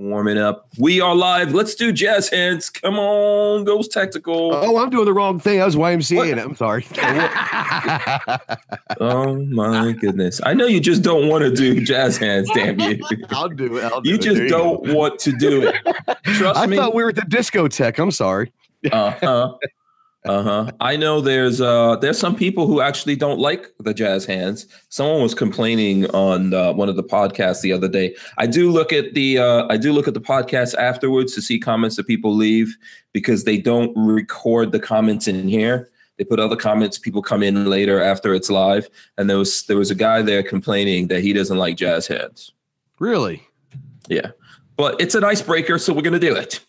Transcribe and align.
warming 0.00 0.38
up. 0.38 0.68
We 0.78 1.00
are 1.00 1.14
live. 1.14 1.52
Let's 1.54 1.74
do 1.74 1.92
jazz 1.92 2.28
hands. 2.28 2.70
Come 2.70 2.98
on, 2.98 3.64
Ghost 3.64 3.92
Tactical. 3.92 4.52
Oh, 4.54 4.78
I'm 4.78 4.90
doing 4.90 5.04
the 5.04 5.12
wrong 5.12 5.38
thing. 5.38 5.60
I 5.60 5.64
was 5.66 5.76
YMCA. 5.76 6.42
I'm 6.42 6.56
sorry. 6.56 6.86
oh 9.00 9.36
my 9.46 9.92
goodness! 9.92 10.40
I 10.44 10.54
know 10.54 10.66
you 10.66 10.80
just 10.80 11.02
don't 11.02 11.28
want 11.28 11.44
to 11.44 11.50
do 11.54 11.80
jazz 11.84 12.16
hands. 12.16 12.50
Damn 12.54 12.80
you! 12.80 12.98
I'll 13.30 13.48
do 13.48 13.76
it. 13.76 13.84
I'll 13.84 14.00
do 14.00 14.10
you 14.10 14.16
it. 14.16 14.22
just 14.22 14.36
There 14.38 14.48
don't 14.48 14.84
go. 14.84 14.94
want 14.94 15.18
to 15.20 15.32
do 15.32 15.68
it. 15.68 16.18
Trust 16.24 16.58
I 16.58 16.66
me. 16.66 16.76
thought 16.76 16.94
we 16.94 17.02
were 17.02 17.10
at 17.10 17.16
the 17.16 17.22
discotheque. 17.22 17.98
I'm 17.98 18.10
sorry. 18.10 18.52
uh 18.90 19.52
huh. 20.26 20.32
Uh 20.32 20.42
huh. 20.42 20.70
I 20.80 20.96
know 20.96 21.20
there's 21.20 21.60
uh 21.60 21.96
there's 21.96 22.18
some 22.18 22.36
people 22.36 22.66
who 22.66 22.80
actually 22.80 23.16
don't 23.16 23.38
like 23.38 23.70
the 23.78 23.94
jazz 23.94 24.24
hands. 24.24 24.66
Someone 24.88 25.22
was 25.22 25.34
complaining 25.34 26.06
on 26.10 26.52
uh, 26.52 26.72
one 26.72 26.88
of 26.88 26.96
the 26.96 27.02
podcasts 27.02 27.62
the 27.62 27.72
other 27.72 27.88
day. 27.88 28.14
I 28.38 28.46
do 28.46 28.70
look 28.70 28.92
at 28.92 29.14
the 29.14 29.38
uh, 29.38 29.66
I 29.70 29.76
do 29.76 29.92
look 29.92 30.08
at 30.08 30.14
the 30.14 30.20
podcast 30.20 30.74
afterwards 30.74 31.34
to 31.34 31.42
see 31.42 31.58
comments 31.58 31.96
that 31.96 32.06
people 32.06 32.34
leave 32.34 32.76
because 33.12 33.44
they 33.44 33.58
don't 33.58 33.92
record 33.96 34.72
the 34.72 34.80
comments 34.80 35.26
in 35.26 35.48
here. 35.48 35.90
They 36.18 36.24
put 36.24 36.38
other 36.38 36.56
comments. 36.56 36.98
People 36.98 37.22
come 37.22 37.42
in 37.42 37.64
later 37.64 38.02
after 38.02 38.34
it's 38.34 38.50
live, 38.50 38.90
and 39.16 39.30
there 39.30 39.38
was 39.38 39.62
there 39.64 39.78
was 39.78 39.90
a 39.90 39.94
guy 39.94 40.20
there 40.20 40.42
complaining 40.42 41.08
that 41.08 41.22
he 41.22 41.32
doesn't 41.32 41.56
like 41.56 41.76
jazz 41.76 42.06
hands. 42.06 42.52
Really? 42.98 43.42
Yeah, 44.06 44.32
but 44.76 45.00
it's 45.00 45.14
an 45.14 45.24
icebreaker, 45.24 45.78
so 45.78 45.94
we're 45.94 46.02
gonna 46.02 46.18
do 46.18 46.36
it. 46.36 46.60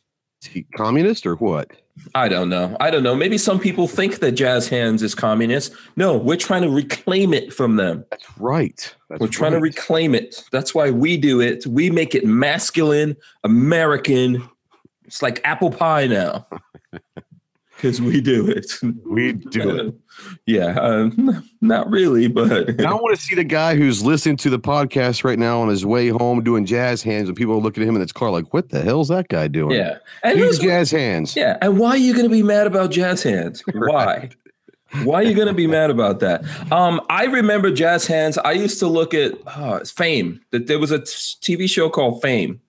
Is 0.42 0.48
he 0.48 0.64
communist 0.76 1.26
or 1.26 1.36
what? 1.36 1.72
I 2.16 2.28
don't 2.28 2.50
know. 2.50 2.76
I 2.80 2.90
don't 2.90 3.04
know. 3.04 3.16
Maybe 3.16 3.38
some 3.38 3.60
people 3.60 3.88
think 3.88 4.20
that 4.20 4.32
jazz 4.32 4.68
hands 4.68 5.04
is 5.04 5.14
communist. 5.14 5.74
No, 5.96 6.18
we're 6.18 6.38
trying 6.38 6.64
to 6.64 6.70
reclaim 6.70 7.34
it 7.34 7.54
from 7.54 7.76
them. 7.76 8.06
That's 8.10 8.40
right. 8.40 8.96
That's 9.10 9.20
we're 9.20 9.28
trying 9.28 9.52
to 9.52 9.60
reclaim 9.60 10.16
it. 10.16 10.44
That's 10.52 10.74
why 10.74 10.90
we 10.90 11.18
do 11.18 11.42
it. 11.42 11.68
We 11.68 11.90
make 11.90 12.16
it 12.16 12.26
masculine, 12.26 13.18
American. 13.44 14.48
It's 15.06 15.22
like 15.22 15.42
apple 15.44 15.70
pie 15.70 16.08
now. 16.08 16.48
Because 17.82 18.00
we 18.00 18.22
do 18.22 18.48
it. 18.48 18.72
We 19.10 19.34
do 19.34 19.76
it. 19.76 19.96
yeah. 20.46 20.80
Um, 20.80 21.44
not 21.62 21.90
really, 21.90 22.28
but 22.28 22.80
I 22.80 22.94
want 22.94 23.16
to 23.16 23.22
see 23.22 23.34
the 23.34 23.44
guy 23.44 23.76
who's 23.76 24.04
listening 24.04 24.38
to 24.38 24.52
the 24.52 24.60
podcast 24.60 25.24
right 25.24 25.40
now 25.40 25.62
on 25.62 25.70
his 25.70 25.84
way 25.84 26.10
home 26.10 26.44
doing 26.44 26.68
jazz 26.68 27.02
hands, 27.02 27.28
and 27.28 27.36
people 27.36 27.56
are 27.56 27.60
looking 27.60 27.82
at 27.82 27.90
him 27.90 27.96
in 27.96 28.02
his 28.02 28.12
car 28.12 28.30
like, 28.30 28.54
"What 28.54 28.70
the 28.70 28.84
hell's 28.84 29.08
that 29.08 29.30
guy 29.30 29.48
doing?" 29.48 29.78
yeah. 29.78 29.98
And 30.24 30.38
He's 30.38 30.60
jazz 30.60 30.92
hands. 30.92 31.36
Yeah, 31.36 31.58
and 31.60 31.80
why 31.80 31.90
are 31.92 31.98
you 31.98 32.14
going 32.14 32.26
to 32.26 32.32
be 32.32 32.44
mad 32.44 32.68
about 32.68 32.92
jazz 32.92 33.24
hands? 33.24 33.64
Why? 33.74 34.30
Why 35.04 35.22
are 35.22 35.24
you 35.24 35.34
going 35.34 35.48
to 35.48 35.54
be 35.54 35.66
mad 35.68 35.90
about 35.90 36.20
that? 36.20 36.44
Um, 36.72 37.02
I 37.10 37.26
remember 37.26 37.72
jazz 37.72 38.06
hands. 38.06 38.38
I 38.38 38.52
used 38.52 38.78
to 38.80 38.88
look 38.88 39.16
at 39.16 39.34
uh, 39.48 39.80
Fame. 39.86 40.42
That 40.52 40.68
there 40.68 40.78
was 40.78 40.92
a 40.92 41.00
t- 41.00 41.06
TV 41.58 41.68
show 41.68 41.90
called 41.90 42.22
Fame. 42.22 42.62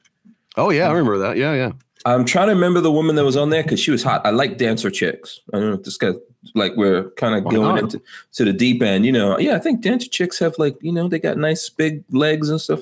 Oh 0.56 0.70
yeah, 0.70 0.88
I 0.88 0.92
remember 0.92 1.18
that. 1.18 1.36
Yeah, 1.36 1.52
yeah. 1.52 1.72
I'm 2.04 2.24
trying 2.24 2.48
to 2.48 2.54
remember 2.54 2.80
the 2.80 2.90
woman 2.92 3.16
that 3.16 3.24
was 3.24 3.36
on 3.36 3.50
there 3.50 3.62
because 3.62 3.80
she 3.80 3.90
was 3.90 4.02
hot. 4.02 4.24
I 4.26 4.30
like 4.30 4.58
dancer 4.58 4.90
chicks. 4.90 5.40
I 5.52 5.58
don't 5.58 5.68
know 5.68 5.74
if 5.76 5.82
this 5.84 5.96
guy 5.96 6.12
like 6.54 6.72
we're 6.76 7.10
kind 7.10 7.34
of 7.36 7.44
Why 7.44 7.52
going 7.52 7.74
not? 7.76 7.84
into 7.84 8.02
to 8.32 8.44
the 8.44 8.52
deep 8.52 8.82
end. 8.82 9.06
You 9.06 9.12
know, 9.12 9.38
yeah, 9.38 9.54
I 9.54 9.58
think 9.58 9.82
dancer 9.82 10.08
chicks 10.08 10.38
have 10.40 10.58
like 10.58 10.76
you 10.80 10.92
know 10.92 11.08
they 11.08 11.18
got 11.18 11.36
nice 11.36 11.68
big 11.68 12.02
legs 12.10 12.48
and 12.50 12.60
stuff. 12.60 12.80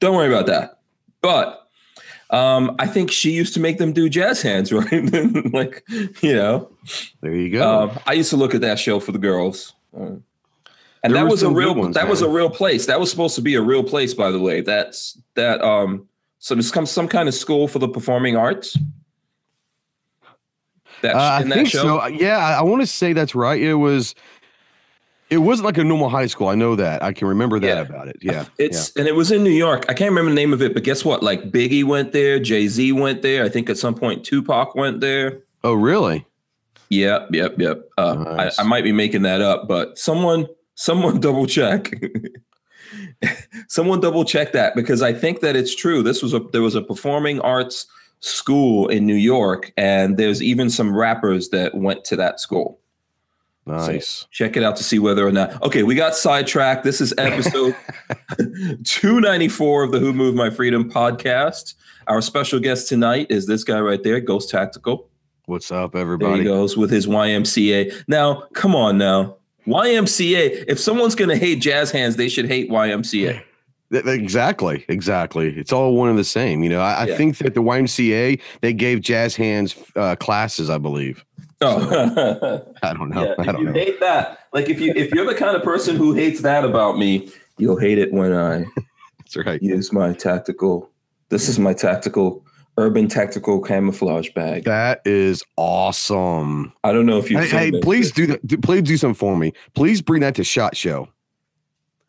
Don't 0.00 0.16
worry 0.16 0.32
about 0.32 0.46
that. 0.46 0.80
But 1.22 1.68
um, 2.30 2.76
I 2.78 2.86
think 2.86 3.10
she 3.10 3.30
used 3.30 3.54
to 3.54 3.60
make 3.60 3.78
them 3.78 3.92
do 3.92 4.08
jazz 4.08 4.42
hands, 4.42 4.72
right? 4.72 5.12
like 5.52 5.82
you 6.20 6.34
know. 6.34 6.70
There 7.20 7.34
you 7.34 7.50
go. 7.50 7.82
Um, 7.88 7.98
I 8.06 8.12
used 8.12 8.30
to 8.30 8.36
look 8.36 8.54
at 8.54 8.60
that 8.60 8.78
show 8.78 9.00
for 9.00 9.12
the 9.12 9.18
girls, 9.18 9.74
Um, 9.96 10.24
and 11.02 11.14
There 11.14 11.22
that 11.24 11.30
was 11.30 11.42
a 11.42 11.50
real 11.50 11.74
ones, 11.74 11.94
that 11.94 12.08
was 12.08 12.22
a 12.22 12.28
real 12.28 12.50
place. 12.50 12.86
That 12.86 12.98
was 13.00 13.10
supposed 13.10 13.34
to 13.36 13.42
be 13.42 13.54
a 13.54 13.62
real 13.62 13.84
place, 13.84 14.14
by 14.14 14.30
the 14.30 14.40
way. 14.40 14.60
That's 14.60 15.16
that. 15.34 15.62
Um, 15.62 16.07
so 16.38 16.54
there's 16.54 16.70
come 16.70 16.86
some 16.86 17.08
kind 17.08 17.28
of 17.28 17.34
school 17.34 17.68
for 17.68 17.78
the 17.78 17.88
performing 17.88 18.36
arts. 18.36 18.76
That 21.02 21.14
Uh, 21.14 21.18
I 21.18 21.42
in 21.42 21.48
that 21.50 21.54
think 21.54 21.68
show. 21.68 21.82
so. 22.00 22.06
Yeah, 22.06 22.38
I, 22.38 22.54
I 22.58 22.62
want 22.62 22.82
to 22.82 22.86
say 22.86 23.12
that's 23.12 23.34
right. 23.34 23.60
It 23.60 23.74
was. 23.74 24.14
It 25.30 25.38
wasn't 25.38 25.66
like 25.66 25.76
a 25.76 25.84
normal 25.84 26.08
high 26.08 26.26
school. 26.26 26.48
I 26.48 26.54
know 26.54 26.74
that. 26.76 27.02
I 27.02 27.12
can 27.12 27.28
remember 27.28 27.60
that 27.60 27.66
Yeah. 27.66 27.80
about 27.82 28.08
it. 28.08 28.16
Yeah. 28.22 28.46
It's 28.56 28.96
and 28.96 29.06
it 29.06 29.14
was 29.14 29.30
in 29.30 29.44
New 29.44 29.50
York. 29.52 29.84
I 29.86 29.92
can't 29.92 30.08
remember 30.10 30.30
the 30.30 30.34
name 30.34 30.54
of 30.54 30.62
it, 30.62 30.72
but 30.72 30.84
guess 30.84 31.04
what? 31.04 31.22
Like 31.22 31.50
Biggie 31.52 31.84
went 31.84 32.12
there, 32.12 32.38
Jay 32.40 32.66
Z 32.66 32.92
went 32.92 33.20
there. 33.20 33.44
I 33.44 33.50
think 33.50 33.68
at 33.68 33.76
some 33.76 33.94
point 33.94 34.24
Tupac 34.24 34.74
went 34.74 35.00
there. 35.02 35.40
Oh, 35.62 35.74
really? 35.74 36.24
Yep, 36.88 37.28
yep, 37.32 37.56
yep. 37.58 37.82
Uh, 37.98 38.14
Nice. 38.14 38.58
I, 38.58 38.62
I 38.62 38.66
might 38.66 38.84
be 38.84 38.92
making 38.92 39.20
that 39.22 39.42
up, 39.42 39.68
but 39.68 39.98
someone, 39.98 40.46
someone 40.76 41.20
double 41.28 41.46
check. 41.46 41.92
someone 43.68 44.00
double 44.00 44.24
check 44.24 44.52
that 44.52 44.74
because 44.74 45.02
I 45.02 45.12
think 45.12 45.40
that 45.40 45.56
it's 45.56 45.74
true. 45.74 46.02
This 46.02 46.22
was 46.22 46.34
a 46.34 46.40
there 46.52 46.62
was 46.62 46.74
a 46.74 46.82
performing 46.82 47.40
arts 47.40 47.86
school 48.20 48.88
in 48.88 49.06
New 49.06 49.14
York, 49.14 49.72
and 49.76 50.16
there's 50.16 50.42
even 50.42 50.70
some 50.70 50.94
rappers 50.96 51.50
that 51.50 51.74
went 51.74 52.04
to 52.06 52.16
that 52.16 52.40
school. 52.40 52.78
Nice. 53.66 54.26
Check 54.30 54.56
it 54.56 54.62
out 54.62 54.76
to 54.76 54.82
see 54.84 54.98
whether 54.98 55.26
or 55.26 55.30
not. 55.30 55.62
Okay, 55.62 55.82
we 55.82 55.94
got 55.94 56.14
sidetracked. 56.14 56.84
This 56.84 57.02
is 57.02 57.12
episode 57.18 57.76
294 58.84 59.82
of 59.84 59.92
the 59.92 59.98
Who 59.98 60.12
Moved 60.14 60.36
My 60.36 60.48
Freedom 60.50 60.90
podcast. 60.90 61.74
Our 62.06 62.22
special 62.22 62.60
guest 62.60 62.88
tonight 62.88 63.26
is 63.28 63.46
this 63.46 63.64
guy 63.64 63.78
right 63.80 64.02
there, 64.02 64.20
Ghost 64.20 64.48
Tactical. 64.48 65.08
What's 65.44 65.70
up, 65.70 65.92
There 65.92 66.00
he 66.00 66.02
everybody? 66.02 66.44
goes 66.44 66.76
with 66.76 66.90
his 66.90 67.06
YMCA. 67.06 68.04
Now, 68.08 68.44
come 68.54 68.74
on 68.74 68.96
now. 68.96 69.36
YMCA, 69.66 70.64
if 70.68 70.78
someone's 70.78 71.14
going 71.14 71.28
to 71.30 71.36
hate 71.36 71.60
jazz 71.60 71.90
hands, 71.90 72.16
they 72.16 72.28
should 72.28 72.46
hate 72.46 72.70
YMCA. 72.70 73.42
Th- 73.90 74.04
th- 74.04 74.20
Exactly. 74.20 74.84
Exactly. 74.88 75.48
It's 75.58 75.72
all 75.72 75.94
one 75.94 76.08
and 76.10 76.18
the 76.18 76.24
same. 76.24 76.62
You 76.62 76.70
know, 76.70 76.80
I, 76.80 77.06
Yeah. 77.06 77.14
I 77.14 77.16
think 77.16 77.38
that 77.38 77.54
the 77.54 77.62
YMCA 77.62 78.40
they 78.60 78.72
gave 78.72 79.00
jazz 79.00 79.36
hands 79.36 79.74
uh, 79.96 80.16
classes. 80.16 80.68
I 80.70 80.78
believe. 80.78 81.24
Oh, 81.60 82.62
I 82.82 82.92
don't 82.94 83.10
know. 83.10 83.24
yeah. 83.24 83.34
I 83.38 83.44
don't 83.52 83.58
you 83.60 83.64
know. 83.66 83.72
hate 83.72 83.98
that, 84.00 84.40
like 84.52 84.68
if 84.68 84.80
you 84.80 84.92
if 84.94 85.12
you're 85.12 85.26
the 85.26 85.34
kind 85.34 85.56
of 85.56 85.62
person 85.62 85.96
who 85.96 86.14
hates 86.14 86.40
that 86.42 86.64
about 86.64 86.98
me, 86.98 87.30
you'll 87.56 87.78
hate 87.80 87.98
it 87.98 88.12
when 88.12 88.32
I 88.32 88.64
That's 89.18 89.36
right. 89.46 89.60
use 89.62 89.92
my 89.92 90.12
tactical. 90.12 90.90
This 91.30 91.48
is 91.48 91.58
my 91.58 91.72
tactical 91.74 92.44
urban 92.78 93.08
tactical 93.08 93.60
camouflage 93.60 94.30
bag. 94.30 94.64
That 94.64 95.02
is 95.04 95.42
awesome. 95.56 96.72
I 96.84 96.92
don't 96.92 97.06
know 97.06 97.18
if 97.18 97.30
you. 97.30 97.38
Hey, 97.38 97.70
hey, 97.70 97.80
please 97.80 98.10
do 98.12 98.26
that. 98.28 98.62
Please 98.62 98.82
do 98.82 98.96
something 98.96 99.14
for 99.14 99.36
me. 99.36 99.52
Please 99.74 100.00
bring 100.00 100.20
that 100.22 100.34
to 100.36 100.44
Shot 100.44 100.76
Show. 100.76 101.08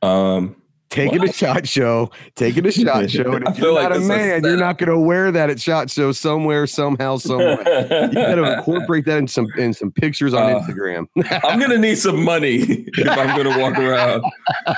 Um, 0.02 0.56
Take 0.90 1.14
it 1.14 1.20
to 1.20 1.32
Shot 1.32 1.68
Show. 1.68 2.10
Take 2.36 2.58
it 2.58 2.64
to 2.64 2.72
Shot 2.72 3.12
Show. 3.12 3.34
And 3.34 3.48
I 3.48 3.52
if 3.52 3.58
feel 3.58 3.66
you're 3.66 3.74
like 3.74 3.90
not 3.90 3.98
a 3.98 4.02
man, 4.02 4.44
you're 4.44 4.58
not 4.58 4.80
going 4.80 4.90
to 4.90 4.98
wear 4.98 5.32
that 5.32 5.52
at 5.52 5.62
Shot 5.62 5.92
Show 5.92 6.12
somewhere, 6.14 6.66
somehow, 6.66 7.18
somewhere. 7.18 7.60
You 8.08 8.14
got 8.14 8.36
to 8.36 8.58
incorporate 8.58 9.06
that 9.06 9.18
in 9.20 9.28
some 9.28 9.46
in 9.58 9.72
some 9.74 9.92
pictures 9.92 10.34
on 10.34 10.52
Uh, 10.52 10.60
Instagram. 10.62 11.06
I'm 11.44 11.60
gonna 11.60 11.78
need 11.78 12.00
some 12.00 12.24
money 12.24 12.58
if 12.98 13.08
I'm 13.08 13.38
gonna 13.38 13.60
walk 13.60 13.78
around. 13.78 14.24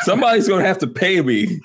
Somebody's 0.02 0.50
gonna 0.50 0.66
have 0.66 0.80
to 0.80 0.88
pay 0.88 1.22
me. 1.22 1.62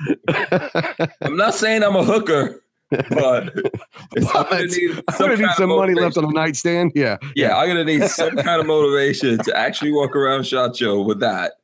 I'm 1.22 1.36
not 1.36 1.54
saying 1.54 1.82
I'm 1.82 1.96
a 1.96 2.04
hooker, 2.04 2.62
but 2.90 3.48
it's- 4.16 4.34
I'm 4.34 4.44
gonna 4.44 4.66
need 4.66 5.02
I'm 5.08 5.14
some, 5.14 5.28
gonna 5.30 5.36
need 5.36 5.50
some 5.56 5.68
money 5.70 5.94
left 5.94 6.16
on 6.16 6.24
the 6.24 6.32
nightstand. 6.32 6.92
Yeah. 6.94 7.16
Yeah, 7.34 7.56
I'm 7.56 7.68
gonna 7.68 7.84
need 7.84 8.04
some 8.08 8.36
kind 8.36 8.60
of 8.60 8.66
motivation 8.66 9.38
to 9.38 9.56
actually 9.56 9.92
walk 9.92 10.14
around 10.14 10.46
Shot 10.46 10.76
Show 10.76 11.02
with 11.02 11.20
that. 11.20 11.54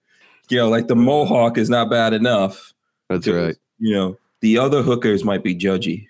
You 0.48 0.58
know, 0.58 0.68
like 0.68 0.88
the 0.88 0.96
mohawk 0.96 1.56
is 1.58 1.70
not 1.70 1.88
bad 1.90 2.12
enough. 2.12 2.74
That's 3.08 3.26
right. 3.28 3.56
You 3.78 3.94
know, 3.94 4.18
the 4.40 4.58
other 4.58 4.82
hookers 4.82 5.24
might 5.24 5.42
be 5.44 5.54
judgy. 5.54 6.08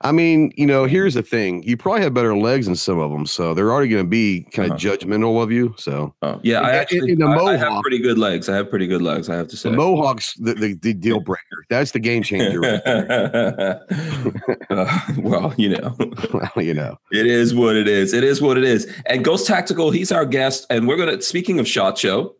I 0.00 0.12
mean, 0.12 0.52
you 0.56 0.66
know, 0.66 0.84
here's 0.84 1.14
the 1.14 1.22
thing. 1.22 1.62
You 1.62 1.78
probably 1.78 2.02
have 2.02 2.12
better 2.12 2.36
legs 2.36 2.66
than 2.66 2.76
some 2.76 2.98
of 2.98 3.10
them, 3.10 3.24
so 3.24 3.54
they're 3.54 3.70
already 3.72 3.88
going 3.88 4.04
to 4.04 4.08
be 4.10 4.42
kind 4.52 4.70
of 4.70 4.76
Uh-huh. 4.76 4.96
judgmental 4.96 5.42
of 5.42 5.50
you. 5.50 5.74
So 5.78 6.14
Oh, 6.20 6.40
yeah, 6.42 6.60
I 6.60 6.68
In- 6.68 6.74
in- 6.74 6.80
actually 6.80 7.12
in 7.12 7.18
the 7.20 7.26
I, 7.26 7.38
I 7.54 7.56
have 7.56 7.80
pretty 7.80 8.00
good 8.00 8.18
legs. 8.18 8.48
I 8.50 8.56
have 8.56 8.68
pretty 8.68 8.86
good 8.86 9.00
legs. 9.00 9.30
I 9.30 9.36
have 9.36 9.48
to 9.48 9.56
say. 9.56 9.70
the 9.70 9.76
Mohawks, 9.76 10.34
the, 10.34 10.52
the, 10.54 10.74
the 10.74 10.92
deal 10.92 11.20
breaker. 11.24 11.64
That's 11.70 11.92
the 11.92 12.00
game 12.00 12.22
changer. 12.22 12.60
Right. 12.60 12.82
Uh, 14.70 14.98
well, 15.18 15.54
you 15.56 15.68
know. 15.68 15.94
well, 16.34 16.64
you 16.64 16.74
know. 16.74 16.98
It 17.12 17.26
is 17.26 17.54
what 17.54 17.76
it 17.76 17.86
is. 17.86 18.12
It 18.12 18.24
is 18.24 18.42
what 18.42 18.56
it 18.58 18.64
is. 18.64 18.90
And 19.06 19.24
Ghost 19.24 19.46
Tactical, 19.46 19.90
he's 19.90 20.10
our 20.10 20.24
guest, 20.26 20.66
and 20.70 20.88
we're 20.88 20.96
gonna. 20.96 21.22
Speaking 21.22 21.60
of 21.60 21.68
Shot 21.68 21.96
Show, 21.96 22.34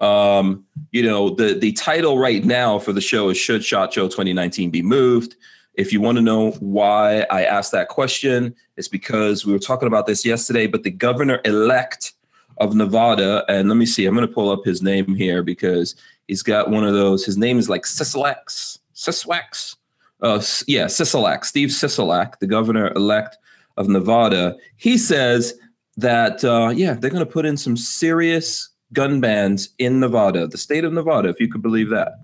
um, 0.00 0.64
you 0.92 1.02
know 1.02 1.30
the 1.30 1.54
the 1.54 1.72
title 1.72 2.18
right 2.18 2.44
now 2.44 2.78
for 2.78 2.92
the 2.92 3.00
show 3.02 3.28
is 3.28 3.36
"Should 3.36 3.64
Shot 3.64 3.92
Show 3.92 4.06
2019 4.08 4.70
Be 4.70 4.80
Moved?" 4.82 5.36
If 5.78 5.92
you 5.92 6.00
want 6.00 6.16
to 6.16 6.22
know 6.22 6.50
why 6.58 7.24
I 7.30 7.44
asked 7.44 7.70
that 7.70 7.88
question, 7.88 8.52
it's 8.76 8.88
because 8.88 9.46
we 9.46 9.52
were 9.52 9.60
talking 9.60 9.86
about 9.86 10.06
this 10.06 10.26
yesterday. 10.26 10.66
But 10.66 10.82
the 10.82 10.90
governor 10.90 11.40
elect 11.44 12.14
of 12.58 12.74
Nevada, 12.74 13.44
and 13.48 13.68
let 13.68 13.76
me 13.76 13.86
see, 13.86 14.04
I'm 14.04 14.14
going 14.16 14.26
to 14.26 14.34
pull 14.34 14.50
up 14.50 14.64
his 14.64 14.82
name 14.82 15.14
here 15.14 15.44
because 15.44 15.94
he's 16.26 16.42
got 16.42 16.68
one 16.68 16.82
of 16.82 16.94
those. 16.94 17.24
His 17.24 17.38
name 17.38 17.60
is 17.60 17.68
like 17.68 17.84
Sisolak, 17.84 18.48
Siswax. 18.92 19.76
Uh, 20.20 20.42
yeah, 20.66 20.86
Sisolak, 20.86 21.44
Steve 21.44 21.68
Sisolak, 21.68 22.40
the 22.40 22.48
governor 22.48 22.92
elect 22.96 23.38
of 23.76 23.88
Nevada. 23.88 24.56
He 24.76 24.98
says 24.98 25.54
that 25.96 26.42
uh, 26.44 26.70
yeah, 26.74 26.94
they're 26.94 27.10
going 27.10 27.24
to 27.24 27.32
put 27.32 27.46
in 27.46 27.56
some 27.56 27.76
serious 27.76 28.68
gun 28.92 29.20
bans 29.20 29.68
in 29.78 30.00
Nevada, 30.00 30.48
the 30.48 30.58
state 30.58 30.82
of 30.82 30.92
Nevada, 30.92 31.28
if 31.28 31.38
you 31.38 31.48
could 31.48 31.62
believe 31.62 31.90
that. 31.90 32.14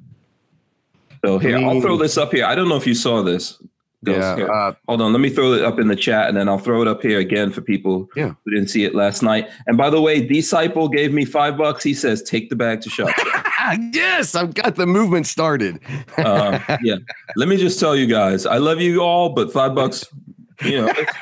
So 1.25 1.39
here, 1.39 1.59
I'll 1.59 1.81
throw 1.81 1.97
this 1.97 2.17
up 2.19 2.33
here. 2.33 2.45
I 2.45 2.55
don't 2.55 2.69
know 2.69 2.77
if 2.77 2.87
you 2.87 2.95
saw 2.95 3.23
this. 3.23 3.61
Yeah. 4.07 4.35
Uh, 4.35 4.75
Hold 4.87 5.01
on, 5.01 5.13
let 5.13 5.21
me 5.21 5.31
throw 5.31 5.55
it 5.55 5.65
up 5.65 5.79
in 5.79 5.89
the 5.89 5.97
chat 5.97 6.29
and 6.29 6.37
then 6.37 6.47
I'll 6.47 6.59
throw 6.59 6.83
it 6.83 6.89
up 6.89 7.01
here 7.01 7.19
again 7.21 7.51
for 7.51 7.63
people 7.63 8.07
Yeah. 8.15 8.35
who 8.45 8.51
didn't 8.51 8.69
see 8.69 8.85
it 8.85 8.95
last 8.95 9.23
night. 9.23 9.49
And 9.67 9.79
by 9.79 9.89
the 9.89 9.99
way, 9.99 10.21
Disciple 10.27 10.91
gave 10.91 11.15
me 11.15 11.25
five 11.25 11.57
bucks. 11.57 11.83
He 11.83 11.95
says, 11.95 12.23
take 12.23 12.51
the 12.51 12.57
bag 12.57 12.83
to 12.83 12.91
shop. 12.91 13.09
yes, 13.95 14.35
I've 14.35 14.53
got 14.53 14.77
the 14.77 14.85
movement 14.87 15.27
started. 15.27 15.81
uh, 16.19 16.59
yeah. 16.83 16.97
Let 17.37 17.49
me 17.49 17.57
just 17.57 17.81
tell 17.81 17.97
you 17.97 18.07
guys, 18.07 18.45
I 18.45 18.59
love 18.59 18.79
you 18.83 19.01
all, 19.01 19.31
but 19.31 19.51
five 19.51 19.75
bucks, 19.75 20.05
you 20.63 20.83
know, 20.83 20.93
it's, 20.95 21.13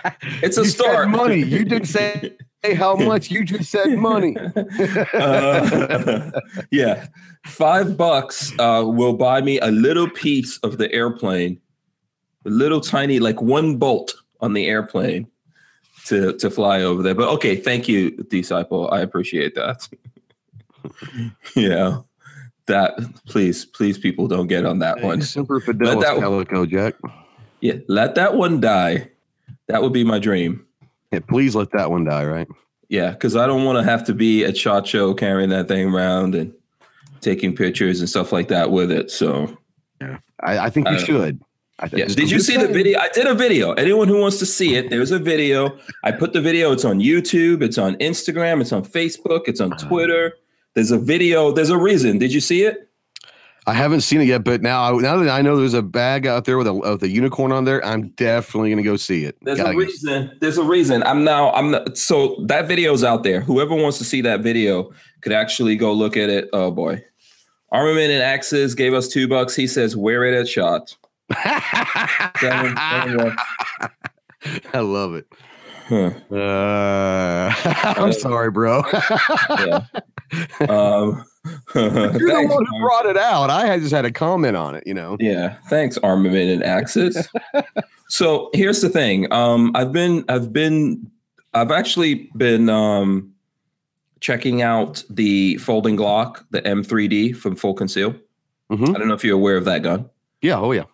it's 0.43 0.59
a 0.59 0.63
You 0.63 0.69
start. 0.69 1.09
money. 1.09 1.39
You 1.39 1.65
didn't 1.65 1.87
say 1.87 2.35
how 2.65 2.95
much. 2.97 3.31
You 3.31 3.45
just 3.45 3.71
said 3.71 3.99
money. 3.99 4.37
Uh, 5.15 6.31
yeah. 6.71 7.07
Five 7.47 7.97
bucks 7.97 8.53
uh, 8.59 8.85
will 8.87 9.15
buy 9.15 9.41
me 9.41 9.59
a 9.61 9.71
little 9.71 10.09
piece 10.09 10.59
of 10.59 10.79
the 10.79 10.91
airplane, 10.93 11.61
a 12.47 12.51
little 12.51 12.81
tiny, 12.81 13.19
like 13.19 13.43
one 13.43 13.77
bolt 13.77 14.15
on 14.41 14.53
the 14.53 14.67
airplane 14.67 15.27
to 16.07 16.33
to 16.39 16.51
fly 16.51 16.83
over 16.83 17.03
there. 17.03 17.15
But 17.15 17.29
okay, 17.31 17.57
thank 17.57 17.89
you, 17.89 18.11
disciple. 18.31 18.91
I 18.93 19.01
appreciate 19.01 19.55
that. 19.57 19.89
yeah. 21.57 22.01
That 22.67 22.97
please, 23.27 23.65
please, 23.65 23.99
people 23.99 24.29
don't 24.29 24.47
get 24.47 24.65
on 24.65 24.79
that 24.79 25.03
one. 25.03 25.21
Super 25.21 25.61
Fidelis 25.61 26.01
that- 26.03 26.19
Calico 26.21 26.65
Jack. 26.65 26.95
Yeah, 27.61 27.75
let 27.89 28.15
that 28.15 28.37
one 28.37 28.61
die. 28.61 29.11
That 29.69 29.83
would 29.83 29.93
be 29.93 30.05
my 30.05 30.19
dream. 30.21 30.65
Yeah, 31.13 31.21
please 31.29 31.55
let 31.55 31.71
that 31.73 31.91
one 31.91 32.05
die, 32.05 32.25
right? 32.25 32.49
Yeah, 32.89 33.11
because 33.11 33.37
I 33.37 33.47
don't 33.47 33.65
want 33.65 33.79
to 33.79 33.85
have 33.85 34.05
to 34.07 34.15
be 34.15 34.45
a 34.45 34.55
Shot 34.55 34.87
Show 34.87 35.15
carrying 35.15 35.51
that 35.51 35.69
thing 35.69 35.95
around 35.95 36.35
and 36.35 36.53
taking 37.21 37.55
pictures 37.55 38.01
and 38.01 38.09
stuff 38.09 38.33
like 38.33 38.49
that 38.49 38.71
with 38.71 38.91
it. 38.91 39.11
So, 39.11 39.57
I, 40.41 40.59
I 40.59 40.71
think 40.71 40.89
you 40.89 40.97
Uh, 40.97 40.99
should. 40.99 41.41
I 41.79 41.89
think 41.89 42.01
yeah. 42.01 42.15
Did 42.15 42.31
you 42.31 42.39
see 42.41 42.57
the 42.57 42.69
video? 42.69 42.99
I 42.99 43.09
did 43.09 43.27
a 43.27 43.35
video. 43.35 43.73
Anyone 43.73 44.09
who 44.09 44.21
wants 44.21 44.39
to 44.39 44.47
see 44.47 44.75
it, 44.75 44.91
there's 44.91 45.11
a 45.11 45.19
video. 45.19 45.79
I 46.05 46.13
put 46.13 46.33
the 46.33 46.41
video. 46.41 46.71
It's 46.73 46.85
on 46.85 47.01
YouTube. 47.01 47.63
It's 47.63 47.79
on 47.79 47.95
Instagram. 47.97 48.61
It's 48.61 48.73
on 48.73 48.85
Facebook. 48.85 49.43
It's 49.49 49.61
on 49.61 49.71
Twitter. 49.73 50.35
There's 50.75 50.91
a 50.91 50.99
video. 50.99 51.51
There's 51.53 51.71
a 51.71 51.79
reason. 51.79 52.19
Did 52.19 52.33
you 52.33 52.41
see 52.41 52.63
it? 52.63 52.89
I 53.67 53.75
haven't 53.75 54.01
seen 54.01 54.21
it 54.21 54.27
yet, 54.27 54.43
but 54.43 54.61
now 54.61 54.91
now 54.99 55.17
that 55.19 55.29
I 55.29 55.41
know 55.41 55.57
there's 55.57 55.73
a 55.75 55.83
bag 55.83 56.27
out 56.27 56.45
there 56.47 56.59
with 56.59 56.67
a 56.67 56.75
with 56.75 57.03
a 57.05 57.09
unicorn 57.09 57.53
on 57.53 57.65
there, 57.65 57.85
I'm 57.85 58.09
definitely 58.11 58.71
gonna 58.71 58.83
go 58.83 58.97
see 58.97 59.25
it. 59.25 59.37
There's 59.43 59.59
Gotta 59.59 59.71
a 59.71 59.73
go- 59.75 59.79
reason. 59.79 60.37
There's 60.41 60.59
a 60.59 60.65
reason. 60.65 61.03
I'm 61.05 61.23
now. 61.23 61.53
I'm 61.53 61.71
not, 61.71 61.97
so 61.97 62.37
that 62.49 62.67
video's 62.67 63.05
out 63.05 63.23
there. 63.23 63.41
Whoever 63.41 63.75
wants 63.77 63.99
to 63.99 64.05
see 64.05 64.21
that 64.23 64.41
video 64.41 64.91
could 65.21 65.33
actually 65.33 65.77
go 65.77 65.93
look 65.93 66.17
at 66.17 66.29
it. 66.29 66.49
Oh 66.53 66.73
boy, 66.73 67.05
Armament 67.71 68.11
and 68.11 68.21
Axes 68.23 68.75
gave 68.75 68.95
us 68.95 69.07
two 69.09 69.29
bucks. 69.29 69.55
He 69.55 69.69
says 69.69 69.97
wear 69.97 70.25
it 70.25 70.35
at 70.35 70.49
shot. 70.49 70.97
Seven- 72.41 72.77
seven. 72.77 73.37
I 74.75 74.81
love 74.81 75.15
it. 75.15 75.27
Huh. 75.89 76.11
Uh, 76.35 77.53
I'm 77.97 78.13
sorry, 78.13 78.51
bro. 78.51 78.83
Yeah. 79.51 79.85
Um, 80.67 81.25
You're 81.75 81.91
the 81.91 82.47
one 82.49 82.67
who 82.67 82.81
brought 82.81 83.07
it 83.07 83.17
out. 83.17 83.51
I 83.51 83.79
just 83.79 83.93
had 83.93 84.05
a 84.05 84.13
comment 84.13 84.57
on 84.57 84.75
it. 84.75 84.85
You 84.87 84.95
know. 84.95 85.17
Yeah, 85.21 85.57
thanks, 85.69 85.99
Armament 85.99 86.51
and 86.51 86.65
Axis. 86.65 87.29
so 88.09 88.51
here's 88.53 88.81
the 88.81 88.89
thing. 88.89 89.33
Um, 89.33 89.73
I've 89.75 89.93
been, 89.93 90.25
I've 90.29 90.53
been, 90.53 91.11
I've 91.55 91.71
actually 91.71 92.31
been 92.37 92.69
um, 92.69 93.33
checking 94.21 94.63
out 94.63 95.03
the 95.11 95.57
folding 95.59 95.97
Glock, 95.97 96.45
the 96.51 96.63
M3D 96.63 97.37
from 97.37 97.57
Full 97.57 97.75
Conceal. 97.75 98.15
Mhm. 98.71 98.95
I 98.95 98.99
don't 98.99 99.09
know 99.09 99.15
if 99.15 99.25
you're 99.25 99.37
aware 99.37 99.57
of 99.57 99.65
that 99.67 99.83
gun. 99.83 100.09
Yeah. 100.41 100.59
Oh 100.59 100.73
yeah. 100.73 100.85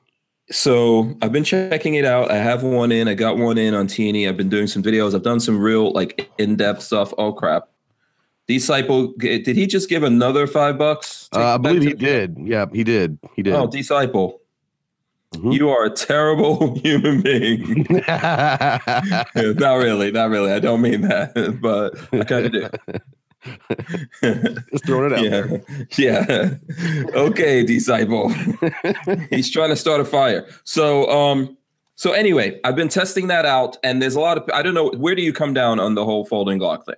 So 0.50 1.14
I've 1.20 1.30
been 1.32 1.44
checking 1.44 1.94
it 1.94 2.04
out. 2.06 2.30
I 2.30 2.36
have 2.36 2.62
one 2.62 2.90
in. 2.90 3.06
I 3.06 3.14
got 3.14 3.36
one 3.36 3.58
in 3.58 3.74
on 3.74 3.86
Teeny. 3.86 4.26
I've 4.26 4.36
been 4.36 4.48
doing 4.48 4.66
some 4.66 4.82
videos. 4.82 5.14
I've 5.14 5.22
done 5.22 5.40
some 5.40 5.60
real 5.60 5.92
like 5.92 6.28
in-depth 6.38 6.82
stuff. 6.82 7.12
Oh 7.18 7.32
crap! 7.32 7.68
Disciple, 8.48 9.12
did 9.18 9.46
he 9.46 9.66
just 9.66 9.88
give 9.90 10.02
another 10.02 10.46
five 10.46 10.78
bucks? 10.78 11.28
Uh, 11.34 11.54
I 11.54 11.56
believe 11.58 11.82
he 11.82 11.92
did. 11.92 12.36
Yeah, 12.40 12.64
he 12.72 12.82
did. 12.82 13.18
He 13.36 13.42
did. 13.42 13.52
Oh, 13.52 13.66
disciple. 13.66 14.40
Mhm. 15.34 15.52
You 15.52 15.68
are 15.68 15.84
a 15.84 15.90
terrible 15.90 16.74
human 16.82 17.20
being. 17.20 17.86
Not 17.98 19.74
really, 19.74 20.10
not 20.10 20.30
really. 20.30 20.50
I 20.52 20.58
don't 20.58 20.80
mean 20.80 21.02
that, 21.02 21.58
but 21.60 21.94
I 22.18 22.24
kind 22.24 22.46
of 22.46 22.52
do. 22.52 22.68
Just 24.72 24.86
throwing 24.86 25.12
it 25.12 25.18
out 25.18 25.30
there. 25.30 25.62
yeah, 25.98 26.24
yeah. 26.68 27.04
Okay, 27.14 27.62
disciple. 27.64 28.30
He's 29.28 29.50
trying 29.50 29.68
to 29.68 29.76
start 29.76 30.00
a 30.00 30.06
fire. 30.06 30.46
So, 30.64 31.08
um, 31.10 31.56
so 31.96 32.12
anyway, 32.12 32.58
I've 32.64 32.76
been 32.76 32.88
testing 32.88 33.26
that 33.26 33.44
out, 33.44 33.76
and 33.84 34.00
there's 34.00 34.14
a 34.14 34.20
lot 34.20 34.38
of 34.38 34.48
I 34.54 34.62
don't 34.62 34.74
know 34.74 34.90
where 34.96 35.14
do 35.14 35.20
you 35.20 35.34
come 35.34 35.52
down 35.52 35.78
on 35.78 35.94
the 35.94 36.04
whole 36.06 36.24
folding 36.24 36.58
Glock 36.58 36.86
thing. 36.86 36.94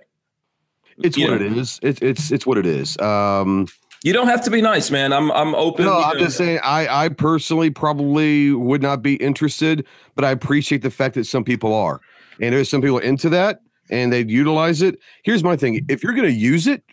It's 1.03 1.17
what 1.17 1.29
know, 1.29 1.35
it 1.35 1.41
is. 1.57 1.79
It's 1.81 2.01
it's 2.01 2.31
it's 2.31 2.45
what 2.45 2.57
it 2.57 2.65
is. 2.65 2.97
Um, 2.99 3.67
You 4.03 4.13
don't 4.13 4.27
have 4.27 4.43
to 4.45 4.51
be 4.51 4.61
nice, 4.61 4.89
man. 4.91 5.13
I'm 5.13 5.31
I'm 5.31 5.53
open. 5.55 5.85
no, 5.85 5.97
I'm 5.97 6.17
know. 6.17 6.23
just 6.25 6.37
saying. 6.37 6.59
I 6.63 7.05
I 7.05 7.09
personally 7.09 7.69
probably 7.69 8.51
would 8.51 8.81
not 8.81 9.01
be 9.01 9.15
interested, 9.15 9.85
but 10.15 10.25
I 10.25 10.31
appreciate 10.31 10.81
the 10.81 10.91
fact 10.91 11.15
that 11.15 11.25
some 11.25 11.43
people 11.43 11.73
are, 11.73 11.99
and 12.39 12.53
there's 12.53 12.69
some 12.69 12.81
people 12.81 12.99
into 12.99 13.29
that 13.29 13.59
and 13.89 14.11
they 14.13 14.23
utilize 14.23 14.81
it. 14.81 14.97
Here's 15.23 15.43
my 15.43 15.55
thing: 15.55 15.85
if 15.89 16.03
you're 16.03 16.13
going 16.13 16.27
to 16.27 16.33
use 16.33 16.65
it 16.67 16.83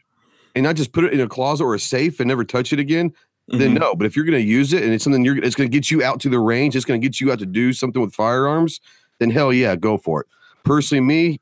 and 0.55 0.65
not 0.65 0.75
just 0.77 0.93
put 0.93 1.05
it 1.05 1.13
in 1.13 1.21
a 1.21 1.29
closet 1.29 1.65
or 1.65 1.75
a 1.75 1.81
safe 1.81 2.19
and 2.21 2.29
never 2.29 2.45
touch 2.45 2.73
it 2.73 2.79
again, 2.79 3.13
then 3.49 3.75
Mhm. 3.75 3.81
no. 3.81 3.95
But 3.95 4.07
if 4.07 4.17
you're 4.17 4.25
going 4.25 4.39
to 4.39 4.45
use 4.45 4.73
it 4.73 4.83
and 4.83 4.93
it's 4.93 5.05
something 5.05 5.25
you're, 5.25 5.39
it's 5.39 5.55
going 5.55 5.71
to 5.71 5.75
get 5.75 5.91
you 5.91 6.03
out 6.03 6.21
to 6.21 6.29
the 6.29 6.39
range, 6.41 6.75
it's 6.77 6.85
going 6.85 7.01
to 7.01 7.07
get 7.07 7.21
you 7.21 7.31
out 7.33 7.39
to 7.39 7.47
do 7.47 7.73
something 7.73 8.03
with 8.03 8.13
firearms, 8.15 8.81
then 9.21 9.31
hell 9.31 9.53
yeah, 9.53 9.77
go 9.77 9.97
for 9.97 10.21
it. 10.23 10.27
Personally, 10.65 11.01
me, 11.01 11.41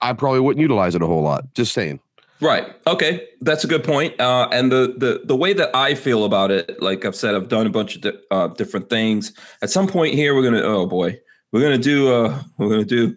I 0.00 0.12
probably 0.12 0.40
wouldn't 0.40 0.60
utilize 0.60 0.94
it 0.94 1.02
a 1.02 1.06
whole 1.06 1.22
lot. 1.22 1.52
Just 1.54 1.72
saying. 1.72 2.00
Right. 2.40 2.66
Okay, 2.86 3.26
that's 3.40 3.64
a 3.64 3.66
good 3.66 3.82
point. 3.82 4.20
Uh, 4.20 4.46
and 4.52 4.70
the 4.70 4.94
the 4.98 5.22
the 5.24 5.34
way 5.34 5.54
that 5.54 5.74
I 5.74 5.94
feel 5.94 6.24
about 6.24 6.50
it, 6.50 6.82
like 6.82 7.04
I've 7.06 7.16
said, 7.16 7.34
I've 7.34 7.48
done 7.48 7.66
a 7.66 7.70
bunch 7.70 7.96
of 7.96 8.02
di- 8.02 8.18
uh, 8.30 8.48
different 8.48 8.90
things. 8.90 9.32
At 9.62 9.70
some 9.70 9.86
point 9.86 10.14
here, 10.14 10.34
we're 10.34 10.42
gonna. 10.42 10.60
Oh 10.62 10.86
boy, 10.86 11.18
we're 11.52 11.62
gonna 11.62 11.78
do. 11.78 12.12
Uh, 12.12 12.42
we're 12.58 12.68
gonna 12.68 12.84
do. 12.84 13.16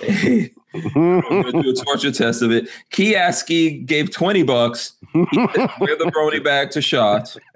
we're 0.00 1.22
gonna 1.22 1.62
do 1.62 1.70
a 1.70 1.74
torture 1.84 2.12
test 2.12 2.40
of 2.40 2.52
it. 2.52 2.68
Kiaski 2.92 3.84
gave 3.84 4.12
twenty 4.12 4.44
bucks. 4.44 4.92
Wear 5.12 5.26
the 5.26 6.10
brony 6.14 6.42
bag 6.42 6.70
to 6.70 6.80
shot. 6.80 7.36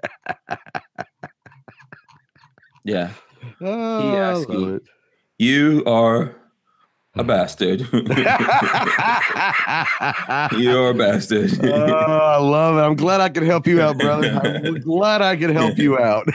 Yeah, 2.83 3.11
Oh, 3.59 4.15
I 4.15 4.31
love 4.33 4.75
it. 4.75 4.83
you 5.37 5.83
are 5.85 6.35
a 7.19 7.23
bastard. 7.23 7.81
You're 10.59 10.89
a 10.91 10.93
bastard. 10.93 11.59
oh, 11.63 11.71
I 11.73 12.37
love 12.37 12.77
it. 12.77 12.81
I'm 12.81 12.95
glad 12.95 13.21
I 13.21 13.29
could 13.29 13.43
help 13.43 13.67
you 13.67 13.81
out, 13.81 13.97
brother. 13.97 14.39
I'm 14.65 14.79
glad 14.81 15.21
I 15.21 15.35
could 15.35 15.49
help 15.51 15.77
you 15.77 15.97
out. 15.99 16.27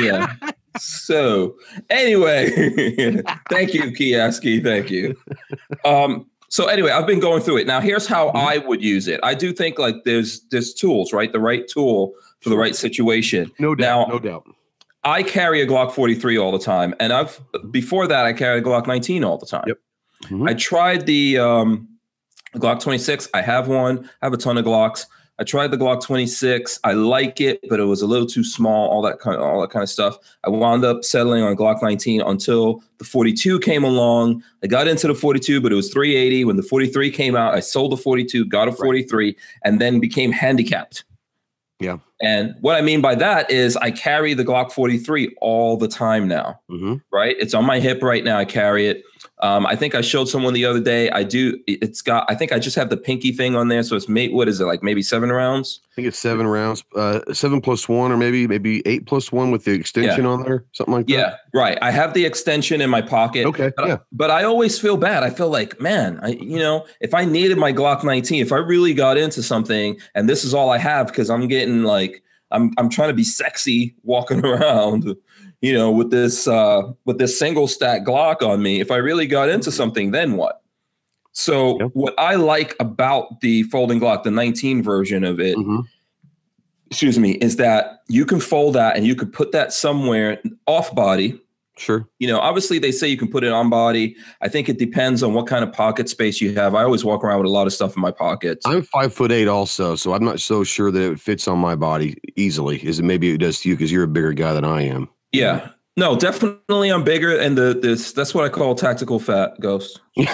yeah. 0.00 0.34
So 0.78 1.56
anyway, 1.88 2.50
thank 3.50 3.74
you, 3.74 3.90
Kiaski. 3.90 4.62
Thank 4.62 4.90
you. 4.90 5.16
Um, 5.84 6.26
so 6.48 6.66
anyway, 6.66 6.90
I've 6.90 7.06
been 7.06 7.20
going 7.20 7.42
through 7.42 7.58
it. 7.58 7.66
Now 7.66 7.80
here's 7.80 8.06
how 8.06 8.28
I 8.28 8.58
would 8.58 8.82
use 8.82 9.08
it. 9.08 9.20
I 9.22 9.34
do 9.34 9.52
think 9.52 9.78
like 9.78 9.96
there's 10.04 10.40
there's 10.50 10.72
tools, 10.74 11.12
right? 11.12 11.32
The 11.32 11.40
right 11.40 11.66
tool 11.68 12.12
for 12.40 12.48
the 12.50 12.56
right 12.56 12.74
situation. 12.76 13.50
No 13.58 13.74
doubt. 13.74 14.08
Now- 14.08 14.14
no 14.14 14.18
doubt. 14.20 14.46
I 15.02 15.22
carry 15.22 15.62
a 15.62 15.66
Glock 15.66 15.92
43 15.92 16.36
all 16.36 16.52
the 16.52 16.58
time, 16.58 16.94
and 17.00 17.10
I've 17.10 17.40
before 17.70 18.06
that 18.06 18.26
I 18.26 18.34
carried 18.34 18.62
a 18.62 18.66
Glock 18.66 18.86
19 18.86 19.24
all 19.24 19.38
the 19.38 19.46
time. 19.46 19.64
Yep. 19.66 19.78
Mhm. 20.24 20.48
I 20.48 20.54
tried 20.54 21.06
the 21.06 21.38
um, 21.38 21.88
Glock 22.56 22.80
26. 22.80 23.28
I 23.34 23.42
have 23.42 23.68
one. 23.68 24.08
I 24.22 24.26
have 24.26 24.32
a 24.32 24.36
ton 24.36 24.58
of 24.58 24.64
Glocks. 24.64 25.06
I 25.38 25.42
tried 25.44 25.68
the 25.70 25.78
Glock 25.78 26.02
26. 26.04 26.78
I 26.84 26.92
like 26.92 27.40
it, 27.40 27.60
but 27.70 27.80
it 27.80 27.84
was 27.84 28.02
a 28.02 28.06
little 28.06 28.26
too 28.26 28.44
small. 28.44 28.90
All 28.90 29.00
that 29.02 29.20
kind 29.20 29.36
of 29.36 29.42
all 29.42 29.62
that 29.62 29.70
kind 29.70 29.82
of 29.82 29.88
stuff. 29.88 30.18
I 30.44 30.50
wound 30.50 30.84
up 30.84 31.02
settling 31.02 31.42
on 31.42 31.56
Glock 31.56 31.82
19 31.82 32.20
until 32.20 32.82
the 32.98 33.04
42 33.06 33.58
came 33.60 33.82
along. 33.82 34.42
I 34.62 34.66
got 34.66 34.86
into 34.86 35.06
the 35.06 35.14
42, 35.14 35.62
but 35.62 35.72
it 35.72 35.76
was 35.76 35.90
380. 35.90 36.44
When 36.44 36.56
the 36.56 36.62
43 36.62 37.10
came 37.10 37.36
out, 37.36 37.54
I 37.54 37.60
sold 37.60 37.92
the 37.92 37.96
42, 37.96 38.44
got 38.44 38.68
a 38.68 38.72
43, 38.72 39.34
and 39.64 39.80
then 39.80 39.98
became 39.98 40.30
handicapped. 40.30 41.04
Yeah. 41.78 41.96
And 42.20 42.54
what 42.60 42.76
I 42.76 42.82
mean 42.82 43.00
by 43.00 43.14
that 43.14 43.50
is 43.50 43.78
I 43.78 43.90
carry 43.92 44.34
the 44.34 44.44
Glock 44.44 44.70
43 44.72 45.34
all 45.40 45.78
the 45.78 45.88
time 45.88 46.28
now 46.28 46.60
Mhm. 46.70 47.00
right? 47.10 47.34
It's 47.40 47.54
on 47.54 47.64
my 47.64 47.80
hip 47.80 48.02
right 48.02 48.22
now. 48.22 48.36
I 48.36 48.44
carry 48.44 48.86
it. 48.88 49.02
Um, 49.42 49.66
I 49.66 49.74
think 49.74 49.94
I 49.94 50.02
showed 50.02 50.28
someone 50.28 50.52
the 50.52 50.64
other 50.66 50.80
day. 50.80 51.10
I 51.10 51.22
do. 51.22 51.58
It's 51.66 52.02
got. 52.02 52.26
I 52.28 52.34
think 52.34 52.52
I 52.52 52.58
just 52.58 52.76
have 52.76 52.90
the 52.90 52.96
pinky 52.96 53.32
thing 53.32 53.56
on 53.56 53.68
there, 53.68 53.82
so 53.82 53.96
it's 53.96 54.08
made. 54.08 54.32
What 54.32 54.48
is 54.48 54.60
it 54.60 54.66
like? 54.66 54.82
Maybe 54.82 55.02
seven 55.02 55.30
rounds. 55.30 55.80
I 55.90 55.94
think 55.94 56.08
it's 56.08 56.18
seven 56.18 56.46
rounds, 56.46 56.84
uh, 56.94 57.20
seven 57.32 57.60
plus 57.60 57.88
one, 57.88 58.12
or 58.12 58.16
maybe 58.16 58.46
maybe 58.46 58.82
eight 58.86 59.06
plus 59.06 59.32
one 59.32 59.50
with 59.50 59.64
the 59.64 59.72
extension 59.72 60.26
on 60.26 60.42
there, 60.42 60.64
something 60.72 60.92
like 60.92 61.06
that. 61.06 61.12
Yeah, 61.12 61.36
right. 61.54 61.78
I 61.80 61.90
have 61.90 62.12
the 62.12 62.26
extension 62.26 62.80
in 62.80 62.90
my 62.90 63.00
pocket. 63.00 63.46
Okay. 63.46 63.72
But, 63.76 63.88
Yeah. 63.88 63.94
I, 63.94 63.98
but 64.12 64.30
I 64.30 64.44
always 64.44 64.78
feel 64.78 64.96
bad. 64.98 65.22
I 65.22 65.30
feel 65.30 65.48
like, 65.48 65.80
man, 65.80 66.20
I 66.22 66.28
you 66.28 66.58
know, 66.58 66.86
if 67.00 67.14
I 67.14 67.24
needed 67.24 67.56
my 67.56 67.72
Glock 67.72 68.04
19, 68.04 68.42
if 68.42 68.52
I 68.52 68.56
really 68.56 68.92
got 68.92 69.16
into 69.16 69.42
something, 69.42 69.98
and 70.14 70.28
this 70.28 70.44
is 70.44 70.52
all 70.52 70.70
I 70.70 70.78
have 70.78 71.06
because 71.06 71.30
I'm 71.30 71.48
getting 71.48 71.84
like, 71.84 72.22
I'm 72.50 72.72
I'm 72.76 72.90
trying 72.90 73.08
to 73.08 73.14
be 73.14 73.24
sexy 73.24 73.94
walking 74.02 74.44
around. 74.44 75.16
You 75.60 75.72
know, 75.74 75.90
with 75.90 76.10
this 76.10 76.46
uh, 76.48 76.82
with 77.04 77.18
this 77.18 77.38
single 77.38 77.68
stack 77.68 78.02
Glock 78.04 78.42
on 78.42 78.62
me, 78.62 78.80
if 78.80 78.90
I 78.90 78.96
really 78.96 79.26
got 79.26 79.48
into 79.48 79.70
something, 79.70 80.10
then 80.10 80.36
what? 80.36 80.62
So 81.32 81.78
Yep. 81.80 81.90
what 81.94 82.14
I 82.18 82.34
like 82.34 82.74
about 82.80 83.40
the 83.40 83.62
folding 83.64 84.00
Glock, 84.00 84.24
the 84.24 84.30
19 84.30 84.82
version 84.82 85.22
of 85.24 85.38
it, 85.38 85.56
Mhm. 85.56 85.84
excuse 86.90 87.18
me, 87.18 87.32
is 87.32 87.56
that 87.56 88.00
you 88.08 88.24
can 88.26 88.40
fold 88.40 88.74
that 88.74 88.96
and 88.96 89.06
you 89.06 89.14
could 89.14 89.32
put 89.32 89.52
that 89.52 89.72
somewhere 89.72 90.40
off 90.66 90.92
body. 90.94 91.38
Sure. 91.76 92.06
You 92.18 92.26
know, 92.28 92.38
obviously 92.40 92.78
they 92.78 92.92
say 92.92 93.08
you 93.08 93.16
can 93.16 93.28
put 93.28 93.42
it 93.42 93.52
on 93.52 93.70
body. 93.70 94.14
I 94.42 94.48
think 94.48 94.68
it 94.68 94.78
depends 94.78 95.22
on 95.22 95.32
what 95.32 95.46
kind 95.46 95.64
of 95.64 95.72
pocket 95.72 96.08
space 96.10 96.38
you 96.40 96.52
have. 96.54 96.74
I 96.74 96.82
always 96.82 97.04
walk 97.04 97.24
around 97.24 97.38
with 97.38 97.46
a 97.46 97.50
lot 97.50 97.66
of 97.66 97.72
stuff 97.72 97.96
in 97.96 98.02
my 98.02 98.10
pockets. 98.10 98.66
I'm 98.66 98.82
five 98.82 99.14
foot 99.14 99.32
eight, 99.32 99.48
also, 99.48 99.94
so 99.96 100.12
I'm 100.12 100.24
not 100.24 100.40
so 100.40 100.62
sure 100.64 100.90
that 100.90 101.12
it 101.12 101.20
fits 101.20 101.48
on 101.48 101.58
my 101.58 101.74
body 101.76 102.16
easily. 102.36 102.84
Is 102.84 102.98
it 102.98 103.04
maybe 103.04 103.30
it 103.32 103.38
does 103.38 103.60
to 103.60 103.68
you 103.70 103.76
because 103.76 103.90
you're 103.92 104.02
a 104.02 104.08
bigger 104.08 104.32
guy 104.34 104.52
than 104.52 104.64
I 104.64 104.82
am? 104.82 105.08
Yeah. 105.32 105.68
No, 105.96 106.16
definitely 106.16 106.90
I'm 106.90 107.04
bigger 107.04 107.36
and 107.36 107.58
the 107.58 107.78
this 107.80 108.12
that's 108.12 108.34
what 108.34 108.44
I 108.44 108.48
call 108.48 108.74
tactical 108.74 109.18
fat 109.18 109.58
ghost. 109.60 110.00
you 110.16 110.26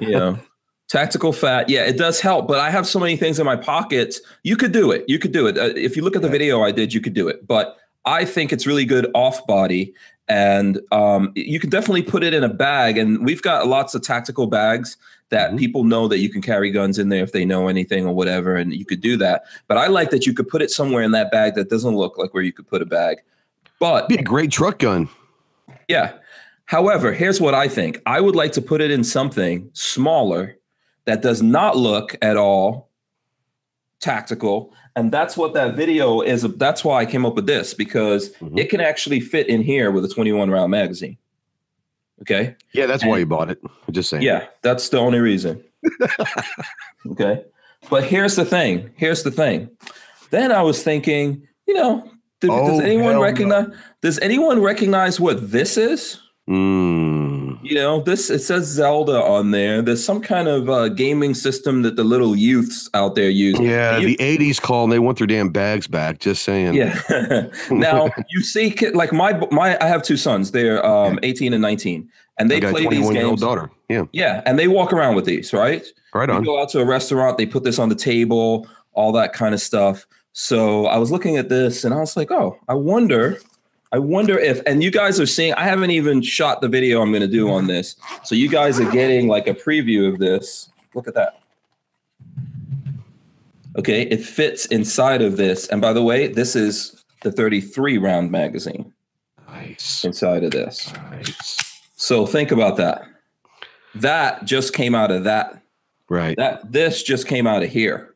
know. 0.00 0.38
Tactical 0.88 1.32
fat. 1.32 1.68
Yeah, 1.68 1.84
it 1.84 1.96
does 1.96 2.20
help, 2.20 2.48
but 2.48 2.58
I 2.58 2.68
have 2.68 2.84
so 2.84 2.98
many 2.98 3.16
things 3.16 3.38
in 3.38 3.46
my 3.46 3.54
pockets. 3.54 4.20
You 4.42 4.56
could 4.56 4.72
do 4.72 4.90
it. 4.90 5.04
You 5.06 5.20
could 5.20 5.30
do 5.30 5.46
it. 5.46 5.56
Uh, 5.56 5.72
if 5.76 5.96
you 5.96 6.02
look 6.02 6.16
at 6.16 6.22
the 6.22 6.28
video 6.28 6.62
I 6.62 6.72
did, 6.72 6.92
you 6.92 7.00
could 7.00 7.14
do 7.14 7.28
it. 7.28 7.46
But 7.46 7.76
I 8.04 8.24
think 8.24 8.52
it's 8.52 8.66
really 8.66 8.84
good 8.84 9.08
off 9.14 9.46
body 9.46 9.94
and 10.28 10.80
um, 10.92 11.32
you 11.34 11.58
can 11.60 11.70
definitely 11.70 12.02
put 12.02 12.22
it 12.22 12.32
in 12.32 12.44
a 12.44 12.48
bag 12.48 12.96
and 12.96 13.24
we've 13.24 13.42
got 13.42 13.66
lots 13.66 13.94
of 13.94 14.02
tactical 14.02 14.46
bags 14.46 14.96
that 15.30 15.52
Mhm. 15.52 15.58
people 15.58 15.84
know 15.84 16.06
that 16.08 16.18
you 16.18 16.28
can 16.28 16.42
carry 16.42 16.70
guns 16.70 16.98
in 16.98 17.08
there 17.08 17.22
if 17.24 17.32
they 17.32 17.44
know 17.44 17.68
anything 17.68 18.06
or 18.06 18.14
whatever 18.14 18.56
and 18.56 18.72
you 18.72 18.84
could 18.84 19.00
do 19.00 19.16
that 19.16 19.42
but 19.68 19.78
i 19.78 19.86
like 19.86 20.10
that 20.10 20.26
you 20.26 20.32
could 20.34 20.48
put 20.48 20.60
it 20.62 20.70
somewhere 20.70 21.02
in 21.02 21.12
that 21.12 21.30
bag 21.30 21.54
that 21.54 21.70
doesn't 21.70 21.96
look 21.96 22.18
like 22.18 22.34
where 22.34 22.42
you 22.42 22.52
could 22.52 22.66
put 22.68 22.82
a 22.82 22.86
bag 22.86 23.18
but 23.78 24.08
Be 24.08 24.16
a 24.16 24.22
great 24.22 24.50
truck 24.52 24.78
gun. 24.80 25.08
yeah. 25.88 26.12
However, 26.66 27.12
here's 27.12 27.40
what 27.40 27.52
I 27.54 27.66
think. 27.66 28.00
I 28.06 28.20
would 28.20 28.36
like 28.36 28.52
to 28.52 28.62
put 28.62 28.80
it 28.80 28.92
in 28.92 29.02
something 29.02 29.68
smaller 29.72 30.56
that 31.06 31.20
does 31.22 31.42
not 31.42 31.76
look 31.76 32.14
at 32.22 32.36
all 32.36 32.90
tactical. 34.00 34.72
And 34.96 35.10
that's 35.10 35.36
what 35.36 35.54
that 35.54 35.74
video 35.76 36.20
is. 36.20 36.42
That's 36.42 36.84
why 36.84 37.00
I 37.00 37.06
came 37.06 37.24
up 37.26 37.34
with 37.34 37.46
this 37.46 37.74
because 37.74 38.30
Mhm. 38.34 38.58
it 38.58 38.70
can 38.70 38.80
actually 38.80 39.18
fit 39.20 39.48
in 39.48 39.62
here 39.62 39.90
with 39.90 40.04
a 40.04 40.08
21 40.08 40.50
round 40.50 40.70
magazine. 40.70 41.16
Okay. 42.22 42.54
Yeah, 42.74 42.86
that's 42.86 43.04
why 43.04 43.18
you 43.18 43.26
bought 43.26 43.50
it. 43.50 43.58
I'm 43.64 43.94
just 43.94 44.10
saying. 44.10 44.22
Yeah, 44.22 44.46
that's 44.62 44.88
the 44.90 44.98
only 44.98 45.20
reason. 45.20 45.62
okay. 47.12 47.44
But 47.88 48.04
here's 48.04 48.36
the 48.36 48.44
thing. 48.44 48.90
Here's 48.96 49.22
the 49.22 49.30
thing. 49.30 49.70
Then 50.30 50.52
I 50.52 50.62
was 50.62 50.82
thinking, 50.82 51.46
you 51.66 51.74
know, 51.74 52.10
Oh, 52.48 52.70
does 52.70 52.80
anyone 52.80 53.04
hell 53.12 53.14
no. 53.16 53.22
recognize 53.22 53.66
does 54.00 54.18
anyone 54.20 54.62
recognize 54.62 55.20
what 55.20 55.50
this 55.50 55.76
is? 55.76 56.18
Mm. 56.48 57.09
You 57.70 57.76
know, 57.76 58.00
this 58.00 58.30
it 58.30 58.40
says 58.40 58.66
Zelda 58.66 59.22
on 59.22 59.52
there. 59.52 59.80
There's 59.80 60.04
some 60.04 60.20
kind 60.20 60.48
of 60.48 60.68
uh, 60.68 60.88
gaming 60.88 61.34
system 61.34 61.82
that 61.82 61.94
the 61.94 62.02
little 62.02 62.34
youths 62.34 62.90
out 62.94 63.14
there 63.14 63.30
use. 63.30 63.60
Yeah, 63.60 63.96
You- 63.98 64.08
the 64.08 64.16
'80s 64.16 64.60
call 64.60 64.82
and 64.84 64.92
they 64.92 64.98
want 64.98 65.18
their 65.18 65.26
damn 65.28 65.50
bags 65.50 65.86
back. 65.86 66.18
Just 66.18 66.42
saying. 66.42 66.74
Yeah. 66.74 66.98
now 67.70 68.10
you 68.30 68.42
see, 68.42 68.74
like 68.92 69.12
my 69.12 69.34
my, 69.52 69.78
I 69.80 69.86
have 69.86 70.02
two 70.02 70.16
sons. 70.16 70.50
They're 70.50 70.84
um 70.84 71.20
18 71.22 71.52
and 71.52 71.62
19, 71.62 72.10
and 72.38 72.50
I 72.50 72.54
they 72.56 72.60
got 72.60 72.72
play 72.72 72.80
these 72.88 73.04
21 73.06 73.14
year 73.14 73.24
old 73.26 73.30
games. 73.34 73.40
daughter. 73.40 73.70
Yeah, 73.88 74.04
Yeah, 74.12 74.42
and 74.46 74.58
they 74.58 74.66
walk 74.66 74.92
around 74.92 75.14
with 75.14 75.24
these, 75.24 75.52
right? 75.52 75.86
right 76.12 76.28
You 76.28 76.34
on. 76.34 76.42
go 76.42 76.60
out 76.60 76.70
to 76.70 76.80
a 76.80 76.84
restaurant, 76.84 77.38
they 77.38 77.46
put 77.46 77.62
this 77.62 77.78
on 77.78 77.88
the 77.88 77.94
table, 77.94 78.66
all 78.94 79.12
that 79.12 79.32
kind 79.32 79.54
of 79.54 79.60
stuff. 79.60 80.06
So 80.32 80.86
I 80.86 80.96
was 80.98 81.12
looking 81.12 81.36
at 81.36 81.48
this 81.48 81.84
and 81.84 81.94
I 81.94 81.98
was 81.98 82.16
like, 82.16 82.32
oh, 82.32 82.56
I 82.68 82.74
wonder, 82.74 83.38
I 83.92 83.98
wonder 83.98 84.38
if, 84.38 84.60
and 84.66 84.82
you 84.84 84.90
guys 84.90 85.18
are 85.18 85.26
seeing, 85.26 85.52
I 85.54 85.64
haven't 85.64 85.90
even 85.90 86.22
shot 86.22 86.60
the 86.60 86.68
video 86.68 87.02
I'm 87.02 87.10
going 87.10 87.22
to 87.22 87.26
do 87.28 87.50
on 87.50 87.66
this. 87.66 87.96
So 88.24 88.34
you 88.36 88.48
guys 88.48 88.78
are 88.80 88.90
getting 88.90 89.26
like 89.26 89.48
a 89.48 89.54
preview 89.54 90.12
of 90.12 90.18
this. 90.20 90.70
Look 90.94 91.08
at 91.08 91.14
that. 91.14 91.40
Okay, 93.76 94.02
it 94.02 94.24
fits 94.24 94.66
inside 94.66 95.22
of 95.22 95.36
this. 95.36 95.66
And 95.68 95.80
by 95.80 95.92
the 95.92 96.02
way, 96.02 96.28
this 96.28 96.54
is 96.56 97.04
the 97.22 97.30
33 97.32 97.98
round 97.98 98.30
magazine 98.30 98.92
Nice. 99.48 100.04
inside 100.04 100.44
of 100.44 100.50
this. 100.52 100.92
nice. 101.10 101.58
So 101.96 102.26
think 102.26 102.50
about 102.50 102.76
that. 102.78 103.02
That 103.96 104.44
just 104.44 104.72
came 104.72 104.94
out 104.94 105.10
of 105.10 105.24
that 105.24 105.60
Right. 106.08 106.36
that 106.36 106.72
this 106.72 107.02
just 107.02 107.26
came 107.28 107.46
out 107.46 107.62
of 107.62 107.70
here. 107.70 108.14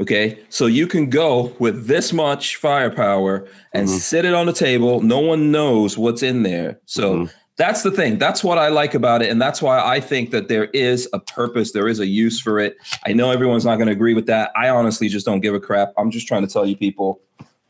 Okay, 0.00 0.38
so 0.48 0.66
you 0.66 0.86
can 0.88 1.08
go 1.08 1.52
with 1.60 1.86
this 1.86 2.12
much 2.12 2.56
firepower 2.56 3.46
and 3.72 3.86
Mhm. 3.88 3.98
sit 4.00 4.24
it 4.24 4.34
on 4.34 4.46
the 4.46 4.52
table. 4.52 5.00
No 5.00 5.20
one 5.20 5.52
knows 5.52 5.96
what's 5.96 6.22
in 6.22 6.42
there. 6.42 6.80
So 6.84 7.14
Mhm. 7.14 7.30
that's 7.56 7.82
the 7.82 7.92
thing. 7.92 8.18
That's 8.18 8.42
what 8.42 8.58
I 8.58 8.68
like 8.68 8.94
about 8.94 9.22
it. 9.22 9.30
And 9.30 9.40
that's 9.40 9.62
why 9.62 9.78
I 9.78 10.00
think 10.00 10.32
that 10.32 10.48
there 10.48 10.64
is 10.74 11.08
a 11.12 11.20
purpose, 11.20 11.70
there 11.70 11.86
is 11.86 12.00
a 12.00 12.06
use 12.06 12.40
for 12.40 12.58
it. 12.58 12.76
I 13.06 13.12
know 13.12 13.30
everyone's 13.30 13.64
not 13.64 13.76
going 13.76 13.86
to 13.86 13.92
agree 13.92 14.14
with 14.14 14.26
that. 14.26 14.50
I 14.56 14.68
honestly 14.68 15.08
just 15.08 15.24
don't 15.26 15.38
give 15.40 15.54
a 15.54 15.60
crap. 15.60 15.92
I'm 15.96 16.10
just 16.10 16.26
trying 16.26 16.44
to 16.44 16.52
tell 16.52 16.66
you 16.66 16.74
people, 16.76 17.20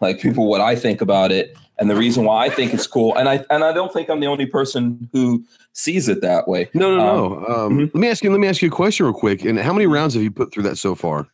like 0.01 0.19
people, 0.19 0.47
what 0.47 0.63
I 0.63 0.77
think 0.77 1.03
about 1.03 1.31
it 1.31 1.55
and 1.79 1.91
the 1.91 1.97
reason 1.97 2.25
why 2.25 2.47
I 2.47 2.49
think 2.49 2.73
it's 2.73 2.87
cool. 2.87 3.15
And 3.17 3.29
I 3.29 3.45
and 3.51 3.63
I 3.63 3.73
don't 3.73 3.93
think 3.93 4.09
I'm 4.09 4.21
the 4.21 4.29
only 4.29 4.47
person 4.47 5.11
who 5.13 5.45
sees 5.75 6.09
it 6.09 6.23
that 6.23 6.49
way. 6.49 6.71
No, 6.73 6.97
no, 6.97 7.05
no. 7.05 7.55
Um, 7.67 7.79
mhm. 7.79 7.81
Let 7.93 7.95
me 8.01 8.09
ask 8.09 8.25
you. 8.25 8.31
Let 8.31 8.41
me 8.41 8.49
ask 8.49 8.63
you 8.63 8.69
a 8.69 8.71
question 8.71 9.05
real 9.05 9.15
quick. 9.15 9.45
And 9.45 9.59
how 9.59 9.75
many 9.75 9.87
rounds 9.87 10.15
have 10.15 10.23
you 10.23 10.31
put 10.31 10.55
through 10.55 10.63
that 10.63 10.79
so 10.79 10.95
far? 10.95 11.27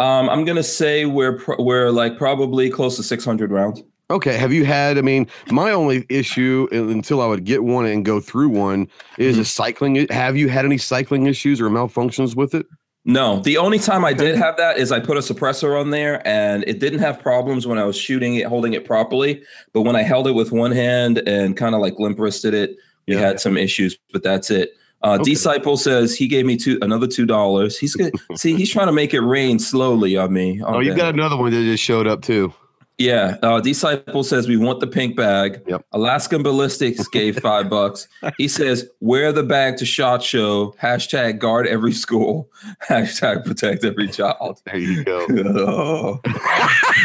Um, 0.00 0.28
I'm 0.28 0.44
gonna 0.44 0.62
say 0.62 1.06
we're 1.06 1.38
pro- 1.38 1.62
we're 1.62 1.90
like 1.90 2.18
probably 2.18 2.70
close 2.70 2.96
to 2.96 3.02
600 3.02 3.50
rounds. 3.50 3.82
Okay. 4.10 4.36
Have 4.36 4.52
you 4.52 4.64
had? 4.64 4.98
I 4.98 5.00
mean, 5.02 5.26
my 5.50 5.70
only 5.70 6.04
issue 6.08 6.68
uh, 6.72 6.88
until 6.88 7.22
I 7.22 7.26
would 7.26 7.44
get 7.44 7.64
one 7.64 7.86
and 7.86 8.04
go 8.04 8.20
through 8.20 8.50
one 8.50 8.88
is 9.18 9.34
Mm-hmm. 9.36 9.42
a 9.42 9.44
cycling. 9.44 10.06
Have 10.10 10.36
you 10.36 10.48
had 10.48 10.64
any 10.64 10.78
cycling 10.78 11.26
issues 11.26 11.60
or 11.60 11.70
malfunctions 11.70 12.36
with 12.36 12.54
it? 12.54 12.66
No, 13.06 13.40
the 13.40 13.56
only 13.58 13.78
time 13.78 14.02
I 14.04 14.12
did 14.14 14.36
have 14.36 14.56
that 14.56 14.78
is 14.78 14.90
I 14.90 14.98
put 14.98 15.16
a 15.18 15.20
suppressor 15.20 15.78
on 15.78 15.90
there, 15.90 16.26
and 16.26 16.64
it 16.66 16.80
didn't 16.80 17.00
have 17.00 17.20
problems 17.20 17.66
when 17.66 17.76
I 17.78 17.84
was 17.84 17.96
shooting 17.98 18.34
it, 18.36 18.46
holding 18.46 18.72
it 18.72 18.84
properly. 18.86 19.42
But 19.74 19.82
when 19.82 19.94
I 19.94 20.02
held 20.02 20.26
it 20.26 20.32
with 20.32 20.52
one 20.52 20.72
hand 20.72 21.18
and 21.26 21.54
kind 21.56 21.74
of 21.74 21.80
like 21.82 21.98
limp 21.98 22.18
wristed 22.18 22.54
it, 22.54 22.76
we 23.06 23.14
Yeah. 23.14 23.20
had 23.20 23.40
some 23.40 23.56
issues. 23.58 23.98
But 24.12 24.22
that's 24.22 24.50
it. 24.50 24.74
Uh, 25.04 25.14
Okay. 25.20 25.22
Disciple 25.30 25.76
says 25.76 26.16
he 26.16 26.26
gave 26.26 26.46
me 26.46 26.56
two 26.56 26.78
another 26.82 27.06
two 27.06 27.26
dollars. 27.26 27.78
He's 27.78 27.94
good. 27.94 28.12
see, 28.36 28.56
he's 28.56 28.70
trying 28.70 28.86
to 28.86 28.92
make 28.92 29.12
it 29.14 29.20
rain 29.20 29.58
slowly 29.58 30.16
on 30.16 30.32
me. 30.32 30.60
Oh, 30.66 30.80
you 30.80 30.94
got 30.94 31.14
another 31.14 31.36
one 31.36 31.52
that 31.52 31.62
just 31.62 31.82
showed 31.84 32.06
up 32.06 32.22
too. 32.22 32.52
Yeah, 32.96 33.38
uh, 33.42 33.60
Disciple 33.60 34.22
says 34.22 34.46
we 34.46 34.56
want 34.56 34.78
the 34.78 34.86
pink 34.86 35.16
bag. 35.16 35.60
Yep. 35.66 35.84
Alaskan 35.92 36.44
Ballistics 36.44 37.08
gave 37.08 37.36
five 37.42 37.68
bucks. 37.68 38.06
He 38.38 38.46
says 38.46 38.88
wear 39.00 39.32
the 39.32 39.42
bag 39.42 39.76
to 39.78 39.84
Shot 39.84 40.22
Show. 40.22 40.76
Hashtag 40.80 41.40
guard 41.40 41.66
every 41.66 41.92
school. 41.92 42.48
Hashtag 42.88 43.44
protect 43.44 43.84
every 43.84 44.06
child. 44.06 44.62
There 44.64 44.76
you 44.78 45.02
go. 45.02 45.26
Oh. 45.28 46.20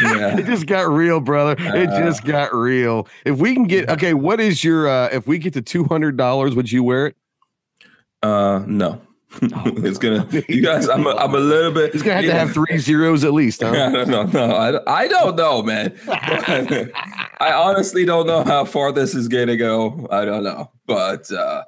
yeah. 0.03 0.37
It 0.37 0.45
just 0.45 0.67
got 0.67 0.87
real, 0.89 1.19
brother. 1.19 1.55
It 1.59 1.89
Uh, 1.89 1.99
just 2.05 2.23
got 2.23 2.53
real. 2.53 3.07
If 3.25 3.37
we 3.39 3.55
can 3.55 3.63
get 3.65 3.89
okay, 3.89 4.13
what 4.13 4.39
is 4.39 4.63
your 4.63 4.87
uh 4.87 5.09
if 5.11 5.25
we 5.27 5.39
get 5.39 5.53
to 5.53 5.61
two 5.63 5.85
hundred 5.85 6.17
dollars, 6.17 6.55
would 6.55 6.71
you 6.71 6.83
wear 6.83 7.07
it? 7.07 7.15
Uh, 8.21 8.63
no. 8.67 9.01
it's 9.41 9.99
gonna. 9.99 10.27
You 10.49 10.61
guys, 10.61 10.89
I'm. 10.89 11.05
A, 11.05 11.11
I'm 11.11 11.35
a 11.35 11.39
little 11.39 11.71
bit. 11.71 11.93
It's 11.93 12.01
gonna 12.01 12.15
have 12.15 12.25
yeah. 12.25 12.33
to 12.33 12.39
have 12.39 12.51
three 12.51 12.79
zeros 12.79 13.23
at 13.23 13.31
least, 13.31 13.61
huh? 13.61 13.69
I 13.69 13.91
don't 13.91 14.09
know. 14.09 14.23
No, 14.23 14.55
I, 14.55 15.03
I 15.03 15.07
don't 15.07 15.35
know, 15.35 15.61
man. 15.61 15.95
I 16.07 17.51
honestly 17.53 18.05
don't 18.05 18.25
know 18.25 18.43
how 18.43 18.65
far 18.65 18.91
this 18.91 19.13
is 19.13 19.27
gonna 19.27 19.55
go. 19.55 20.07
I 20.09 20.25
don't 20.25 20.43
know, 20.43 20.71
but 20.87 21.31
uh, 21.31 21.63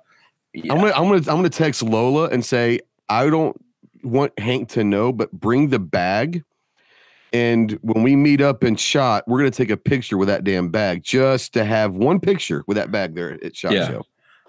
yeah. 0.54 0.74
I'm 0.74 0.80
gonna 0.80 0.94
I'm 0.94 1.04
gonna 1.04 1.18
I'm 1.18 1.38
gonna 1.38 1.50
text 1.50 1.84
Lola 1.84 2.30
and 2.30 2.44
say 2.44 2.80
I 3.10 3.30
don't 3.30 3.56
want 4.04 4.38
Hank 4.40 4.70
to 4.70 4.84
know, 4.84 5.14
but 5.14 5.32
bring 5.32 5.70
the 5.70 5.80
bag. 5.80 6.44
And 7.34 7.74
when 7.84 8.02
we 8.04 8.16
meet 8.16 8.42
up 8.42 8.64
in 8.64 8.76
shot, 8.76 9.24
we're 9.28 9.38
gonna 9.38 9.52
take 9.52 9.70
a 9.70 9.78
picture 9.78 10.18
with 10.18 10.30
that 10.30 10.44
damn 10.44 10.70
bag 10.70 11.04
just 11.04 11.54
to 11.54 11.64
have 11.64 11.94
one 11.94 12.20
picture 12.20 12.64
with 12.66 12.76
that 12.78 12.92
bag 12.92 13.14
there 13.14 13.38
at 13.46 13.56
shot 13.56 13.74
Yeah. 13.74 13.88
show. 13.88 14.06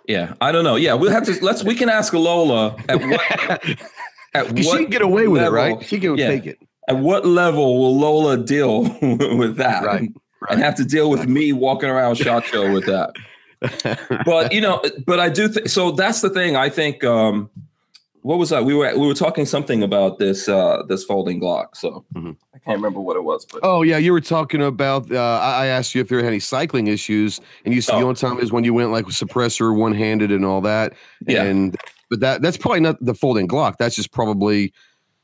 Yeah, 0.09 0.35
I 0.41 0.53
don't 0.53 0.65
know. 0.65 0.77
Yeah, 0.77 0.95
we'll 0.95 1.11
have 1.13 1.25
to. 1.27 1.45
Let's. 1.45 1.63
We 1.65 1.75
can 1.75 1.89
ask 1.89 2.13
Lola 2.13 2.77
at 2.89 3.01
what. 3.01 3.21
At 4.35 4.47
'Cause 4.47 4.65
she 4.65 4.71
can 4.71 4.87
get 4.87 5.03
away 5.03 5.29
with 5.29 5.43
it, 5.43 5.51
right? 5.51 5.85
She 5.85 6.01
can 6.01 6.17
yeah. 6.17 6.29
take 6.29 6.47
it. 6.47 6.59
At 6.89 6.97
what 6.97 7.27
level 7.27 7.79
will 7.79 7.99
Lola 7.99 8.39
deal 8.39 8.83
with 9.03 9.57
that? 9.57 9.85
Right, 9.85 10.01
And, 10.01 10.17
right. 10.41 10.53
and 10.53 10.63
have 10.63 10.75
to 10.77 10.87
deal 10.87 11.11
with 11.11 11.29
me 11.29 11.53
walking 11.53 11.91
around 11.91 12.15
shot 12.17 12.47
show 12.47 12.73
with 12.73 12.87
that. 12.87 13.13
but 14.25 14.53
you 14.55 14.63
know, 14.63 14.83
but 15.07 15.21
I 15.21 15.29
do 15.29 15.49
think 15.49 15.69
so. 15.69 15.91
That's 15.91 16.23
the 16.23 16.31
thing. 16.31 16.57
I 16.57 16.69
think. 16.71 17.05
um 17.05 17.51
What 18.23 18.39
was 18.39 18.51
that? 18.51 18.65
We 18.65 18.75
were 18.75 18.93
we 18.97 19.07
were 19.07 19.15
talking 19.15 19.47
something 19.47 19.83
about 19.83 20.19
this 20.19 20.49
uh 20.49 20.83
this 20.89 21.05
folding 21.05 21.41
Glock. 21.41 21.77
So 21.77 22.05
Mhm. 22.15 22.37
I 22.55 22.59
can't 22.59 22.77
remember 22.79 23.01
what 23.01 23.17
it 23.17 23.25
was, 23.25 23.45
but 23.47 23.61
Oh 23.63 23.83
yeah, 23.83 23.99
you 23.99 24.13
were 24.13 24.21
talking 24.21 24.63
about. 24.63 25.11
Uh, 25.11 25.19
I 25.43 25.65
I 25.65 25.67
asked 25.67 25.95
you 25.95 26.01
if 26.01 26.09
there 26.09 26.19
were 26.19 26.25
any 26.29 26.39
cycling 26.41 26.87
issues, 26.87 27.41
and 27.65 27.75
you 27.75 27.81
said 27.81 27.95
the 27.97 27.99
Oh. 28.01 28.09
only 28.09 28.15
time 28.17 28.39
is 28.39 28.53
when 28.53 28.65
you 28.65 28.75
went 28.75 28.91
like 28.93 29.07
with 29.07 29.17
suppressor 29.17 29.77
one 29.77 29.93
handed 29.95 30.31
and 30.33 30.45
all 30.45 30.61
that. 30.63 30.95
Yeah. 31.27 31.43
And 31.45 31.77
but 32.11 32.21
that 32.21 32.43
that's 32.43 32.57
probably 32.57 32.81
not 32.81 32.97
the 33.05 33.15
folding 33.15 33.49
Glock. 33.49 33.77
That's 33.79 33.97
just 33.97 34.13
probably 34.13 34.73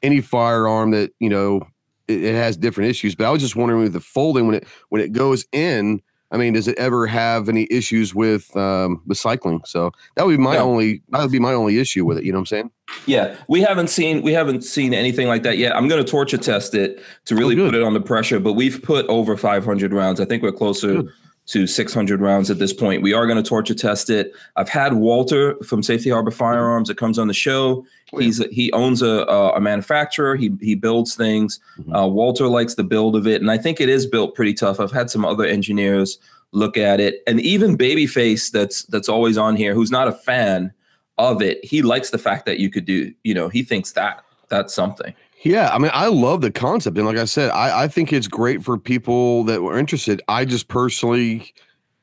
any 0.02 0.21
firearm 0.21 0.90
that 0.93 1.12
you 1.21 1.28
know 1.28 1.62
it, 2.09 2.25
it 2.25 2.35
has 2.35 2.57
different 2.57 2.90
issues. 2.90 3.14
But 3.14 3.26
I 3.26 3.31
was 3.31 3.43
just 3.43 3.57
wondering 3.57 3.83
with 3.83 3.93
the 3.93 4.00
folding 4.00 4.47
when 4.47 4.57
it 4.57 4.67
when 4.88 5.00
it 5.00 5.12
goes 5.12 5.45
in. 5.52 6.02
I 6.31 6.37
mean, 6.37 6.53
does 6.53 6.69
it 6.69 6.77
ever 6.79 7.07
have 7.07 7.49
any 7.49 7.67
issues 7.71 8.15
with 8.15 8.55
um, 8.57 9.01
recycling? 9.09 9.67
So 9.67 9.93
that 10.17 10.27
would 10.27 10.37
be 10.37 10.43
my 10.43 10.55
No. 10.57 10.69
only 10.71 11.03
that 11.11 11.23
would 11.23 11.33
be 11.33 11.39
my 11.39 11.53
only 11.55 11.79
issue 11.79 12.05
with 12.05 12.19
it. 12.19 12.25
You 12.25 12.33
know 12.33 12.39
what 12.39 12.43
I'm 12.43 12.47
saying? 12.47 12.71
Yeah, 13.07 13.35
we 13.49 13.61
haven't 13.63 13.89
seen 13.89 14.23
we 14.23 14.33
haven't 14.33 14.63
seen 14.63 14.93
anything 14.95 15.27
like 15.29 15.43
that 15.45 15.57
yet. 15.59 15.75
I'm 15.77 15.89
going 15.89 16.05
to 16.05 16.11
torture 16.11 16.39
test 16.39 16.75
it 16.75 17.01
to 17.27 17.35
really 17.37 17.55
good. 17.55 17.71
put 17.71 17.75
it 17.75 17.83
on 17.83 17.95
the 17.95 18.01
pressure, 18.01 18.41
but 18.41 18.55
we've 18.55 18.83
put 18.83 19.07
over 19.07 19.37
500 19.37 19.93
rounds. 19.93 20.21
I 20.21 20.25
think 20.27 20.43
we're 20.43 20.53
closer 20.53 21.03
Good. 21.03 21.09
To 21.49 21.67
600 21.67 22.21
rounds 22.21 22.50
at 22.50 22.59
this 22.59 22.75
point. 22.75 23.00
We 23.02 23.14
are 23.14 23.26
going 23.26 23.43
to 23.43 23.49
torture 23.49 23.75
test 23.75 24.11
it. 24.11 24.33
I've 24.57 24.69
had 24.69 24.95
Walter 24.95 25.57
from 25.64 25.83
Safety 25.83 26.11
Harbor 26.11 26.31
Firearms 26.31 26.88
that 26.88 26.99
comes 26.99 27.19
on 27.19 27.26
the 27.26 27.35
show. 27.35 27.87
Oh, 28.12 28.19
yeah. 28.21 28.25
He's 28.26 28.45
he 28.50 28.71
owns 28.73 29.00
a 29.02 29.25
a, 29.25 29.55
a 29.55 29.61
manufacturer. 29.61 30.37
He 30.37 30.52
he 30.61 30.75
builds 30.75 31.14
things. 31.14 31.59
Mhm. 31.81 32.05
Uh, 32.05 32.07
Walter 32.09 32.49
likes 32.49 32.75
the 32.75 32.85
build 32.85 33.17
of 33.17 33.26
it, 33.26 33.40
and 33.40 33.50
I 33.50 33.57
think 33.59 33.81
it 33.81 33.88
is 33.88 34.07
built 34.07 34.35
pretty 34.35 34.55
tough. 34.55 34.78
I've 34.78 34.93
had 34.93 35.11
some 35.11 35.25
other 35.25 35.45
engineers 35.45 36.19
look 36.52 36.76
at 36.76 37.00
it, 37.00 37.23
and 37.26 37.40
even 37.40 37.76
Babyface, 37.78 38.50
that's 38.50 38.85
that's 38.85 39.09
always 39.09 39.38
on 39.38 39.57
here, 39.57 39.75
who's 39.75 39.90
not 39.90 40.09
a 40.09 40.12
fan 40.12 40.73
of 41.17 41.43
it. 41.43 41.64
He 41.64 41.83
likes 41.83 42.11
the 42.11 42.19
fact 42.19 42.45
that 42.47 42.59
you 42.59 42.71
could 42.71 42.85
do. 42.85 43.12
You 43.25 43.35
know, 43.35 43.49
he 43.49 43.62
thinks 43.62 43.93
that 43.93 44.23
that's 44.49 44.75
something. 44.75 45.14
Yeah, 45.42 45.71
I 45.73 45.78
mean, 45.78 45.90
I 45.95 46.09
love 46.09 46.40
the 46.40 46.50
concept, 46.50 46.99
and 46.99 47.07
like 47.07 47.16
I 47.16 47.25
said, 47.25 47.50
I, 47.50 47.85
I 47.85 47.88
think 47.88 48.12
it's 48.12 48.26
great 48.28 48.64
for 48.64 48.76
people 48.76 49.45
that 49.45 49.62
were 49.62 49.78
interested. 49.78 50.21
I 50.26 50.45
just 50.45 50.68
personally, 50.68 51.54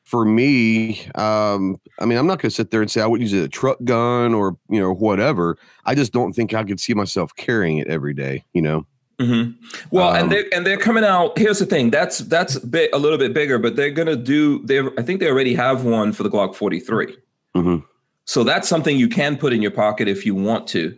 for 0.04 0.24
me, 0.24 1.06
um, 1.16 1.80
I 2.00 2.06
mean, 2.06 2.18
I'm 2.18 2.28
not 2.28 2.40
going 2.40 2.50
to 2.50 2.56
sit 2.56 2.72
there 2.72 2.82
and 2.82 2.90
say 2.90 3.02
I 3.02 3.08
would 3.08 3.22
use 3.22 3.34
it 3.34 3.44
a 3.44 3.50
truck 3.50 3.78
gun 3.84 4.34
or 4.34 4.58
you 4.70 4.80
know 4.80 4.94
whatever. 4.94 5.58
I 5.86 5.96
just 5.96 6.14
don't 6.14 6.34
think 6.34 6.54
I 6.54 6.64
could 6.64 6.80
see 6.80 6.94
myself 6.94 7.36
carrying 7.36 7.78
it 7.78 7.88
every 7.88 8.14
day. 8.14 8.46
You 8.54 8.62
know, 8.62 8.86
hmm 9.20 9.52
Well, 9.92 10.10
Um, 10.10 10.16
and 10.16 10.32
they 10.32 10.46
and 10.52 10.66
they're 10.66 10.78
coming 10.78 11.04
out. 11.04 11.38
Here's 11.38 11.60
the 11.60 11.66
thing. 11.66 11.90
That's 11.90 12.20
that's 12.20 12.60
bit, 12.60 12.90
a 12.94 12.98
little 12.98 13.18
bit 13.18 13.34
bigger, 13.34 13.60
but 13.60 13.76
they're 13.76 13.92
gonna 13.92 14.16
do. 14.16 14.64
They 14.66 14.80
I 14.80 15.02
think 15.02 15.20
they 15.20 15.30
already 15.30 15.56
have 15.56 15.84
one 15.84 16.14
for 16.14 16.24
the 16.24 16.30
Glock 16.30 16.56
43. 16.56 17.16
Mhm. 17.56 17.84
So 18.26 18.44
that's 18.44 18.68
something 18.68 18.98
you 18.98 19.08
can 19.08 19.38
put 19.38 19.54
in 19.54 19.62
your 19.62 19.72
pocket 19.72 20.08
if 20.08 20.26
you 20.26 20.36
want 20.36 20.68
to. 20.70 20.98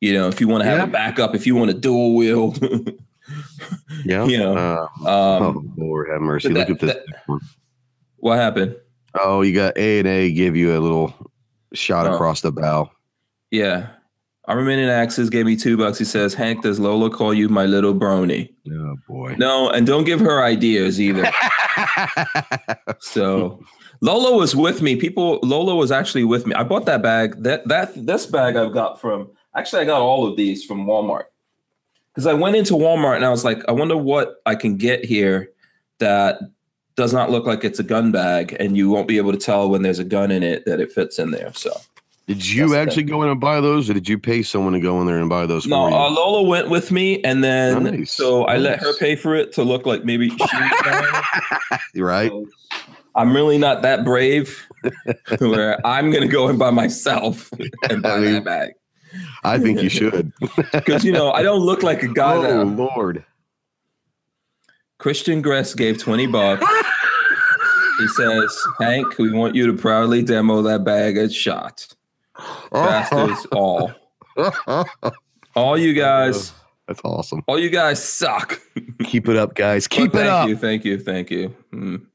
You 0.00 0.12
know, 0.14 0.28
if 0.28 0.40
you 0.40 0.48
want 0.48 0.62
to 0.62 0.68
have 0.68 0.78
Yeah. 0.78 0.84
a 0.84 0.88
backup, 0.88 1.34
if 1.34 1.46
you 1.46 1.54
want 1.54 1.70
to 1.70 1.76
dual 1.76 2.14
wield. 2.14 2.58
yeah. 4.04 4.24
You 4.26 4.38
know, 4.38 4.54
Uh, 5.04 5.08
um, 5.08 5.42
oh 5.42 5.64
Lord 5.76 6.08
have 6.10 6.20
mercy! 6.20 6.48
but 6.48 6.68
Look 6.68 6.70
at 6.70 6.80
this. 6.80 6.94
that- 6.94 7.40
what 8.18 8.38
happened? 8.38 8.76
Oh, 9.18 9.42
you 9.42 9.54
got 9.54 9.76
A 9.78 9.98
and 10.00 10.08
A 10.08 10.30
give 10.32 10.56
you 10.56 10.76
a 10.76 10.80
little 10.80 11.14
shot 11.72 12.06
Oh. 12.06 12.14
across 12.14 12.40
the 12.42 12.52
bow. 12.52 12.90
Yeah. 13.50 13.88
Armament 14.48 14.78
and 14.80 14.90
Axes 14.90 15.28
gave 15.30 15.44
me 15.46 15.56
two 15.56 15.76
bucks. 15.76 15.98
He 15.98 16.04
says, 16.04 16.32
Hank, 16.34 16.62
does 16.62 16.78
Lola 16.78 17.10
call 17.10 17.34
you 17.34 17.48
my 17.48 17.66
little 17.66 17.94
brony? 17.94 18.50
Oh 18.70 18.96
boy. 19.08 19.34
No, 19.38 19.68
and 19.70 19.86
don't 19.86 20.04
give 20.04 20.20
her 20.20 20.42
ideas 20.44 21.00
either. 21.00 21.28
So 23.00 23.60
Lola 24.00 24.36
was 24.36 24.54
with 24.54 24.82
me. 24.82 24.96
People, 24.96 25.38
Lola 25.42 25.74
was 25.74 25.90
actually 25.90 26.24
with 26.24 26.46
me. 26.46 26.54
I 26.54 26.62
bought 26.62 26.86
that 26.86 27.02
bag. 27.02 27.42
That 27.42 27.66
that 27.68 27.92
this 28.06 28.26
bag 28.26 28.56
I've 28.56 28.72
got 28.72 29.00
from 29.00 29.30
actually 29.56 29.82
I 29.82 29.84
got 29.86 30.00
all 30.00 30.26
of 30.26 30.36
these 30.36 30.64
from 30.64 30.86
Walmart. 30.86 31.24
Because 32.12 32.26
I 32.26 32.32
went 32.32 32.56
into 32.56 32.74
Walmart 32.74 33.16
and 33.16 33.24
I 33.24 33.30
was 33.30 33.44
like, 33.44 33.62
I 33.68 33.72
wonder 33.72 33.96
what 33.96 34.36
I 34.46 34.54
can 34.54 34.76
get 34.76 35.04
here 35.04 35.50
that 35.98 36.38
does 36.94 37.12
not 37.12 37.30
look 37.30 37.44
like 37.46 37.62
it's 37.62 37.78
a 37.78 37.82
gun 37.82 38.10
bag, 38.10 38.56
and 38.58 38.74
you 38.74 38.88
won't 38.88 39.06
be 39.06 39.18
able 39.18 39.30
to 39.32 39.38
tell 39.38 39.68
when 39.68 39.82
there's 39.82 39.98
a 39.98 40.04
gun 40.04 40.30
in 40.30 40.42
it 40.42 40.64
that 40.64 40.80
it 40.80 40.90
fits 40.90 41.18
in 41.18 41.30
there. 41.30 41.52
So 41.54 41.70
Did 42.26 42.48
you 42.48 42.74
actually 42.74 43.02
go 43.02 43.22
in 43.22 43.28
and 43.28 43.38
buy 43.38 43.60
those, 43.60 43.90
or 43.90 43.92
did 43.94 44.08
you 44.08 44.18
pay 44.18 44.42
someone 44.42 44.72
to 44.72 44.80
go 44.80 44.98
in 45.02 45.06
there 45.06 45.18
and 45.18 45.28
buy 45.28 45.44
those 45.44 45.66
no, 45.66 45.76
for 45.84 45.90
you? 45.90 45.94
uh, 45.96 46.10
Lola 46.10 46.42
went 46.44 46.70
with 46.70 46.90
me, 46.90 47.22
and 47.22 47.44
then 47.44 47.82
Nice, 47.84 48.12
so 48.12 48.44
I 48.44 48.56
let 48.56 48.80
her 48.80 48.94
pay 48.96 49.14
for 49.14 49.34
it 49.34 49.52
to 49.54 49.62
look 49.62 49.84
like 49.84 50.06
maybe 50.06 50.30
she. 50.30 50.38
right? 52.00 52.30
So 52.30 52.46
I'm 53.14 53.34
really 53.34 53.58
not 53.58 53.82
that 53.82 54.02
brave 54.04 54.66
where 55.38 55.86
I'm 55.86 56.10
going 56.10 56.22
to 56.22 56.28
go 56.28 56.48
in 56.48 56.56
by 56.56 56.70
myself 56.70 57.50
and 57.90 58.02
buy 58.02 58.16
I 58.16 58.20
mean- 58.20 58.32
that 58.32 58.44
bag. 58.46 58.72
I 59.44 59.58
think 59.58 59.82
you 59.82 59.88
should. 59.88 60.32
Because, 60.72 61.04
you 61.04 61.12
know, 61.12 61.30
I 61.32 61.42
don't 61.42 61.60
look 61.60 61.82
like 61.82 62.02
a 62.02 62.08
guy 62.08 62.36
oh 62.36 62.42
that 62.42 62.64
Lord! 62.64 63.24
Christian 64.98 65.42
Gress 65.42 65.74
gave 65.74 65.98
20 65.98 66.26
bucks. 66.28 66.66
He 67.98 68.08
says, 68.08 68.56
Hank, 68.80 69.18
we 69.18 69.32
want 69.32 69.54
you 69.54 69.66
to 69.66 69.72
proudly 69.72 70.22
demo 70.22 70.62
that 70.62 70.84
bag 70.84 71.16
at 71.16 71.32
shot. 71.32 71.86
Bastards 72.70 73.46
all. 73.52 73.90
All 75.54 75.78
you 75.78 75.94
guys, 75.94 76.52
That's 76.88 77.00
awesome. 77.04 77.42
all 77.46 77.58
you 77.58 77.70
guys 77.70 78.02
suck. 78.02 78.60
Keep 79.04 79.28
it 79.28 79.36
up, 79.36 79.54
guys. 79.54 79.88
Keep 79.88 80.14
it 80.14 80.18
thank 80.18 80.28
up. 80.30 80.48
you, 80.48 80.56
thank 80.56 80.84
you, 80.84 80.98
thank 80.98 81.30
you. 81.30 81.54
Mm, 81.72 82.06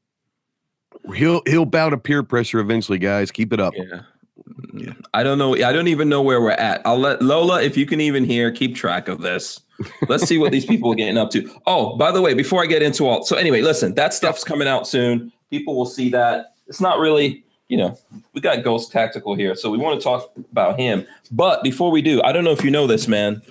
He'll 1.16 1.42
he'll 1.48 1.66
bow 1.66 1.90
to 1.90 1.98
peer 1.98 2.22
pressure 2.22 2.60
eventually, 2.60 3.00
guys. 3.00 3.32
Keep 3.32 3.54
it 3.54 3.60
up. 3.60 3.74
yeah. 3.76 4.02
Mm, 4.47 5.01
I 5.13 5.23
don't 5.23 5.38
know. 5.38 5.56
I 5.56 5.71
don't 5.71 5.88
even 5.88 6.10
know 6.10 6.21
where 6.21 6.41
we're 6.41 6.51
at. 6.51 6.82
I'll 6.86 6.97
let 6.97 7.21
Lola, 7.21 7.62
if 7.62 7.77
you 7.77 7.86
can 7.86 8.01
even 8.01 8.25
hear, 8.25 8.51
keep 8.51 8.75
track 8.75 9.08
of 9.08 9.21
this. 9.21 9.60
Let's 10.08 10.27
see 10.27 10.38
what 10.38 10.51
these 10.51 10.65
people 10.65 10.91
are 10.91 10.95
getting 10.95 11.17
up 11.17 11.32
to. 11.32 11.49
Oh, 11.65 11.95
by 11.97 12.12
the 12.12 12.21
way, 12.21 12.34
before 12.34 12.62
I 12.62 12.65
get 12.67 12.82
into 12.82 13.08
all, 13.08 13.23
so 13.23 13.36
anyway, 13.36 13.62
listen, 13.62 13.95
that 13.95 14.13
stuff's 14.13 14.43
coming 14.43 14.67
out 14.67 14.88
soon. 14.88 15.32
People 15.49 15.75
will 15.75 15.86
see 15.86 16.10
that. 16.10 16.54
It's 16.67 16.82
not 16.82 16.99
really, 16.99 17.43
you 17.67 17.77
know, 17.77 17.97
we 18.34 18.41
got 18.41 18.63
Ghost 18.63 18.91
Tactical 18.91 19.36
here, 19.36 19.56
so 19.56 19.69
we 19.69 19.77
want 19.77 19.99
to 19.99 20.04
talk 20.04 20.32
about 20.51 20.80
him. 20.80 21.06
But 21.32 21.63
before 21.63 21.91
we 21.91 22.01
do, 22.01 22.21
I 22.23 22.32
don't 22.32 22.43
know 22.43 22.51
if 22.51 22.63
you 22.63 22.71
know 22.71 22.88
this, 22.88 23.08
man, 23.08 23.41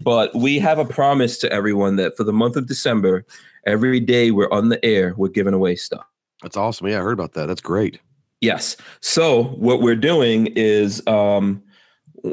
but 0.00 0.34
we 0.34 0.58
have 0.58 0.78
a 0.78 0.84
promise 0.84 1.38
to 1.38 1.52
everyone 1.52 1.96
that 1.96 2.16
for 2.16 2.24
the 2.24 2.32
month 2.32 2.56
of 2.56 2.66
December, 2.66 3.24
every 3.66 4.00
day 4.00 4.30
we're 4.30 4.50
on 4.50 4.68
the 4.68 4.84
air, 4.84 5.14
we're 5.16 5.28
giving 5.28 5.54
away 5.54 5.76
stuff. 5.76 6.04
That's 6.42 6.56
awesome. 6.56 6.88
Yeah, 6.88 6.98
I 6.98 7.02
heard 7.02 7.12
about 7.12 7.32
that. 7.34 7.46
That's 7.46 7.60
great. 7.62 8.00
Yes. 8.46 8.76
So 9.00 9.42
what 9.66 9.80
we're 9.82 9.96
doing 9.96 10.46
is 10.54 11.04
um, 11.08 11.60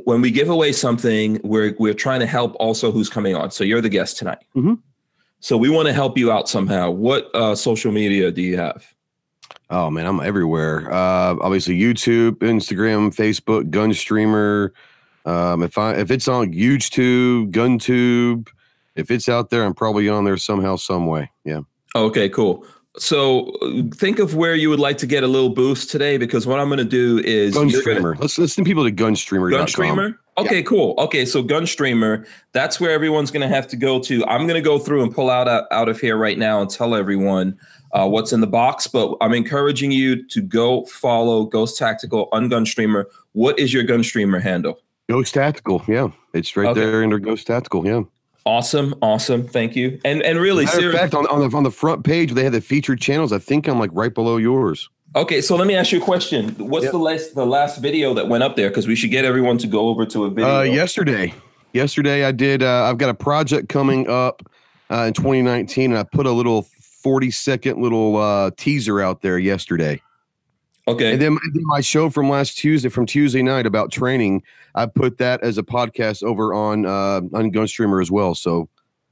when 0.03 0.21
we 0.21 0.29
give 0.29 0.47
away 0.47 0.71
something, 0.71 1.41
we're 1.43 1.73
we're 1.79 1.95
trying 1.95 2.19
to 2.19 2.27
help 2.27 2.55
also 2.59 2.91
who's 2.91 3.09
coming 3.09 3.35
on. 3.35 3.49
So 3.49 3.63
you're 3.63 3.81
the 3.81 3.89
guest 3.89 4.17
tonight. 4.17 4.37
Mhm. 4.55 4.77
So 5.39 5.57
we 5.57 5.69
want 5.69 5.87
to 5.87 5.93
help 5.93 6.15
you 6.15 6.31
out 6.31 6.47
somehow. 6.47 6.91
What 6.91 7.33
uh, 7.33 7.55
social 7.55 7.91
media 7.91 8.31
do 8.31 8.43
you 8.43 8.57
have? 8.57 8.85
Oh 9.71 9.89
man, 9.89 10.05
I'm 10.05 10.19
everywhere. 10.19 10.93
Uh, 10.93 11.35
obviously 11.41 11.79
YouTube, 11.79 12.33
Instagram, 12.41 13.11
Facebook, 13.13 13.71
Gun 13.71 13.91
Streamer. 13.93 14.71
Um, 15.25 15.63
if 15.63 15.79
I 15.79 15.95
if 15.95 16.11
it's 16.11 16.27
on 16.27 16.53
YouTube, 16.53 17.51
GunTube, 17.51 18.49
if 18.95 19.09
it's 19.09 19.27
out 19.27 19.49
there, 19.49 19.63
I'm 19.63 19.73
probably 19.73 20.07
on 20.09 20.25
there 20.25 20.37
somehow, 20.37 20.75
some 20.75 21.07
way. 21.07 21.31
Yeah. 21.43 21.61
Okay, 21.95 22.29
cool. 22.29 22.65
So 22.97 23.49
uh, 23.61 23.81
think 23.95 24.19
of 24.19 24.35
where 24.35 24.53
you 24.55 24.69
would 24.69 24.79
like 24.79 24.97
to 24.99 25.07
get 25.07 25.23
a 25.23 25.27
little 25.27 25.49
boost 25.49 25.89
today, 25.89 26.17
because 26.17 26.45
what 26.45 26.59
I'm 26.59 26.67
going 26.67 26.77
to 26.77 26.83
do 26.85 27.19
is 27.25 27.53
Gun 27.55 27.67
gonna- 27.69 27.79
Streamer. 27.81 28.15
Let's 28.19 28.35
send 28.35 28.65
people 28.67 28.83
to 28.83 28.91
Gunstreamer. 28.91 29.49
Gun 29.49 29.67
Streamer? 29.67 30.19
Okay, 30.37 30.63
cool. 30.63 30.95
Okay, 30.97 31.25
so 31.25 31.43
Gun 31.43 31.65
Streamer, 31.67 32.25
that's 32.53 32.79
where 32.79 32.91
everyone's 32.91 33.29
going 33.31 33.47
to 33.47 33.53
have 33.53 33.67
to 33.67 33.75
go 33.75 33.99
to. 34.01 34.25
I'm 34.25 34.47
going 34.47 34.55
to 34.55 34.61
go 34.67 34.79
through 34.79 35.03
and 35.03 35.13
pull 35.13 35.29
out 35.29 35.47
out 35.47 35.65
out 35.71 35.89
of 35.89 35.99
here 35.99 36.17
right 36.17 36.37
now 36.37 36.59
and 36.61 36.69
tell 36.69 36.95
everyone 36.95 37.57
uh, 37.93 38.07
what's 38.07 38.31
in 38.33 38.41
the 38.41 38.47
box. 38.47 38.87
But 38.87 39.15
I'm 39.21 39.33
encouraging 39.33 39.91
you 39.91 40.27
to 40.29 40.41
go 40.41 40.85
follow 40.85 41.45
Ghost 41.45 41.77
Tactical 41.77 42.29
on 42.31 42.47
Gun 42.49 42.65
Streamer. 42.65 43.07
What 43.33 43.59
is 43.59 43.73
your 43.73 43.83
Gun 43.83 44.03
Streamer 44.03 44.39
handle? 44.39 44.79
Ghost 45.09 45.33
Tactical. 45.35 45.83
Yeah, 45.87 46.09
it's 46.33 46.55
right 46.55 46.67
Okay. 46.69 46.79
there 46.79 47.03
under 47.03 47.19
Ghost 47.19 47.45
Tactical. 47.47 47.85
Yeah. 47.85 48.01
Awesome, 48.45 48.93
awesome. 49.01 49.47
Thank 49.47 49.75
you. 49.75 49.99
And 50.03 50.21
and 50.21 50.39
really, 50.39 50.65
Matter 50.65 50.79
seriously, 50.79 50.99
fact, 50.99 51.13
on, 51.15 51.25
on 51.27 51.49
the 51.49 51.55
on 51.55 51.63
the 51.63 51.71
front 51.71 52.03
page, 52.03 52.33
they 52.33 52.43
had 52.43 52.53
the 52.53 52.61
featured 52.61 52.99
channels. 52.99 53.31
I 53.31 53.39
think 53.39 53.67
I'm 53.67 53.79
like 53.79 53.91
right 53.93 54.13
below 54.13 54.37
yours. 54.37 54.89
okay. 55.15 55.39
So 55.41 55.55
let 55.55 55.65
me 55.67 55.75
ask 55.75 55.91
you 55.93 56.01
a 56.01 56.03
question. 56.03 56.49
What's 56.57 56.83
Yep. 56.83 56.91
the 56.91 56.97
last 56.97 57.35
the 57.35 57.45
last 57.45 57.81
video 57.81 58.13
that 58.15 58.27
went 58.27 58.43
up 58.43 58.55
there? 58.57 58.69
Because 58.69 58.85
we 58.87 58.95
should 58.95 59.11
get 59.11 59.23
everyone 59.23 59.57
to 59.59 59.67
go 59.67 59.87
over 59.87 60.05
to 60.07 60.25
a 60.25 60.29
video. 60.29 60.57
Uh, 60.59 60.61
yesterday, 60.63 61.33
yesterday 61.71 62.25
I 62.25 62.31
did. 62.33 62.63
Uh, 62.63 62.83
I've 62.83 62.97
got 62.97 63.09
a 63.09 63.13
project 63.13 63.69
coming 63.69 64.09
up 64.09 64.43
uh, 64.91 65.05
in 65.07 65.13
2019, 65.13 65.91
and 65.91 65.99
I 65.99 66.03
put 66.03 66.25
a 66.25 66.31
little 66.31 66.63
40 67.03 67.31
second 67.31 67.81
little 67.81 68.17
uh, 68.17 68.51
teaser 68.57 68.99
out 69.01 69.21
there 69.21 69.39
yesterday. 69.39 70.01
Okay. 70.87 71.13
And 71.13 71.21
then, 71.21 71.37
my 71.63 71.79
show 71.81 72.09
from 72.09 72.29
last 72.29 72.57
Tuesday, 72.57 72.89
from 72.89 73.05
Tuesday 73.05 73.41
night 73.41 73.65
about 73.65 73.91
training, 73.91 74.43
I 74.75 74.85
put 74.85 75.17
that 75.19 75.41
as 75.41 75.57
a 75.57 75.63
podcast 75.63 76.23
over 76.23 76.53
on 76.53 76.85
uh, 76.85 77.21
on 77.33 77.51
Gunstreamer 77.51 78.01
as 78.01 78.11
well. 78.11 78.35
So 78.35 78.67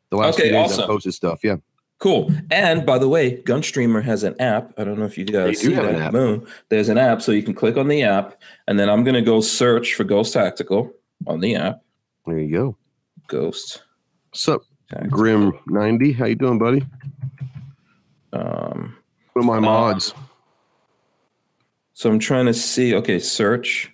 the 0.09 0.17
last 0.17 0.35
Okay, 0.35 0.49
few 0.49 0.51
days 0.51 0.71
awesome. 0.73 0.83
I 0.83 0.87
posted 0.87 1.13
stuff. 1.13 1.39
Yeah, 1.43 1.55
Cool. 1.99 2.29
And 2.49 2.85
by 2.85 2.97
the 2.97 3.07
way, 3.07 3.41
Gunstreamer 3.43 4.03
has 4.03 4.23
an 4.23 4.35
app. 4.41 4.73
I 4.77 4.83
don't 4.83 4.99
know 4.99 5.05
if 5.05 5.17
you 5.17 5.23
guys 5.23 5.61
They 5.61 5.67
do 5.67 5.69
see 5.69 5.73
have 5.75 5.85
that. 5.85 5.95
an 5.95 6.01
app. 6.01 6.11
Boom. 6.11 6.45
There's 6.69 6.89
an 6.89 6.97
app, 6.97 7.21
so 7.21 7.31
you 7.31 7.43
can 7.43 7.53
click 7.53 7.77
on 7.77 7.87
the 7.87 8.03
app, 8.03 8.41
and 8.67 8.77
then 8.77 8.89
I'm 8.89 9.03
gonna 9.05 9.21
go 9.21 9.39
search 9.39 9.93
for 9.93 10.03
Ghost 10.03 10.33
Tactical 10.33 10.91
on 11.27 11.39
the 11.39 11.55
app. 11.55 11.81
there 12.27 12.39
you 12.39 12.51
go. 12.51 12.77
Ghost 13.27 13.83
What's 14.31 14.49
up, 14.49 14.61
Tactical. 14.89 15.17
Grim 15.17 15.53
90? 15.67 16.11
How 16.13 16.25
you 16.25 16.35
doing, 16.35 16.57
buddy? 16.59 16.85
Um, 18.33 18.97
What 19.33 19.43
are 19.43 19.45
my 19.45 19.57
Uh, 19.57 19.61
mods. 19.61 20.13
So 22.01 22.09
I'm 22.09 22.17
trying 22.17 22.47
to 22.47 22.53
see. 22.53 22.95
Okay, 22.95 23.19
search, 23.19 23.91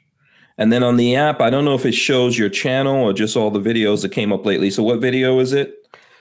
and 0.57 0.71
then 0.71 0.81
on 0.81 0.95
the 0.95 1.17
app, 1.17 1.41
I 1.41 1.49
don't 1.49 1.65
know 1.65 1.75
if 1.75 1.85
it 1.85 1.91
shows 1.91 2.37
your 2.37 2.47
channel 2.47 3.03
or 3.03 3.11
just 3.11 3.35
all 3.35 3.51
the 3.51 3.59
videos 3.59 4.01
that 4.03 4.13
came 4.13 4.31
up 4.31 4.45
lately. 4.45 4.69
So 4.69 4.81
what 4.81 5.01
video 5.01 5.39
is 5.39 5.51
it? 5.51 5.73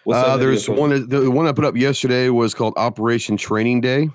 Uh, 0.05 0.37
there's 0.37 0.69
one. 0.69 1.09
The 1.09 1.31
one 1.31 1.47
I 1.47 1.53
put 1.53 1.65
up 1.65 1.77
yesterday 1.77 2.29
was 2.29 2.55
called 2.55 2.75
Operation 2.77 3.37
Training 3.37 3.83
Day. 3.83 4.11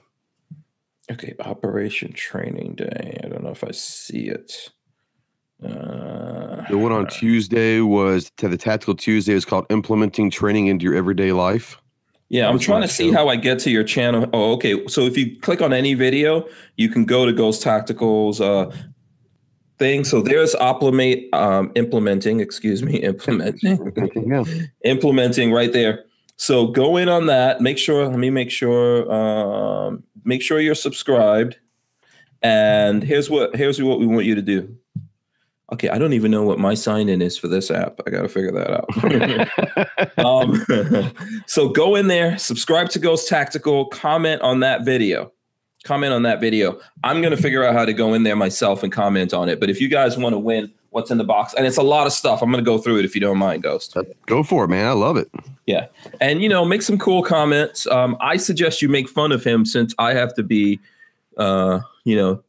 Okay, 1.10 1.34
Operation 1.40 2.12
Training 2.12 2.76
Day. 2.76 3.18
I 3.24 3.30
don't 3.30 3.42
know 3.42 3.52
if 3.52 3.64
I 3.64 3.72
see 3.72 4.28
it. 4.28 4.70
Uh, 5.64 6.66
The 6.70 6.78
one 6.78 6.92
on 6.92 7.08
Tuesday 7.08 7.80
was 7.80 8.32
to 8.38 8.50
the 8.50 8.58
Tactical 8.58 8.96
Tuesday 8.96 9.34
is 9.34 9.46
called 9.46 9.66
Implementing 9.70 10.30
Training 10.30 10.68
into 10.68 10.84
Your 10.84 10.96
Everyday 10.96 11.32
Life. 11.32 11.81
Yeah, 12.32 12.48
I'm 12.48 12.60
trying 12.60 12.82
to 12.82 12.88
see 12.88 13.12
how 13.12 13.28
I 13.28 13.36
get 13.36 13.60
to 13.60 13.70
your 13.70 13.84
channel. 13.84 14.26
Oh, 14.32 14.54
okay. 14.54 14.88
So 14.88 15.02
if 15.02 15.18
you 15.18 15.38
click 15.42 15.62
on 15.62 15.74
any 15.74 15.96
video, 15.96 16.48
you 16.78 16.88
can 16.88 17.04
go 17.04 17.26
to 17.26 17.34
Ghost 17.34 17.62
Tacticals 17.62 18.40
uh, 18.40 18.74
thing. 19.78 20.06
So 20.06 20.22
there's 20.22 20.56
Oplimate 20.56 21.28
um, 21.34 21.74
implementing. 21.76 22.40
Excuse 22.40 22.84
me, 22.84 22.96
implementing. 23.04 23.92
yeah. 24.26 24.46
implementing 24.86 25.52
right 25.52 25.74
there. 25.74 26.06
So 26.38 26.68
go 26.68 26.96
in 26.96 27.10
on 27.10 27.26
that. 27.26 27.60
Make 27.60 27.78
sure. 27.78 28.08
Let 28.08 28.18
me 28.18 28.30
make 28.30 28.50
sure. 28.50 29.12
Um, 29.12 30.04
make 30.24 30.42
sure 30.42 30.62
you're 30.62 30.74
subscribed. 30.74 31.58
And 32.42 33.04
here's 33.04 33.30
what 33.30 33.58
here's 33.58 33.84
what 33.84 34.00
we 34.00 34.06
want 34.08 34.26
you 34.26 34.36
to 34.36 34.42
do. 34.42 34.74
Okay, 35.74 35.88
I 35.88 35.98
don't 35.98 36.12
even 36.12 36.32
know 36.32 36.44
what 36.44 36.60
my 36.60 36.74
sign 36.74 37.08
in 37.08 37.22
is 37.22 37.38
for 37.38 37.48
this 37.48 37.72
app. 37.72 38.02
I 38.06 38.10
got 38.10 38.24
to 38.24 38.28
figure 38.28 38.52
that 38.52 38.72
out. 38.72 40.26
um, 40.26 41.12
so 41.48 41.70
go 41.70 41.96
in 41.96 42.08
there, 42.08 42.38
subscribe 42.38 42.90
to 42.90 43.00
Ghost 43.00 43.30
Tactical, 43.30 43.86
comment 43.86 44.42
on 44.42 44.60
that 44.60 44.84
video. 44.84 45.32
Comment 45.86 46.14
on 46.14 46.24
that 46.24 46.42
video. 46.42 46.80
I'm 47.04 47.22
going 47.22 47.36
to 47.36 47.42
figure 47.42 47.64
out 47.64 47.74
how 47.74 47.86
to 47.86 47.94
go 47.94 48.14
in 48.14 48.24
there 48.24 48.36
myself 48.36 48.84
and 48.84 48.92
comment 48.92 49.34
on 49.34 49.48
it. 49.50 49.60
But 49.60 49.70
if 49.70 49.80
you 49.80 49.88
guys 49.88 50.18
want 50.18 50.34
to 50.34 50.38
win 50.38 50.72
what's 50.90 51.10
in 51.10 51.18
the 51.18 51.24
box, 51.24 51.54
and 51.54 51.66
it's 51.66 51.78
a 51.78 51.84
lot 51.84 52.06
of 52.06 52.14
stuff, 52.14 52.44
I'm 52.44 52.52
going 52.52 52.64
to 52.64 52.70
go 52.70 52.78
through 52.78 53.00
it 53.00 53.06
if 53.06 53.16
you 53.16 53.22
don't 53.22 53.38
mind, 53.38 53.64
Ghost. 53.64 53.96
Go 54.28 54.44
for 54.44 54.66
it, 54.66 54.68
man. 54.68 54.86
I 54.86 54.92
love 54.92 55.16
it. 55.16 55.32
Yeah. 55.66 55.88
And, 56.20 56.44
you 56.44 56.50
know, 56.50 56.66
make 56.66 56.82
some 56.82 57.00
cool 57.00 57.24
comments. 57.24 57.88
Um, 57.88 58.18
I 58.20 58.38
suggest 58.38 58.82
you 58.82 58.90
make 58.90 59.08
fun 59.08 59.32
of 59.32 59.44
him 59.44 59.66
since 59.66 59.96
I 59.98 60.14
have 60.14 60.36
to 60.36 60.44
be, 60.44 60.80
uh, 61.38 61.80
you 62.04 62.16
know, 62.16 62.44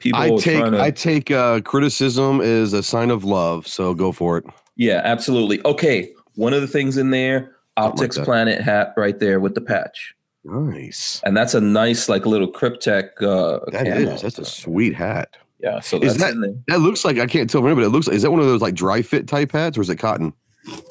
people 0.00 0.20
I 0.20 0.30
take 0.36 0.64
to. 0.64 0.80
I 0.82 0.90
take 0.90 1.30
uh, 1.30 1.60
criticism 1.60 2.40
is 2.40 2.72
a 2.72 2.82
sign 2.82 3.10
of 3.10 3.22
love. 3.24 3.66
So 3.68 3.94
go 3.94 4.10
for 4.10 4.36
it. 4.38 4.44
yeah, 4.76 5.00
absolutely. 5.04 5.64
Okay. 5.64 6.10
One 6.34 6.52
of 6.52 6.60
the 6.62 6.66
things 6.68 6.96
in 6.96 7.10
there, 7.10 7.38
Something 7.78 8.00
like 8.00 8.10
Optics. 8.10 8.18
Planet 8.18 8.60
hat 8.60 8.92
right 8.96 9.18
there 9.18 9.38
with 9.40 9.54
the 9.54 9.60
patch. 9.60 10.14
Nice. 10.44 11.20
And 11.24 11.36
that's 11.36 11.54
a 11.54 11.60
nice, 11.60 12.08
like, 12.08 12.24
little 12.26 12.50
Kryptek. 12.50 13.10
Uh, 13.22 13.60
That 13.72 13.86
is. 13.86 14.22
That's 14.22 14.38
a 14.38 14.44
sweet 14.44 14.94
hat. 14.94 15.36
Yeah. 15.60 15.80
So 15.80 15.98
Is 16.00 16.16
that- 16.16 16.32
in 16.32 16.40
there. 16.40 16.54
That 16.68 16.80
looks 16.80 17.04
like 17.04 17.18
I 17.18 17.26
can't 17.26 17.48
tell 17.50 17.60
from 17.60 17.68
here, 17.68 17.74
but 17.76 17.84
it 17.84 17.90
looks 17.90 18.06
like 18.06 18.16
is 18.16 18.22
that 18.22 18.30
one 18.30 18.40
of 18.40 18.46
those 18.46 18.62
like 18.62 18.74
dry 18.74 19.02
fit 19.02 19.28
type 19.28 19.52
hats 19.52 19.76
or 19.76 19.82
is 19.82 19.90
it 19.90 19.96
cotton? 19.96 20.32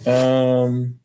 Um, 0.05 0.99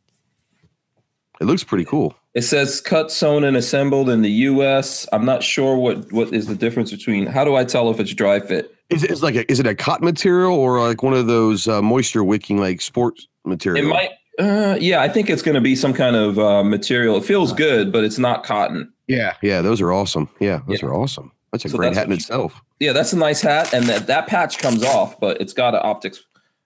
It 1.41 1.45
looks 1.45 1.63
pretty 1.63 1.85
cool. 1.85 2.15
it 2.33 2.43
says 2.43 2.79
cut, 2.81 3.11
sewn, 3.11 3.43
and 3.43 3.57
assembled 3.57 4.09
in 4.09 4.21
the 4.21 4.31
U.S. 4.31 5.07
I'm 5.11 5.25
not 5.25 5.43
sure 5.43 5.75
what 5.77 6.11
what 6.11 6.33
is 6.33 6.47
the 6.47 6.55
difference 6.55 6.91
between. 6.91 7.25
How 7.27 7.43
do 7.43 7.55
I 7.55 7.63
tell 7.65 7.89
if 7.89 7.99
it's 7.99 8.13
dry 8.13 8.39
fit? 8.39 8.73
Is 8.89 9.03
it 9.03 9.11
is 9.11 9.23
like 9.23 9.35
a, 9.35 9.49
is 9.51 9.59
it 9.59 9.65
a 9.67 9.75
cotton 9.75 10.05
material 10.05 10.53
or 10.55 10.79
like 10.87 11.01
one 11.03 11.13
of 11.13 11.27
those 11.27 11.67
uh, 11.67 11.81
moisture 11.81 12.23
wicking 12.23 12.57
like 12.59 12.81
sports 12.81 13.27
material? 13.45 13.85
It 13.85 13.89
might. 13.89 14.09
Uh, 14.37 14.77
yeah, 14.79 15.01
I 15.01 15.07
think 15.09 15.29
it's 15.29 15.41
going 15.41 15.55
to 15.55 15.61
be 15.61 15.75
some 15.75 15.93
kind 15.93 16.15
of 16.15 16.37
uh, 16.37 16.63
material. 16.63 17.15
It 17.17 17.23
feels 17.25 17.53
good, 17.53 17.91
but 17.91 18.03
it's 18.03 18.17
not 18.19 18.43
cotton. 18.43 18.91
Yeah, 19.07 19.33
yeah, 19.41 19.61
those 19.61 19.79
are 19.81 19.93
awesome. 19.93 20.29
Yeah, 20.39 20.59
those 20.67 20.81
Yeah. 20.81 20.89
are 20.89 20.93
awesome. 20.93 21.31
That's 21.51 21.63
a 21.65 21.69
So 21.69 21.77
great 21.77 21.87
that's 21.89 21.97
hat 21.99 22.05
in 22.05 22.11
you- 22.11 22.15
itself. 22.17 22.61
Yeah, 22.79 22.91
that's 22.91 23.13
a 23.13 23.17
nice 23.17 23.41
hat, 23.41 23.73
and 23.73 23.85
that 23.87 24.07
that 24.07 24.27
patch 24.27 24.57
comes 24.57 24.83
off, 24.83 25.19
but 25.19 25.39
it's 25.39 25.53
got 25.53 25.73
an 25.73 25.81
optics, 25.83 26.21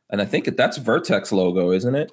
and 0.10 0.20
I 0.22 0.26
think 0.26 0.46
that's 0.58 0.78
Vertex 0.78 1.32
logo, 1.32 1.72
isn't 1.72 1.94
it? 1.96 2.12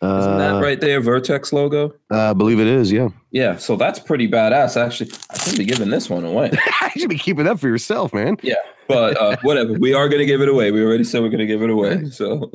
Isn't 0.00 0.10
Uh, 0.10 0.38
that 0.38 0.62
right 0.62 0.80
there, 0.80 1.00
Vertex 1.00 1.52
logo? 1.52 1.92
I 2.10 2.32
believe 2.32 2.60
it 2.60 2.68
is. 2.68 2.92
Yeah, 2.92 3.08
Yeah, 3.32 3.56
so 3.56 3.74
that's 3.76 3.98
pretty 3.98 4.28
badass. 4.30 4.76
Actually, 4.80 5.10
I 5.30 5.38
should 5.38 5.58
be 5.58 5.64
giving 5.64 5.90
this 5.90 6.08
one 6.08 6.24
away, 6.24 6.50
you 6.94 7.00
should 7.00 7.10
be 7.10 7.18
keeping 7.18 7.44
that 7.46 7.58
for 7.58 7.66
yourself, 7.66 8.14
man. 8.14 8.36
Yeah, 8.42 8.54
but 8.86 9.20
uh, 9.20 9.36
whatever. 9.42 9.72
We 9.72 9.94
are 9.94 10.08
going 10.08 10.20
to 10.20 10.26
give 10.26 10.40
it 10.40 10.48
away. 10.48 10.70
We 10.70 10.84
already 10.84 11.02
said 11.02 11.22
we're 11.22 11.30
going 11.30 11.40
to 11.40 11.46
give 11.46 11.62
it 11.62 11.70
away, 11.70 12.10
so 12.10 12.50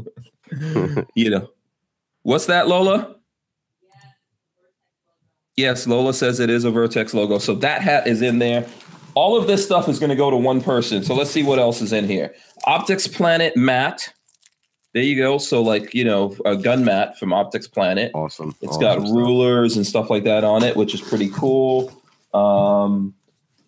you 1.16 1.30
know, 1.30 1.50
what's 2.22 2.46
that, 2.46 2.70
Lola? 2.70 3.16
Yes, 5.58 5.86
Lola 5.86 6.14
says 6.14 6.40
it 6.40 6.50
is 6.50 6.64
a 6.64 6.72
Vertex 6.72 7.14
logo. 7.14 7.38
So 7.38 7.54
that 7.56 7.82
hat 7.82 8.08
is 8.08 8.22
in 8.22 8.40
there. 8.40 8.66
All 9.16 9.38
of 9.38 9.46
this 9.48 9.64
stuff 9.64 9.88
is 9.88 10.00
going 10.00 10.10
to 10.10 10.16
go 10.16 10.32
to 10.32 10.38
one 10.38 10.62
person. 10.62 11.04
So 11.04 11.14
let's 11.14 11.30
see 11.30 11.44
what 11.44 11.60
else 11.60 11.82
is 11.82 11.94
in 11.94 12.08
here. 12.08 12.34
Optics 12.66 13.06
Planet 13.08 13.56
mat. 13.56 14.12
There 14.94 15.04
you 15.04 15.16
go. 15.18 15.40
So 15.40 15.62
like, 15.62 15.94
you 15.94 16.04
know, 16.04 16.36
a 16.46 16.56
gun 16.56 16.86
mat 16.86 17.18
from 17.18 17.34
Optics 17.34 17.68
Planet. 17.68 18.12
Awesome. 18.14 18.56
It's 18.62 18.78
awesome 18.78 18.82
got 18.82 19.00
stuff. 19.00 19.12
rulers 19.12 19.76
and 19.76 19.86
stuff 19.86 20.10
like 20.10 20.24
that 20.26 20.44
on 20.44 20.64
it, 20.64 20.76
which 20.76 20.94
is 20.94 21.02
pretty 21.02 21.30
cool. 21.30 21.92
Um, 22.34 23.14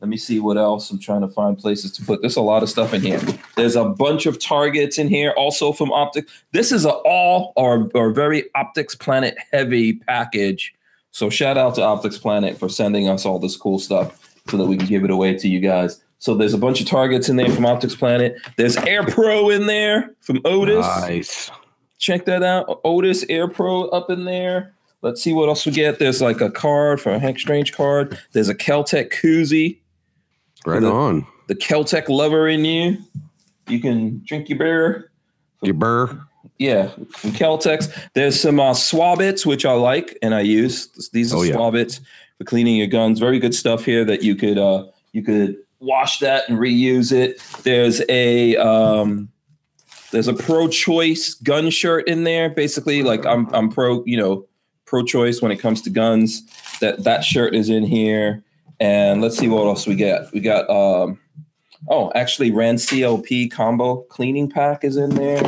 let 0.01 0.09
me 0.09 0.17
see 0.17 0.39
what 0.39 0.57
else. 0.57 0.91
I'm 0.91 0.99
trying 0.99 1.21
to 1.21 1.27
find 1.27 1.57
places 1.57 1.91
to 1.93 2.05
put. 2.05 2.21
There's 2.21 2.35
a 2.35 2.41
lot 2.41 2.61
of 2.61 2.69
stuff 2.69 2.93
in 2.93 3.01
here. 3.01 3.19
There's 3.55 3.75
a 3.75 3.85
bunch 3.85 4.27
of 4.27 4.39
targets 4.39 4.99
in 4.99 5.07
here, 5.07 5.31
also 5.31 5.71
from 5.71 5.91
Optics. 5.91 6.31
This 6.51 6.71
is 6.71 6.85
a 6.85 6.91
all 6.91 7.53
or 7.55 7.89
or 7.95 8.11
very 8.11 8.43
Optics 8.53 8.93
Planet 8.93 9.35
heavy 9.51 9.93
package. 9.93 10.75
So 11.11 11.31
shout 11.31 11.57
out 11.57 11.73
to 11.75 11.81
Optics 11.81 12.19
Planet 12.19 12.57
for 12.57 12.69
sending 12.69 13.07
us 13.07 13.25
all 13.25 13.39
this 13.39 13.57
cool 13.57 13.79
stuff 13.79 14.37
so 14.47 14.57
that 14.57 14.65
we 14.65 14.77
can 14.77 14.85
give 14.85 15.03
it 15.03 15.09
away 15.09 15.33
to 15.37 15.47
you 15.47 15.59
guys. 15.59 16.03
So 16.25 16.33
there's 16.33 16.55
a 16.55 16.57
bunch 16.57 16.81
of 16.81 16.87
targets 16.87 17.29
in 17.29 17.35
there 17.35 17.51
from 17.51 17.67
Optics 17.67 17.93
Planet. 17.93 18.35
There's 18.55 18.75
Air 18.77 19.05
Pro 19.05 19.51
in 19.51 19.67
there 19.67 20.09
from 20.21 20.41
Otis 20.43 20.83
Nice. 20.83 21.51
check 21.99 22.25
that 22.25 22.41
out. 22.41 22.81
Otis 22.83 23.23
Air 23.29 23.47
Pro 23.47 23.83
up 23.89 24.09
in 24.09 24.25
there. 24.25 24.73
Let's 25.03 25.21
see 25.21 25.33
what 25.33 25.49
else 25.49 25.67
we 25.67 25.71
get. 25.71 25.99
There's 25.99 26.23
like 26.23 26.41
a 26.41 26.49
card 26.49 26.99
for 26.99 27.11
a 27.11 27.19
Hank 27.19 27.37
Strange 27.37 27.73
card. 27.73 28.17
There's 28.31 28.49
a 28.49 28.55
Keltec 28.55 29.11
koozie. 29.13 29.77
Right 30.65 30.81
the- 30.81 30.91
on. 30.91 31.27
The 31.45 31.53
Keltec 31.53 32.09
lover 32.09 32.47
in 32.47 32.65
you. 32.65 32.97
You 33.67 33.79
can 33.79 34.23
drink 34.25 34.49
your 34.49 34.57
beer. 34.57 35.11
Your 35.61 35.75
burr. 35.75 36.19
Yeah, 36.57 36.87
from 37.17 37.33
Keltex. 37.33 37.95
There's 38.15 38.39
some 38.39 38.59
uh, 38.59 38.73
Swab-its, 38.73 39.45
which 39.45 39.63
I 39.63 39.73
like 39.73 40.17
and 40.23 40.33
I 40.33 40.39
use. 40.41 40.87
These 41.13 41.31
are 41.33 41.37
Oh, 41.37 41.41
yeah. 41.43 41.53
Swab-its 41.53 42.01
for 42.39 42.45
cleaning 42.45 42.77
your 42.77 42.87
guns. 42.87 43.19
Very 43.19 43.37
good 43.37 43.53
stuff 43.53 43.85
here 43.85 44.03
that 44.05 44.23
you 44.23 44.35
could 44.35 44.57
uh, 44.57 44.85
you 45.11 45.21
could 45.21 45.57
wash 45.85 46.19
that 46.19 46.49
and 46.49 46.57
reuse 46.57 47.11
it. 47.11 47.41
There's 47.63 48.01
a 48.09 48.55
um, 48.57 49.29
there's 50.11 50.27
a 50.27 50.33
pro-choice 50.33 51.35
gun 51.35 51.69
shirt 51.69 52.07
in 52.07 52.23
there. 52.23 52.49
Basically, 52.49 53.03
like 53.03 53.25
I'm 53.25 53.53
I'm 53.53 53.69
pro 53.69 54.03
you 54.05 54.17
know 54.17 54.47
pro-choice 54.85 55.41
when 55.41 55.51
it 55.51 55.57
comes 55.57 55.81
to 55.83 55.89
guns. 55.89 56.43
That 56.81 57.03
that 57.03 57.23
shirt 57.23 57.55
is 57.55 57.69
in 57.69 57.83
here. 57.83 58.43
And 58.79 59.21
let's 59.21 59.37
see 59.37 59.47
what 59.47 59.65
else 59.65 59.87
we 59.87 59.95
got. 59.95 60.31
We 60.33 60.41
got 60.41 60.69
um, 60.69 61.19
oh 61.87 62.11
actually 62.15 62.51
Rand 62.51 62.79
CLP 62.79 63.51
combo 63.51 64.01
cleaning 64.09 64.49
pack 64.49 64.83
is 64.83 64.97
in 64.97 65.11
there. 65.11 65.43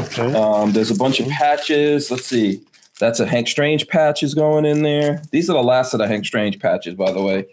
Okay. 0.00 0.34
Um, 0.34 0.72
there's 0.72 0.90
a 0.90 0.96
bunch 0.96 1.20
of 1.20 1.28
patches. 1.28 2.10
Let's 2.10 2.26
see. 2.26 2.60
That's 2.98 3.18
a 3.18 3.26
Hank 3.26 3.48
Strange 3.48 3.88
patch 3.88 4.22
is 4.22 4.34
going 4.34 4.64
in 4.64 4.82
there. 4.82 5.22
These 5.32 5.50
are 5.50 5.54
the 5.54 5.62
last 5.62 5.92
of 5.92 5.98
the 5.98 6.06
Hank 6.06 6.24
Strange 6.24 6.60
patches, 6.60 6.94
by 6.94 7.10
the 7.10 7.20
way. 7.22 7.46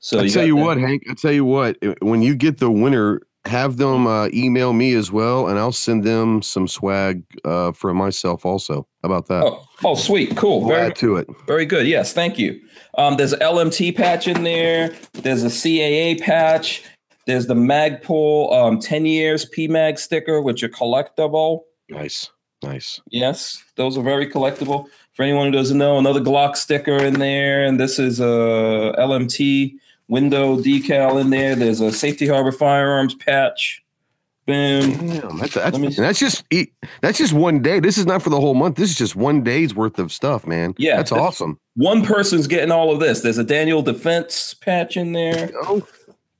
So 0.00 0.20
I 0.20 0.28
tell 0.28 0.44
you 0.46 0.56
that- 0.56 0.62
what, 0.62 0.78
Hank. 0.78 1.04
I 1.10 1.14
tell 1.14 1.32
you 1.32 1.44
what. 1.44 1.76
When 2.00 2.22
you 2.22 2.34
get 2.34 2.58
the 2.58 2.70
winner, 2.70 3.20
have 3.46 3.76
them 3.78 4.06
uh, 4.06 4.28
email 4.34 4.72
me 4.72 4.92
as 4.94 5.10
well, 5.10 5.48
and 5.48 5.58
I'll 5.58 5.72
send 5.72 6.04
them 6.04 6.42
some 6.42 6.68
swag 6.68 7.22
uh, 7.44 7.72
for 7.72 7.94
myself 7.94 8.44
also. 8.44 8.86
How 9.02 9.06
about 9.06 9.28
that? 9.28 9.42
Oh, 9.44 9.64
oh, 9.84 9.94
sweet, 9.94 10.36
cool, 10.36 10.60
We'll 10.60 10.70
very, 10.70 10.86
add 10.88 10.96
to 10.96 11.16
it. 11.16 11.26
very 11.46 11.64
good. 11.64 11.86
Yes, 11.86 12.12
thank 12.12 12.38
you. 12.38 12.60
Um, 12.98 13.16
there's 13.16 13.32
an 13.32 13.40
LMT 13.40 13.96
patch 13.96 14.28
in 14.28 14.42
there. 14.42 14.92
There's 15.14 15.42
a 15.42 15.46
CAA 15.48 16.20
patch. 16.20 16.82
There's 17.26 17.46
the 17.46 17.54
Magpul 17.54 18.52
um, 18.52 18.78
10 18.78 19.06
years 19.06 19.46
PMAG 19.56 19.98
sticker, 19.98 20.40
which 20.42 20.62
are 20.62 20.68
collectible. 20.68 21.60
Nice, 21.88 22.30
nice. 22.62 23.00
Yes, 23.10 23.62
those 23.76 23.96
are 23.96 24.02
very 24.02 24.26
collectible. 24.30 24.86
For 25.14 25.22
anyone 25.22 25.46
who 25.46 25.52
doesn't 25.52 25.78
know, 25.78 25.98
another 25.98 26.20
Glock 26.20 26.56
sticker 26.56 26.96
in 26.96 27.14
there, 27.20 27.64
and 27.64 27.78
this 27.80 27.98
is 27.98 28.20
a 28.20 28.94
LMT 28.98 29.74
window 30.10 30.56
decal 30.56 31.20
in 31.20 31.30
there. 31.30 31.54
There's 31.56 31.80
a 31.80 31.92
Safety 31.92 32.26
Harbor 32.26 32.52
Firearms 32.52 33.14
patch. 33.14 33.82
Boom. 34.46 35.06
Damn, 35.06 35.38
that's 35.38 35.54
that's, 35.54 35.78
me- 35.78 35.88
that's 35.88 36.18
just 36.18 36.44
that's 37.02 37.18
just 37.18 37.32
one 37.32 37.62
day. 37.62 37.78
This 37.78 37.96
is 37.96 38.06
not 38.06 38.20
for 38.22 38.30
the 38.30 38.40
whole 38.40 38.54
month. 38.54 38.76
This 38.76 38.90
is 38.90 38.96
just 38.96 39.14
one 39.14 39.42
day's 39.44 39.74
worth 39.74 39.98
of 39.98 40.10
stuff, 40.12 40.46
man. 40.46 40.74
Yeah, 40.76 40.96
that's 40.96 41.10
that's- 41.10 41.24
awesome. 41.26 41.60
One 41.76 42.04
person's 42.04 42.46
getting 42.48 42.72
all 42.72 42.90
of 42.92 42.98
this. 43.00 43.20
There's 43.20 43.38
a 43.38 43.44
Daniel 43.44 43.80
Defense 43.80 44.54
patch 44.54 44.96
in 44.96 45.12
there. 45.12 45.50
Oh, 45.62 45.86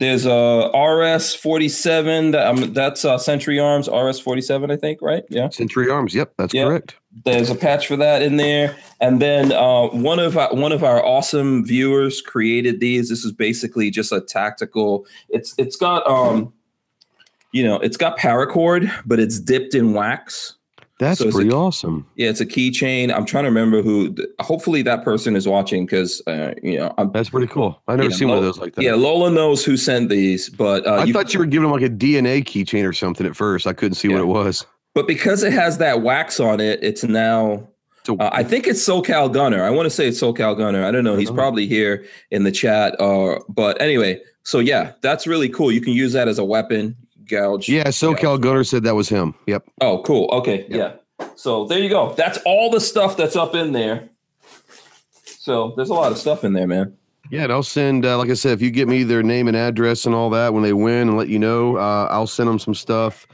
There's 0.01 0.25
a 0.25 0.71
RS 0.75 1.35
47. 1.35 2.31
That, 2.31 2.47
um, 2.47 2.73
that's 2.73 3.05
uh, 3.05 3.19
Century 3.19 3.61
Arms 3.61 3.87
RS 3.87 4.19
47, 4.19 4.71
I 4.71 4.77
think, 4.77 5.03
right? 5.03 5.25
Yeah. 5.29 5.51
Century 5.51 5.91
Arms. 5.91 6.15
Yep, 6.15 6.33
that's 6.39 6.55
Yeah. 6.55 6.65
correct. 6.65 6.97
There's 7.27 7.51
a 7.51 7.55
patch 7.55 7.87
for 7.87 7.97
that 7.97 8.23
in 8.23 8.37
there, 8.37 8.77
and 9.01 9.21
then 9.21 9.53
uh, 9.53 9.89
one 9.89 10.19
of 10.19 10.39
our, 10.39 10.55
one 10.55 10.73
of 10.73 10.83
our 10.85 11.05
awesome 11.05 11.67
viewers 11.67 12.23
created 12.23 12.81
these. 12.81 13.11
This 13.11 13.25
is 13.25 13.33
basically 13.33 13.91
just 13.91 14.11
a 14.13 14.21
tactical. 14.21 15.07
It's 15.29 15.55
it's 15.59 15.77
got 15.77 16.07
um, 16.07 16.53
you 17.53 17.65
know, 17.65 17.77
it's 17.81 17.97
got 17.97 18.17
paracord, 18.17 18.91
but 19.05 19.19
it's 19.19 19.39
dipped 19.41 19.75
in 19.75 19.93
wax. 19.93 20.55
That's 21.01 21.19
So 21.19 21.31
pretty 21.31 21.49
a- 21.51 21.55
awesome. 21.57 22.07
Yeah, 22.15 22.29
it's 22.29 22.41
a 22.43 22.47
keychain. 22.47 23.13
I'm 23.13 23.25
trying 23.25 23.45
to 23.45 23.49
remember 23.51 23.81
who. 23.83 24.15
Hopefully, 24.39 24.83
that 24.83 25.03
person 25.03 25.35
is 25.35 25.49
watching 25.49 25.87
because 25.87 26.23
uh, 26.27 26.53
you 26.63 26.77
know. 26.79 26.95
I'm, 26.99 27.11
That's 27.11 27.31
pretty 27.31 27.47
cool. 27.47 27.83
I've 27.89 27.97
never 27.97 28.11
Yeah, 28.11 28.17
seen 28.17 28.29
one 28.29 28.37
of 28.39 28.45
those 28.45 28.59
like 28.59 28.75
that. 28.75 28.83
yeah, 28.83 28.95
Lola 28.95 29.31
knows 29.31 29.65
who 29.65 29.77
sent 29.79 30.11
these, 30.11 30.51
but 30.51 30.87
uh, 30.87 30.97
I 30.97 31.11
thought 31.11 31.33
you 31.33 31.41
were 31.41 31.47
giving 31.47 31.65
him 31.67 31.73
like 31.73 31.83
a 31.83 31.89
DNA 31.89 32.45
keychain 32.45 32.87
or 32.87 32.93
something 32.93 33.27
at 33.27 33.35
first. 33.35 33.67
I 33.67 33.73
couldn't 33.73 33.95
see 33.97 34.09
what 34.09 34.21
it 34.21 34.27
was. 34.27 34.65
But 34.95 35.07
because 35.09 35.43
it 35.43 35.53
has 35.55 35.79
that 35.79 36.03
wax 36.03 36.39
on 36.39 36.61
it, 36.61 36.81
it's 36.83 37.03
now. 37.03 37.67
So 38.05 38.17
Uh, 38.19 38.31
I 38.33 38.43
think 38.43 38.67
it's 38.67 38.87
SoCal 38.87 39.33
Gunner. 39.33 39.63
I 39.65 39.71
want 39.71 39.87
to 39.87 39.91
say 39.91 40.07
it's 40.09 40.21
SoCal 40.21 40.57
Gunner. 40.57 40.85
I 40.85 40.91
don't 40.91 41.05
know. 41.05 41.17
He's 41.17 41.31
Oh. 41.31 41.35
probably 41.35 41.67
here 41.67 42.05
in 42.31 42.45
the 42.45 42.51
chat. 42.53 42.99
Uh, 43.01 43.39
but 43.49 43.81
anyway, 43.81 44.21
so 44.43 44.59
yeah, 44.59 44.93
that's 45.03 45.27
really 45.27 45.49
cool. 45.49 45.71
You 45.73 45.81
can 45.81 45.93
use 45.93 46.13
that 46.15 46.29
as 46.29 46.39
a 46.39 46.45
weapon. 46.45 46.97
Gouge. 47.31 47.69
yeah, 47.69 47.85
SoCal 47.85 48.41
Gunner 48.41 48.65
said 48.65 48.83
that 48.85 48.95
was 48.95 49.09
him. 49.09 49.35
Yep. 49.47 49.69
Oh, 49.81 50.03
cool. 50.03 50.29
Okay. 50.33 50.67
Yeah. 50.69 50.95
So 51.37 51.65
there 51.67 51.79
you 51.79 51.89
go. 51.89 52.15
That's 52.15 52.39
all 52.45 52.71
the 52.71 52.81
stuff 52.81 53.17
that's 53.17 53.37
up 53.37 53.55
in 53.55 53.73
there. 53.73 54.09
So 55.25 55.73
there's 55.77 55.91
a 55.91 55.95
lot 55.95 56.13
of 56.13 56.19
stuff 56.19 56.45
in 56.45 56.53
there, 56.53 56.67
man. 56.67 56.97
Yeah, 57.31 57.45
and 57.45 57.53
I'll 57.53 57.63
send, 57.63 58.05
uh, 58.05 58.19
like 58.19 58.29
I 58.29 58.35
said, 58.35 58.53
if 58.53 58.63
you 58.63 58.71
get 58.73 58.89
me 58.89 59.05
their 59.05 59.23
name 59.23 59.47
and 59.47 59.57
address 59.57 60.05
and 60.05 60.15
all 60.15 60.31
that 60.31 60.53
when 60.53 60.65
they 60.65 60.73
win 60.73 61.09
and 61.09 61.17
let 61.17 61.29
you 61.29 61.39
know, 61.39 61.77
uh, 61.77 62.09
I'll 62.11 62.27
send 62.27 62.49
them 62.49 62.59
some 62.59 62.75
stuff 62.75 63.27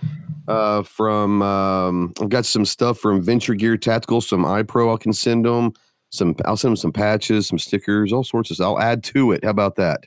uh, 0.48 0.82
from, 0.82 1.40
um, 1.40 2.12
I've 2.20 2.28
got 2.28 2.44
some 2.44 2.66
stuff 2.66 2.98
from 2.98 3.22
Venture 3.22 3.54
Gear 3.54 3.78
Tactical, 3.78 4.20
some 4.20 4.44
iPro 4.44 4.94
I 4.94 4.98
can 4.98 5.14
send 5.14 5.46
them. 5.46 5.72
Some, 6.10 6.36
I'll 6.44 6.56
send 6.58 6.72
them 6.72 6.76
some 6.76 6.92
patches, 6.92 7.48
some 7.48 7.58
stickers, 7.58 8.12
all 8.12 8.22
sorts 8.22 8.50
of 8.50 8.56
stuff. 8.56 8.66
I'll 8.66 8.80
add 8.80 9.02
to 9.04 9.32
it. 9.32 9.42
How 9.44 9.50
about 9.50 9.76
that? 9.76 10.04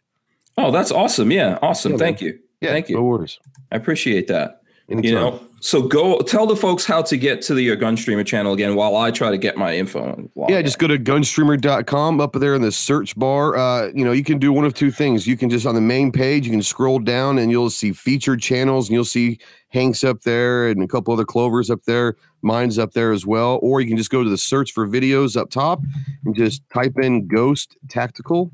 Oh, 0.58 0.72
that's 0.72 0.92
awesome. 0.92 1.32
Yeah. 1.32 1.58
Awesome. 1.62 1.94
Yeah, 1.94 1.98
Thank 1.98 2.22
you. 2.22 2.40
Yeah, 2.62 2.72
Thank 2.72 2.90
you. 2.90 2.96
No 2.98 3.04
worries. 3.04 3.40
I 3.72 3.76
appreciate 3.76 4.28
that. 4.28 4.62
Anytime. 4.90 5.10
You 5.10 5.16
know, 5.16 5.40
so 5.62 5.84
go 5.84 6.20
tell 6.22 6.48
the 6.48 6.56
folks 6.56 6.84
how 6.84 7.04
to 7.04 7.16
get 7.16 7.44
to 7.44 7.54
the 7.54 7.72
uh, 7.72 7.76
Gunstreamer 7.76 8.26
channel 8.26 8.54
again 8.54 8.76
while 8.76 8.96
I 8.96 9.12
try 9.12 9.30
to 9.30 9.38
get 9.38 9.56
my 9.56 9.76
info. 9.76 10.30
Yeah, 10.48 10.64
just 10.64 10.80
go 10.80 10.88
to 10.88 10.98
gunstreamer.com 10.98 12.20
up 12.20 12.34
there 12.34 12.56
in 12.56 12.64
the 12.64 12.72
search 12.72 13.16
bar. 13.18 13.56
Uh, 13.56 13.92
you 13.94 14.04
know, 14.04 14.12
you 14.12 14.24
can 14.24 14.40
do 14.40 14.52
one 14.52 14.66
of 14.66 14.74
two 14.74 14.90
things. 14.90 15.28
You 15.28 15.38
can 15.38 15.50
just 15.50 15.68
on 15.68 15.76
the 15.76 15.82
main 15.82 16.12
page, 16.12 16.46
you 16.46 16.52
can 16.52 16.64
scroll 16.64 16.98
down 16.98 17.38
and 17.38 17.52
you'll 17.52 17.70
see 17.70 17.92
featured 17.92 18.42
channels 18.42 18.88
and 18.88 18.96
you'll 18.96 19.06
see 19.06 19.38
Hank's 19.68 20.04
up 20.04 20.22
there 20.22 20.70
and 20.70 20.82
a 20.82 20.88
couple 20.88 21.14
other 21.14 21.26
Clovers 21.26 21.70
up 21.70 21.84
there. 21.84 22.16
Mine's 22.42 22.80
up 22.80 22.94
there 22.94 23.12
as 23.12 23.26
well. 23.28 23.60
Or 23.62 23.82
you 23.82 23.88
can 23.88 23.98
just 23.98 24.10
go 24.10 24.24
to 24.24 24.30
the 24.30 24.38
search 24.38 24.72
for 24.72 24.88
videos 24.88 25.38
up 25.38 25.52
top 25.52 25.82
and 26.26 26.36
just 26.36 26.64
type 26.74 26.98
in 26.98 27.28
Ghost 27.28 27.78
Tactical 27.90 28.52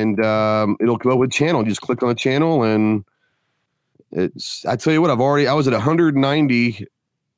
and 0.00 0.24
um, 0.24 0.76
it'll 0.80 0.98
come 0.98 1.12
up 1.12 1.18
with 1.18 1.30
channel. 1.30 1.62
You 1.62 1.68
just 1.68 1.80
click 1.80 2.02
on 2.02 2.08
the 2.08 2.14
channel 2.14 2.62
and 2.62 3.04
it's, 4.12 4.64
I 4.64 4.76
tell 4.76 4.92
you 4.92 5.00
what, 5.00 5.10
I've 5.10 5.20
already, 5.20 5.46
I 5.46 5.52
was 5.54 5.66
at 5.66 5.72
190 5.72 6.86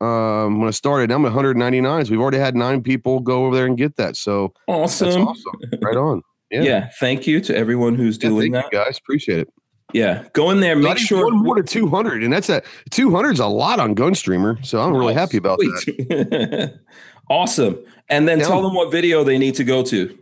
um, 0.00 0.58
when 0.60 0.68
I 0.68 0.70
started. 0.70 1.10
I'm 1.10 1.24
at 1.24 1.32
199. 1.34 2.04
So 2.04 2.10
we've 2.10 2.20
already 2.20 2.38
had 2.38 2.54
nine 2.54 2.82
people 2.82 3.20
go 3.20 3.46
over 3.46 3.56
there 3.56 3.66
and 3.66 3.76
get 3.76 3.96
that. 3.96 4.16
So 4.16 4.52
that's 4.66 5.00
awesome. 5.02 5.28
awesome. 5.28 5.60
Right 5.82 5.96
on. 5.96 6.22
Yeah. 6.50 6.62
Yeah. 6.62 6.88
Thank 6.98 7.26
you 7.26 7.42
to 7.42 7.54
everyone 7.54 7.94
who's 7.94 8.16
Yeah, 8.22 8.30
doing 8.30 8.54
thank 8.54 8.64
that. 8.64 8.72
you 8.78 8.82
guys. 8.84 8.96
Appreciate 8.96 9.40
it. 9.40 9.52
Yeah. 9.92 10.26
Go 10.32 10.48
in 10.50 10.60
there. 10.60 10.74
Make 10.76 10.84
Not 10.84 10.98
sure. 10.98 11.26
one 11.26 11.36
more 11.42 11.56
to 11.56 11.62
200, 11.62 12.22
and 12.24 12.32
that's 12.32 12.48
a 12.48 12.62
200 12.88 13.32
is 13.32 13.38
a 13.40 13.46
lot 13.46 13.78
on 13.80 13.94
Gunstreamer. 13.94 14.64
So 14.64 14.80
I'm 14.80 14.94
really 14.96 15.12
happy 15.12 15.36
about 15.36 15.58
that. 15.58 15.84
that. 16.08 16.80
awesome. 17.28 17.78
And 18.08 18.26
then 18.26 18.38
Yeah. 18.38 18.46
tell 18.46 18.62
them 18.62 18.72
what 18.72 18.90
video 18.90 19.24
they 19.24 19.36
need 19.36 19.56
to 19.56 19.64
go 19.64 19.82
to. 19.82 20.18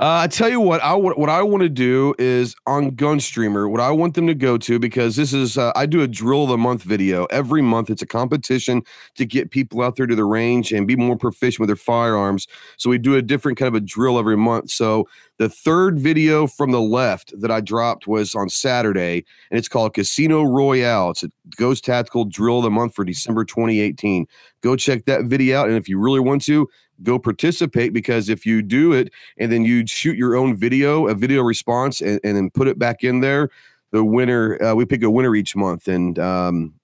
Uh, 0.00 0.20
I 0.22 0.28
tell 0.28 0.48
you 0.48 0.62
what, 0.62 0.82
I 0.82 0.94
what, 0.94 1.28
I 1.28 1.42
want 1.42 1.62
to 1.62 1.68
do 1.68 2.14
is 2.18 2.56
on 2.66 2.92
Gunstreamer. 2.92 3.70
What 3.70 3.82
I 3.82 3.90
want 3.90 4.14
them 4.14 4.26
to 4.28 4.34
go 4.34 4.56
to 4.56 4.78
because 4.78 5.14
this 5.14 5.34
is 5.34 5.58
uh, 5.58 5.72
I 5.76 5.84
do 5.84 6.00
a 6.00 6.08
drill 6.08 6.44
of 6.44 6.48
the 6.48 6.56
month 6.56 6.82
video 6.82 7.26
every 7.26 7.60
month. 7.60 7.90
It's 7.90 8.00
a 8.00 8.06
competition 8.06 8.82
to 9.16 9.26
get 9.26 9.50
people 9.50 9.82
out 9.82 9.96
there 9.96 10.06
to 10.06 10.14
the 10.14 10.24
range 10.24 10.72
and 10.72 10.86
be 10.86 10.96
more 10.96 11.18
proficient 11.18 11.60
with 11.60 11.68
their 11.68 11.76
firearms. 11.76 12.46
So 12.78 12.88
we 12.88 12.96
do 12.96 13.14
a 13.14 13.20
different 13.20 13.58
kind 13.58 13.68
of 13.68 13.74
a 13.74 13.84
drill 13.84 14.18
every 14.18 14.38
month. 14.38 14.70
So 14.70 15.06
the 15.36 15.50
third 15.50 15.98
video 15.98 16.46
from 16.46 16.70
the 16.70 16.80
left 16.80 17.38
that 17.38 17.50
I 17.50 17.60
dropped 17.60 18.06
was 18.06 18.34
on 18.34 18.48
Saturday, 18.48 19.26
and 19.50 19.58
it's 19.58 19.68
called 19.68 19.92
Casino 19.92 20.44
Royale. 20.44 21.10
It's 21.10 21.24
a 21.24 21.32
Ghost 21.56 21.84
Tactical 21.84 22.24
Drill 22.24 22.58
of 22.58 22.64
the 22.64 22.70
Month 22.70 22.94
for 22.94 23.04
December 23.04 23.44
2018. 23.44 24.26
Go 24.62 24.76
check 24.76 25.04
that 25.04 25.24
video 25.24 25.58
out, 25.58 25.68
and 25.68 25.76
if 25.76 25.90
you 25.90 25.98
really 25.98 26.20
want 26.20 26.42
to, 26.44 26.68
go 27.02 27.18
participate 27.18 27.92
because 27.92 28.28
if 28.28 28.44
you 28.44 28.62
do 28.62 28.92
it 28.92 29.12
and 29.38 29.50
then 29.50 29.64
you 29.64 29.86
shoot 29.86 30.16
your 30.16 30.36
own 30.36 30.56
video, 30.56 31.06
a 31.06 31.14
video 31.14 31.42
response, 31.42 32.00
and, 32.00 32.20
and 32.24 32.36
then 32.36 32.50
put 32.50 32.68
it 32.68 32.78
back 32.78 33.04
in 33.04 33.20
there, 33.20 33.50
the 33.90 34.04
winner, 34.04 34.62
uh, 34.62 34.74
we 34.74 34.84
pick 34.84 35.02
a 35.02 35.10
winner 35.10 35.34
each 35.34 35.56
month. 35.56 35.88
And 35.88 36.18
um, 36.18 36.74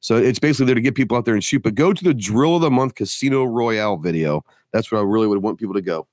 so 0.00 0.16
it's 0.16 0.38
basically 0.38 0.66
there 0.66 0.74
to 0.74 0.80
get 0.80 0.94
people 0.94 1.16
out 1.16 1.24
there 1.24 1.34
and 1.34 1.44
shoot. 1.44 1.62
But 1.62 1.74
go 1.74 1.92
to 1.92 2.04
the 2.04 2.14
Drill 2.14 2.56
of 2.56 2.62
the 2.62 2.70
Month 2.70 2.94
Casino 2.94 3.44
Royale 3.44 3.96
video. 3.96 4.44
That's 4.72 4.90
where 4.90 5.00
I 5.00 5.04
really 5.04 5.26
would 5.26 5.42
want 5.42 5.58
people 5.58 5.74
to 5.74 5.82
go. 5.82 6.06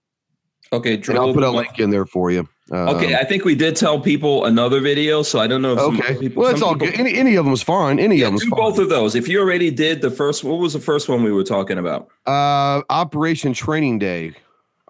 Okay. 0.71 0.95
And 0.95 1.17
I'll 1.17 1.33
put 1.33 1.43
a 1.43 1.51
month. 1.51 1.67
link 1.67 1.79
in 1.79 1.89
there 1.89 2.05
for 2.05 2.31
you. 2.31 2.47
Okay, 2.71 3.13
Um, 3.13 3.19
I 3.19 3.23
think 3.25 3.45
we 3.45 3.54
did 3.54 3.75
tell 3.75 3.99
people 3.99 4.45
another 4.45 4.80
video, 4.82 5.21
so 5.21 5.39
I 5.39 5.45
don't 5.45 5.62
know 5.62 5.73
if 5.73 5.80
some 5.80 5.99
okay. 5.99 6.17
people. 6.17 6.41
well, 6.41 6.51
it's 6.51 6.63
all 6.63 6.73
people- 6.73 6.88
good. 6.88 6.99
Any, 6.99 7.13
any 7.13 7.36
of 7.36 7.45
them 7.45 7.54
is 7.54 7.62
fine. 7.62 7.99
Any 7.99 8.15
Yeah, 8.17 8.25
of 8.28 8.32
them 8.32 8.36
is 8.38 8.41
do 8.43 8.49
fine. 8.49 8.60
both 8.60 8.80
of 8.80 8.89
those. 8.89 9.13
If 9.13 9.28
you 9.28 9.39
already 9.39 9.69
did 9.69 10.01
the 10.01 10.10
first, 10.10 10.43
what 10.43 10.58
was 10.58 10.73
the 10.73 10.80
first 10.80 11.08
one 11.08 11.21
we 11.23 11.32
were 11.32 11.43
talking 11.43 11.78
about? 11.78 12.08
Uh, 12.25 12.82
Operation 12.89 13.54
Training 13.54 13.99
Day. 13.99 14.34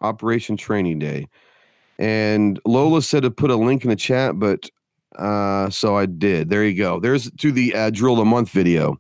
Operation 0.01 0.55
Training 0.55 0.99
Day. 0.99 1.27
And 1.99 2.59
Lola 2.65 3.01
said 3.01 3.23
to 3.23 3.31
put 3.31 3.51
a 3.51 3.55
link 3.57 3.83
in 3.83 3.89
the 3.89 3.95
chat, 3.97 4.39
but 4.39 4.69
uh, 5.17 5.69
so 5.69 5.95
I 5.97 6.05
did. 6.05 6.49
There 6.49 6.63
you 6.65 6.77
go. 6.77 6.99
There's 6.99 7.29
to 7.31 7.51
the 7.51 7.73
uh, 7.75 7.89
drill 7.89 8.15
the 8.15 8.25
month 8.25 8.49
video. 8.49 8.97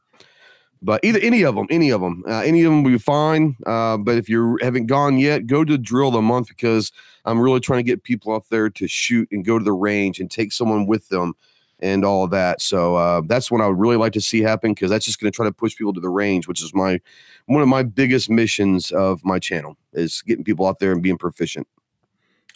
But 0.85 1.03
either 1.03 1.19
any 1.19 1.41
of 1.41 1.55
them, 1.55 1.65
any 1.71 1.89
of 1.89 1.99
them, 1.99 2.23
uh, 2.27 2.41
any 2.41 2.63
of 2.63 2.71
them 2.71 2.83
will 2.83 2.91
be 2.91 2.99
fine. 2.99 3.57
Uh, 3.65 3.97
but 3.97 4.17
if 4.17 4.29
you 4.29 4.59
haven't 4.61 4.85
gone 4.85 5.17
yet, 5.17 5.47
go 5.47 5.65
to 5.65 5.79
drill 5.79 6.11
the 6.11 6.21
month 6.21 6.47
because 6.47 6.91
I'm 7.25 7.39
really 7.39 7.59
trying 7.59 7.79
to 7.79 7.83
get 7.83 8.03
people 8.03 8.35
out 8.35 8.45
there 8.51 8.69
to 8.69 8.87
shoot 8.87 9.27
and 9.31 9.43
go 9.43 9.57
to 9.57 9.65
the 9.65 9.73
range 9.73 10.19
and 10.19 10.29
take 10.29 10.53
someone 10.53 10.85
with 10.85 11.09
them 11.09 11.33
and 11.79 12.05
all 12.05 12.27
that. 12.27 12.61
So 12.61 12.95
uh, 12.95 13.21
that's 13.25 13.49
what 13.49 13.61
I 13.61 13.67
would 13.67 13.79
really 13.79 13.97
like 13.97 14.13
to 14.13 14.21
see 14.21 14.41
happen 14.41 14.73
because 14.75 14.91
that's 14.91 15.05
just 15.05 15.19
going 15.19 15.31
to 15.31 15.35
try 15.35 15.45
to 15.47 15.51
push 15.51 15.75
people 15.75 15.93
to 15.93 15.99
the 15.99 16.09
range, 16.09 16.47
which 16.47 16.61
is 16.61 16.71
my 16.73 17.01
one 17.47 17.63
of 17.63 17.67
my 17.67 17.81
biggest 17.81 18.29
missions 18.29 18.91
of 18.91 19.25
my 19.25 19.39
channel 19.39 19.75
is 19.93 20.21
getting 20.21 20.43
people 20.43 20.67
out 20.67 20.77
there 20.77 20.91
and 20.91 21.01
being 21.01 21.17
proficient. 21.17 21.67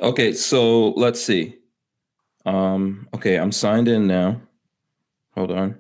Okay, 0.02 0.34
so 0.34 0.90
let's 0.92 1.20
see. 1.20 1.56
Um, 2.46 3.08
okay, 3.16 3.38
I'm 3.38 3.52
signed 3.52 3.88
in 3.88 4.06
now. 4.06 4.40
Hold 5.36 5.52
on. 5.52 5.80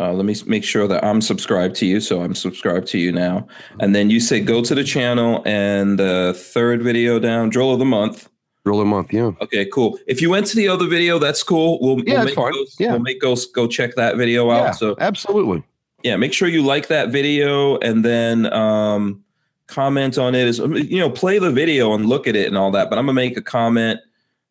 Uh, 0.00 0.14
let 0.14 0.24
me 0.24 0.34
make 0.46 0.64
sure 0.64 0.88
that 0.88 1.04
I'm 1.04 1.20
subscribed 1.20 1.76
to 1.76 1.86
you. 1.86 2.00
So 2.00 2.22
I'm 2.22 2.34
subscribed 2.34 2.86
to 2.88 2.98
you 2.98 3.12
now. 3.12 3.46
And 3.80 3.94
then 3.94 4.08
you 4.08 4.18
say 4.18 4.40
go 4.40 4.62
to 4.62 4.74
the 4.74 4.82
channel 4.82 5.42
and 5.44 5.98
the 5.98 6.34
third 6.34 6.80
video 6.82 7.18
down, 7.18 7.50
drill 7.50 7.70
of 7.72 7.78
the 7.78 7.84
month. 7.84 8.30
Drill 8.64 8.80
a 8.80 8.84
month, 8.86 9.12
yeah. 9.12 9.32
Okay, 9.42 9.66
cool. 9.66 9.98
If 10.06 10.22
you 10.22 10.30
went 10.30 10.46
to 10.46 10.56
the 10.56 10.68
other 10.68 10.86
video, 10.86 11.18
that's 11.18 11.42
cool. 11.42 11.78
We'll, 11.82 12.02
Yeah, 12.04 12.16
we'll 12.16 12.24
make 12.24 12.34
fine. 12.34 12.52
Those, 12.52 12.76
Yeah. 12.78 12.92
We'll 12.92 13.00
make 13.00 13.20
those 13.20 13.44
go 13.46 13.66
check 13.66 13.94
that 13.96 14.16
video 14.16 14.50
out. 14.50 14.64
yeah, 14.64 14.70
So 14.72 14.96
absolutely. 14.98 15.62
yeah, 16.02 16.16
make 16.16 16.32
sure 16.32 16.48
you 16.48 16.62
like 16.62 16.88
that 16.88 17.10
video 17.10 17.76
and 17.78 18.02
then 18.02 18.50
um, 18.54 19.22
comment 19.66 20.16
on 20.16 20.34
it. 20.34 20.48
Is 20.48 20.58
you 20.58 20.98
know, 20.98 21.10
play 21.10 21.38
the 21.38 21.52
video 21.52 21.92
and 21.92 22.06
look 22.06 22.26
at 22.26 22.36
it 22.36 22.48
and 22.48 22.56
all 22.56 22.70
that. 22.70 22.88
But 22.88 22.98
I'm 22.98 23.04
gonna 23.04 23.14
make 23.14 23.36
a 23.36 23.42
comment, 23.42 24.00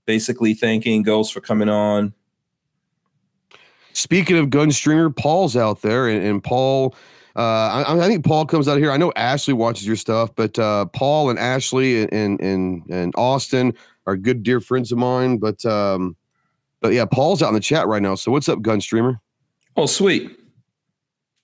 basically 0.05 0.53
thanking 0.53 1.01
Ghost 1.01 1.33
for 1.33 1.41
coming 1.41 1.69
on. 1.69 2.13
Speaking 3.93 4.37
of 4.37 4.47
Gunstreamer, 4.47 5.15
Paul's 5.15 5.55
out 5.55 5.81
there, 5.81 6.07
and, 6.07 6.23
and 6.23 6.43
Paul. 6.43 6.95
Uh, 7.35 7.83
I, 7.87 8.05
I 8.05 8.07
think 8.07 8.25
Paul 8.25 8.45
comes 8.45 8.67
out 8.67 8.79
here. 8.79 8.91
I 8.91 8.97
know 8.97 9.13
Ashley 9.15 9.53
watches 9.53 9.87
your 9.87 9.95
stuff, 9.95 10.35
but 10.35 10.57
uh, 10.59 10.85
Paul 10.85 11.29
and 11.29 11.39
Ashley 11.39 12.03
and, 12.03 12.41
and 12.41 12.83
and 12.89 13.13
Austin 13.15 13.73
are 14.07 14.17
good 14.17 14.43
dear 14.43 14.59
friends 14.59 14.91
of 14.91 14.97
mine. 14.97 15.37
But 15.37 15.63
um, 15.65 16.15
but 16.81 16.93
yeah, 16.93 17.05
Paul's 17.05 17.41
out 17.41 17.49
in 17.49 17.53
the 17.53 17.59
chat 17.59 17.87
right 17.87 18.01
now. 18.01 18.15
So 18.15 18.31
what's 18.31 18.49
up, 18.49 18.59
Gunstreamer? 18.59 19.19
Oh, 19.77 19.85
sweet. 19.85 20.37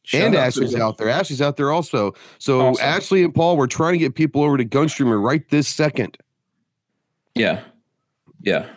Shout 0.03 0.21
and 0.21 0.35
Ashley's 0.35 0.75
out 0.75 0.97
there. 0.97 1.09
Ashley's 1.09 1.41
out 1.41 1.57
there 1.57 1.71
also. 1.71 2.13
So 2.37 2.67
Awesome. 2.67 2.85
Ashley 2.85 3.23
and 3.23 3.33
Paul, 3.33 3.57
we're 3.57 3.65
trying 3.65 3.93
to 3.93 3.97
get 3.97 4.13
people 4.13 4.43
over 4.43 4.55
to 4.55 4.65
Gunstreamer 4.65 5.21
right 5.21 5.47
this 5.49 5.67
second. 5.67 6.17
Yeah, 7.33 7.63
yeah, 8.41 8.67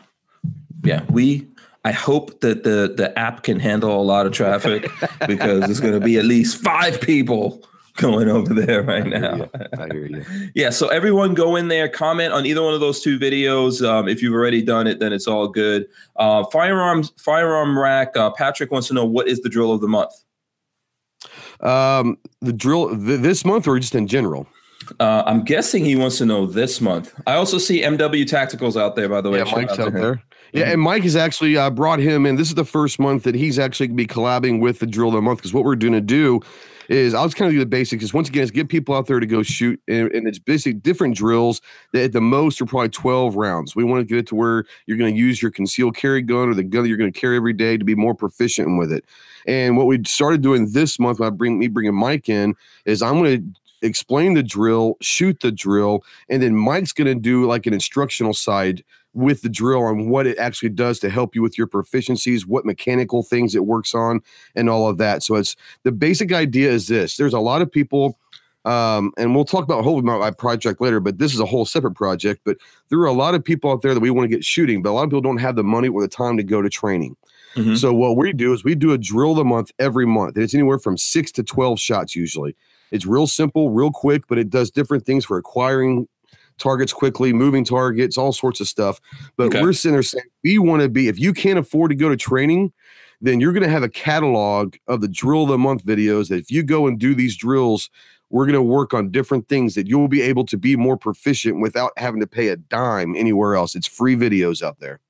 yeah. 0.85 1.05
We. 1.11 1.47
I 1.85 1.93
hope 1.93 2.41
that 2.41 2.65
the 2.65 2.93
the 2.95 3.17
app 3.19 3.45
can 3.45 3.61
handle 3.61 4.01
a 4.01 4.03
lot 4.03 4.27
of 4.27 4.33
traffic 4.33 4.91
because 5.27 5.61
there's 5.61 5.81
going 5.81 5.95
to 5.95 6.01
be 6.01 6.19
at 6.19 6.25
least 6.25 6.63
five 6.63 7.01
people 7.01 7.63
going 7.99 8.29
over 8.29 8.55
there 8.55 8.83
right 8.83 9.07
now. 9.07 9.49
I 9.79 9.87
hear 9.93 10.07
you. 10.07 10.25
Yeah, 10.55 10.71
so 10.71 10.89
everyone 10.89 11.35
go 11.35 11.57
in 11.57 11.69
there, 11.69 11.89
comment 11.89 12.33
on 12.33 12.47
either 12.47 12.63
one 12.63 12.75
of 12.75 12.81
those 12.81 13.01
two 13.01 13.19
videos. 13.19 13.87
Um, 13.87 14.09
if 14.09 14.23
you've 14.23 14.35
already 14.35 14.63
done 14.63 14.87
it, 14.87 14.99
then 14.99 15.13
it's 15.13 15.27
all 15.27 15.49
good. 15.49 15.87
Uh, 16.17 16.45
firearms, 16.45 17.13
firearm 17.17 17.79
rack. 17.79 18.17
Uh, 18.17 18.31
Patrick 18.31 18.71
wants 18.71 18.89
to 18.89 18.95
know 18.95 19.05
what 19.05 19.29
is 19.29 19.41
the 19.41 19.49
drill 19.49 19.73
of 19.73 19.81
the 19.81 19.89
month. 19.89 20.13
Um, 21.61 22.19
the 22.41 22.53
drill 22.53 22.89
th- 22.91 23.21
this 23.21 23.45
month 23.45 23.67
or 23.67 23.79
just 23.79 23.95
in 23.95 24.07
general? 24.07 24.47
Uh, 25.01 25.23
I'm 25.27 25.45
guessing 25.45 25.85
he 25.85 25.97
wants 25.97 26.19
to 26.19 26.27
know 26.27 26.47
this 26.47 26.81
month. 26.81 27.15
I 27.27 27.35
also 27.35 27.59
see 27.59 27.83
MW 27.83 28.25
Tacticals 28.25 28.81
out 28.81 28.97
there, 28.97 29.09
by 29.09 29.21
the 29.21 29.31
way. 29.31 29.39
yeah, 29.39 29.45
Shout 29.45 29.57
Mike's 29.57 29.77
to 29.77 29.87
out 29.87 29.93
there. 29.93 30.23
Yeah, 30.53 30.71
and 30.71 30.81
Mike 30.81 31.03
has 31.03 31.17
actually 31.17 31.57
uh, 31.57 31.71
brought 31.71 31.99
him 31.99 32.25
in. 32.25 32.37
This 32.37 32.49
is 32.49 32.55
the 32.55 32.65
first 32.65 32.99
month 32.99 33.25
that 33.25 33.35
he's 33.35 33.59
actually 33.59 33.89
going 33.89 33.99
to 33.99 34.03
be 34.03 34.07
collabing 34.07 34.61
with 34.61 34.79
the 34.79 34.87
drill 34.87 35.09
of 35.09 35.15
the 35.15 35.23
month 35.23 35.39
because 35.39 35.53
what 35.53 35.65
we're 35.65 35.77
going 35.77 35.93
to 35.93 36.01
do 36.01 36.41
is 36.89 37.13
I'll 37.13 37.27
just 37.27 37.37
kind 37.37 37.49
of 37.49 37.53
do 37.53 37.59
the 37.59 37.67
basics. 37.67 38.03
Is 38.03 38.15
once 38.15 38.29
again, 38.29 38.43
is 38.43 38.51
get 38.51 38.69
people 38.69 38.95
out 38.95 39.07
there 39.07 39.21
to 39.21 39.27
go 39.27 39.43
shoot, 39.43 39.81
and, 39.89 40.11
and 40.13 40.27
it's 40.27 40.39
basic 40.39 40.83
different 40.83 41.17
drills 41.17 41.61
that 41.93 42.05
at 42.05 42.13
the 42.13 42.21
most 42.21 42.61
are 42.61 42.67
probably 42.67 42.89
12 42.89 43.37
rounds. 43.37 43.77
We 43.77 43.85
want 43.85 44.01
to 44.01 44.07
get 44.07 44.19
it 44.19 44.27
to 44.29 44.35
where 44.35 44.65
you're 44.87 44.97
going 44.97 45.15
to 45.15 45.21
use 45.21 45.43
your 45.43 45.51
concealed 45.51 45.97
carry 45.97 46.23
gun 46.23 46.49
or 46.49 46.55
the 46.55 46.63
gun 46.63 46.83
that 46.83 46.89
you're 46.89 46.97
going 46.97 47.13
to 47.13 47.21
carry 47.21 47.37
every 47.37 47.53
day 47.53 47.77
to 47.77 47.85
be 47.85 47.95
more 47.95 48.15
proficient 48.15 48.79
with 48.79 48.91
it. 48.91 49.05
And 49.47 49.77
what 49.77 49.87
we 49.87 50.03
started 50.05 50.41
doing 50.41 50.73
this 50.73 50.99
month, 50.99 51.19
by 51.19 51.31
bring 51.31 51.59
me 51.59 51.69
bringing 51.69 51.95
Mike 51.95 52.29
in, 52.29 52.55
is 52.85 53.03
I'm 53.03 53.19
going 53.19 53.43
to 53.43 53.58
explain 53.83 54.35
the 54.35 54.43
drill, 54.43 54.97
shoot 55.01 55.41
the 55.41 55.53
drill, 55.53 56.05
and 56.29 56.43
then 56.43 56.57
Mike's 56.57 56.93
going 56.93 57.07
to 57.07 57.15
do 57.15 57.47
like 57.47 57.67
an 57.67 57.75
instructional 57.75 58.35
side 58.35 58.85
with 59.15 59.43
the 59.43 59.49
drill 59.49 59.83
on 59.83 60.11
what 60.11 60.27
it 60.27 60.39
actually 60.39 60.69
does 60.69 60.99
to 61.01 61.11
help 61.11 61.35
you 61.35 61.43
with 61.43 61.57
your 61.57 61.67
proficiencies, 61.67 62.47
what 62.47 62.65
mechanical 62.65 63.23
things 63.23 63.55
it 63.55 63.67
works 63.67 63.95
on, 63.95 64.21
and 64.55 64.69
all 64.69 64.89
of 64.89 64.99
that. 64.99 65.23
So 65.23 65.37
it's 65.37 65.57
the 65.83 65.93
basic 65.93 66.33
idea 66.33 66.71
is 66.71 66.89
this: 66.89 67.17
there's 67.17 67.35
a 67.35 67.41
lot 67.41 67.63
of 67.63 67.71
people. 67.71 68.19
Um, 68.65 69.13
and 69.17 69.35
we'll 69.35 69.47
talk 69.47 69.65
about 69.65 69.83
whole 69.83 69.99
about 69.99 70.21
my 70.21 70.33
project 70.33 70.81
later, 70.81 71.01
but 71.01 71.17
this 71.17 71.33
is 71.33 71.41
a 71.41 71.47
whole 71.47 71.65
separate 71.65 71.95
project. 71.95 72.43
But 72.45 72.59
there 72.91 72.99
are 72.99 73.07
a 73.07 73.13
lot 73.13 73.35
of 73.35 73.43
people 73.43 73.71
out 73.71 73.81
there 73.81 73.95
that 73.95 74.01
we 74.01 74.11
want 74.11 74.29
to 74.29 74.37
get 74.37 74.45
shooting, 74.45 74.83
but 74.83 74.91
a 74.91 74.93
lot 74.93 75.05
of 75.05 75.09
people 75.09 75.23
don't 75.23 75.39
have 75.39 75.57
the 75.57 75.65
money 75.65 75.89
or 75.89 76.03
the 76.03 76.09
time 76.09 76.37
to 76.37 76.43
go 76.43 76.61
to 76.61 76.69
training. 76.69 77.17
Mm-hmm. 77.55 77.77
So 77.77 77.95
what 77.95 78.17
we 78.17 78.33
do 78.33 78.53
is 78.53 78.65
we 78.65 78.75
do 78.75 78.93
a 78.93 78.99
drill 78.99 79.31
of 79.31 79.39
the 79.39 79.45
month 79.45 79.73
every 79.79 80.07
month, 80.07 80.35
and 80.35 80.45
it's 80.45 80.55
anywhere 80.55 80.79
from 80.79 80.99
six 80.99 81.33
to 81.33 81.43
twelve 81.43 81.81
shots 81.81 82.15
usually. 82.15 82.57
It's 82.91 83.07
real 83.07 83.27
simple, 83.27 83.71
real 83.71 83.91
quick, 83.91 84.25
but 84.29 84.39
it 84.39 84.51
does 84.51 84.71
different 84.71 85.05
things 85.07 85.25
for 85.25 85.39
acquiring 85.39 86.09
targets 86.59 86.93
quickly, 86.93 87.33
moving 87.33 87.65
targets, 87.65 88.19
all 88.19 88.33
sorts 88.33 88.61
of 88.61 88.69
stuff. 88.69 89.01
But 89.37 89.49
okay. 89.49 89.63
we're 89.63 89.73
sitting 89.73 89.95
there 89.95 90.03
saying 90.03 90.25
we 90.43 90.59
want 90.59 90.83
to 90.83 90.89
be, 90.89 91.09
if 91.09 91.19
you 91.19 91.33
can't 91.33 91.59
afford 91.59 91.91
to 91.91 91.95
go 91.95 92.09
to 92.09 92.17
training, 92.17 92.73
then 93.21 93.41
you're 93.41 93.53
going 93.53 93.63
to 93.63 93.69
have 93.69 93.83
a 93.83 93.89
catalog 93.89 94.77
of 94.87 95.01
the 95.01 95.09
drill 95.09 95.45
of 95.45 95.49
the 95.49 95.59
month 95.59 95.85
videos 95.85 96.29
that 96.29 96.39
if 96.39 96.51
you 96.51 96.63
go 96.63 96.87
and 96.87 96.99
do 96.99 97.15
these 97.15 97.37
drills, 97.37 97.91
we're 98.31 98.45
going 98.45 98.55
to 98.55 98.63
work 98.63 98.93
on 98.93 99.11
different 99.11 99.49
things 99.49 99.75
that 99.75 99.87
you'll 99.87 100.09
be 100.09 100.23
able 100.23 100.45
to 100.47 100.57
be 100.57 100.77
more 100.77 100.97
proficient 100.97 101.61
without 101.61 101.93
having 101.97 102.21
to 102.21 102.27
pay 102.27 102.49
a 102.49 102.57
dime 102.57 103.17
anywhere 103.17 103.55
else. 103.55 103.75
It's 103.75 103.87
free 103.87 104.17
videos 104.17 104.63
out 104.63 104.79
there. 104.81 105.01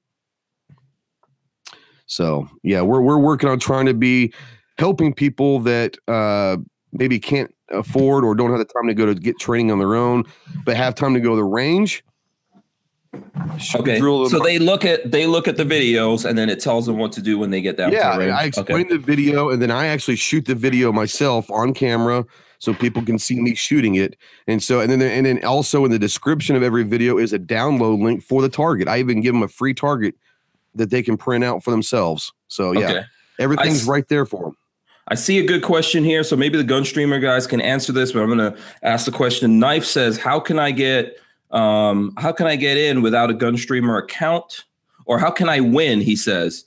So 2.06 2.48
yeah, 2.62 2.80
we're 2.80 3.02
we're 3.02 3.18
working 3.18 3.50
on 3.50 3.58
trying 3.58 3.86
to 3.86 3.94
be 3.94 4.32
helping 4.78 5.12
people 5.12 5.60
that 5.60 5.96
uh, 6.08 6.56
maybe 6.92 7.18
can't 7.18 7.54
afford 7.70 8.24
or 8.24 8.34
don't 8.34 8.50
have 8.50 8.58
the 8.58 8.64
time 8.64 8.86
to 8.86 8.94
go 8.94 9.06
to 9.06 9.14
get 9.14 9.38
training 9.38 9.70
on 9.70 9.78
their 9.78 9.94
own, 9.94 10.24
but 10.64 10.76
have 10.76 10.94
time 10.94 11.14
to 11.14 11.20
go 11.20 11.30
to 11.30 11.36
the 11.36 11.44
range. 11.44 12.04
Okay, 13.74 13.98
so 13.98 14.38
they 14.40 14.58
look 14.58 14.84
at 14.84 15.10
they 15.10 15.26
look 15.26 15.48
at 15.48 15.56
the 15.56 15.64
videos 15.64 16.28
and 16.28 16.36
then 16.36 16.50
it 16.50 16.60
tells 16.60 16.84
them 16.84 16.98
what 16.98 17.10
to 17.12 17.22
do 17.22 17.38
when 17.38 17.50
they 17.50 17.62
get 17.62 17.76
down. 17.76 17.90
Yeah, 17.90 18.10
I 18.10 18.44
explain 18.44 18.86
okay. 18.86 18.96
the 18.96 18.98
video 18.98 19.48
and 19.48 19.62
then 19.62 19.70
I 19.70 19.86
actually 19.86 20.16
shoot 20.16 20.44
the 20.44 20.54
video 20.54 20.92
myself 20.92 21.50
on 21.50 21.72
camera 21.72 22.26
so 22.58 22.74
people 22.74 23.02
can 23.02 23.18
see 23.18 23.40
me 23.40 23.54
shooting 23.54 23.94
it. 23.94 24.16
And 24.46 24.62
so 24.62 24.80
and 24.80 24.90
then 24.90 25.00
and 25.00 25.24
then 25.24 25.42
also 25.44 25.84
in 25.86 25.90
the 25.90 25.98
description 25.98 26.54
of 26.54 26.62
every 26.62 26.84
video 26.84 27.16
is 27.16 27.32
a 27.32 27.38
download 27.38 28.02
link 28.02 28.22
for 28.22 28.42
the 28.42 28.48
target. 28.48 28.88
I 28.88 28.98
even 28.98 29.22
give 29.22 29.32
them 29.32 29.42
a 29.42 29.48
free 29.48 29.74
target 29.74 30.14
that 30.74 30.90
they 30.90 31.02
can 31.02 31.16
print 31.16 31.44
out 31.44 31.64
for 31.64 31.70
themselves. 31.70 32.32
So 32.48 32.72
yeah, 32.72 32.90
okay. 32.90 33.04
everything's 33.38 33.88
I, 33.88 33.92
right 33.92 34.08
there 34.08 34.26
for 34.26 34.44
them. 34.44 34.56
I 35.08 35.14
see 35.14 35.38
a 35.38 35.46
good 35.46 35.62
question 35.62 36.04
here, 36.04 36.22
so 36.22 36.36
maybe 36.36 36.58
the 36.58 36.64
gun 36.64 36.84
streamer 36.84 37.18
guys 37.18 37.46
can 37.46 37.60
answer 37.60 37.92
this. 37.92 38.12
But 38.12 38.22
I'm 38.22 38.36
going 38.36 38.52
to 38.52 38.58
ask 38.82 39.06
the 39.06 39.12
question. 39.12 39.58
Knife 39.58 39.84
says, 39.84 40.18
"How 40.18 40.38
can 40.38 40.58
I 40.58 40.70
get 40.70 41.18
um, 41.50 42.12
how 42.18 42.32
can 42.32 42.46
I 42.46 42.56
get 42.56 42.76
in 42.76 43.02
without 43.02 43.30
a 43.30 43.34
gun 43.34 43.56
streamer 43.56 43.96
account, 43.96 44.64
or 45.06 45.18
how 45.18 45.30
can 45.30 45.48
I 45.48 45.60
win?" 45.60 46.00
He 46.00 46.14
says. 46.14 46.64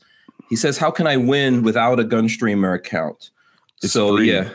He 0.50 0.56
says, 0.56 0.78
"How 0.78 0.92
can 0.92 1.08
I 1.08 1.18
win 1.18 1.62
without 1.64 2.00
a 2.00 2.04
gun 2.04 2.28
streamer 2.28 2.74
account?" 2.74 3.30
It's 3.84 3.94
so 3.94 4.18
free. 4.18 4.32
yeah, 4.32 4.50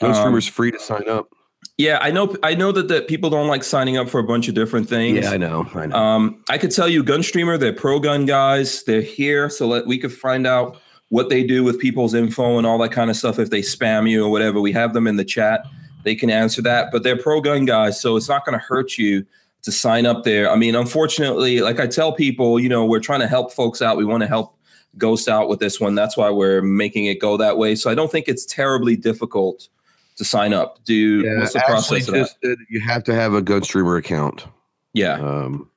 gun 0.00 0.14
streamer's 0.14 0.48
um, 0.48 0.52
free 0.52 0.72
to 0.72 0.78
sign 0.78 1.08
up. 1.08 1.28
Yeah, 1.76 1.98
I 2.00 2.10
know. 2.10 2.34
I 2.42 2.54
know 2.54 2.72
that, 2.72 2.88
that 2.88 3.08
people 3.08 3.30
don't 3.30 3.48
like 3.48 3.64
signing 3.64 3.96
up 3.96 4.08
for 4.08 4.18
a 4.18 4.24
bunch 4.24 4.48
of 4.48 4.54
different 4.54 4.88
things. 4.88 5.24
Yeah, 5.24 5.30
I 5.30 5.36
know. 5.36 5.68
I 5.74 5.86
know. 5.86 5.96
Um, 5.96 6.44
I 6.48 6.58
could 6.58 6.70
tell 6.70 6.88
you, 6.88 7.04
Gunstreamer, 7.04 7.58
they're 7.58 7.72
pro 7.72 8.00
gun 8.00 8.26
guys. 8.26 8.82
They're 8.84 9.00
here, 9.00 9.48
so 9.50 9.66
let 9.66 9.86
we 9.86 9.98
could 9.98 10.12
find 10.12 10.46
out 10.46 10.78
what 11.10 11.28
they 11.28 11.44
do 11.44 11.62
with 11.62 11.78
people's 11.78 12.14
info 12.14 12.56
and 12.56 12.66
all 12.66 12.78
that 12.78 12.92
kind 12.92 13.10
of 13.10 13.16
stuff 13.16 13.38
if 13.38 13.50
they 13.50 13.60
spam 13.60 14.08
you 14.08 14.24
or 14.24 14.30
whatever. 14.30 14.60
We 14.60 14.72
have 14.72 14.94
them 14.94 15.06
in 15.06 15.16
the 15.16 15.24
chat. 15.24 15.66
They 16.02 16.14
can 16.14 16.30
answer 16.30 16.62
that, 16.62 16.90
but 16.90 17.02
they're 17.02 17.16
pro 17.16 17.40
gun 17.40 17.66
guys, 17.66 18.00
so 18.00 18.16
it's 18.16 18.28
not 18.28 18.44
going 18.46 18.58
to 18.58 18.64
hurt 18.64 18.96
you 18.96 19.26
to 19.62 19.70
sign 19.70 20.06
up 20.06 20.24
there. 20.24 20.50
I 20.50 20.56
mean, 20.56 20.74
unfortunately, 20.74 21.60
like 21.60 21.78
I 21.78 21.86
tell 21.86 22.12
people, 22.12 22.58
you 22.58 22.68
know, 22.68 22.86
we're 22.86 23.00
trying 23.00 23.20
to 23.20 23.26
help 23.26 23.52
folks 23.52 23.82
out. 23.82 23.98
We 23.98 24.04
want 24.04 24.22
to 24.22 24.26
help 24.26 24.56
Ghost 24.96 25.28
out 25.28 25.48
with 25.48 25.60
this 25.60 25.78
one. 25.78 25.94
That's 25.94 26.16
why 26.16 26.30
we're 26.30 26.62
making 26.62 27.06
it 27.06 27.20
go 27.20 27.36
that 27.36 27.58
way. 27.58 27.74
So 27.74 27.90
I 27.90 27.94
don't 27.94 28.10
think 28.10 28.28
it's 28.28 28.46
terribly 28.46 28.96
difficult 28.96 29.68
to 30.16 30.24
sign 30.24 30.52
up. 30.52 30.82
Do 30.84 31.20
yeah, 31.20 31.38
what's 31.38 31.52
the 31.52 31.60
process 31.60 32.08
of 32.08 32.14
that? 32.14 32.56
You 32.68 32.80
have 32.80 33.04
to 33.04 33.14
have 33.14 33.34
a 33.34 33.42
Gunstreamer 33.42 33.98
account. 33.98 34.46
Yeah. 34.92 35.14
Um, 35.14 35.69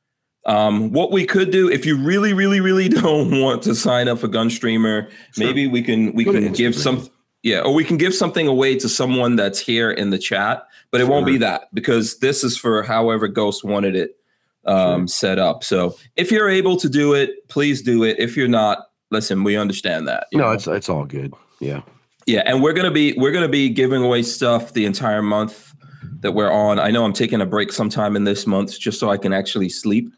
um, 0.45 0.91
what 0.91 1.11
we 1.11 1.25
could 1.25 1.51
do, 1.51 1.69
if 1.69 1.85
you 1.85 1.97
really, 1.97 2.33
really, 2.33 2.59
really 2.59 2.89
don't 2.89 3.39
want 3.39 3.63
to 3.63 3.75
sign 3.75 4.07
up 4.07 4.19
for 4.19 4.27
Gunstreamer, 4.27 5.09
sure. 5.09 5.45
maybe 5.45 5.67
we 5.67 5.81
can 5.81 6.13
we 6.13 6.23
Go 6.23 6.33
can 6.33 6.51
give 6.53 6.75
some 6.75 7.09
yeah, 7.43 7.59
or 7.59 7.73
we 7.73 7.83
can 7.83 7.97
give 7.97 8.15
something 8.15 8.47
away 8.47 8.77
to 8.79 8.87
someone 8.87 9.35
that's 9.35 9.59
here 9.59 9.91
in 9.91 10.09
the 10.09 10.17
chat, 10.17 10.65
but 10.91 11.01
it 11.01 11.05
sure. 11.05 11.11
won't 11.11 11.25
be 11.25 11.37
that 11.37 11.73
because 11.73 12.19
this 12.19 12.43
is 12.43 12.57
for 12.57 12.83
however 12.83 13.27
Ghost 13.27 13.63
wanted 13.65 13.95
it 13.95 14.17
um, 14.65 15.01
sure. 15.01 15.07
set 15.07 15.39
up. 15.39 15.63
So 15.63 15.97
if 16.15 16.31
you're 16.31 16.49
able 16.49 16.77
to 16.77 16.89
do 16.89 17.13
it, 17.13 17.47
please 17.49 17.81
do 17.81 18.03
it. 18.03 18.17
If 18.17 18.37
you're 18.37 18.47
not, 18.47 18.85
listen, 19.11 19.43
we 19.43 19.57
understand 19.57 20.07
that. 20.07 20.27
No, 20.31 20.39
know? 20.39 20.51
it's 20.51 20.67
it's 20.67 20.89
all 20.89 21.05
good. 21.05 21.33
Yeah. 21.59 21.81
Yeah, 22.25 22.43
and 22.45 22.63
we're 22.63 22.73
gonna 22.73 22.91
be 22.91 23.13
we're 23.17 23.33
gonna 23.33 23.49
be 23.49 23.69
giving 23.69 24.01
away 24.01 24.23
stuff 24.23 24.73
the 24.73 24.85
entire 24.85 25.21
month 25.21 25.73
that 26.21 26.31
we're 26.31 26.51
on. 26.51 26.79
I 26.79 26.89
know 26.89 27.03
I'm 27.03 27.13
taking 27.13 27.41
a 27.41 27.45
break 27.45 27.71
sometime 27.71 28.15
in 28.15 28.23
this 28.23 28.47
month 28.47 28.79
just 28.79 28.99
so 28.99 29.09
I 29.09 29.17
can 29.17 29.33
actually 29.33 29.67
sleep. 29.67 30.13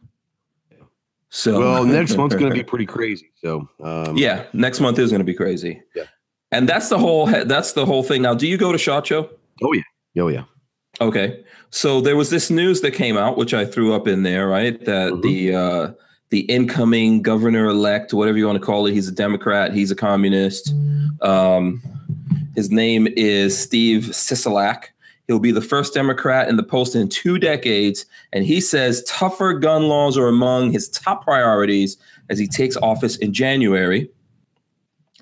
So 1.36 1.60
well, 1.60 1.84
next 2.00 2.16
month's 2.16 2.36
going 2.36 2.50
to 2.50 2.56
be 2.56 2.64
pretty 2.64 2.86
crazy. 2.86 3.30
So 3.36 3.68
um, 3.84 4.16
yeah, 4.16 4.46
next 4.54 4.80
month 4.80 4.98
is 5.00 5.12
going 5.12 5.20
to 5.20 5.26
be 5.26 5.34
crazy. 5.34 5.82
Yeah, 5.94 6.06
and 6.52 6.68
that's 6.68 6.88
the 6.88 6.98
whole 6.98 7.26
that's 7.26 7.74
the 7.74 7.86
whole 7.86 8.04
thing. 8.04 8.22
Now, 8.22 8.34
do 8.34 8.48
you 8.48 8.58
go 8.58 8.72
to 8.72 8.78
Shot 8.78 9.06
Show? 9.06 9.30
Oh 9.62 9.74
yeah, 9.74 9.82
oh 10.24 10.30
yeah. 10.30 10.46
Okay, 11.02 11.44
so 11.72 12.00
there 12.00 12.16
was 12.16 12.30
this 12.30 12.50
news 12.50 12.80
that 12.82 12.92
came 12.92 13.18
out, 13.18 13.38
which 13.38 13.54
I 13.54 13.66
threw 13.66 13.94
up 13.94 14.08
in 14.08 14.24
there, 14.24 14.48
right? 14.48 14.80
That 14.86 15.12
mm-hmm. 15.12 15.22
the 15.22 15.54
uh, 15.54 15.92
the 16.30 16.40
incoming 16.42 17.22
governor 17.22 17.66
elect, 17.66 18.14
whatever 18.14 18.38
you 18.38 18.48
want 18.48 18.58
to 18.58 18.66
call 18.66 18.88
it, 18.88 18.94
he's 18.94 19.10
a 19.10 19.14
Democrat, 19.14 19.74
he's 19.74 19.92
a 19.92 19.96
communist. 19.96 20.74
Um, 21.22 21.84
his 22.56 22.72
name 22.72 23.10
is 23.18 23.62
Steve 23.62 24.04
Sisolak. 24.04 24.86
He'll 25.28 25.40
be 25.40 25.52
the 25.52 25.62
first 25.62 25.94
Democrat 25.94 26.50
in 26.50 26.56
the 26.56 26.64
post 26.64 26.96
in 26.96 27.10
two 27.10 27.40
decades. 27.40 28.06
And 28.32 28.46
he 28.46 28.62
says 28.62 29.04
tougher 29.04 29.54
gun 29.54 29.88
laws 29.88 30.18
are 30.18 30.28
among 30.28 30.72
his 30.72 30.88
top 30.90 31.24
priorities 31.24 31.98
as 32.30 32.38
he 32.38 32.48
takes 32.48 32.78
office 32.78 33.16
in 33.18 33.34
January. 33.34 34.10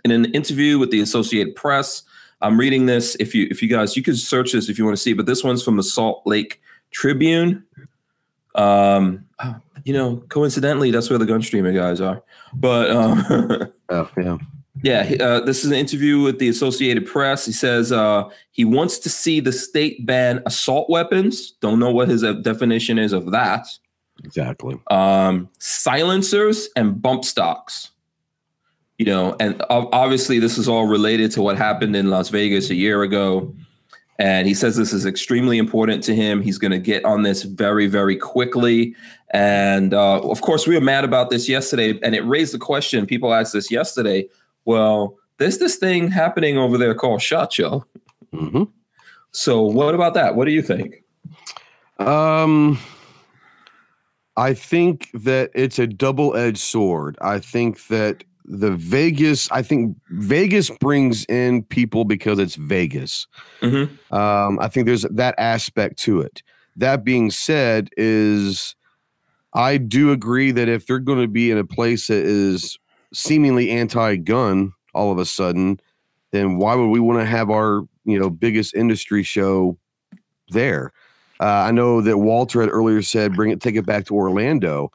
In 0.04 0.12
an 0.12 0.26
interview 0.34 0.78
with 0.78 0.92
the 0.92 1.00
Associated 1.00 1.56
Press, 1.56 2.04
I'm 2.42 2.60
reading 2.60 2.86
this. 2.86 3.16
If 3.22 3.34
you 3.34 3.48
if 3.50 3.64
you 3.64 3.70
guys 3.70 3.96
you 3.96 4.04
can 4.04 4.18
search 4.18 4.52
this 4.52 4.68
if 4.68 4.78
you 4.78 4.84
want 4.84 4.98
to 4.98 5.02
see, 5.02 5.14
but 5.14 5.26
this 5.26 5.44
one's 5.44 5.64
from 5.64 5.78
the 5.78 5.84
Salt 5.84 6.24
Lake 6.26 6.62
Tribune. 6.92 7.64
Um, 8.56 9.26
you 9.86 9.94
know, 9.94 10.18
coincidentally, 10.28 10.92
that's 10.92 11.10
where 11.10 11.18
the 11.18 11.26
gun 11.26 11.42
streamer 11.42 11.72
guys 11.72 12.02
are. 12.02 12.22
But 12.54 12.92
um, 12.92 13.26
oh 13.90 14.10
yeah. 14.18 14.38
Yeah, 14.84 15.16
uh, 15.22 15.40
this 15.40 15.64
is 15.64 15.72
an 15.72 15.78
interview 15.78 16.22
with 16.22 16.40
the 16.40 16.50
Associated 16.50 17.06
Press. 17.06 17.46
He 17.46 17.54
says 17.54 17.94
uh, 17.94 18.30
he 18.52 18.66
wants 18.66 19.00
to 19.00 19.10
see 19.10 19.40
the 19.40 19.54
state 19.54 20.06
ban 20.06 20.44
assault 20.46 20.90
weapons. 20.90 21.52
Don't 21.62 21.80
know 21.80 21.90
what 21.90 22.10
his 22.10 22.22
uh, 22.22 22.34
definition 22.34 23.00
is 23.00 23.14
of 23.14 23.32
that. 23.32 23.66
Exactly. 24.26 24.78
Um, 24.92 25.50
silencers 25.60 26.68
and 26.76 27.02
bump 27.02 27.24
stocks. 27.24 27.92
You 28.98 29.06
know, 29.06 29.38
and 29.40 29.64
obviously 29.70 30.38
this 30.40 30.58
is 30.58 30.68
all 30.68 30.86
related 30.86 31.32
to 31.32 31.42
what 31.42 31.58
happened 31.58 31.96
in 31.96 32.10
Las 32.10 32.28
Vegas 32.28 32.70
a 32.70 32.76
year 32.76 33.04
ago. 33.04 33.56
And 34.20 34.48
he 34.48 34.54
says 34.54 34.76
this 34.76 34.94
is 34.94 35.06
extremely 35.06 35.58
important 35.58 36.04
to 36.04 36.16
him. 36.16 36.42
He's 36.42 36.58
going 36.58 36.72
to 36.72 36.80
get 36.80 37.04
on 37.06 37.24
this 37.24 37.44
very, 37.44 37.88
very 37.88 38.18
quickly. 38.18 38.96
And 39.32 39.94
uh, 39.94 40.20
of 40.20 40.42
course, 40.42 40.68
we 40.68 40.76
were 40.76 40.82
mad 40.82 41.06
about 41.06 41.30
this 41.30 41.50
yesterday, 41.50 42.00
and 42.04 42.14
it 42.14 42.22
raised 42.22 42.54
the 42.54 42.60
question. 42.60 43.08
People 43.08 43.34
asked 43.34 43.54
this 43.54 43.72
yesterday 43.72 44.28
well, 44.66 45.18
there's 45.38 45.58
this 45.58 45.76
thing 45.76 46.12
happening 46.12 46.58
over 46.58 46.78
there 46.78 46.96
called 46.96 47.22
Shot 47.22 47.54
Show. 47.54 47.86
Mm-hmm. 48.34 48.64
So, 49.32 49.62
what 49.62 49.96
about 49.96 50.14
that? 50.14 50.36
What 50.36 50.46
do 50.46 50.52
you 50.52 50.62
think? 50.62 51.04
Um, 52.00 52.80
I 54.36 54.54
think 54.54 55.10
that 55.14 55.52
it's 55.54 55.80
a 55.80 55.88
double 55.88 56.36
edged 56.36 56.60
sword. 56.60 57.18
I 57.22 57.40
think 57.40 57.88
that 57.88 58.24
the 58.46 58.72
Vegas, 58.72 59.50
I 59.52 59.62
think 59.62 59.98
Vegas 60.10 60.70
brings 60.70 61.26
in 61.26 61.64
people 61.64 62.04
because 62.04 62.40
it's 62.40 62.56
Vegas. 62.56 63.28
Mm-hmm. 63.62 64.16
Um, 64.16 64.60
I 64.60 64.68
think 64.68 64.86
there's 64.86 65.04
that 65.04 65.36
aspect 65.38 65.98
to 66.00 66.22
it. 66.22 66.44
That 66.76 67.04
being 67.04 67.32
said, 67.32 67.90
is 67.96 68.76
I 69.54 69.78
do 69.78 70.12
agree 70.12 70.52
that 70.52 70.68
if 70.68 70.88
they're 70.88 71.00
going 71.00 71.22
to 71.22 71.28
be 71.28 71.52
in 71.52 71.58
a 71.58 71.64
place 71.64 72.08
that 72.08 72.24
is 72.24 72.78
seemingly 73.14 73.70
anti-gun 73.70 74.74
all 74.94 75.12
of 75.12 75.18
a 75.18 75.26
sudden, 75.26 75.80
then 76.32 76.58
why 76.58 76.76
would 76.76 76.88
we 76.88 77.00
want 77.00 77.20
to 77.20 77.26
have 77.26 77.50
our 77.50 77.88
you 78.06 78.20
know 78.20 78.30
biggest 78.30 78.76
industry 78.76 79.24
show 79.24 79.78
there. 80.50 80.92
Uh, 81.40 81.66
I 81.68 81.72
know 81.72 82.02
that 82.02 82.18
Walter 82.18 82.62
had 82.62 82.70
earlier 82.70 83.02
said 83.02 83.36
bring 83.36 83.52
it, 83.52 83.62
take 83.62 83.76
it 83.76 83.86
back 83.86 84.06
to 84.06 84.16
Orlando. 84.16 84.92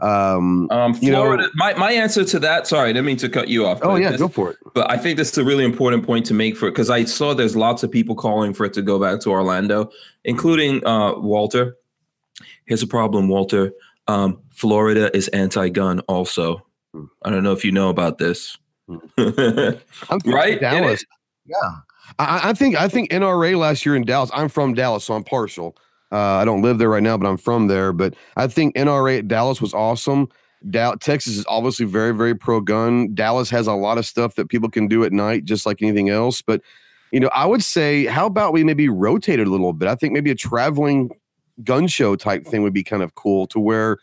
Um, 0.00 0.70
um, 0.70 0.94
Florida. 0.94 1.44
Know, 1.44 1.50
my 1.54 1.74
my 1.74 1.90
answer 1.90 2.24
to 2.24 2.38
that. 2.40 2.68
Sorry, 2.68 2.90
I 2.90 2.92
didn't 2.92 3.06
mean 3.06 3.16
to 3.16 3.28
cut 3.28 3.48
you 3.48 3.66
off. 3.66 3.80
Oh 3.82 3.96
yeah, 3.96 4.12
this, 4.12 4.20
go 4.20 4.28
for 4.28 4.50
it. 4.50 4.56
But 4.74 4.88
I 4.90 4.96
think 4.96 5.16
this 5.16 5.32
is 5.32 5.38
a 5.38 5.44
really 5.44 5.64
important 5.64 6.06
point 6.06 6.24
to 6.26 6.34
make 6.34 6.56
for 6.56 6.68
it 6.68 6.72
because 6.72 6.90
I 6.90 7.04
saw 7.04 7.34
there's 7.34 7.56
lots 7.56 7.82
of 7.82 7.90
people 7.90 8.14
calling 8.14 8.54
for 8.54 8.64
it 8.64 8.72
to 8.74 8.82
go 8.82 9.00
back 9.00 9.20
to 9.20 9.30
Orlando, 9.30 9.90
including 10.24 10.86
uh, 10.86 11.18
Walter. 11.18 11.76
Here's 12.66 12.82
a 12.82 12.86
problem, 12.86 13.28
Walter. 13.28 13.72
Um, 14.06 14.40
Florida 14.50 15.14
is 15.16 15.28
anti-gun. 15.28 16.00
Also. 16.00 16.64
I 17.22 17.30
don't 17.30 17.42
know 17.42 17.52
if 17.52 17.64
you 17.64 17.72
know 17.72 17.88
about 17.88 18.18
this. 18.18 18.56
Hmm. 18.88 20.30
right, 20.30 20.58
Dallas. 20.58 21.04
Yeah, 21.44 21.56
I, 22.18 22.50
I 22.50 22.52
think 22.54 22.74
I 22.76 22.88
think 22.88 23.10
NRA 23.10 23.56
last 23.58 23.84
year 23.84 23.94
in 23.96 24.04
Dallas. 24.04 24.30
I'm 24.32 24.48
from 24.48 24.72
Dallas, 24.74 25.04
so 25.04 25.14
I'm 25.14 25.24
partial. 25.24 25.76
Uh, 26.10 26.16
I 26.16 26.44
don't 26.44 26.62
live 26.62 26.78
there 26.78 26.88
right 26.88 27.02
now, 27.02 27.16
but 27.18 27.28
I'm 27.28 27.36
from 27.36 27.66
there. 27.68 27.92
But 27.92 28.14
I 28.36 28.46
think 28.46 28.74
NRA 28.76 29.18
at 29.18 29.28
Dallas 29.28 29.60
was 29.60 29.74
awesome. 29.74 30.28
Da- 30.70 30.94
Texas 30.96 31.36
is 31.36 31.44
obviously 31.48 31.86
very, 31.86 32.14
very 32.14 32.34
pro 32.34 32.60
gun. 32.60 33.14
Dallas 33.14 33.50
has 33.50 33.66
a 33.66 33.74
lot 33.74 33.98
of 33.98 34.06
stuff 34.06 34.34
that 34.36 34.48
people 34.48 34.70
can 34.70 34.88
do 34.88 35.04
at 35.04 35.12
night, 35.12 35.44
just 35.44 35.66
like 35.66 35.82
anything 35.82 36.08
else. 36.08 36.42
But, 36.42 36.62
you 37.12 37.20
know, 37.20 37.28
I 37.32 37.46
would 37.46 37.62
say, 37.62 38.06
how 38.06 38.26
about 38.26 38.52
we 38.52 38.64
maybe 38.64 38.88
rotate 38.88 39.38
it 39.38 39.46
a 39.46 39.50
little 39.50 39.72
bit? 39.72 39.88
I 39.88 39.94
think 39.94 40.12
maybe 40.12 40.30
a 40.30 40.34
traveling 40.34 41.10
gun 41.62 41.86
show 41.86 42.16
type 42.16 42.46
thing 42.46 42.62
would 42.62 42.72
be 42.72 42.84
kind 42.84 43.02
of 43.02 43.14
cool 43.14 43.46
to 43.48 43.60
where 43.60 43.98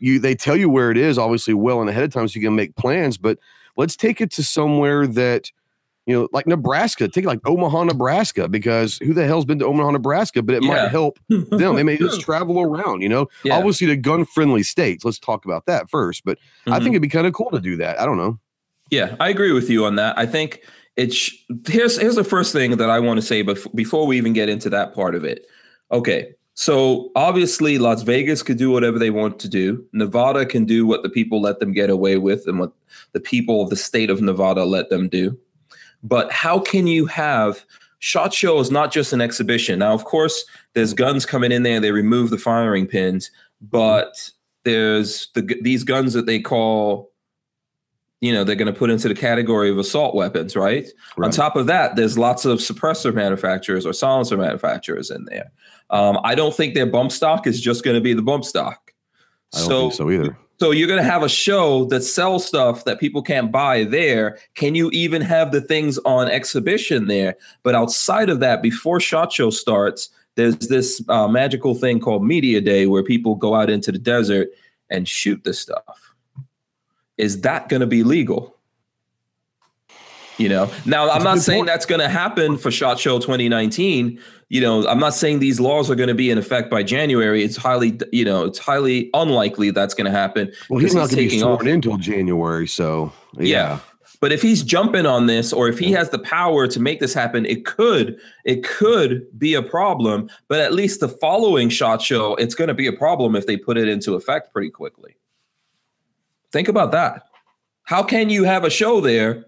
you 0.00 0.18
they 0.18 0.34
tell 0.34 0.56
you 0.56 0.68
where 0.68 0.90
it 0.90 0.96
is, 0.96 1.18
obviously, 1.18 1.54
well 1.54 1.80
and 1.80 1.90
ahead 1.90 2.04
of 2.04 2.12
time 2.12 2.28
so 2.28 2.38
you 2.38 2.46
can 2.46 2.54
make 2.54 2.76
plans. 2.76 3.16
But 3.16 3.38
let's 3.76 3.96
take 3.96 4.20
it 4.20 4.30
to 4.32 4.42
somewhere 4.42 5.06
that 5.06 5.50
you 6.06 6.14
know, 6.14 6.28
like 6.32 6.46
Nebraska, 6.46 7.08
take 7.08 7.24
it 7.24 7.28
like 7.28 7.40
Omaha, 7.46 7.84
Nebraska, 7.84 8.46
because 8.46 8.98
who 8.98 9.14
the 9.14 9.26
hell's 9.26 9.46
been 9.46 9.58
to 9.60 9.66
Omaha, 9.66 9.92
Nebraska? 9.92 10.42
But 10.42 10.56
it 10.56 10.62
yeah. 10.62 10.68
might 10.68 10.88
help 10.88 11.18
them. 11.28 11.76
They 11.76 11.82
may 11.82 11.96
just 11.96 12.20
travel 12.20 12.60
around, 12.60 13.00
you 13.00 13.08
know, 13.08 13.28
yeah. 13.42 13.56
obviously 13.56 13.86
the 13.86 13.96
gun 13.96 14.26
friendly 14.26 14.62
states. 14.62 15.04
Let's 15.04 15.18
talk 15.18 15.44
about 15.44 15.64
that 15.66 15.88
first. 15.88 16.24
But 16.24 16.38
mm-hmm. 16.38 16.74
I 16.74 16.78
think 16.78 16.90
it'd 16.90 17.02
be 17.02 17.08
kind 17.08 17.26
of 17.26 17.32
cool 17.32 17.50
to 17.50 17.60
do 17.60 17.76
that. 17.76 17.98
I 17.98 18.04
don't 18.04 18.18
know. 18.18 18.38
Yeah, 18.90 19.16
I 19.18 19.30
agree 19.30 19.52
with 19.52 19.70
you 19.70 19.86
on 19.86 19.96
that. 19.96 20.18
I 20.18 20.26
think 20.26 20.62
it's 20.96 21.30
here's 21.66 21.98
here's 21.98 22.16
the 22.16 22.24
first 22.24 22.52
thing 22.52 22.76
that 22.76 22.90
I 22.90 23.00
want 23.00 23.18
to 23.18 23.26
say, 23.26 23.40
but 23.40 23.58
before 23.74 24.06
we 24.06 24.18
even 24.18 24.34
get 24.34 24.50
into 24.50 24.68
that 24.70 24.94
part 24.94 25.14
of 25.14 25.24
it, 25.24 25.46
okay. 25.90 26.34
So 26.54 27.10
obviously, 27.16 27.78
Las 27.78 28.02
Vegas 28.02 28.42
could 28.42 28.58
do 28.58 28.70
whatever 28.70 28.98
they 28.98 29.10
want 29.10 29.38
to 29.40 29.48
do. 29.48 29.84
Nevada 29.92 30.46
can 30.46 30.64
do 30.64 30.86
what 30.86 31.02
the 31.02 31.08
people 31.08 31.40
let 31.40 31.58
them 31.58 31.72
get 31.72 31.90
away 31.90 32.16
with, 32.16 32.46
and 32.46 32.58
what 32.60 32.72
the 33.12 33.20
people 33.20 33.62
of 33.62 33.70
the 33.70 33.76
state 33.76 34.08
of 34.08 34.22
Nevada 34.22 34.64
let 34.64 34.88
them 34.88 35.08
do. 35.08 35.38
But 36.02 36.30
how 36.30 36.58
can 36.58 36.86
you 36.86 37.06
have 37.06 37.64
Shot 38.04 38.34
Show 38.34 38.60
is 38.60 38.70
not 38.70 38.92
just 38.92 39.14
an 39.14 39.22
exhibition. 39.22 39.78
Now, 39.78 39.94
of 39.94 40.04
course, 40.04 40.44
there's 40.74 40.92
guns 40.92 41.24
coming 41.24 41.50
in 41.50 41.62
there. 41.62 41.80
They 41.80 41.90
remove 41.90 42.28
the 42.28 42.36
firing 42.36 42.86
pins, 42.86 43.30
but 43.62 44.30
there's 44.64 45.28
the 45.34 45.58
these 45.62 45.84
guns 45.84 46.12
that 46.12 46.26
they 46.26 46.38
call, 46.38 47.10
you 48.20 48.30
know, 48.30 48.44
they're 48.44 48.56
going 48.56 48.70
to 48.70 48.78
put 48.78 48.90
into 48.90 49.08
the 49.08 49.14
category 49.14 49.70
of 49.70 49.78
assault 49.78 50.14
weapons, 50.14 50.54
right? 50.54 50.86
right? 51.16 51.26
On 51.26 51.30
top 51.30 51.56
of 51.56 51.64
that, 51.64 51.96
there's 51.96 52.18
lots 52.18 52.44
of 52.44 52.58
suppressor 52.58 53.14
manufacturers 53.14 53.86
or 53.86 53.94
silencer 53.94 54.36
manufacturers 54.36 55.10
in 55.10 55.24
there. 55.24 55.50
Um, 55.90 56.18
I 56.24 56.34
don't 56.34 56.54
think 56.54 56.74
their 56.74 56.86
bump 56.86 57.12
stock 57.12 57.46
is 57.46 57.60
just 57.60 57.84
going 57.84 57.94
to 57.94 58.00
be 58.00 58.14
the 58.14 58.22
bump 58.22 58.44
stock. 58.44 58.92
I 59.54 59.58
don't 59.58 59.68
so, 59.68 59.80
think 59.80 59.94
so 59.94 60.10
either. 60.10 60.38
So 60.60 60.70
you're 60.70 60.88
going 60.88 61.02
to 61.02 61.10
have 61.10 61.22
a 61.22 61.28
show 61.28 61.84
that 61.86 62.02
sells 62.02 62.46
stuff 62.46 62.84
that 62.84 63.00
people 63.00 63.22
can't 63.22 63.50
buy 63.50 63.84
there. 63.84 64.38
Can 64.54 64.74
you 64.74 64.88
even 64.90 65.20
have 65.20 65.52
the 65.52 65.60
things 65.60 65.98
on 65.98 66.28
exhibition 66.28 67.08
there? 67.08 67.36
But 67.62 67.74
outside 67.74 68.30
of 68.30 68.40
that, 68.40 68.62
before 68.62 69.00
Shot 69.00 69.32
Show 69.32 69.50
starts, 69.50 70.10
there's 70.36 70.56
this 70.56 71.02
uh, 71.08 71.28
magical 71.28 71.74
thing 71.74 72.00
called 72.00 72.24
Media 72.24 72.60
Day 72.60 72.86
where 72.86 73.02
people 73.02 73.34
go 73.34 73.54
out 73.54 73.68
into 73.68 73.90
the 73.90 73.98
desert 73.98 74.48
and 74.90 75.08
shoot 75.08 75.42
this 75.44 75.58
stuff. 75.60 76.14
Is 77.18 77.40
that 77.42 77.68
going 77.68 77.80
to 77.80 77.86
be 77.86 78.02
legal? 78.02 78.56
You 80.38 80.48
know, 80.48 80.70
now 80.84 81.10
I'm 81.10 81.22
not 81.22 81.38
saying 81.38 81.64
that's 81.66 81.86
going 81.86 82.00
to 82.00 82.08
happen 82.08 82.58
for 82.58 82.72
Shot 82.72 82.98
Show 82.98 83.20
2019 83.20 84.20
you 84.54 84.60
know, 84.60 84.86
I'm 84.86 85.00
not 85.00 85.14
saying 85.14 85.40
these 85.40 85.58
laws 85.58 85.90
are 85.90 85.96
going 85.96 86.08
to 86.08 86.14
be 86.14 86.30
in 86.30 86.38
effect 86.38 86.70
by 86.70 86.84
January. 86.84 87.42
It's 87.42 87.56
highly, 87.56 87.98
you 88.12 88.24
know, 88.24 88.44
it's 88.44 88.60
highly 88.60 89.10
unlikely 89.12 89.72
that's 89.72 89.94
going 89.94 90.04
to 90.04 90.16
happen. 90.16 90.52
Well, 90.70 90.78
he's 90.78 90.94
not 90.94 91.10
going 91.10 91.28
to 91.28 91.34
be 91.34 91.40
sworn 91.40 91.66
in 91.66 91.74
until 91.74 91.96
January, 91.96 92.68
so 92.68 93.12
yeah. 93.32 93.42
yeah. 93.42 93.78
But 94.20 94.30
if 94.30 94.42
he's 94.42 94.62
jumping 94.62 95.06
on 95.06 95.26
this, 95.26 95.52
or 95.52 95.68
if 95.68 95.80
he 95.80 95.90
has 95.90 96.10
the 96.10 96.20
power 96.20 96.68
to 96.68 96.78
make 96.78 97.00
this 97.00 97.12
happen, 97.12 97.44
it 97.46 97.64
could 97.64 98.16
it 98.44 98.62
could 98.62 99.26
be 99.36 99.54
a 99.54 99.62
problem. 99.62 100.30
But 100.46 100.60
at 100.60 100.72
least 100.72 101.00
the 101.00 101.08
following 101.08 101.68
shot 101.68 102.00
show, 102.00 102.36
it's 102.36 102.54
going 102.54 102.68
to 102.68 102.74
be 102.74 102.86
a 102.86 102.92
problem 102.92 103.34
if 103.34 103.48
they 103.48 103.56
put 103.56 103.76
it 103.76 103.88
into 103.88 104.14
effect 104.14 104.52
pretty 104.52 104.70
quickly. 104.70 105.16
Think 106.52 106.68
about 106.68 106.92
that. 106.92 107.24
How 107.82 108.04
can 108.04 108.30
you 108.30 108.44
have 108.44 108.62
a 108.62 108.70
show 108.70 109.00
there 109.00 109.46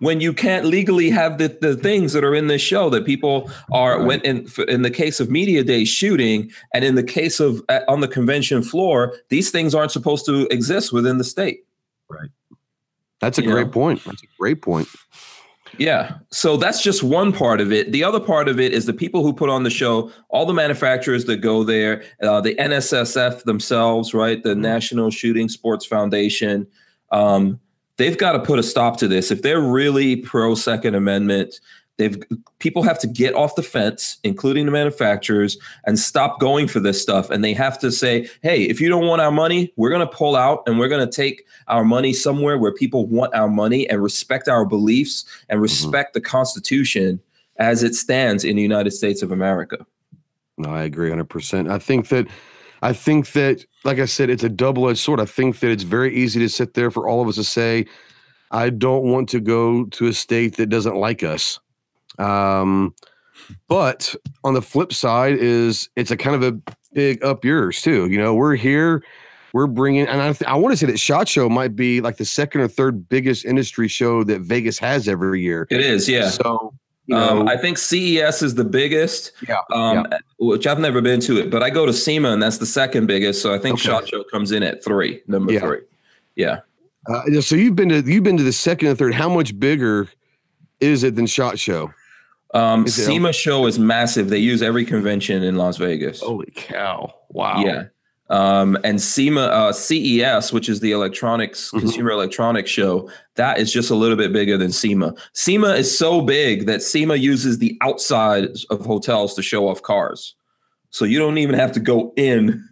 when 0.00 0.20
you 0.20 0.32
can't 0.32 0.64
legally 0.64 1.10
have 1.10 1.38
the, 1.38 1.48
the 1.60 1.76
things 1.76 2.12
that 2.12 2.24
are 2.24 2.34
in 2.34 2.46
this 2.46 2.62
show 2.62 2.88
that 2.90 3.04
people 3.04 3.50
are 3.72 3.98
right. 3.98 4.06
when 4.06 4.20
in 4.20 4.48
in 4.68 4.82
the 4.82 4.90
case 4.90 5.20
of 5.20 5.30
media 5.30 5.64
day 5.64 5.84
shooting 5.84 6.50
and 6.72 6.84
in 6.84 6.94
the 6.94 7.02
case 7.02 7.40
of 7.40 7.62
uh, 7.68 7.80
on 7.88 8.00
the 8.00 8.08
convention 8.08 8.62
floor 8.62 9.16
these 9.28 9.50
things 9.50 9.74
aren't 9.74 9.92
supposed 9.92 10.24
to 10.26 10.46
exist 10.50 10.92
within 10.92 11.18
the 11.18 11.24
state 11.24 11.64
right 12.08 12.30
that's 13.20 13.38
a 13.38 13.42
you 13.42 13.50
great 13.50 13.66
know? 13.66 13.72
point 13.72 14.02
that's 14.04 14.22
a 14.22 14.28
great 14.38 14.62
point 14.62 14.88
yeah. 15.76 16.14
So 16.30 16.56
that's 16.56 16.82
just 16.82 17.04
one 17.04 17.32
part 17.32 17.60
of 17.60 17.72
it. 17.72 17.92
The 17.92 18.02
other 18.02 18.18
part 18.18 18.48
of 18.48 18.58
it 18.58 18.72
is 18.72 18.86
the 18.86 18.92
people 18.92 19.22
who 19.22 19.32
put 19.32 19.48
on 19.48 19.62
the 19.62 19.70
show, 19.70 20.10
all 20.28 20.44
the 20.44 20.52
manufacturers 20.52 21.26
that 21.26 21.36
go 21.36 21.62
there, 21.62 22.02
uh, 22.22 22.40
the 22.40 22.56
NSSF 22.56 23.44
themselves, 23.44 24.12
right? 24.12 24.42
The 24.42 24.50
mm-hmm. 24.50 24.62
National 24.62 25.10
Shooting 25.10 25.48
Sports 25.48 25.86
Foundation. 25.86 26.66
Um, 27.12 27.60
they've 27.98 28.16
got 28.16 28.32
to 28.32 28.38
put 28.38 28.58
a 28.58 28.62
stop 28.62 28.96
to 28.98 29.08
this. 29.08 29.30
If 29.30 29.42
they're 29.42 29.60
really 29.60 30.16
pro 30.16 30.54
Second 30.54 30.94
Amendment, 30.94 31.60
they've 31.98 32.18
people 32.58 32.82
have 32.82 32.98
to 33.00 33.06
get 33.06 33.34
off 33.34 33.54
the 33.54 33.62
fence, 33.62 34.18
including 34.24 34.64
the 34.64 34.72
manufacturers, 34.72 35.58
and 35.84 35.98
stop 35.98 36.40
going 36.40 36.66
for 36.66 36.80
this 36.80 37.00
stuff. 37.00 37.28
And 37.28 37.44
they 37.44 37.52
have 37.52 37.78
to 37.80 37.92
say, 37.92 38.28
"Hey, 38.42 38.62
if 38.62 38.80
you 38.80 38.88
don't 38.88 39.06
want 39.06 39.20
our 39.20 39.30
money, 39.30 39.72
we're 39.76 39.90
going 39.90 40.06
to 40.06 40.12
pull 40.12 40.34
out, 40.34 40.62
and 40.66 40.78
we're 40.78 40.88
going 40.88 41.06
to 41.06 41.14
take 41.14 41.44
our 41.66 41.84
money 41.84 42.14
somewhere 42.14 42.56
where 42.56 42.72
people 42.72 43.06
want 43.06 43.34
our 43.34 43.48
money 43.48 43.88
and 43.90 44.02
respect 44.02 44.48
our 44.48 44.64
beliefs 44.64 45.24
and 45.48 45.56
mm-hmm. 45.58 45.62
respect 45.62 46.10
mm-hmm. 46.10 46.18
the 46.18 46.28
Constitution 46.28 47.20
as 47.56 47.82
it 47.82 47.94
stands 47.94 48.44
in 48.44 48.56
the 48.56 48.62
United 48.62 48.92
States 48.92 49.22
of 49.22 49.30
America." 49.30 49.84
No, 50.56 50.70
I 50.70 50.82
agree 50.82 51.10
100%. 51.10 51.70
I 51.70 51.78
think 51.78 52.08
that 52.08 52.26
I 52.82 52.92
think 52.92 53.32
that, 53.32 53.64
like 53.84 53.98
I 53.98 54.04
said, 54.04 54.30
it's 54.30 54.44
a 54.44 54.48
double 54.48 54.88
edged 54.88 55.00
sword. 55.00 55.20
I 55.20 55.24
think 55.24 55.60
that 55.60 55.70
it's 55.70 55.82
very 55.82 56.14
easy 56.14 56.40
to 56.40 56.48
sit 56.48 56.74
there 56.74 56.90
for 56.90 57.08
all 57.08 57.20
of 57.20 57.28
us 57.28 57.36
to 57.36 57.44
say, 57.44 57.86
I 58.50 58.70
don't 58.70 59.04
want 59.04 59.28
to 59.30 59.40
go 59.40 59.84
to 59.84 60.06
a 60.06 60.12
state 60.12 60.56
that 60.56 60.68
doesn't 60.68 60.96
like 60.96 61.22
us. 61.22 61.58
Um, 62.18 62.94
but 63.68 64.14
on 64.44 64.54
the 64.54 64.62
flip 64.62 64.92
side 64.92 65.36
is 65.38 65.88
it's 65.96 66.10
a 66.10 66.16
kind 66.16 66.36
of 66.36 66.42
a 66.42 66.72
big 66.92 67.22
up 67.24 67.44
yours 67.44 67.82
too. 67.82 68.08
You 68.08 68.18
know, 68.18 68.34
we're 68.34 68.56
here, 68.56 69.02
we're 69.52 69.66
bringing, 69.66 70.06
and 70.06 70.20
I, 70.20 70.32
th- 70.32 70.48
I 70.48 70.54
want 70.54 70.72
to 70.72 70.76
say 70.76 70.86
that 70.86 70.98
Shot 70.98 71.28
Show 71.28 71.48
might 71.48 71.76
be 71.76 72.00
like 72.00 72.16
the 72.16 72.24
second 72.24 72.60
or 72.60 72.68
third 72.68 73.08
biggest 73.08 73.44
industry 73.44 73.88
show 73.88 74.24
that 74.24 74.40
Vegas 74.40 74.78
has 74.78 75.08
every 75.08 75.42
year. 75.42 75.66
It 75.70 75.80
is, 75.80 76.08
yeah. 76.08 76.28
So 76.28 76.74
you 77.08 77.16
know, 77.16 77.40
um, 77.40 77.48
I 77.48 77.56
think 77.56 77.78
CES 77.78 78.42
is 78.42 78.54
the 78.54 78.64
biggest. 78.64 79.32
Yeah, 79.48 79.60
um, 79.72 80.06
yeah, 80.10 80.18
Which 80.38 80.66
I've 80.66 80.78
never 80.78 81.00
been 81.00 81.20
to 81.20 81.38
it, 81.38 81.50
but 81.50 81.62
I 81.62 81.70
go 81.70 81.86
to 81.86 81.92
SEMA 81.92 82.30
and 82.30 82.42
that's 82.42 82.58
the 82.58 82.66
second 82.66 83.06
biggest. 83.06 83.40
So 83.40 83.54
I 83.54 83.58
think 83.58 83.74
okay. 83.74 83.84
Shot 83.84 84.06
Show 84.06 84.24
comes 84.24 84.52
in 84.52 84.62
at 84.62 84.84
three, 84.84 85.22
number 85.26 85.54
yeah. 85.54 85.60
three. 85.60 85.80
Yeah. 86.36 86.60
Uh, 87.06 87.40
so 87.40 87.56
you've 87.56 87.74
been 87.74 87.88
to 87.88 88.02
you've 88.02 88.24
been 88.24 88.36
to 88.36 88.42
the 88.42 88.52
second 88.52 88.88
and 88.88 88.98
third. 88.98 89.14
How 89.14 89.30
much 89.30 89.58
bigger 89.58 90.08
is 90.80 91.02
it 91.02 91.16
than 91.16 91.26
Shot 91.26 91.58
Show? 91.58 91.92
Um, 92.52 92.86
SEMA 92.86 93.32
show 93.32 93.66
is 93.66 93.78
massive. 93.78 94.28
They 94.28 94.38
use 94.38 94.62
every 94.62 94.84
convention 94.84 95.42
in 95.42 95.56
Las 95.56 95.78
Vegas. 95.78 96.20
Holy 96.20 96.52
cow! 96.54 97.14
Wow. 97.30 97.60
Yeah. 97.64 97.84
Um, 98.30 98.76
and 98.84 99.00
SEMA, 99.00 99.40
uh, 99.40 99.72
CES, 99.72 100.52
which 100.52 100.68
is 100.68 100.80
the 100.80 100.92
electronics 100.92 101.68
mm-hmm. 101.68 101.78
consumer 101.78 102.10
electronics 102.10 102.70
show, 102.70 103.10
that 103.36 103.58
is 103.58 103.72
just 103.72 103.90
a 103.90 103.94
little 103.94 104.16
bit 104.16 104.32
bigger 104.32 104.58
than 104.58 104.70
SEMA. 104.70 105.14
SEMA 105.32 105.68
is 105.70 105.96
so 105.96 106.20
big 106.20 106.66
that 106.66 106.82
SEMA 106.82 107.14
uses 107.14 107.58
the 107.58 107.78
outside 107.80 108.48
of 108.70 108.84
hotels 108.84 109.34
to 109.34 109.42
show 109.42 109.68
off 109.68 109.82
cars. 109.82 110.34
So 110.90 111.04
you 111.04 111.18
don't 111.18 111.38
even 111.38 111.54
have 111.54 111.72
to 111.72 111.80
go 111.80 112.12
in 112.16 112.66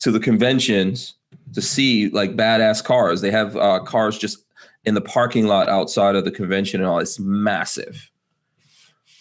to 0.00 0.10
the 0.10 0.20
conventions 0.20 1.14
to 1.54 1.62
see 1.62 2.08
like 2.10 2.36
badass 2.36 2.82
cars. 2.82 3.20
They 3.20 3.30
have 3.30 3.56
uh, 3.56 3.80
cars 3.80 4.18
just 4.18 4.44
in 4.84 4.94
the 4.94 5.00
parking 5.00 5.46
lot 5.46 5.68
outside 5.68 6.16
of 6.16 6.24
the 6.24 6.30
convention 6.30 6.80
and 6.80 6.88
all. 6.88 6.98
It's 6.98 7.18
massive. 7.18 8.10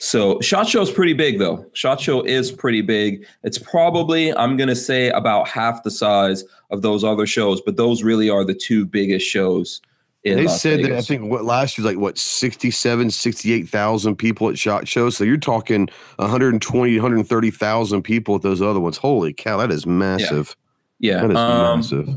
So 0.01 0.41
Shot 0.41 0.67
Show 0.67 0.81
is 0.81 0.89
pretty 0.89 1.13
big 1.13 1.37
though. 1.37 1.63
Shot 1.73 2.01
Show 2.01 2.23
is 2.23 2.51
pretty 2.51 2.81
big. 2.81 3.23
It's 3.43 3.59
probably 3.59 4.35
I'm 4.35 4.57
gonna 4.57 4.75
say 4.75 5.09
about 5.09 5.47
half 5.47 5.83
the 5.83 5.91
size 5.91 6.43
of 6.71 6.81
those 6.81 7.03
other 7.03 7.27
shows, 7.27 7.61
but 7.61 7.77
those 7.77 8.01
really 8.01 8.27
are 8.27 8.43
the 8.43 8.55
two 8.55 8.83
biggest 8.83 9.27
shows 9.27 9.79
in 10.23 10.37
they 10.37 10.45
Las 10.45 10.59
said 10.59 10.83
that 10.83 10.91
I 10.91 11.01
think 11.01 11.29
what 11.29 11.45
last 11.45 11.77
year 11.77 11.85
was 11.85 11.93
like 11.93 12.01
what 12.01 12.17
67, 12.17 13.11
68,000 13.11 14.15
people 14.15 14.49
at 14.49 14.57
Shot 14.57 14.87
Show. 14.87 15.11
So 15.11 15.23
you're 15.23 15.37
talking 15.37 15.87
120, 16.15 16.95
130,000 16.95 18.01
people 18.01 18.35
at 18.35 18.41
those 18.41 18.59
other 18.59 18.79
ones. 18.79 18.97
Holy 18.97 19.33
cow, 19.33 19.57
that 19.57 19.71
is 19.71 19.85
massive. 19.85 20.55
yeah, 20.97 21.21
That 21.21 21.29
is 21.29 21.37
um, 21.37 21.77
massive. 21.77 22.09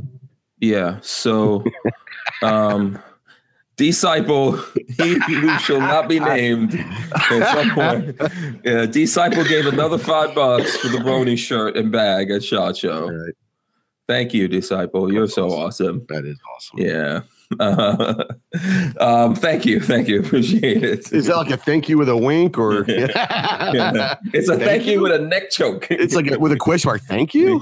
yeah. 0.59 1.01
So, 1.03 1.63
um, 2.43 2.99
disciple, 3.77 4.53
he 4.99 5.19
who 5.19 5.59
shall 5.59 5.81
not 5.81 6.09
be 6.09 6.21
named, 6.21 6.75
at 7.31 7.53
some 7.55 7.71
point, 7.71 8.17
yeah, 8.65 8.87
disciple 8.87 9.45
gave 9.45 9.67
another 9.67 9.99
five 9.99 10.35
bucks 10.35 10.77
for 10.77 10.89
the 10.89 10.99
Brony 10.99 11.37
shirt 11.39 11.77
and 11.77 11.91
bag 11.91 12.31
at 12.31 12.43
Shot 12.43 12.77
Show. 12.77 13.11
Right. 13.11 13.35
Thank 14.07 14.35
you, 14.35 14.49
disciple. 14.49 15.13
You're 15.13 15.29
so 15.29 15.51
awesome. 15.51 16.05
That 16.09 16.25
is 16.27 16.39
awesome. 16.55 16.79
Yeah. 16.79 17.21
Uh, 17.61 18.25
um, 19.01 19.35
thank 19.35 19.65
you, 19.67 19.81
thank 19.81 20.09
you, 20.09 20.21
appreciate 20.25 20.83
it. 20.83 21.13
Is 21.13 21.27
that 21.27 21.37
like 21.37 21.51
a 21.51 21.57
thank 21.57 21.89
you 21.89 21.99
with 21.99 22.09
a 22.09 22.17
wink 22.17 22.59
or 22.59 22.85
Yeah. 22.89 24.17
It's 24.33 24.49
a 24.49 24.57
thank, 24.57 24.87
you? 24.87 25.01
with 25.01 25.13
a 25.13 25.19
neck 25.19 25.51
choke. 25.51 25.87
it's 25.91 26.15
like 26.15 26.31
a, 26.31 26.39
with 26.39 26.53
a 26.53 26.57
question 26.57 26.89
mark, 26.89 27.03
thank 27.03 27.35
you? 27.35 27.61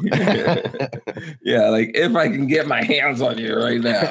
yeah, 1.42 1.68
like 1.68 1.90
if 1.94 2.14
I 2.14 2.28
can 2.28 2.46
get 2.46 2.66
my 2.66 2.82
hands 2.82 3.20
on 3.20 3.38
you 3.38 3.56
right 3.56 3.80
now. 3.80 4.10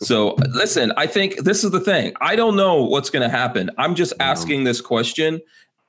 So 0.00 0.36
listen, 0.50 0.92
I 0.96 1.06
think 1.06 1.38
this 1.44 1.64
is 1.64 1.70
the 1.70 1.80
thing. 1.80 2.14
I 2.20 2.36
don't 2.36 2.56
know 2.56 2.82
what's 2.82 3.10
going 3.10 3.28
to 3.28 3.34
happen. 3.34 3.70
I'm 3.78 3.94
just 3.94 4.12
asking 4.20 4.64
this 4.64 4.80
question. 4.80 5.40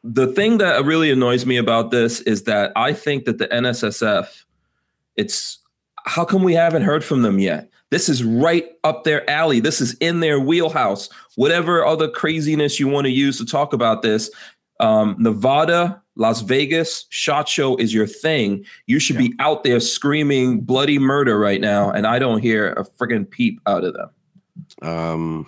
The 0.04 0.28
thing 0.28 0.58
that 0.60 0.86
really 0.86 1.12
annoys 1.12 1.46
me 1.46 1.58
about 1.58 1.92
this 1.92 2.22
is 2.22 2.44
that 2.44 2.72
I 2.76 2.94
think 2.94 3.26
that 3.26 3.38
the 3.38 3.48
NSSF, 3.48 4.46
it's 5.16 5.60
how 6.06 6.24
come 6.24 6.44
we 6.44 6.54
haven't 6.54 6.84
heard 6.84 7.04
from 7.04 7.22
them 7.22 7.40
yet? 7.40 7.70
This 7.90 8.10
is 8.10 8.24
right 8.24 8.66
up 8.84 9.04
their 9.04 9.28
alley. 9.30 9.60
This 9.60 9.80
is 9.80 9.96
in 9.96 10.20
their 10.20 10.40
wheelhouse. 10.40 11.10
Whatever 11.36 11.86
other 11.86 12.10
craziness 12.10 12.80
you 12.80 12.88
want 12.88 13.06
to 13.06 13.12
use 13.12 13.38
to 13.38 13.46
talk 13.46 13.72
about 13.72 14.02
this, 14.02 14.30
um, 14.80 15.16
Nevada, 15.18 16.02
Las 16.16 16.42
Vegas, 16.42 17.06
Shot 17.10 17.48
Show 17.48 17.78
is 17.78 17.94
your 17.94 18.08
thing. 18.08 18.66
You 18.88 19.00
should 19.00 19.18
be 19.18 19.34
out 19.40 19.64
there 19.64 19.80
screaming 19.80 20.62
bloody 20.62 21.00
murder 21.00 21.40
right 21.40 21.62
now, 21.62 21.90
and 21.90 22.06
I 22.06 22.20
don't 22.20 22.42
hear 22.42 22.74
a 22.74 22.84
friggin' 22.84 23.30
peep 23.30 23.62
out 23.66 23.84
of 23.84 23.94
them. 23.94 24.10
Um, 24.82 25.48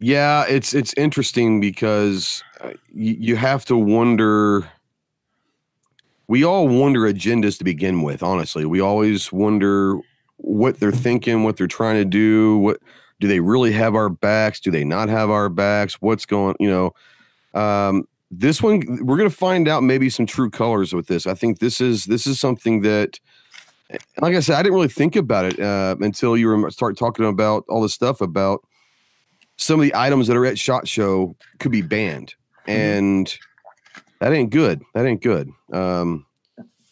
yeah, 0.00 0.44
it's 0.48 0.74
it's 0.74 0.94
interesting 0.96 1.60
because 1.60 2.42
uh, 2.60 2.72
you, 2.92 3.16
you 3.18 3.36
have 3.36 3.64
to 3.66 3.76
wonder. 3.76 4.68
We 6.26 6.42
all 6.42 6.68
wonder 6.68 7.00
agendas 7.00 7.58
to 7.58 7.64
begin 7.64 8.02
with. 8.02 8.22
Honestly, 8.22 8.64
we 8.64 8.80
always 8.80 9.30
wonder 9.30 10.00
what 10.44 10.78
they're 10.78 10.92
thinking, 10.92 11.42
what 11.42 11.56
they're 11.56 11.66
trying 11.66 11.96
to 11.96 12.04
do. 12.04 12.58
What 12.58 12.80
do 13.20 13.28
they 13.28 13.40
really 13.40 13.72
have 13.72 13.94
our 13.94 14.08
backs? 14.08 14.60
Do 14.60 14.70
they 14.70 14.84
not 14.84 15.08
have 15.08 15.30
our 15.30 15.48
backs? 15.48 15.94
What's 16.00 16.26
going? 16.26 16.56
You 16.60 16.70
know, 17.54 17.60
um, 17.60 18.06
this 18.30 18.62
one 18.62 18.82
we're 19.04 19.16
going 19.16 19.30
to 19.30 19.34
find 19.34 19.68
out 19.68 19.82
maybe 19.82 20.10
some 20.10 20.26
true 20.26 20.50
colors 20.50 20.92
with 20.92 21.06
this. 21.06 21.26
I 21.26 21.34
think 21.34 21.58
this 21.58 21.80
is 21.80 22.04
this 22.04 22.26
is 22.26 22.38
something 22.38 22.82
that 22.82 23.18
like 24.20 24.34
I 24.34 24.40
said, 24.40 24.56
I 24.56 24.62
didn't 24.62 24.74
really 24.74 24.88
think 24.88 25.16
about 25.16 25.44
it 25.44 25.60
uh, 25.60 25.96
until 26.00 26.36
you 26.36 26.48
were 26.48 26.70
start 26.70 26.96
talking 26.98 27.24
about 27.24 27.64
all 27.68 27.80
this 27.80 27.94
stuff 27.94 28.20
about 28.20 28.60
some 29.56 29.78
of 29.78 29.84
the 29.84 29.94
items 29.94 30.26
that 30.26 30.36
are 30.36 30.46
at 30.46 30.58
Shot 30.58 30.88
Show 30.88 31.36
could 31.60 31.70
be 31.70 31.82
banned, 31.82 32.34
and 32.66 33.32
that 34.20 34.32
ain't 34.32 34.50
good. 34.50 34.82
That 34.94 35.06
ain't 35.06 35.22
good. 35.22 35.50
Um, 35.72 36.26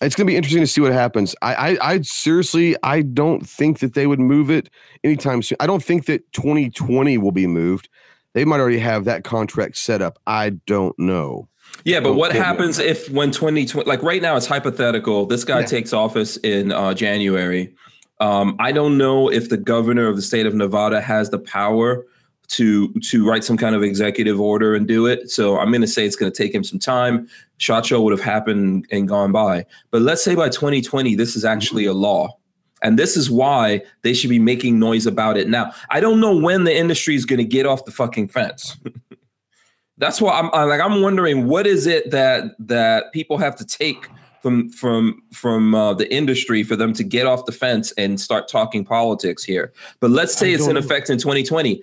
it's 0.02 0.14
gonna 0.14 0.26
be 0.26 0.36
interesting 0.36 0.62
to 0.62 0.66
see 0.66 0.80
what 0.80 0.92
happens. 0.92 1.34
I, 1.42 1.54
I, 1.54 1.92
I 1.92 2.00
seriously, 2.02 2.76
I 2.82 3.02
don't 3.02 3.46
think 3.48 3.78
that 3.80 3.94
they 3.94 4.06
would 4.06 4.20
move 4.20 4.50
it 4.50 4.68
anytime 5.04 5.42
soon. 5.42 5.56
I 5.60 5.66
don't 5.66 5.82
think 5.82 6.06
that 6.06 6.30
2020 6.32 7.18
will 7.18 7.32
be 7.32 7.46
moved. 7.46 7.88
They 8.34 8.44
might 8.44 8.60
already 8.60 8.78
have 8.78 9.04
that 9.04 9.24
contract 9.24 9.76
set 9.76 10.02
up. 10.02 10.18
I 10.26 10.50
don't 10.66 10.98
know. 10.98 11.48
Yeah, 11.84 12.00
but 12.00 12.14
what 12.14 12.32
me 12.32 12.38
on 12.38 12.44
happens 12.44 12.78
if 12.78 13.08
when 13.10 13.30
2020, 13.30 13.88
like 13.88 14.02
right 14.02 14.22
now, 14.22 14.36
it's 14.36 14.46
hypothetical. 14.46 15.26
This 15.26 15.44
guy 15.44 15.60
Yeah. 15.60 15.66
takes 15.66 15.92
office 15.92 16.36
in 16.38 16.72
uh, 16.72 16.94
January. 16.94 17.74
Um, 18.20 18.56
I 18.58 18.72
don't 18.72 18.98
know 18.98 19.30
if 19.30 19.48
the 19.48 19.56
governor 19.56 20.06
of 20.06 20.16
the 20.16 20.22
state 20.22 20.46
of 20.46 20.54
Nevada 20.54 21.00
has 21.00 21.30
the 21.30 21.38
power 21.38 22.04
to 22.52 22.92
to 22.94 23.26
write 23.26 23.44
some 23.44 23.56
kind 23.56 23.74
of 23.74 23.82
executive 23.82 24.40
order 24.40 24.74
and 24.74 24.86
do 24.86 25.06
it. 25.06 25.30
So 25.30 25.58
I'm 25.58 25.70
going 25.70 25.80
to 25.80 25.86
say 25.86 26.04
it's 26.04 26.16
going 26.16 26.30
to 26.30 26.36
take 26.36 26.54
him 26.54 26.62
some 26.62 26.78
time. 26.78 27.28
Shot 27.56 27.86
show 27.86 28.00
would 28.02 28.12
have 28.12 28.20
happened 28.20 28.86
and 28.90 29.08
gone 29.08 29.32
by. 29.32 29.64
But 29.90 30.02
let's 30.02 30.22
say 30.22 30.34
by 30.34 30.48
2020, 30.48 31.14
this 31.14 31.34
is 31.34 31.44
actually 31.44 31.86
a 31.86 31.94
law. 31.94 32.36
And 32.82 32.98
this 32.98 33.16
is 33.16 33.30
why 33.30 33.82
they 34.02 34.12
should 34.12 34.30
be 34.30 34.40
making 34.40 34.78
noise 34.78 35.06
about 35.06 35.36
it 35.36 35.48
now. 35.48 35.72
I 35.90 36.00
don't 36.00 36.20
know 36.20 36.36
when 36.36 36.64
the 36.64 36.76
industry 36.76 37.14
is 37.14 37.24
going 37.24 37.38
to 37.38 37.44
get 37.44 37.64
off 37.64 37.84
the 37.84 37.92
fucking 37.92 38.28
fence. 38.28 38.76
That's 39.98 40.20
why 40.20 40.38
I'm, 40.38 40.50
I'm 40.52 40.68
like 40.68 40.80
I'm 40.80 41.00
wondering 41.00 41.46
what 41.46 41.66
is 41.66 41.86
it 41.86 42.10
that 42.10 42.56
that 42.58 43.12
people 43.12 43.38
have 43.38 43.54
to 43.56 43.64
take 43.64 44.08
from 44.42 44.68
from 44.70 45.22
from 45.32 45.74
uh, 45.74 45.94
the 45.94 46.12
industry 46.12 46.64
for 46.64 46.74
them 46.74 46.92
to 46.94 47.04
get 47.04 47.26
off 47.26 47.46
the 47.46 47.52
fence 47.52 47.92
and 47.92 48.20
start 48.20 48.48
talking 48.48 48.84
politics 48.84 49.44
here. 49.44 49.72
But 50.00 50.10
let's 50.10 50.34
say 50.34 50.50
I 50.50 50.54
it's 50.54 50.66
in 50.66 50.76
effect 50.76 51.08
in 51.08 51.18
2020. 51.18 51.82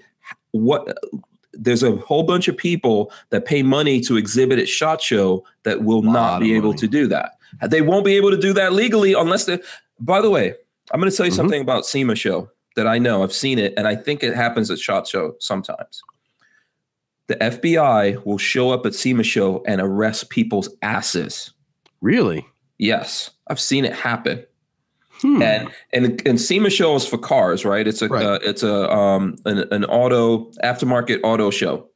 What 0.51 0.97
there's 1.53 1.83
a 1.83 1.95
whole 1.97 2.23
bunch 2.23 2.47
of 2.47 2.55
people 2.55 3.11
that 3.31 3.45
pay 3.45 3.63
money 3.63 3.99
to 4.01 4.17
exhibit 4.17 4.59
at 4.59 4.69
Shot 4.69 5.01
Show 5.01 5.43
that 5.63 5.83
will 5.83 6.01
not 6.03 6.39
be 6.39 6.53
able 6.55 6.69
money. 6.69 6.79
to 6.79 6.87
do 6.87 7.07
that. 7.07 7.31
They 7.67 7.81
won't 7.81 8.05
be 8.05 8.15
able 8.15 8.31
to 8.31 8.37
do 8.37 8.53
that 8.53 8.73
legally 8.73 9.13
unless 9.13 9.45
they. 9.45 9.59
By 9.99 10.21
the 10.21 10.29
way, 10.29 10.53
I'm 10.91 10.99
going 10.99 11.11
to 11.11 11.15
tell 11.17 11.25
you 11.25 11.31
Mhm. 11.31 11.35
something 11.35 11.61
about 11.61 11.85
SEMA 11.85 12.15
Show 12.15 12.49
that 12.75 12.87
I 12.87 12.97
know. 12.99 13.23
I've 13.23 13.33
seen 13.33 13.59
it, 13.59 13.73
and 13.77 13.87
I 13.87 13.95
think 13.95 14.23
it 14.23 14.35
happens 14.35 14.71
at 14.71 14.79
Shot 14.79 15.07
Show 15.07 15.35
sometimes. 15.39 16.01
The 17.27 17.35
FBI 17.43 18.17
will 18.25 18.37
show 18.37 18.71
up 18.71 18.85
at 18.85 18.95
SEMA 18.95 19.23
Show 19.23 19.63
and 19.67 19.81
arrest 19.81 20.29
people's 20.29 20.69
asses. 20.81 21.51
Really? 22.01 22.45
Yes, 22.77 23.31
I've 23.47 23.59
seen 23.59 23.85
it 23.85 23.93
happen. 23.93 24.45
Hmm. 25.21 25.41
And 25.41 25.69
and 25.93 26.21
and 26.27 26.39
SEMA 26.39 26.69
show 26.69 26.95
is 26.95 27.05
for 27.05 27.17
cars, 27.17 27.65
right? 27.65 27.85
It's 27.87 28.01
a 28.01 28.07
Right. 28.07 28.25
uh, 28.25 28.39
it's 28.41 28.63
a 28.63 28.89
um 28.91 29.35
an, 29.45 29.65
an 29.71 29.85
auto 29.85 30.49
aftermarket 30.63 31.19
auto 31.23 31.49
show. 31.51 31.87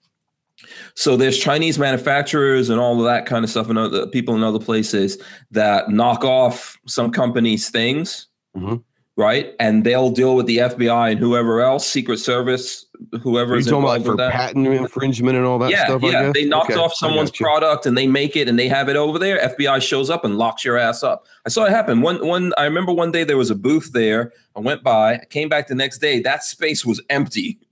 So 0.95 1.15
there's 1.17 1.37
Chinese 1.37 1.79
manufacturers 1.79 2.69
and 2.69 2.79
all 2.79 2.97
of 2.99 3.05
that 3.05 3.25
kind 3.25 3.43
of 3.43 3.49
stuff, 3.49 3.69
and 3.69 3.79
other 3.79 4.05
people 4.07 4.35
in 4.35 4.43
other 4.43 4.59
places 4.59 5.17
that 5.51 5.89
knock 5.89 6.23
off 6.23 6.77
some 6.87 7.11
companies' 7.11 7.69
things, 7.69 8.27
Mhm. 8.55 8.83
right? 9.17 9.53
And 9.59 9.83
they'll 9.83 10.11
deal 10.11 10.35
with 10.35 10.45
the 10.45 10.59
FBI 10.59 11.09
and 11.11 11.19
whoever 11.19 11.61
else, 11.61 11.87
Secret 11.87 12.17
Service, 12.19 12.82
whoever 13.21 13.55
is 13.55 13.65
talking 13.65 13.83
about 13.83 14.05
for 14.05 14.15
that. 14.17 14.31
patent 14.31 14.67
infringement 14.67 15.35
and 15.37 15.45
all 15.45 15.59
that 15.59 15.71
yeah, 15.71 15.85
stuff? 15.85 16.01
Yeah. 16.03 16.31
They 16.33 16.45
knocked 16.45 16.71
Okay, 16.71 16.79
off 16.79 16.93
someone's 16.93 17.31
product 17.31 17.85
and 17.85 17.97
they 17.97 18.07
make 18.07 18.35
it 18.35 18.47
and 18.47 18.57
they 18.57 18.67
have 18.67 18.89
it 18.89 18.95
over 18.95 19.19
there. 19.19 19.39
FBI 19.39 19.81
shows 19.81 20.09
up 20.09 20.23
and 20.25 20.37
locks 20.37 20.63
your 20.63 20.77
ass 20.77 21.03
up. 21.03 21.25
I 21.45 21.49
saw 21.49 21.65
it 21.65 21.71
happen. 21.71 22.01
One 22.01 22.25
one 22.25 22.53
I 22.57 22.63
remember 22.65 22.91
one 22.93 23.11
day 23.11 23.23
there 23.23 23.37
was 23.37 23.49
a 23.51 23.55
booth 23.55 23.91
there. 23.93 24.31
I 24.55 24.59
went 24.59 24.83
by, 24.83 25.15
I 25.15 25.25
came 25.29 25.49
back 25.49 25.67
the 25.67 25.75
next 25.75 25.97
day, 25.99 26.19
that 26.21 26.43
space 26.43 26.85
was 26.85 27.01
empty. 27.09 27.59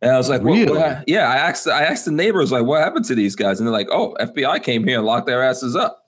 And 0.00 0.12
I 0.12 0.16
was 0.16 0.28
like, 0.28 0.42
what, 0.42 0.50
what 0.52 0.58
Really? 0.68 0.78
hap- 0.80 1.04
yeah, 1.08 1.28
I 1.28 1.36
asked 1.38 1.66
I 1.66 1.82
asked 1.82 2.04
the 2.04 2.12
neighbors 2.12 2.52
like 2.52 2.64
what 2.64 2.80
happened 2.80 3.04
to 3.06 3.16
these 3.16 3.34
guys? 3.34 3.58
And 3.58 3.66
they're 3.66 3.72
like, 3.72 3.88
oh, 3.90 4.16
FBI 4.20 4.62
came 4.62 4.84
here 4.84 4.98
and 4.98 5.06
locked 5.06 5.26
their 5.26 5.42
asses 5.42 5.74
up. 5.74 6.06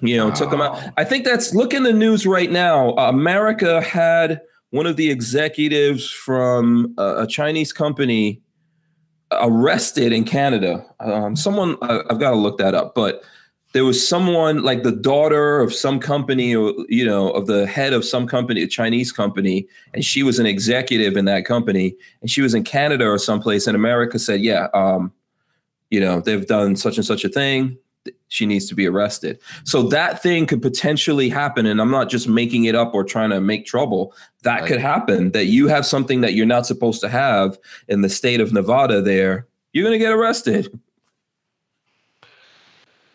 You 0.00 0.16
know, 0.16 0.30
took 0.30 0.50
them 0.50 0.62
out. 0.62 0.82
I 0.96 1.04
think 1.04 1.26
that's 1.26 1.54
look 1.54 1.74
in 1.74 1.82
the 1.82 1.92
news 1.92 2.26
right 2.26 2.50
now. 2.50 2.90
Uh, 2.96 3.10
America 3.10 3.82
had 3.82 4.40
one 4.74 4.86
of 4.86 4.96
the 4.96 5.08
executives 5.08 6.10
from 6.10 6.92
a, 6.98 7.22
a 7.22 7.26
Chinese 7.28 7.72
company 7.72 8.42
arrested 9.30 10.12
in 10.12 10.24
Canada. 10.24 10.84
Um, 10.98 11.36
someone 11.36 11.76
I, 11.80 12.00
I've 12.10 12.18
got 12.18 12.30
to 12.30 12.36
look 12.36 12.58
that 12.58 12.74
up, 12.74 12.92
but 12.92 13.22
there 13.72 13.84
was 13.84 14.06
someone 14.06 14.64
like 14.64 14.82
the 14.82 14.90
daughter 14.90 15.60
of 15.60 15.72
some 15.72 16.00
company, 16.00 16.56
or 16.56 16.74
you 16.88 17.06
know, 17.06 17.30
of 17.30 17.46
the 17.46 17.66
head 17.68 17.92
of 17.92 18.04
some 18.04 18.26
company, 18.26 18.64
a 18.64 18.66
Chinese 18.66 19.12
company, 19.12 19.68
and 19.92 20.04
she 20.04 20.24
was 20.24 20.40
an 20.40 20.46
executive 20.46 21.16
in 21.16 21.24
that 21.26 21.44
company, 21.44 21.94
and 22.20 22.28
she 22.28 22.42
was 22.42 22.52
in 22.52 22.64
Canada 22.64 23.06
or 23.06 23.16
someplace, 23.16 23.68
and 23.68 23.76
America 23.76 24.18
said, 24.18 24.40
yeah, 24.40 24.66
um, 24.74 25.12
you 25.90 26.00
know, 26.00 26.20
they've 26.20 26.48
done 26.48 26.74
such 26.74 26.96
and 26.96 27.06
such 27.06 27.24
a 27.24 27.28
thing. 27.28 27.78
She 28.28 28.46
needs 28.46 28.68
to 28.68 28.74
be 28.74 28.86
arrested. 28.86 29.38
So 29.64 29.82
that 29.84 30.22
thing 30.22 30.46
could 30.46 30.60
potentially 30.60 31.28
happen, 31.28 31.66
and 31.66 31.80
I'm 31.80 31.90
not 31.90 32.08
just 32.08 32.28
making 32.28 32.64
it 32.64 32.74
up 32.74 32.94
or 32.94 33.04
trying 33.04 33.30
to 33.30 33.40
make 33.40 33.66
trouble. 33.66 34.14
That 34.42 34.60
Right. 34.62 34.68
could 34.68 34.80
happen. 34.80 35.30
That 35.30 35.46
you 35.46 35.68
have 35.68 35.86
something 35.86 36.20
that 36.20 36.34
you're 36.34 36.46
not 36.46 36.66
supposed 36.66 37.00
to 37.02 37.08
have 37.08 37.58
in 37.88 38.02
the 38.02 38.08
state 38.08 38.40
of 38.40 38.52
Nevada. 38.52 39.00
There, 39.00 39.46
you're 39.72 39.84
going 39.84 39.98
to 39.98 40.04
get 40.04 40.12
arrested. 40.12 40.68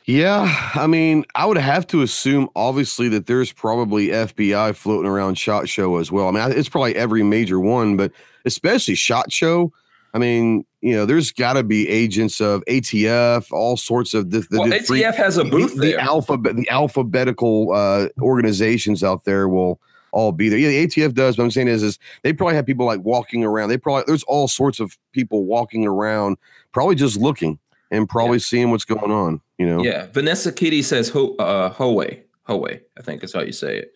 Yeah, 0.06 0.72
I 0.74 0.88
mean, 0.88 1.24
I 1.36 1.46
would 1.46 1.58
have 1.58 1.86
to 1.88 2.02
assume, 2.02 2.50
obviously, 2.56 3.10
that 3.10 3.28
there's 3.28 3.52
probably 3.52 4.08
FBI 4.08 4.76
floating 4.76 5.08
around 5.10 5.38
Shot 5.38 5.70
Show 5.70 5.98
as 5.98 6.12
well. 6.12 6.28
I 6.28 6.32
mean, 6.32 6.58
it's 6.58 6.70
probably 6.70 6.96
every 6.96 7.22
major 7.22 7.60
one, 7.60 7.96
but 7.96 8.12
especially 8.44 8.96
Shot 8.96 9.32
Show. 9.32 9.72
I 10.14 10.18
mean, 10.18 10.66
you 10.82 10.96
know, 10.96 11.06
there's 11.06 11.32
got 11.32 11.54
to 11.54 11.64
be 11.64 11.88
agents 11.88 12.42
of 12.42 12.64
ATF, 12.66 13.52
all 13.52 13.78
sorts 13.78 14.14
of 14.14 14.32
the, 14.32 14.40
the, 14.50 14.60
well, 14.60 14.70
the 14.70 14.80
free- 14.80 15.02
ATF 15.02 15.16
has 15.16 15.38
a 15.38 15.44
the- 15.44 15.50
booth 15.50 15.76
the, 15.76 15.92
there. 15.92 16.00
alphabet, 16.00 16.56
the 16.56 16.70
alphabetical 16.70 17.72
uh, 17.74 18.08
organizations 18.22 19.04
out 19.04 19.26
there 19.26 19.48
will 19.48 19.80
all 20.12 20.32
be 20.32 20.50
there. 20.50 20.58
Yeah, 20.58 20.70
the 20.70 20.88
ATF 20.88 21.14
does. 21.14 21.38
What 21.38 21.44
I'm 21.44 21.52
saying 21.52 21.68
is, 21.68 21.84
is 21.84 22.00
they 22.24 22.34
probably 22.34 22.56
have 22.56 22.66
people 22.66 22.86
like 22.86 23.02
walking 23.02 23.44
around. 23.44 23.70
They 23.70 23.78
probably 23.78 24.04
there's 24.08 24.24
all 24.24 24.48
sorts 24.48 24.80
of 24.80 24.98
people 25.12 25.46
walking 25.46 25.86
around, 25.86 26.38
probably 26.72 26.96
just 26.96 27.18
looking 27.18 27.60
and 27.92 28.08
probably 28.10 28.38
yeah. 28.38 28.44
seeing 28.44 28.72
what's 28.72 28.86
going 28.86 29.12
on. 29.12 29.42
You 29.58 29.68
know. 29.68 29.84
Yeah. 29.84 30.08
Vanessa 30.12 30.52
Kitty 30.52 30.82
says 30.82 31.10
Ho 31.10 31.36
uh 31.36 31.74
Huawei. 31.74 32.22
Huawei, 32.48 32.82
I 32.98 33.02
think 33.04 33.24
is 33.24 33.34
how 33.34 33.42
you 33.42 33.52
say 33.52 33.78
it. 33.78 33.94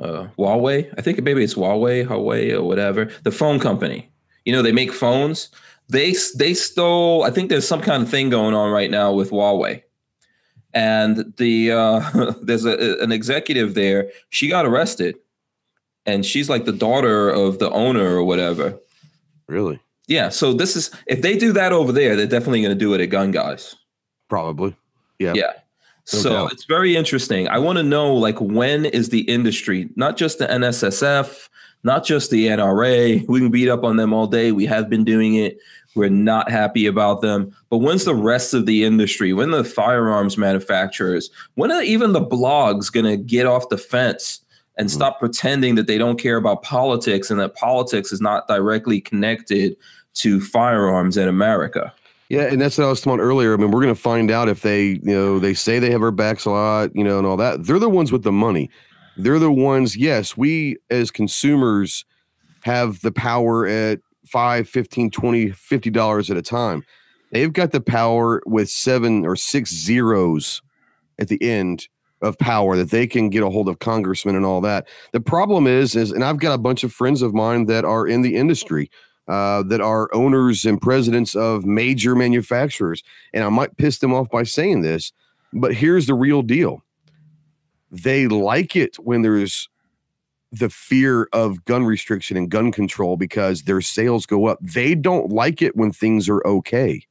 Uh 0.00 0.28
Huawei. 0.38 0.92
I 0.96 1.02
think 1.02 1.22
maybe 1.22 1.44
it's 1.44 1.54
Huawei, 1.54 2.06
Huawei, 2.06 2.52
or 2.52 2.62
whatever. 2.62 3.10
The 3.24 3.30
phone 3.32 3.58
company. 3.60 4.10
You 4.44 4.52
know, 4.52 4.62
they 4.62 4.72
make 4.72 4.92
phones. 4.92 5.48
They 5.88 6.14
they 6.36 6.54
stole. 6.54 7.24
I 7.24 7.30
think 7.30 7.48
there's 7.48 7.68
some 7.68 7.80
kind 7.80 8.02
of 8.02 8.08
thing 8.08 8.30
going 8.30 8.54
on 8.54 8.70
right 8.70 8.90
now 8.90 9.12
with 9.12 9.30
Huawei 9.30 9.82
and 10.74 11.32
the 11.36 11.72
uh, 11.72 12.32
there's 12.42 12.64
a, 12.64 13.00
an 13.00 13.12
executive 13.12 13.74
there. 13.74 14.10
She 14.30 14.48
got 14.48 14.66
arrested, 14.66 15.16
and 16.06 16.24
she's 16.24 16.48
like 16.48 16.64
the 16.64 16.72
daughter 16.72 17.28
of 17.28 17.58
the 17.58 17.70
owner 17.70 18.16
or 18.16 18.24
whatever. 18.24 18.78
Really? 19.48 19.78
Yeah. 20.06 20.30
So 20.30 20.52
this 20.52 20.76
is 20.76 20.90
if 21.06 21.22
they 21.22 21.36
do 21.36 21.52
that 21.52 21.72
over 21.72 21.92
there, 21.92 22.16
they're 22.16 22.26
definitely 22.26 22.62
going 22.62 22.76
to 22.76 22.78
do 22.78 22.94
it 22.94 23.00
at 23.00 23.06
Gun 23.06 23.30
Guys. 23.30 23.74
Probably. 24.28 24.74
Yeah. 25.18 25.34
Yeah. 25.34 25.52
so 26.04 26.46
it's 26.48 26.64
very 26.64 26.96
interesting. 26.96 27.48
I 27.48 27.58
want 27.58 27.78
to 27.78 27.82
know 27.82 28.14
like 28.14 28.40
when 28.40 28.86
is 28.86 29.10
the 29.10 29.20
industry, 29.22 29.90
not 29.94 30.16
just 30.16 30.38
the 30.38 30.46
NSSF, 30.46 31.48
not 31.84 32.04
just 32.04 32.30
the 32.30 32.46
NRA. 32.46 33.26
We 33.28 33.40
can 33.40 33.50
beat 33.50 33.68
up 33.68 33.84
on 33.84 33.96
them 33.96 34.12
all 34.12 34.26
day. 34.26 34.52
We 34.52 34.66
have 34.66 34.88
been 34.88 35.04
doing 35.04 35.34
it. 35.34 35.58
We're 35.94 36.08
not 36.08 36.50
happy 36.50 36.86
about 36.86 37.20
them. 37.20 37.54
But 37.68 37.78
when's 37.78 38.04
the 38.04 38.14
rest 38.14 38.54
of 38.54 38.66
the 38.66 38.84
industry? 38.84 39.32
When 39.32 39.50
the 39.50 39.64
firearms 39.64 40.38
manufacturers? 40.38 41.30
When 41.54 41.70
are 41.70 41.82
even 41.82 42.12
the 42.12 42.24
blogs 42.24 42.90
going 42.90 43.06
to 43.06 43.16
get 43.16 43.46
off 43.46 43.68
the 43.68 43.78
fence 43.78 44.40
and 44.78 44.88
mm-hmm. 44.88 44.96
stop 44.96 45.18
pretending 45.18 45.74
that 45.74 45.86
they 45.86 45.98
don't 45.98 46.20
care 46.20 46.36
about 46.36 46.62
politics 46.62 47.30
and 47.30 47.38
that 47.40 47.54
politics 47.54 48.12
is 48.12 48.20
not 48.20 48.48
directly 48.48 49.00
connected 49.00 49.76
to 50.14 50.40
firearms 50.40 51.16
in 51.16 51.28
America? 51.28 51.92
Yeah, 52.28 52.44
and 52.44 52.58
that's 52.58 52.78
what 52.78 52.86
I 52.86 52.88
was 52.88 53.02
talking 53.02 53.20
about 53.20 53.24
earlier. 53.24 53.52
I 53.52 53.58
mean, 53.58 53.70
we're 53.70 53.82
going 53.82 53.94
to 53.94 54.00
find 54.00 54.30
out 54.30 54.48
if 54.48 54.62
they, 54.62 54.86
you 54.86 55.00
know, 55.02 55.38
they 55.38 55.52
say 55.52 55.78
they 55.78 55.90
have 55.90 56.00
our 56.00 56.10
backs 56.10 56.46
a 56.46 56.50
lot, 56.50 56.96
you 56.96 57.04
know, 57.04 57.18
and 57.18 57.26
all 57.26 57.36
that. 57.36 57.64
They're 57.66 57.78
the 57.78 57.90
ones 57.90 58.10
with 58.10 58.22
the 58.22 58.32
money. 58.32 58.70
They're 59.22 59.38
the 59.38 59.52
ones. 59.52 59.96
Yes, 59.96 60.36
we 60.36 60.76
as 60.90 61.10
consumers 61.10 62.04
have 62.62 63.00
the 63.00 63.12
power 63.12 63.66
at 63.66 64.00
5 64.26 64.68
15 64.68 65.10
20 65.10 65.50
50 65.50 65.90
dollars 65.90 66.30
at 66.30 66.36
a 66.36 66.42
time 66.42 66.84
they've 67.32 67.52
got 67.52 67.72
the 67.72 67.80
power 67.80 68.42
with 68.46 68.70
seven 68.70 69.26
or 69.26 69.36
six 69.36 69.74
zeros 69.74 70.62
at 71.18 71.28
the 71.28 71.42
end 71.42 71.88
of 72.22 72.38
power 72.38 72.76
that 72.76 72.90
they 72.90 73.06
can 73.06 73.30
get 73.30 73.42
a 73.42 73.50
hold 73.50 73.68
of 73.68 73.80
congressmen 73.80 74.36
and 74.36 74.46
all 74.46 74.60
that 74.60 74.86
the 75.12 75.20
problem 75.20 75.66
is 75.66 75.96
is 75.96 76.12
and 76.12 76.22
i've 76.22 76.38
got 76.38 76.54
a 76.54 76.58
bunch 76.58 76.84
of 76.84 76.92
friends 76.92 77.20
of 77.20 77.34
mine 77.34 77.66
that 77.66 77.84
are 77.84 78.06
in 78.06 78.22
the 78.22 78.36
industry 78.36 78.90
uh, 79.28 79.62
that 79.62 79.80
are 79.80 80.12
owners 80.12 80.64
and 80.64 80.80
presidents 80.80 81.34
of 81.34 81.64
major 81.64 82.14
manufacturers 82.14 83.02
and 83.34 83.42
i 83.42 83.48
might 83.48 83.76
piss 83.76 83.98
them 83.98 84.14
off 84.14 84.30
by 84.30 84.44
saying 84.44 84.82
this 84.82 85.12
but 85.52 85.74
here's 85.74 86.06
the 86.06 86.14
real 86.14 86.42
deal 86.42 86.82
they 87.92 88.26
like 88.26 88.74
it 88.74 88.96
when 88.96 89.22
there's 89.22 89.68
the 90.50 90.68
fear 90.68 91.28
of 91.32 91.64
gun 91.64 91.84
restriction 91.84 92.36
and 92.36 92.50
gun 92.50 92.72
control 92.72 93.16
because 93.16 93.62
their 93.62 93.80
sales 93.80 94.26
go 94.26 94.46
up. 94.46 94.58
They 94.60 94.94
don't 94.94 95.30
like 95.30 95.62
it 95.62 95.76
when 95.76 95.92
things 95.92 96.28
are 96.28 96.44
okay. 96.46 97.06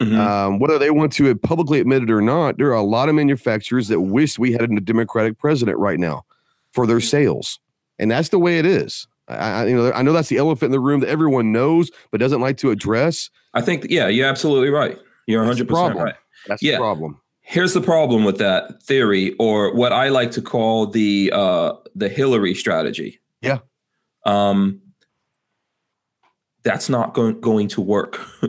Mm-hmm. 0.00 0.18
Um, 0.18 0.58
whether 0.58 0.78
they 0.78 0.90
want 0.90 1.12
to 1.14 1.34
publicly 1.36 1.80
admit 1.80 2.02
it 2.02 2.10
or 2.10 2.22
not, 2.22 2.56
there 2.56 2.68
are 2.68 2.74
a 2.74 2.82
lot 2.82 3.10
of 3.10 3.14
manufacturers 3.14 3.88
that 3.88 4.00
wish 4.00 4.38
we 4.38 4.52
had 4.52 4.62
a 4.62 4.80
Democratic 4.80 5.38
president 5.38 5.78
right 5.78 5.98
now 5.98 6.24
for 6.72 6.86
their 6.86 7.00
sales, 7.00 7.58
and 7.98 8.10
that's 8.10 8.30
the 8.30 8.38
way 8.38 8.58
it 8.58 8.64
is. 8.64 9.06
I, 9.28 9.66
you 9.66 9.76
know, 9.76 9.92
I 9.92 10.02
know 10.02 10.12
that's 10.12 10.28
the 10.28 10.38
elephant 10.38 10.68
in 10.68 10.72
the 10.72 10.80
room 10.80 11.00
that 11.00 11.08
everyone 11.08 11.52
knows 11.52 11.90
but 12.10 12.18
doesn't 12.18 12.40
like 12.40 12.56
to 12.58 12.70
address. 12.70 13.30
I 13.54 13.60
think, 13.60 13.86
yeah, 13.90 14.08
you're 14.08 14.26
absolutely 14.26 14.70
right. 14.70 14.98
You're 15.26 15.40
100 15.40 15.68
percent 15.68 15.96
right. 15.96 16.14
That's 16.46 16.62
yeah. 16.62 16.72
the 16.72 16.78
problem. 16.78 17.20
Here's 17.50 17.74
the 17.74 17.80
problem 17.80 18.22
with 18.22 18.38
that 18.38 18.80
theory, 18.80 19.34
or 19.40 19.74
what 19.74 19.92
I 19.92 20.08
like 20.08 20.30
to 20.32 20.40
call 20.40 20.86
the 20.86 21.32
uh, 21.34 21.72
the 21.96 22.08
Hillary 22.08 22.54
strategy. 22.54 23.18
Yeah. 23.42 23.58
Um, 24.24 24.80
that's 26.62 26.88
not 26.88 27.12
going, 27.12 27.40
going 27.40 27.66
to 27.66 27.80
work. 27.80 28.20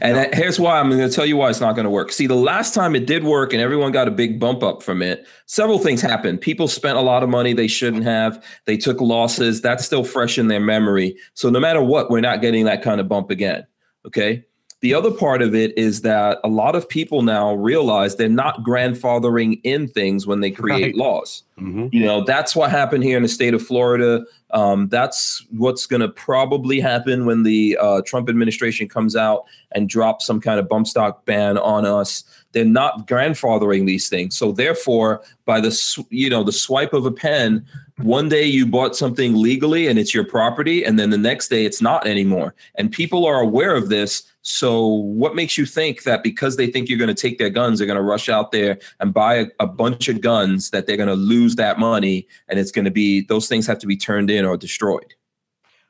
and 0.00 0.16
no. 0.16 0.30
here's 0.32 0.58
why 0.58 0.80
I'm 0.80 0.88
going 0.88 1.06
to 1.06 1.14
tell 1.14 1.26
you 1.26 1.36
why 1.36 1.50
it's 1.50 1.60
not 1.60 1.74
going 1.74 1.84
to 1.84 1.90
work. 1.90 2.10
See, 2.10 2.26
the 2.26 2.34
last 2.34 2.72
time 2.72 2.96
it 2.96 3.06
did 3.06 3.24
work 3.24 3.52
and 3.52 3.60
everyone 3.60 3.92
got 3.92 4.08
a 4.08 4.12
big 4.12 4.40
bump 4.40 4.62
up 4.62 4.82
from 4.82 5.02
it, 5.02 5.26
several 5.44 5.78
things 5.78 6.00
happened. 6.00 6.40
People 6.40 6.68
spent 6.68 6.96
a 6.96 7.02
lot 7.02 7.22
of 7.22 7.28
money 7.28 7.52
they 7.52 7.68
shouldn't 7.68 8.04
have. 8.04 8.42
They 8.64 8.78
took 8.78 8.98
losses. 9.02 9.60
That's 9.60 9.84
still 9.84 10.04
fresh 10.04 10.38
in 10.38 10.48
their 10.48 10.60
memory. 10.60 11.16
So 11.34 11.50
no 11.50 11.60
matter 11.60 11.82
what, 11.82 12.10
we're 12.10 12.20
not 12.20 12.40
getting 12.40 12.64
that 12.64 12.80
kind 12.80 12.98
of 12.98 13.08
bump 13.08 13.30
again. 13.30 13.66
Okay. 14.06 14.44
The 14.82 14.94
other 14.94 15.12
part 15.12 15.42
of 15.42 15.54
it 15.54 15.78
is 15.78 16.00
that 16.02 16.38
a 16.42 16.48
lot 16.48 16.74
of 16.74 16.88
people 16.88 17.22
now 17.22 17.54
realize 17.54 18.16
they're 18.16 18.28
not 18.28 18.64
grandfathering 18.64 19.60
in 19.62 19.86
things 19.86 20.26
when 20.26 20.40
they 20.40 20.50
create 20.60 20.82
right. 20.82 20.96
laws. 20.96 21.44
Mm-hmm. 21.58 21.86
You 21.92 22.04
know, 22.04 22.24
that's 22.24 22.56
what 22.56 22.70
happened 22.70 23.04
here 23.04 23.16
in 23.16 23.22
the 23.22 23.28
state 23.28 23.54
of 23.54 23.64
Florida. 23.64 24.24
Um, 24.50 24.88
that's 24.88 25.46
what's 25.50 25.86
going 25.86 26.00
to 26.00 26.08
probably 26.08 26.80
happen 26.80 27.26
when 27.26 27.44
the 27.44 27.78
uh, 27.80 28.02
Trump 28.04 28.28
administration 28.28 28.88
comes 28.88 29.14
out 29.14 29.44
and 29.70 29.88
drops 29.88 30.26
some 30.26 30.40
kind 30.40 30.58
of 30.58 30.68
bump 30.68 30.88
stock 30.88 31.24
ban 31.26 31.58
on 31.58 31.86
us. 31.86 32.24
They're 32.50 32.64
not 32.64 33.06
grandfathering 33.06 33.86
these 33.86 34.08
things, 34.08 34.36
so 34.36 34.52
therefore, 34.52 35.22
by 35.46 35.58
the 35.58 36.04
you 36.10 36.28
know 36.28 36.44
the 36.44 36.52
swipe 36.52 36.92
of 36.92 37.06
a 37.06 37.10
pen, 37.10 37.64
one 38.02 38.28
day 38.28 38.44
you 38.44 38.66
bought 38.66 38.94
something 38.94 39.34
legally 39.34 39.86
and 39.86 39.98
it's 39.98 40.12
your 40.12 40.24
property, 40.24 40.84
and 40.84 40.98
then 40.98 41.08
the 41.08 41.16
next 41.16 41.48
day 41.48 41.64
it's 41.64 41.80
not 41.80 42.06
anymore. 42.06 42.54
And 42.74 42.92
people 42.92 43.24
are 43.24 43.40
aware 43.40 43.74
of 43.74 43.88
this. 43.88 44.24
So, 44.42 44.86
what 44.86 45.36
makes 45.36 45.56
you 45.56 45.64
think 45.64 46.02
that 46.02 46.24
because 46.24 46.56
they 46.56 46.66
think 46.66 46.88
you're 46.88 46.98
going 46.98 47.14
to 47.14 47.14
take 47.14 47.38
their 47.38 47.50
guns, 47.50 47.78
they're 47.78 47.86
going 47.86 47.96
to 47.96 48.02
rush 48.02 48.28
out 48.28 48.50
there 48.50 48.78
and 48.98 49.14
buy 49.14 49.36
a, 49.36 49.46
a 49.60 49.66
bunch 49.68 50.08
of 50.08 50.20
guns 50.20 50.70
that 50.70 50.86
they're 50.86 50.96
going 50.96 51.08
to 51.08 51.14
lose 51.14 51.54
that 51.56 51.78
money 51.78 52.26
and 52.48 52.58
it's 52.58 52.72
going 52.72 52.84
to 52.84 52.90
be 52.90 53.22
those 53.22 53.48
things 53.48 53.66
have 53.68 53.78
to 53.78 53.86
be 53.86 53.96
turned 53.96 54.30
in 54.30 54.44
or 54.44 54.56
destroyed? 54.56 55.14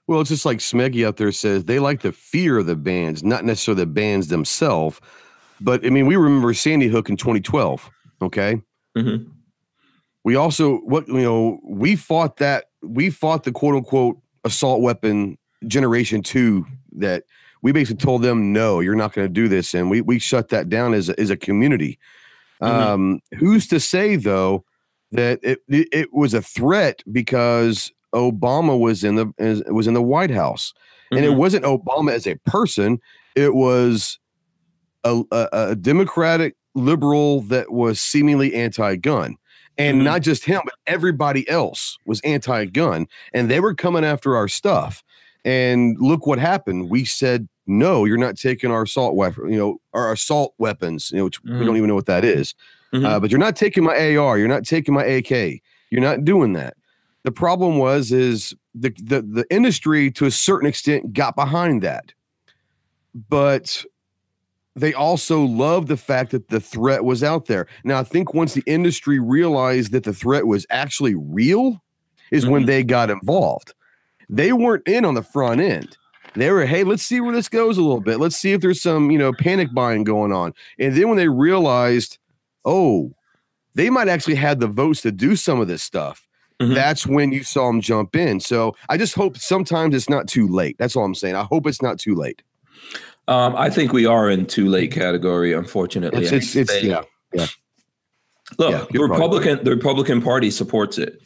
Well, 0.07 0.21
it's 0.21 0.29
just 0.29 0.45
like 0.45 0.59
Smeggy 0.59 1.07
out 1.07 1.17
there 1.17 1.33
says 1.33 1.65
they 1.65 1.79
like 1.79 2.03
the 2.03 2.13
fear 2.13 2.59
of 2.59 2.67
the 2.67 2.77
bands, 2.77 3.25
not 3.25 3.45
necessarily 3.45 3.85
the 3.85 3.87
bands 3.87 4.29
themselves. 4.29 5.01
But 5.61 5.87
I 5.87 5.91
mean, 5.91 6.07
we 6.07 6.17
remember 6.17 6.53
Sandy 6.53 6.89
Hook 6.89 7.09
in 7.09 7.17
2012. 7.17 7.91
Okay. 8.21 8.61
Mm-hmm. 8.97 9.31
We 10.25 10.37
also 10.37 10.79
what 10.79 11.09
you 11.09 11.23
know 11.23 11.59
we 11.65 11.97
fought 11.97 12.37
that 12.37 12.67
we 12.83 13.11
fought 13.11 13.45
the 13.45 13.53
quote 13.53 13.75
unquote 13.75 14.19
assault 14.45 14.83
weapon 14.83 15.39
generation 15.67 16.23
two 16.23 16.67
that 16.93 17.25
we 17.63 17.73
basically 17.73 18.05
told 18.05 18.23
them 18.23 18.53
no, 18.53 18.81
you're 18.81 18.95
not 18.95 19.13
going 19.13 19.27
to 19.27 19.33
do 19.33 19.49
this, 19.49 19.75
and 19.75 19.89
we 19.91 20.01
we 20.01 20.19
shut 20.19 20.49
that 20.49 20.69
down 20.69 20.95
as 20.95 21.09
a, 21.09 21.19
as 21.19 21.31
a 21.31 21.37
community. 21.37 21.99
Mm-hmm. 22.61 22.89
Um, 22.89 23.21
who's 23.39 23.67
to 23.69 23.81
say 23.81 24.17
though 24.17 24.65
that 25.11 25.41
it, 25.43 25.61
it, 25.69 25.89
it 25.93 26.13
was 26.13 26.33
a 26.35 26.43
threat 26.43 27.03
because 27.11 27.93
Obama 28.15 28.79
was 28.79 29.05
in 29.05 29.17
the 29.17 29.33
was 29.69 29.87
in 29.87 29.95
the 29.95 30.03
White 30.03 30.31
House, 30.31 30.73
mm-hmm. 30.73 31.17
and 31.17 31.25
it 31.25 31.31
mm-hmm. 31.31 31.39
wasn't 31.39 31.65
Obama 31.65 32.13
as 32.13 32.27
a 32.27 32.37
person; 32.47 33.01
it 33.35 33.55
was 33.55 34.19
a, 35.05 35.23
a, 35.31 35.49
a 35.53 35.77
Democratic 35.77 36.57
liberal 36.75 37.43
that 37.43 37.73
was 37.73 38.01
seemingly 38.01 38.55
anti-gun. 38.55 39.37
And 39.79 39.97
mm-hmm. 39.97 40.05
not 40.05 40.21
just 40.21 40.45
him, 40.45 40.61
but 40.65 40.75
everybody 40.87 41.49
else 41.49 41.97
was 42.05 42.21
anti-gun, 42.21 43.07
and 43.33 43.51
they 43.51 43.59
were 43.59 43.75
coming 43.75 44.05
after 44.05 44.37
our 44.37 44.47
stuff. 44.47 45.03
And 45.45 45.97
look 45.99 46.27
what 46.27 46.39
happened. 46.39 46.91
We 46.91 47.05
said, 47.05 47.49
no, 47.67 48.05
you're 48.05 48.19
not 48.19 48.37
taking 48.37 48.71
our 48.71 48.83
assault 48.83 49.15
weapon, 49.15 49.51
you 49.51 49.59
know, 49.59 49.81
our 49.93 50.13
assault 50.13 50.55
weapons, 50.59 51.11
you 51.13 51.19
know, 51.19 51.25
which 51.25 51.43
mm-hmm. 51.43 51.61
we 51.61 51.67
don't 51.67 51.77
even 51.77 51.89
know 51.89 51.95
what 51.95 52.07
that 52.07 52.25
is. 52.25 52.55
Mm-hmm. 52.93 53.07
Uh, 53.07 53.21
but 53.21 53.31
you're 53.31 53.41
not 53.41 53.57
taking 53.57 53.85
my 53.85 54.17
AR, 54.17 54.39
you're 54.39 54.49
not 54.49 54.65
taking 54.65 54.95
my 54.95 55.05
AK, 55.05 55.61
you're 55.91 56.01
not 56.01 56.25
doing 56.25 56.53
that. 56.55 56.77
The 57.25 57.33
problem 57.33 57.79
was 57.79 58.11
is 58.13 58.55
the, 58.75 58.91
the 59.03 59.23
the 59.23 59.47
industry 59.49 60.11
to 60.13 60.27
a 60.27 60.31
certain 60.31 60.69
extent 60.69 61.13
got 61.13 61.37
behind 61.37 61.83
that. 61.83 62.13
But 63.29 63.85
they 64.75 64.95
also 64.95 65.43
loved 65.43 65.89
the 65.89 65.97
fact 65.97 66.31
that 66.33 66.49
the 66.49 66.61
threat 66.61 67.05
was 67.05 67.23
out 67.23 67.47
there. 67.47 67.69
Now, 67.85 68.01
I 68.01 68.05
think 68.05 68.35
once 68.35 68.55
the 68.55 68.65
industry 68.67 69.19
realized 69.19 69.93
that 69.93 70.05
the 70.05 70.15
threat 70.15 70.47
was 70.47 70.67
actually 70.71 71.15
real, 71.15 71.83
is 72.33 72.45
mm-hmm. 72.45 72.53
when 72.53 72.67
they 72.67 72.83
got 72.83 73.11
involved. 73.11 73.75
They 74.29 74.53
weren't 74.53 74.89
in 74.89 75.05
on 75.05 75.15
the 75.15 75.23
front 75.23 75.61
end. 75.61 75.97
They 76.35 76.51
were, 76.51 76.65
hey, 76.65 76.83
let's 76.85 77.03
see 77.03 77.21
where 77.21 77.35
this 77.35 77.49
goes 77.49 77.77
a 77.77 77.83
little 77.83 78.01
bit. 78.01 78.19
Let's 78.19 78.37
see 78.37 78.53
if 78.53 78.61
there's 78.63 78.81
some, 78.81 79.11
you 79.11 79.19
know, 79.19 79.33
panic 79.33 79.75
buying 79.75 80.05
going 80.05 80.33
on. 80.33 80.55
And 80.79 80.97
then 80.97 81.09
when 81.09 81.19
they 81.19 81.29
realized, 81.29 82.19
oh, 82.65 83.13
they 83.75 83.91
might 83.91 84.09
actually 84.09 84.37
have 84.37 84.59
the 84.59 84.67
votes 84.67 85.03
to 85.03 85.13
do 85.13 85.37
some 85.37 85.61
of 85.61 85.69
this 85.69 85.83
stuff. 85.83 86.27
Mm-hmm. 86.61 86.75
That's 86.75 87.07
when 87.07 87.33
you 87.33 87.43
saw 87.43 87.67
them 87.67 87.81
jump 87.81 88.17
in. 88.17 88.41
So 88.41 88.77
I 88.89 88.97
just 88.97 89.15
hope 89.15 89.37
sometimes 89.37 89.95
it's 89.95 90.09
not 90.09 90.27
too 90.29 90.49
late. 90.49 90.77
That's 90.79 90.97
all 90.97 91.05
I'm 91.05 91.15
saying. 91.15 91.37
I 91.37 91.45
hope 91.45 91.67
it's 91.67 91.83
not 91.83 91.99
too 91.99 92.15
late. 92.15 92.43
Um, 93.29 93.55
I 93.57 93.71
think 93.71 93.93
we 93.93 94.07
are 94.07 94.31
in 94.31 94.47
too 94.47 94.69
late 94.69 94.91
category, 94.91 95.53
unfortunately. 95.53 96.25
It's, 96.25 96.33
it's, 96.33 96.57
it's 96.57 96.83
yeah, 96.83 97.03
yeah. 97.33 97.47
Look, 98.59 98.73
yeah, 98.73 98.85
the 98.91 99.01
Republican, 99.01 99.65
the 99.65 99.71
Republican 99.71 100.21
Party 100.21 100.51
supports 100.51 100.99
it. 100.99 101.21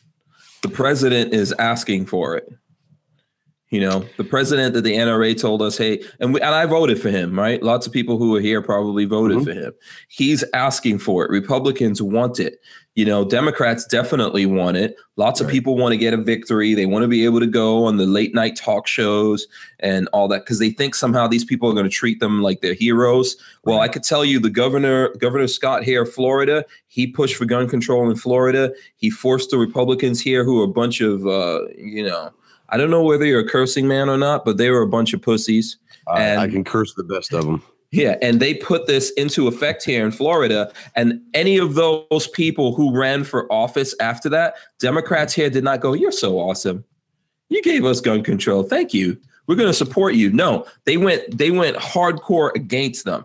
the 0.63 0.75
president 0.75 1.33
is 1.33 1.53
asking 1.59 2.07
for 2.07 2.37
it. 2.37 2.49
You 3.71 3.81
know, 3.81 4.05
the 4.17 4.23
president 4.23 4.75
that 4.75 4.83
the 4.83 4.95
NRA 4.95 5.39
told 5.39 5.61
us, 5.61 5.77
hey, 5.77 6.01
and 6.21 6.33
we, 6.33 6.41
and 6.41 6.55
I 6.55 6.67
voted 6.67 7.03
for 7.03 7.11
him, 7.11 7.37
right? 7.37 7.61
Lots 7.61 7.85
of 7.85 7.93
people 7.93 8.17
who 8.17 8.37
are 8.37 8.41
here 8.41 8.63
probably 8.63 9.07
voted 9.07 9.39
mm-hmm. 9.39 9.47
for 9.47 9.53
him. 9.53 9.73
He's 10.07 10.45
asking 10.55 11.01
for 11.01 11.25
it. 11.25 11.31
Republicans 11.31 12.01
want 12.01 12.39
it. 12.39 12.61
You 12.95 13.05
know, 13.05 13.25
Democrats 13.25 13.85
definitely 13.85 14.47
want 14.47 14.77
it. 14.77 14.97
Lots 15.17 15.41
right. 15.41 15.47
of 15.47 15.53
people 15.53 15.77
want 15.77 15.93
to 15.93 15.99
get 15.99 16.15
a 16.15 16.17
victory. 16.17 16.75
They 16.75 16.87
want 16.87 17.03
to 17.03 17.09
be 17.09 17.25
able 17.25 17.41
to 17.41 17.47
go 17.47 17.85
on 17.85 17.97
the 17.97 18.07
late 18.07 18.35
night 18.35 18.57
talk 18.57 18.87
shows 18.87 19.49
and 19.81 20.09
all 20.15 20.29
that 20.29 20.45
because 20.45 20.61
they 20.61 20.71
think 20.71 20.95
somehow 20.95 21.27
these 21.27 21.45
people 21.45 21.69
are 21.69 21.75
going 21.75 21.85
to 21.85 21.91
treat 21.91 22.21
them 22.21 22.43
like 22.43 22.61
they're 22.61 22.73
heroes. 22.73 23.37
Well, 23.65 23.81
I 23.81 23.89
could 23.89 24.03
tell 24.05 24.25
you 24.25 24.39
the 24.39 24.49
governor, 24.49 25.11
Governor 25.17 25.49
Scott 25.49 25.83
here, 25.83 26.07
Florida, 26.07 26.65
he 26.87 27.07
pushed 27.07 27.35
for 27.35 27.45
gun 27.45 27.69
control 27.69 28.09
in 28.09 28.17
Florida. 28.17 28.73
He 28.97 29.11
forced 29.11 29.51
the 29.51 29.59
Republicans 29.59 30.21
here, 30.21 30.45
who 30.45 30.61
are 30.61 30.65
a 30.65 30.69
bunch 30.69 31.03
of, 31.03 31.27
uh, 31.27 31.67
you 31.77 32.03
know, 32.03 32.31
I 32.69 32.77
don't 32.77 32.91
know 32.91 33.03
whether 33.03 33.25
you're 33.25 33.41
a 33.41 33.49
cursing 33.49 33.87
man 33.87 34.09
or 34.09 34.19
not, 34.19 34.45
but 34.45 34.57
they 34.57 34.71
were 34.71 34.83
a 34.83 34.89
bunch 34.89 35.13
of 35.13 35.23
pussies. 35.23 35.77
and, 36.15 36.41
I 36.41 36.49
can 36.49 36.65
curse 36.65 36.95
the 36.95 37.05
best 37.05 37.33
of 37.33 37.45
them. 37.45 37.63
Yeah, 37.93 38.17
and 38.21 38.41
they 38.41 38.55
put 38.55 38.87
this 38.87 39.11
into 39.13 39.47
effect 39.47 39.85
here 39.85 40.05
in 40.05 40.11
Florida. 40.11 40.73
And 40.97 41.21
any 41.35 41.57
of 41.57 41.75
those 41.75 42.29
people 42.35 42.75
who 42.75 42.97
ran 42.97 43.25
for 43.25 43.51
office 43.53 43.95
after 44.01 44.29
that, 44.31 44.57
Democrats 44.81 45.33
here 45.33 45.49
did 45.49 45.65
not 45.65 45.81
go, 45.81 45.93
You're 45.93 46.13
so 46.13 46.39
awesome. 46.39 46.85
You 47.49 47.63
gave 47.63 47.85
us 47.85 48.01
gun 48.01 48.23
control. 48.23 48.65
Thank 48.65 48.93
you. 48.93 49.17
We're 49.47 49.55
going 49.55 49.69
to 49.69 49.75
support 49.75 50.15
you. 50.15 50.33
No, 50.33 50.67
they 50.85 50.97
went 50.97 51.39
they 51.39 51.53
went 51.53 51.77
hardcore 51.77 52.53
against 52.55 53.05
them. 53.05 53.25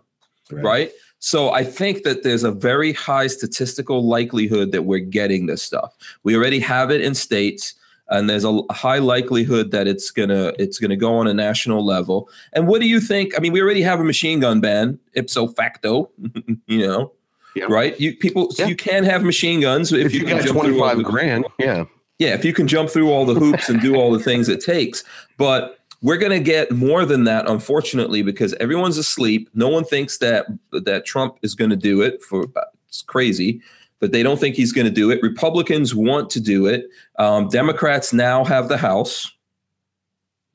Right. 0.52 0.64
right? 0.64 0.92
So 1.20 1.52
I 1.52 1.64
think 1.64 2.04
that 2.04 2.24
there's 2.24 2.44
a 2.44 2.52
very 2.52 2.94
high 2.94 3.28
statistical 3.28 4.08
likelihood 4.08 4.72
that 4.72 4.84
we're 4.84 5.00
getting 5.00 5.46
this 5.46 5.62
stuff. 5.62 5.96
We 6.24 6.36
already 6.36 6.60
have 6.60 6.92
it 6.92 7.02
in 7.02 7.14
states 7.14 7.76
and 8.12 8.30
there's 8.30 8.44
a 8.44 8.62
high 8.72 9.00
likelihood 9.00 9.72
that 9.72 9.88
it's 9.88 10.12
gonna 10.12 10.54
it's 10.60 10.78
gonna 10.78 10.98
go 10.98 11.16
on 11.16 11.28
a 11.28 11.34
national 11.34 11.84
level. 11.84 12.30
And 12.54 12.68
what 12.68 12.82
do 12.82 12.88
you 12.88 13.00
think? 13.00 13.34
I 13.36 13.40
mean, 13.40 13.54
we 13.54 13.62
already 13.62 13.82
have 13.82 14.00
a 14.00 14.04
machine 14.04 14.42
gun 14.42 14.62
ban 14.62 15.00
ipso 15.14 15.48
facto, 15.48 16.12
you 16.68 16.86
know, 16.86 17.14
yeah. 17.56 17.66
right? 17.70 18.00
You 18.00 18.16
people 18.16 18.52
yeah. 18.58 18.68
you 18.68 18.76
can 18.76 19.04
have 19.06 19.24
machine 19.24 19.62
guns 19.62 19.92
if, 19.92 20.08
if 20.08 20.14
you, 20.14 20.22
you 20.22 20.28
got 20.28 20.46
twenty 20.46 20.78
five 20.78 21.02
grand, 21.04 21.46
yeah, 21.58 21.86
yeah. 22.20 22.34
If 22.34 22.46
you 22.46 22.54
can 22.54 22.68
jump 22.68 22.90
through 22.90 23.10
all 23.10 23.26
the 23.26 23.36
hoops 23.36 23.70
and 23.70 23.82
do 23.82 23.96
all 23.96 24.12
the 24.12 24.20
things 24.20 24.50
it 24.50 24.62
takes, 24.62 25.04
but 25.38 25.78
we're 26.04 26.18
going 26.18 26.32
to 26.32 26.40
get 26.40 26.72
more 26.72 27.06
than 27.06 27.26
that 27.26 27.48
unfortunately 27.48 28.24
because 28.24 28.56
everyone's 28.56 28.98
asleep 28.98 29.48
no 29.54 29.70
one 29.70 29.84
thinks 29.84 30.18
that 30.18 30.48
that 30.72 31.06
trump 31.06 31.38
is 31.44 31.54
going 31.54 31.70
to 31.70 31.76
do 31.76 32.02
it 32.02 32.24
for 32.24 32.48
it's 32.88 33.04
crazy 33.04 33.62
but 34.02 34.12
they 34.12 34.24
don't 34.24 34.40
think 34.40 34.56
he's 34.56 34.74
going 34.74 34.88
to 34.88 34.92
do 34.92 35.12
it. 35.12 35.22
Republicans 35.22 35.96
want 35.96 36.30
to 36.32 36.42
do 36.42 36.66
it. 36.66 36.90
Um, 37.18 37.48
Democrats 37.48 38.12
now 38.12 38.44
have 38.44 38.68
the 38.68 38.78
House, 38.78 39.32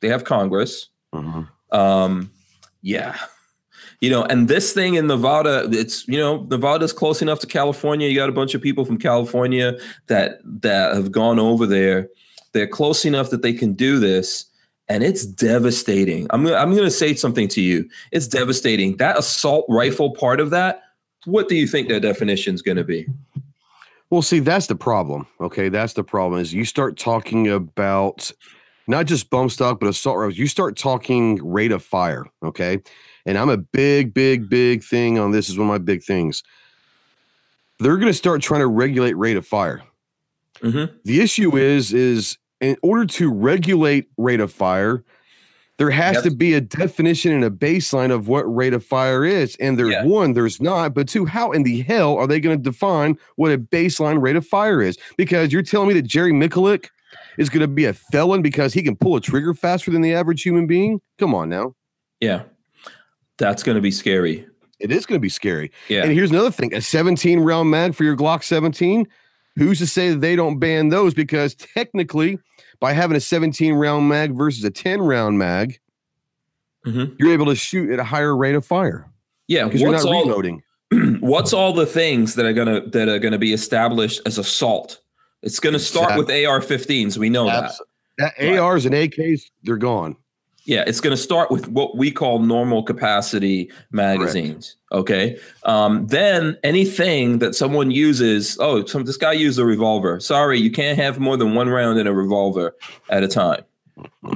they 0.01 0.09
have 0.09 0.25
Congress. 0.25 0.91
Mm-hmm. 1.15 1.77
Um, 1.77 2.31
yeah. 2.83 3.17
You 4.01 4.11
know, 4.11 4.25
and 4.25 4.47
this 4.47 4.75
thing 4.75 4.95
in 4.95 5.07
Nevada, 5.07 5.67
it's 5.73 6.07
you 6.07 6.19
know, 6.19 6.47
Nevada's 6.51 6.93
close 6.93 7.23
enough 7.23 7.39
to 7.41 7.47
California. 7.47 8.09
You 8.09 8.17
got 8.17 8.29
a 8.29 8.33
bunch 8.33 8.55
of 8.55 8.61
people 8.61 8.85
from 8.85 8.99
California 8.99 9.79
that 10.09 10.41
that 10.45 10.95
have 10.95 11.11
gone 11.11 11.39
over 11.39 11.65
there. 11.65 12.09
They're 12.53 12.67
close 12.67 13.07
enough 13.07 13.31
that 13.31 13.41
they 13.41 13.55
can 13.55 13.73
do 13.73 13.99
this, 13.99 14.45
and 14.89 15.03
it's 15.03 15.25
devastating. 15.25 16.27
I'm 16.31 16.47
I'm 16.47 16.73
going 16.73 16.85
to 16.85 16.91
say 16.91 17.15
something 17.15 17.49
to 17.49 17.63
you. 17.63 17.89
It's 18.13 18.29
devastating. 18.29 18.99
That 18.99 19.19
assault 19.19 19.65
rifle 19.69 20.11
part 20.11 20.41
of 20.41 20.51
that. 20.51 20.83
What 21.25 21.49
do 21.49 21.57
you 21.57 21.67
think 21.67 21.89
their 21.89 22.01
definition 22.01 22.55
is 22.55 22.63
going 22.63 22.77
to 22.77 22.85
be? 22.85 23.07
Well, 24.11 24.23
see, 24.23 24.39
that's 24.39 24.67
the 24.67 24.77
problem. 24.77 25.27
Okay, 25.41 25.69
that's 25.69 25.95
the 25.95 26.05
problem 26.05 26.41
is 26.41 26.53
you 26.53 26.65
start 26.65 26.97
talking 26.97 27.49
about 27.49 28.31
not 28.87 29.07
just 29.07 29.31
bump 29.31 29.51
stock, 29.51 29.81
but 29.81 29.89
assault 29.89 30.19
rifles. 30.19 30.39
You 30.39 30.47
start 30.47 30.77
talking 30.77 31.41
rate 31.43 31.73
of 31.73 31.83
fire. 31.83 32.27
Okay, 32.43 32.79
and 33.25 33.37
I'm 33.37 33.49
a 33.49 33.57
big, 33.57 34.15
big, 34.15 34.49
big 34.49 34.85
thing 34.85 35.19
on 35.19 35.33
this. 35.33 35.49
Is 35.49 35.59
one 35.59 35.69
of 35.69 35.73
my 35.73 35.79
big 35.79 36.05
things. 36.05 36.43
They're 37.79 37.97
going 37.97 38.07
to 38.07 38.15
start 38.15 38.41
trying 38.43 38.61
to 38.61 38.69
regulate 38.69 39.15
rate 39.15 39.37
of 39.37 39.47
fire. 39.47 39.83
Mm-hmm. 40.61 40.97
The 41.05 41.21
issue 41.21 41.57
is, 41.57 41.93
is 41.93 42.39
in 42.61 42.77
order 42.83 43.05
to 43.05 43.31
regulate 43.31 44.09
rate 44.17 44.41
of 44.41 44.53
fire, 44.53 45.05
there 45.79 45.91
has 45.91 46.15
yep. 46.15 46.25
to 46.25 46.31
be 46.31 46.55
a 46.55 46.61
definition 46.61 47.33
and 47.33 47.45
a 47.45 47.51
baseline 47.51 48.11
of 48.11 48.29
what 48.29 48.43
rate 48.43 48.73
of 48.73 48.85
fire 48.85 49.25
is. 49.25 49.57
And 49.57 49.79
there's 49.79 49.91
yeah. 49.91 50.05
one, 50.05 50.33
there's 50.33 50.61
not. 50.61 50.95
But 50.95 51.09
two, 51.09 51.27
how 51.27 51.53
in 51.53 51.65
the 51.65 51.83
hell 51.83 52.17
are 52.17 52.27
they 52.27 52.41
going 52.41 52.57
to 52.57 52.63
define 52.63 53.19
what 53.37 53.53
a 53.53 53.59
baseline 53.59 54.21
rate 54.23 54.37
of 54.37 54.47
fire 54.47 54.81
is? 54.81 54.97
Because 55.17 55.53
you're 55.53 55.63
telling 55.63 55.89
me 55.89 55.95
that 55.95 56.07
Jerry 56.07 56.33
Miculek 56.33 56.89
is 57.37 57.51
going 57.51 57.61
to 57.61 57.69
be 57.69 57.85
a 57.85 57.93
felon 57.93 58.41
because 58.41 58.73
he 58.73 58.83
can 58.83 58.97
pull 58.97 59.17
a 59.17 59.21
trigger 59.21 59.53
faster 59.53 59.91
than 59.91 60.01
the 60.01 60.15
average 60.15 60.43
human 60.43 60.67
being? 60.67 61.01
Come 61.19 61.35
on 61.35 61.51
now. 61.51 61.75
Yeah. 62.21 62.45
That's 63.37 63.63
going 63.63 63.77
to 63.77 63.83
be 63.83 63.91
scary. 63.91 64.47
It 64.81 64.91
is 64.91 65.05
going 65.05 65.19
to 65.19 65.23
be 65.23 65.29
scary. 65.29 65.71
Yeah. 65.89 66.03
And 66.03 66.13
here's 66.13 66.31
another 66.31 66.51
thing 66.51 66.75
a 66.75 66.81
17 66.81 67.41
round 67.41 67.71
mag 67.71 67.95
for 67.95 68.05
your 68.05 68.17
Glock 68.17 68.45
17. 68.45 69.07
Who's 69.57 69.79
to 69.79 69.87
say 69.87 70.11
that 70.11 70.21
they 70.21 70.37
don't 70.37 70.59
ban 70.59 70.89
those? 70.89 71.15
Because 71.15 71.55
technically, 71.55 72.39
by 72.81 72.93
having 72.93 73.17
a 73.17 73.21
17 73.21 73.75
round 73.75 74.09
mag 74.09 74.33
versus 74.33 74.65
a 74.65 74.71
10 74.71 75.01
round 75.01 75.39
mag, 75.39 75.79
mm-hmm. 76.87 77.15
you're 77.19 77.33
able 77.33 77.47
to 77.47 77.55
shoot 77.55 77.91
at 77.91 77.99
a 77.99 78.05
higher 78.05 78.37
rate 78.37 78.55
of 78.55 78.65
fire. 78.65 79.11
Yeah, 79.49 79.65
because 79.65 79.81
you're 79.81 79.93
not 79.93 80.05
all, 80.05 80.25
reloading. 80.25 80.63
what's 81.21 81.53
all 81.53 81.73
the 81.73 81.87
things 81.87 82.35
that 82.35 82.47
are 82.47 82.53
gonna 82.53 82.87
that 82.89 83.09
are 83.09 83.19
gonna 83.19 83.39
be 83.39 83.53
established 83.53 84.21
as 84.27 84.39
assault? 84.39 85.01
It's 85.43 85.61
gonna 85.61 85.79
start 85.79 86.17
with 86.19 86.31
AR-15s. 86.31 87.17
We 87.19 87.31
know 87.31 87.47
that. 87.47 87.73
that 88.19 88.59
ARs 88.59 88.87
and 88.87 88.95
AKs, 88.95 89.43
they're 89.63 89.77
gone. 89.77 90.17
Yeah, 90.67 90.83
it's 90.85 91.01
going 91.01 91.17
to 91.17 91.23
start 91.23 91.51
with 91.51 91.69
what 91.69 91.97
we 91.97 92.11
call 92.11 92.41
normal 92.41 92.83
capacity 92.83 93.71
magazines. 93.93 94.77
Correct. 94.91 95.01
Okay. 95.01 95.39
Um, 95.63 96.07
then 96.09 96.59
anything 96.65 97.39
that 97.39 97.55
someone 97.55 97.93
uses, 97.93 98.59
oh, 98.61 98.85
some, 98.85 99.05
this 99.05 99.17
guy 99.17 99.33
used 99.33 99.61
a 99.61 99.65
revolver. 99.65 100.19
Sorry, 100.19 100.59
you 100.59 100.73
can't 100.73 100.99
have 100.99 101.21
more 101.21 101.37
than 101.37 101.55
one 101.55 101.69
round 101.69 102.01
in 102.01 102.09
a 102.09 102.13
revolver 102.13 102.75
at 103.11 103.23
a 103.23 103.29
time. 103.29 103.65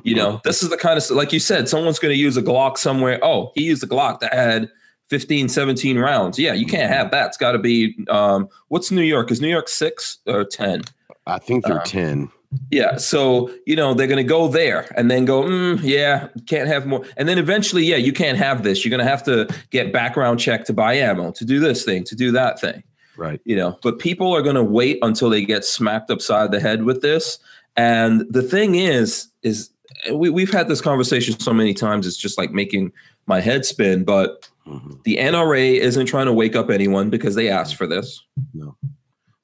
You 0.04 0.14
know, 0.14 0.40
this 0.44 0.62
is 0.62 0.70
the 0.70 0.76
kind 0.76 0.96
of, 0.96 1.10
like 1.10 1.32
you 1.32 1.40
said, 1.40 1.68
someone's 1.68 1.98
going 1.98 2.14
to 2.14 2.18
use 2.18 2.36
a 2.36 2.42
Glock 2.42 2.78
somewhere. 2.78 3.18
Oh, 3.22 3.50
he 3.56 3.64
used 3.64 3.82
a 3.82 3.86
Glock 3.86 4.20
that 4.20 4.32
had 4.32 4.70
15, 5.08 5.48
17 5.48 5.98
rounds. 5.98 6.38
Yeah, 6.38 6.54
you 6.54 6.64
can't 6.64 6.90
have 6.90 7.10
that. 7.10 7.26
It's 7.26 7.36
got 7.36 7.52
to 7.52 7.58
be, 7.58 7.96
um, 8.08 8.48
what's 8.68 8.92
New 8.92 9.02
York? 9.02 9.32
Is 9.32 9.40
New 9.40 9.48
York 9.48 9.68
six 9.68 10.18
or 10.26 10.44
10? 10.44 10.82
I 11.26 11.38
think 11.38 11.64
they're 11.66 11.78
um, 11.78 11.84
10. 11.84 12.30
Yeah. 12.70 12.96
So, 12.96 13.52
you 13.64 13.76
know, 13.76 13.94
they're 13.94 14.06
going 14.06 14.16
to 14.16 14.24
go 14.24 14.48
there 14.48 14.92
and 14.96 15.10
then 15.10 15.24
go, 15.24 15.42
mm, 15.42 15.78
yeah, 15.82 16.28
can't 16.46 16.68
have 16.68 16.86
more. 16.86 17.04
And 17.16 17.28
then 17.28 17.38
eventually, 17.38 17.84
yeah, 17.84 17.96
you 17.96 18.12
can't 18.12 18.38
have 18.38 18.64
this. 18.64 18.84
You're 18.84 18.90
going 18.90 19.04
to 19.04 19.10
have 19.10 19.22
to 19.24 19.48
get 19.70 19.92
background 19.92 20.40
check 20.40 20.64
to 20.64 20.72
buy 20.72 20.94
ammo, 20.94 21.30
to 21.32 21.44
do 21.44 21.60
this 21.60 21.84
thing, 21.84 22.04
to 22.04 22.16
do 22.16 22.32
that 22.32 22.60
thing. 22.60 22.82
Right. 23.16 23.40
You 23.44 23.54
know, 23.54 23.78
but 23.82 23.98
people 23.98 24.34
are 24.34 24.42
going 24.42 24.56
to 24.56 24.64
wait 24.64 24.98
until 25.02 25.30
they 25.30 25.44
get 25.44 25.64
smacked 25.64 26.10
upside 26.10 26.50
the 26.50 26.60
head 26.60 26.84
with 26.84 27.02
this. 27.02 27.38
And 27.76 28.22
the 28.30 28.42
thing 28.42 28.74
is, 28.74 29.28
is 29.42 29.70
we, 30.12 30.30
we've 30.30 30.52
had 30.52 30.68
this 30.68 30.80
conversation 30.80 31.38
so 31.38 31.52
many 31.52 31.74
times, 31.74 32.06
it's 32.06 32.16
just 32.16 32.38
like 32.38 32.50
making 32.50 32.92
my 33.26 33.40
head 33.40 33.64
spin. 33.64 34.02
But 34.02 34.48
mm-hmm. 34.66 34.94
the 35.04 35.18
NRA 35.18 35.76
isn't 35.76 36.06
trying 36.06 36.26
to 36.26 36.32
wake 36.32 36.56
up 36.56 36.70
anyone 36.70 37.10
because 37.10 37.36
they 37.36 37.48
asked 37.48 37.76
for 37.76 37.86
this. 37.86 38.24
No. 38.54 38.76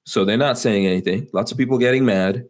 So 0.04 0.24
they're 0.24 0.36
not 0.36 0.58
saying 0.58 0.86
anything. 0.86 1.28
Lots 1.32 1.52
of 1.52 1.58
people 1.58 1.78
getting 1.78 2.04
mad. 2.04 2.48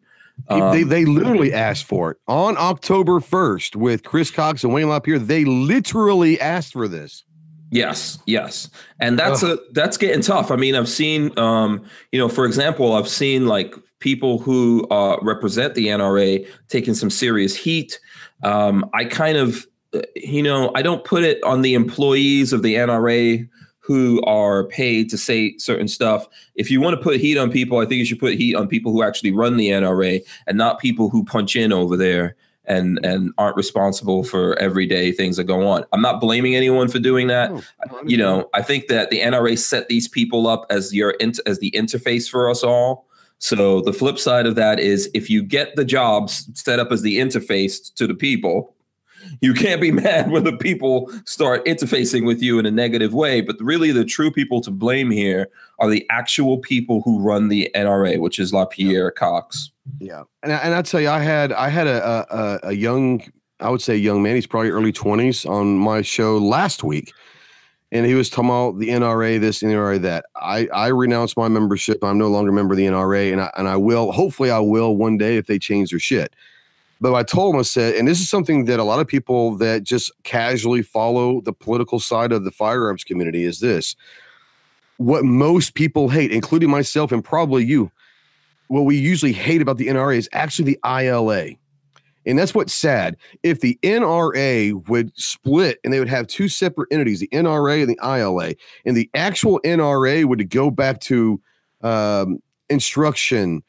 Um, 0.48 0.72
they, 0.72 0.82
they 0.82 1.04
literally 1.04 1.52
asked 1.52 1.84
for 1.84 2.12
it 2.12 2.18
on 2.28 2.56
October 2.58 3.20
1st 3.20 3.76
with 3.76 4.04
Chris 4.04 4.30
Cox 4.30 4.62
and 4.62 4.72
Wayne 4.72 4.88
LaPierre. 4.88 5.18
They 5.18 5.44
literally 5.44 6.40
asked 6.40 6.72
for 6.72 6.88
this. 6.88 7.24
Yes, 7.70 8.18
yes. 8.26 8.70
And 9.00 9.18
that's 9.18 9.42
Ugh. 9.42 9.58
a 9.58 9.72
that's 9.72 9.96
getting 9.96 10.22
tough. 10.22 10.50
I 10.50 10.56
mean, 10.56 10.74
I've 10.76 10.88
seen 10.88 11.36
um, 11.38 11.84
you 12.12 12.18
know, 12.18 12.28
for 12.28 12.46
example, 12.46 12.94
I've 12.94 13.08
seen 13.08 13.46
like 13.46 13.74
people 13.98 14.38
who 14.38 14.86
uh, 14.88 15.16
represent 15.20 15.74
the 15.74 15.88
NRA 15.88 16.46
taking 16.68 16.94
some 16.94 17.10
serious 17.10 17.56
heat. 17.56 17.98
Um, 18.44 18.88
I 18.94 19.04
kind 19.04 19.36
of 19.36 19.66
uh, 19.94 20.02
you 20.14 20.42
know, 20.42 20.70
I 20.74 20.82
don't 20.82 21.04
put 21.04 21.24
it 21.24 21.42
on 21.42 21.62
the 21.62 21.74
employees 21.74 22.52
of 22.52 22.62
the 22.62 22.76
NRA 22.76 23.48
who 23.86 24.20
are 24.22 24.64
paid 24.64 25.08
to 25.08 25.16
say 25.16 25.56
certain 25.58 25.86
stuff. 25.86 26.26
If 26.56 26.72
you 26.72 26.80
want 26.80 26.96
to 26.96 27.02
put 27.02 27.20
heat 27.20 27.38
on 27.38 27.52
people, 27.52 27.78
I 27.78 27.82
think 27.82 28.00
you 28.00 28.04
should 28.04 28.18
put 28.18 28.34
heat 28.34 28.56
on 28.56 28.66
people 28.66 28.90
who 28.90 29.04
actually 29.04 29.30
run 29.30 29.56
the 29.56 29.68
NRA 29.68 30.22
and 30.48 30.58
not 30.58 30.80
people 30.80 31.08
who 31.08 31.24
punch 31.24 31.54
in 31.54 31.72
over 31.72 31.96
there 31.96 32.34
and 32.64 32.98
and 33.04 33.32
aren't 33.38 33.56
responsible 33.56 34.24
for 34.24 34.58
everyday 34.58 35.12
things 35.12 35.36
that 35.36 35.44
go 35.44 35.68
on. 35.68 35.84
I'm 35.92 36.02
not 36.02 36.20
blaming 36.20 36.56
anyone 36.56 36.88
for 36.88 36.98
doing 36.98 37.28
that. 37.28 37.52
Oh, 37.52 38.02
you 38.04 38.16
know, 38.16 38.50
I 38.54 38.62
think 38.62 38.88
that 38.88 39.10
the 39.10 39.20
NRA 39.20 39.56
set 39.56 39.86
these 39.86 40.08
people 40.08 40.48
up 40.48 40.66
as 40.68 40.92
your 40.92 41.14
as 41.20 41.60
the 41.60 41.70
interface 41.70 42.28
for 42.28 42.50
us 42.50 42.64
all. 42.64 43.06
So 43.38 43.82
the 43.82 43.92
flip 43.92 44.18
side 44.18 44.46
of 44.46 44.56
that 44.56 44.80
is 44.80 45.08
if 45.14 45.30
you 45.30 45.44
get 45.44 45.76
the 45.76 45.84
jobs 45.84 46.50
set 46.54 46.80
up 46.80 46.90
as 46.90 47.02
the 47.02 47.18
interface 47.18 47.94
to 47.94 48.08
the 48.08 48.14
people, 48.14 48.74
you 49.40 49.54
can't 49.54 49.80
be 49.80 49.92
mad 50.06 50.30
when 50.30 50.44
the 50.44 50.56
people 50.56 51.10
start 51.24 51.64
interfacing 51.64 52.26
with 52.26 52.42
you 52.42 52.58
in 52.58 52.66
a 52.66 52.70
negative 52.70 53.14
way. 53.14 53.40
But 53.40 53.56
really, 53.60 53.92
the 53.92 54.04
true 54.04 54.30
people 54.30 54.60
to 54.62 54.70
blame 54.70 55.10
here 55.10 55.48
are 55.78 55.90
the 55.90 56.06
actual 56.10 56.58
people 56.58 57.02
who 57.02 57.20
run 57.20 57.48
the 57.48 57.70
NRA, 57.74 58.18
which 58.18 58.38
is 58.38 58.52
LaPierre 58.52 59.10
Cox. 59.10 59.70
Yeah, 60.00 60.24
and 60.42 60.52
I, 60.52 60.56
and 60.56 60.74
I 60.74 60.82
tell 60.82 61.00
you, 61.00 61.08
I 61.08 61.20
had 61.20 61.52
I 61.52 61.68
had 61.68 61.86
a, 61.86 62.26
a 62.30 62.68
a 62.68 62.72
young, 62.72 63.22
I 63.60 63.70
would 63.70 63.82
say 63.82 63.96
young 63.96 64.22
man. 64.22 64.34
He's 64.34 64.46
probably 64.46 64.70
early 64.70 64.92
twenties 64.92 65.46
on 65.46 65.78
my 65.78 66.02
show 66.02 66.38
last 66.38 66.82
week, 66.82 67.12
and 67.92 68.04
he 68.04 68.14
was 68.14 68.28
talking 68.28 68.50
about 68.50 68.78
the 68.78 68.88
NRA 68.88 69.40
this 69.40 69.62
NRA 69.62 70.00
that. 70.00 70.26
I 70.34 70.66
I 70.68 70.88
renounced 70.88 71.36
my 71.36 71.48
membership. 71.48 72.02
I'm 72.02 72.18
no 72.18 72.28
longer 72.28 72.50
a 72.50 72.54
member 72.54 72.74
of 72.74 72.78
the 72.78 72.86
NRA, 72.86 73.32
and 73.32 73.40
I 73.40 73.50
and 73.56 73.68
I 73.68 73.76
will 73.76 74.12
hopefully 74.12 74.50
I 74.50 74.58
will 74.58 74.96
one 74.96 75.18
day 75.18 75.36
if 75.36 75.46
they 75.46 75.58
change 75.58 75.90
their 75.90 76.00
shit. 76.00 76.34
But 77.00 77.14
I 77.14 77.22
told 77.22 77.54
him 77.54 77.60
I 77.60 77.62
said, 77.62 77.94
and 77.94 78.08
this 78.08 78.20
is 78.20 78.28
something 78.28 78.64
that 78.66 78.80
a 78.80 78.84
lot 78.84 79.00
of 79.00 79.06
people 79.06 79.56
that 79.56 79.82
just 79.82 80.10
casually 80.22 80.82
follow 80.82 81.40
the 81.42 81.52
political 81.52 82.00
side 82.00 82.32
of 82.32 82.44
the 82.44 82.50
firearms 82.50 83.04
community 83.04 83.44
is 83.44 83.60
this. 83.60 83.96
What 84.96 85.24
most 85.24 85.74
people 85.74 86.08
hate, 86.08 86.32
including 86.32 86.70
myself 86.70 87.12
and 87.12 87.22
probably 87.22 87.64
you, 87.64 87.90
what 88.68 88.82
we 88.82 88.96
usually 88.96 89.32
hate 89.32 89.60
about 89.60 89.76
the 89.76 89.88
NRA 89.88 90.16
is 90.16 90.28
actually 90.32 90.72
the 90.72 91.00
ILA. 91.02 91.56
And 92.24 92.38
that's 92.38 92.54
what's 92.54 92.74
sad. 92.74 93.16
If 93.42 93.60
the 93.60 93.78
NRA 93.82 94.88
would 94.88 95.16
split 95.16 95.78
and 95.84 95.92
they 95.92 96.00
would 96.00 96.08
have 96.08 96.26
two 96.26 96.48
separate 96.48 96.88
entities, 96.90 97.20
the 97.20 97.28
NRA 97.28 97.82
and 97.82 97.90
the 97.90 97.98
ILA, 98.02 98.54
and 98.84 98.96
the 98.96 99.08
actual 99.14 99.60
NRA 99.64 100.24
would 100.24 100.50
go 100.50 100.70
back 100.70 101.00
to 101.02 101.40
um, 101.82 102.40
instruction, 102.68 103.62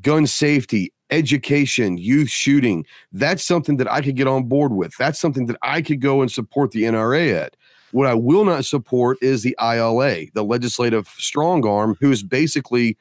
gun 0.00 0.26
safety, 0.26 0.92
education, 1.10 1.96
youth 1.96 2.28
shooting, 2.28 2.86
that's 3.12 3.44
something 3.44 3.76
that 3.78 3.90
I 3.90 4.00
could 4.00 4.16
get 4.16 4.26
on 4.26 4.44
board 4.44 4.72
with. 4.72 4.96
That's 4.98 5.18
something 5.18 5.46
that 5.46 5.56
I 5.62 5.82
could 5.82 6.00
go 6.00 6.22
and 6.22 6.30
support 6.30 6.70
the 6.70 6.84
NRA 6.84 7.34
at. 7.34 7.56
What 7.92 8.06
I 8.06 8.14
will 8.14 8.44
not 8.44 8.64
support 8.64 9.18
is 9.20 9.42
the 9.42 9.56
ILA, 9.60 10.26
the 10.34 10.44
legislative 10.44 11.08
strong 11.18 11.66
arm, 11.66 11.96
who 12.00 12.12
is 12.12 12.22
basically 12.22 12.96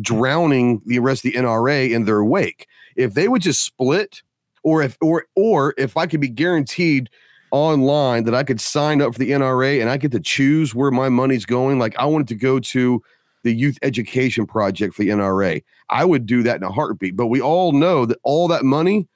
drowning 0.00 0.80
the 0.86 1.00
rest 1.00 1.24
of 1.24 1.32
the 1.32 1.38
NRA 1.38 1.90
in 1.90 2.04
their 2.04 2.24
wake. 2.24 2.68
If 2.96 3.14
they 3.14 3.28
would 3.28 3.42
just 3.42 3.64
split, 3.64 4.22
or 4.62 4.82
if 4.82 4.96
or 5.00 5.24
or 5.36 5.74
if 5.78 5.96
I 5.96 6.06
could 6.06 6.20
be 6.20 6.28
guaranteed 6.28 7.08
online 7.50 8.24
that 8.24 8.34
I 8.34 8.44
could 8.44 8.60
sign 8.60 9.02
up 9.02 9.14
for 9.14 9.18
the 9.18 9.30
NRA 9.30 9.80
and 9.80 9.90
I 9.90 9.96
get 9.96 10.12
to 10.12 10.20
choose 10.20 10.74
where 10.74 10.90
my 10.90 11.08
money's 11.08 11.46
going, 11.46 11.78
like 11.78 11.96
I 11.96 12.04
wanted 12.04 12.28
to 12.28 12.34
go 12.34 12.60
to 12.60 13.02
the 13.42 13.54
youth 13.54 13.78
education 13.82 14.46
project 14.46 14.94
for 14.94 15.02
the 15.02 15.10
NRA. 15.10 15.62
I 15.88 16.04
would 16.04 16.26
do 16.26 16.42
that 16.42 16.56
in 16.56 16.62
a 16.62 16.70
heartbeat. 16.70 17.16
But 17.16 17.26
we 17.26 17.40
all 17.40 17.72
know 17.72 18.06
that 18.06 18.18
all 18.22 18.48
that 18.48 18.64
money, 18.64 19.08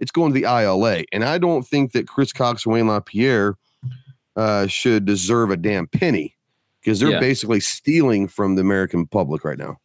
it's 0.00 0.10
going 0.10 0.32
to 0.32 0.40
the 0.40 0.46
ILA. 0.46 1.04
And 1.12 1.24
I 1.24 1.38
don't 1.38 1.66
think 1.66 1.92
that 1.92 2.08
Chris 2.08 2.32
Cox 2.32 2.64
and 2.64 2.72
Wayne 2.72 2.88
LaPierre 2.88 3.56
uh, 4.36 4.66
should 4.66 5.04
deserve 5.04 5.50
a 5.50 5.56
damn 5.56 5.86
penny 5.86 6.36
because 6.80 7.00
they're 7.00 7.10
yeah. 7.10 7.20
basically 7.20 7.60
stealing 7.60 8.28
from 8.28 8.54
the 8.54 8.60
American 8.60 9.06
public 9.06 9.44
right 9.44 9.58
now. 9.58 9.78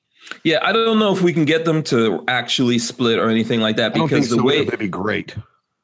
Yeah, 0.44 0.60
I 0.62 0.72
don't 0.72 1.00
know 1.00 1.14
if 1.14 1.22
we 1.22 1.34
can 1.34 1.46
get 1.46 1.66
them 1.66 1.82
to 1.84 2.24
actually 2.28 2.78
split 2.78 3.18
or 3.18 3.30
anything 3.30 3.60
like 3.60 3.76
that 3.78 3.94
because 3.94 4.30
the 4.30 4.36
so. 4.36 4.44
way 4.44 4.60
it'd 4.60 4.80
be 4.80 4.88
great. 4.88 5.36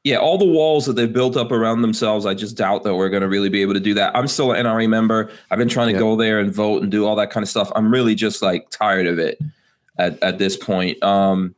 Yeah, 0.07 0.19
all 0.19 0.37
the 0.37 0.45
walls 0.45 0.85
that 0.85 0.93
they've 0.93 1.11
built 1.11 1.35
up 1.35 1.51
around 1.51 1.81
themselves, 1.81 2.25
I 2.25 2.33
just 2.33 2.55
doubt 2.55 2.83
that 2.83 2.95
we're 2.95 3.09
going 3.09 3.23
to 3.23 3.27
really 3.27 3.49
be 3.49 3.61
able 3.61 3.73
to 3.73 3.79
do 3.81 3.93
that. 3.95 4.15
I'm 4.15 4.29
still 4.29 4.53
an 4.53 4.65
NRA 4.65 4.87
member. 4.87 5.29
I've 5.51 5.59
been 5.59 5.67
trying 5.67 5.91
to 5.93 5.99
go 5.99 6.15
there 6.15 6.39
and 6.39 6.53
vote 6.53 6.81
and 6.81 6.89
do 6.89 7.05
all 7.05 7.17
that 7.17 7.29
kind 7.29 7.43
of 7.43 7.49
stuff. 7.49 7.69
I'm 7.75 7.91
really 7.91 8.15
just 8.15 8.41
like 8.41 8.69
tired 8.69 9.05
of 9.05 9.19
it 9.19 9.37
at, 9.97 10.17
at 10.23 10.37
this 10.37 10.55
point. 10.55 11.03
Um, 11.03 11.53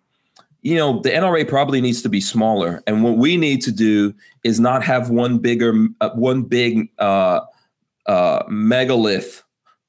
you 0.64 0.76
know, 0.76 1.00
the 1.00 1.12
NRA 1.12 1.48
probably 1.48 1.80
needs 1.80 2.02
to 2.02 2.10
be 2.10 2.20
smaller, 2.20 2.82
and 2.88 3.04
what 3.04 3.18
we 3.18 3.38
need 3.38 3.62
to 3.62 3.72
do 3.72 4.16
is 4.44 4.60
not 4.60 4.84
have 4.84 5.12
one 5.12 5.38
bigger, 5.38 5.88
uh, 6.02 6.10
one 6.16 6.42
big 6.42 6.90
uh, 6.98 7.42
uh, 8.08 8.44
megalith 8.50 9.44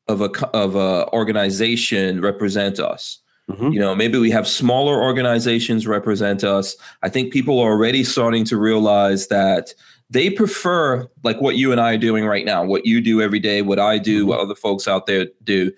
of 0.06 0.20
a 0.20 0.28
of 0.48 0.76
a 0.76 1.11
organization 1.14 2.20
represent 2.20 2.78
us. 2.78 3.20
Mm-hmm. 3.51 3.72
You 3.72 3.80
know, 3.80 3.94
maybe 3.94 4.18
we 4.18 4.30
have 4.30 4.46
smaller 4.46 5.03
organizations 5.03 5.86
represent 5.86 6.44
us. 6.44 6.76
I 7.03 7.09
think 7.09 7.32
people 7.32 7.59
are 7.61 7.70
already 7.70 8.05
starting 8.05 8.44
to 8.46 8.57
realize 8.57 9.28
that 9.28 9.74
they 10.11 10.28
prefer 10.28 11.09
like 11.22 11.40
what 11.40 11.57
you 11.57 11.72
and 11.72 11.80
I 11.80 11.94
are 11.94 11.98
doing 11.98 12.26
right 12.26 12.44
now, 12.44 12.64
what 12.64 12.84
you 12.84 13.01
do 13.01 13.22
every 13.22 13.38
day, 13.38 13.62
what 13.62 13.78
I 13.78 13.98
do, 13.98 14.20
mm-hmm. 14.20 14.28
what 14.28 14.40
other 14.40 14.55
folks 14.55 14.88
out 14.88 15.07
there 15.07 15.26
do. 15.44 15.72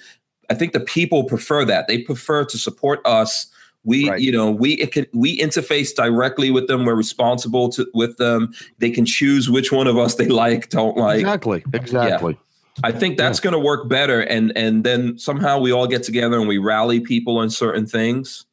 I 0.50 0.54
think 0.54 0.72
the 0.72 0.80
people 0.80 1.24
prefer 1.24 1.64
that. 1.66 1.86
They 1.86 1.98
prefer 1.98 2.44
to 2.46 2.58
support 2.58 3.00
us. 3.04 3.46
We, 3.84 4.08
right. 4.08 4.20
you 4.20 4.30
know, 4.30 4.50
we 4.50 4.74
it 4.74 4.92
can 4.92 5.06
we 5.12 5.38
interface 5.38 5.94
directly 5.94 6.50
with 6.50 6.68
them. 6.68 6.84
We're 6.84 6.94
responsible 6.94 7.68
to 7.70 7.86
with 7.94 8.16
them. 8.16 8.52
They 8.78 8.90
can 8.90 9.04
choose 9.04 9.50
which 9.50 9.72
one 9.72 9.86
of 9.86 9.98
us 9.98 10.14
they 10.14 10.28
like, 10.44 10.68
don't 10.70 10.96
like. 10.96 11.20
Exactly. 11.20 11.64
Exactly. 11.72 12.32
Yeah. 12.34 12.38
I 12.82 12.92
think 12.92 13.18
that's 13.18 13.38
yeah. 13.38 13.50
going 13.50 13.52
to 13.52 13.58
work 13.58 13.88
better, 13.88 14.20
and 14.20 14.56
and 14.56 14.84
then 14.84 15.18
somehow 15.18 15.58
we 15.58 15.72
all 15.72 15.86
get 15.86 16.02
together 16.02 16.38
and 16.38 16.48
we 16.48 16.58
rally 16.58 17.00
people 17.00 17.38
on 17.38 17.50
certain 17.50 17.86
things. 17.86 18.46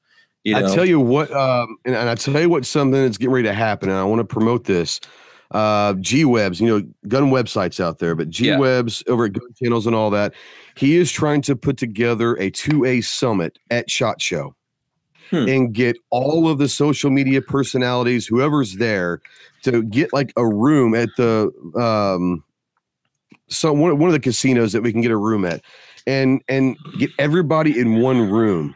You 0.44 0.60
know? 0.60 0.72
I 0.72 0.76
tell 0.76 0.86
you 0.86 1.00
what, 1.00 1.32
um, 1.32 1.78
and, 1.86 1.96
and 1.96 2.10
I 2.10 2.16
tell 2.16 2.40
you 2.40 2.50
what, 2.50 2.66
something 2.66 3.02
that's 3.02 3.18
getting 3.18 3.34
ready 3.34 3.48
to 3.48 3.54
happen, 3.54 3.90
and 3.90 3.98
I 3.98 4.04
want 4.04 4.20
to 4.20 4.26
promote 4.26 4.66
this. 4.66 5.00
Uh, 5.52 5.94
G 5.96 6.26
Webs, 6.26 6.62
you 6.62 6.68
know, 6.68 6.88
gun 7.08 7.32
websites 7.32 7.80
out 7.80 8.00
there, 8.00 8.14
but 8.14 8.30
G 8.30 8.56
Webs 8.56 9.04
yeah. 9.06 9.14
over 9.14 9.26
at 9.26 9.34
Gun 9.34 9.48
Channels 9.62 9.88
and 9.88 9.96
all 9.96 10.10
that. 10.12 10.34
He 10.76 10.96
is 10.98 11.12
trying 11.12 11.42
to 11.44 11.56
put 11.56 11.78
together 11.78 12.36
a 12.36 12.52
two 12.52 12.86
A 12.86 13.02
summit 13.02 13.58
at 13.72 13.90
Shot 13.90 14.22
Show. 14.22 14.56
Hmm. 15.32 15.48
and 15.48 15.74
get 15.76 15.96
all 16.10 16.50
of 16.50 16.58
the 16.58 16.68
social 16.68 17.12
media 17.12 17.40
personalities, 17.40 18.26
whoever's 18.26 18.78
there, 18.78 19.22
to 19.62 19.84
get 19.84 20.12
like 20.12 20.34
a 20.36 20.48
room 20.48 20.96
at 20.96 21.10
the 21.18 21.52
um, 21.80 22.44
so 23.50 23.74
one, 23.74 23.98
one 23.98 24.10
of 24.10 24.14
the 24.14 24.20
casinos 24.20 24.72
that 24.74 24.82
we 24.82 24.92
can 24.92 25.02
get 25.02 25.12
a 25.12 25.18
room 25.18 25.46
at 25.46 25.62
and 26.08 26.42
and 26.48 26.78
get 26.98 27.10
everybody 27.20 27.78
in 27.78 28.02
one 28.02 28.30
room 28.30 28.76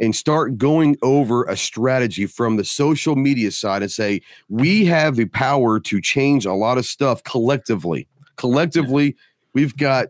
and 0.00 0.14
start 0.14 0.56
going 0.58 0.96
over 1.02 1.44
a 1.44 1.56
strategy 1.56 2.26
from 2.26 2.56
the 2.56 2.64
social 2.64 3.16
media 3.16 3.50
side 3.50 3.82
and 3.82 3.90
say 3.90 4.20
we 4.48 4.84
have 4.84 5.16
the 5.16 5.26
power 5.26 5.80
to 5.80 6.00
change 6.00 6.46
a 6.46 6.52
lot 6.52 6.78
of 6.78 6.86
stuff 6.86 7.22
collectively. 7.24 8.06
Collectively 8.36 9.16
we've 9.54 9.76
got 9.76 10.08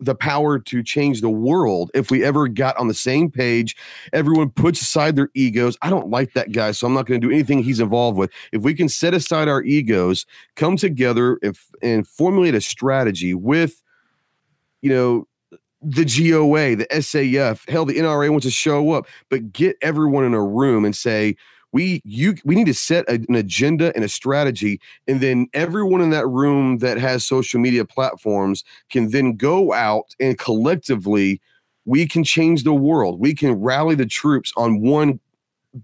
the 0.00 0.14
power 0.14 0.58
to 0.58 0.82
change 0.82 1.20
the 1.20 1.30
world 1.30 1.90
if 1.94 2.10
we 2.10 2.24
ever 2.24 2.48
got 2.48 2.76
on 2.76 2.88
the 2.88 2.94
same 2.94 3.30
page. 3.30 3.76
Everyone 4.12 4.50
puts 4.50 4.80
aside 4.80 5.16
their 5.16 5.30
egos. 5.34 5.76
I 5.82 5.90
don't 5.90 6.08
like 6.08 6.34
that 6.34 6.52
guy, 6.52 6.72
so 6.72 6.86
I'm 6.86 6.94
not 6.94 7.06
going 7.06 7.20
to 7.20 7.26
do 7.26 7.32
anything 7.32 7.62
he's 7.62 7.80
involved 7.80 8.18
with. 8.18 8.30
If 8.52 8.62
we 8.62 8.74
can 8.74 8.88
set 8.88 9.14
aside 9.14 9.48
our 9.48 9.62
egos, 9.62 10.26
come 10.56 10.76
together 10.76 11.38
and, 11.42 11.56
and 11.82 12.06
formulate 12.06 12.54
a 12.54 12.60
strategy 12.60 13.34
with, 13.34 13.82
you 14.82 14.90
know, 14.90 15.26
the 15.80 16.04
GOA, 16.04 16.76
the 16.76 16.86
SAF, 16.90 17.68
hell, 17.68 17.84
the 17.84 17.98
NRA 17.98 18.30
wants 18.30 18.46
to 18.46 18.50
show 18.50 18.92
up, 18.92 19.06
but 19.28 19.52
get 19.52 19.76
everyone 19.80 20.24
in 20.24 20.34
a 20.34 20.42
room 20.42 20.84
and 20.84 20.96
say, 20.96 21.36
we 21.72 22.00
you 22.04 22.34
we 22.44 22.54
need 22.54 22.66
to 22.66 22.74
set 22.74 23.08
a, 23.08 23.14
an 23.28 23.34
agenda 23.34 23.92
and 23.94 24.04
a 24.04 24.08
strategy 24.08 24.80
and 25.06 25.20
then 25.20 25.48
everyone 25.52 26.00
in 26.00 26.10
that 26.10 26.26
room 26.26 26.78
that 26.78 26.98
has 26.98 27.26
social 27.26 27.60
media 27.60 27.84
platforms 27.84 28.64
can 28.90 29.10
then 29.10 29.36
go 29.36 29.72
out 29.72 30.14
and 30.18 30.38
collectively 30.38 31.40
we 31.84 32.06
can 32.06 32.22
change 32.22 32.64
the 32.64 32.74
world. 32.74 33.18
We 33.18 33.34
can 33.34 33.52
rally 33.54 33.94
the 33.94 34.04
troops 34.04 34.52
on 34.58 34.82
one 34.82 35.20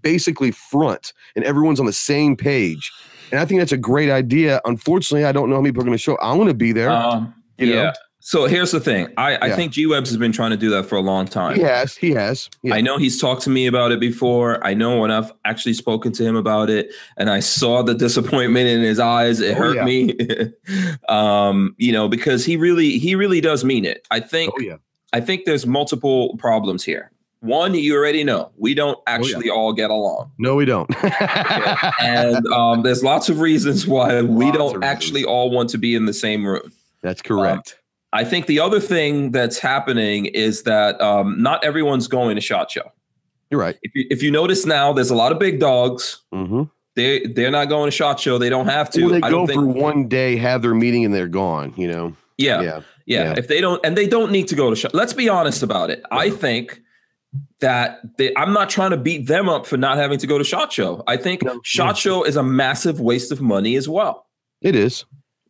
basically 0.01 0.51
front 0.51 1.13
and 1.35 1.43
everyone's 1.43 1.79
on 1.79 1.87
the 1.87 1.93
same 1.93 2.35
page. 2.35 2.91
And 3.31 3.39
i 3.39 3.45
think 3.45 3.59
that's 3.59 3.71
a 3.71 3.77
great 3.77 4.09
idea. 4.09 4.61
Unfortunately 4.65 5.25
i 5.25 5.31
don't 5.31 5.49
know 5.49 5.55
how 5.55 5.61
many 5.61 5.71
people 5.71 5.83
are 5.83 5.85
going 5.85 5.97
to 5.97 6.01
show 6.01 6.17
i'm 6.21 6.37
going 6.37 6.47
to 6.47 6.53
be 6.53 6.71
there. 6.71 6.91
Um, 6.91 7.33
you 7.57 7.67
yeah. 7.67 7.75
know? 7.75 7.93
So 8.27 8.47
here's 8.47 8.71
the 8.71 8.79
thing. 8.79 9.07
I, 9.17 9.37
I 9.39 9.51
think 9.51 9.71
G 9.71 9.85
Webs 9.85 10.09
has 10.09 10.17
been 10.17 10.31
trying 10.31 10.49
to 10.49 10.57
do 10.57 10.71
that 10.71 10.87
for 10.87 10.95
a 10.95 10.99
long 10.99 11.27
time. 11.27 11.57
He 11.57 11.61
has. 11.61 11.95
He 11.95 12.09
has. 12.13 12.49
Yeah. 12.63 12.73
I 12.73 12.81
know 12.81 12.97
he's 12.97 13.21
talked 13.21 13.43
to 13.43 13.51
me 13.51 13.67
about 13.67 13.91
it 13.91 13.99
before. 13.99 14.65
I 14.65 14.73
know 14.73 14.99
when 14.99 15.11
I've 15.11 15.31
actually 15.45 15.75
spoken 15.75 16.11
to 16.13 16.23
him 16.23 16.35
about 16.35 16.71
it, 16.71 16.91
and 17.17 17.29
I 17.29 17.39
saw 17.39 17.83
the 17.83 17.93
disappointment 17.93 18.67
in 18.67 18.81
his 18.81 18.99
eyes. 18.99 19.41
It 19.41 19.51
oh, 19.51 19.59
hurt 19.59 19.75
yeah. 19.75 19.85
me. 19.85 20.17
um, 21.07 21.75
you 21.77 21.91
know, 21.91 22.09
because 22.09 22.43
he 22.43 22.57
really 22.57 22.97
he 22.97 23.13
really 23.13 23.41
does 23.41 23.63
mean 23.63 23.85
it. 23.85 24.07
I 24.09 24.21
think 24.21 24.53
oh, 24.57 24.59
yeah. 24.59 24.77
I 25.13 25.21
think 25.21 25.45
there's 25.45 25.67
multiple 25.67 26.35
problems 26.37 26.83
here. 26.83 27.11
One, 27.41 27.75
you 27.75 27.95
already 27.95 28.23
know 28.23 28.49
we 28.57 28.73
don't 28.73 28.97
actually 29.05 29.51
oh, 29.51 29.53
yeah. 29.53 29.59
all 29.61 29.73
get 29.73 29.91
along. 29.91 30.31
No, 30.39 30.55
we 30.55 30.65
don't. 30.65 30.89
and 32.01 32.47
um, 32.47 32.81
there's 32.81 33.03
lots 33.03 33.29
of 33.29 33.39
reasons 33.39 33.85
why 33.85 34.23
we 34.23 34.51
don't 34.51 34.83
actually 34.83 35.23
all 35.23 35.51
want 35.51 35.69
to 35.69 35.77
be 35.77 35.93
in 35.93 36.07
the 36.07 36.13
same 36.13 36.43
room. 36.43 36.71
That's 37.03 37.21
correct. 37.21 37.75
Um, 37.77 37.84
I 38.15 38.23
think 38.23 38.45
the 38.45 38.61
other 38.61 38.79
thing 38.79 39.31
that's 39.31 39.59
happening 39.59 40.27
is 40.27 40.63
that 40.63 40.99
um, 41.01 41.41
not 41.41 41.63
everyone's 41.65 42.07
going 42.07 42.35
to 42.35 42.41
Shot 42.41 42.71
Show. 42.71 42.89
You're 43.51 43.59
right. 43.59 43.77
If 43.83 43.91
you, 43.93 44.07
if 44.09 44.23
you 44.23 44.31
notice 44.31 44.65
now, 44.65 44.93
there's 44.93 45.09
a 45.09 45.15
lot 45.15 45.33
of 45.33 45.39
big 45.39 45.59
dogs. 45.59 46.21
Mm-hmm. 46.33 46.63
They 46.95 47.25
they're 47.25 47.51
not 47.51 47.65
going 47.65 47.87
to 47.87 47.91
Shot 47.91 48.19
Show. 48.21 48.37
They 48.37 48.49
don't 48.49 48.67
have 48.67 48.89
to. 48.91 49.03
Well, 49.03 49.11
they 49.11 49.21
I 49.21 49.29
go 49.29 49.45
think, 49.45 49.59
for 49.59 49.65
one 49.67 50.07
day, 50.07 50.37
have 50.37 50.61
their 50.61 50.73
meeting, 50.73 51.03
and 51.03 51.13
they're 51.13 51.27
gone. 51.27 51.73
You 51.75 51.89
know. 51.89 52.15
Yeah, 52.37 52.61
yeah, 52.61 52.81
yeah. 53.05 53.23
yeah. 53.23 53.33
If 53.37 53.49
they 53.49 53.59
don't, 53.59 53.85
and 53.85 53.97
they 53.97 54.07
don't 54.07 54.31
need 54.31 54.47
to 54.47 54.55
go 54.55 54.69
to 54.69 54.77
Shot. 54.77 54.93
Let's 54.93 55.13
be 55.13 55.27
honest 55.27 55.61
about 55.61 55.89
it. 55.89 56.01
I 56.09 56.29
think 56.29 56.81
that 57.59 57.99
they, 58.17 58.33
I'm 58.35 58.53
not 58.53 58.69
trying 58.69 58.91
to 58.91 58.97
beat 58.97 59.27
them 59.27 59.49
up 59.49 59.65
for 59.65 59.75
not 59.75 59.97
having 59.97 60.19
to 60.19 60.27
go 60.27 60.37
to 60.37 60.43
Shot 60.45 60.71
Show. 60.71 61.03
I 61.05 61.17
think 61.17 61.43
no, 61.43 61.59
Shot 61.63 61.87
no. 61.87 61.93
Show 61.95 62.23
is 62.23 62.37
a 62.37 62.43
massive 62.43 63.01
waste 63.01 63.31
of 63.31 63.41
money 63.41 63.75
as 63.75 63.89
well. 63.89 64.27
It 64.61 64.75
is. 64.75 65.03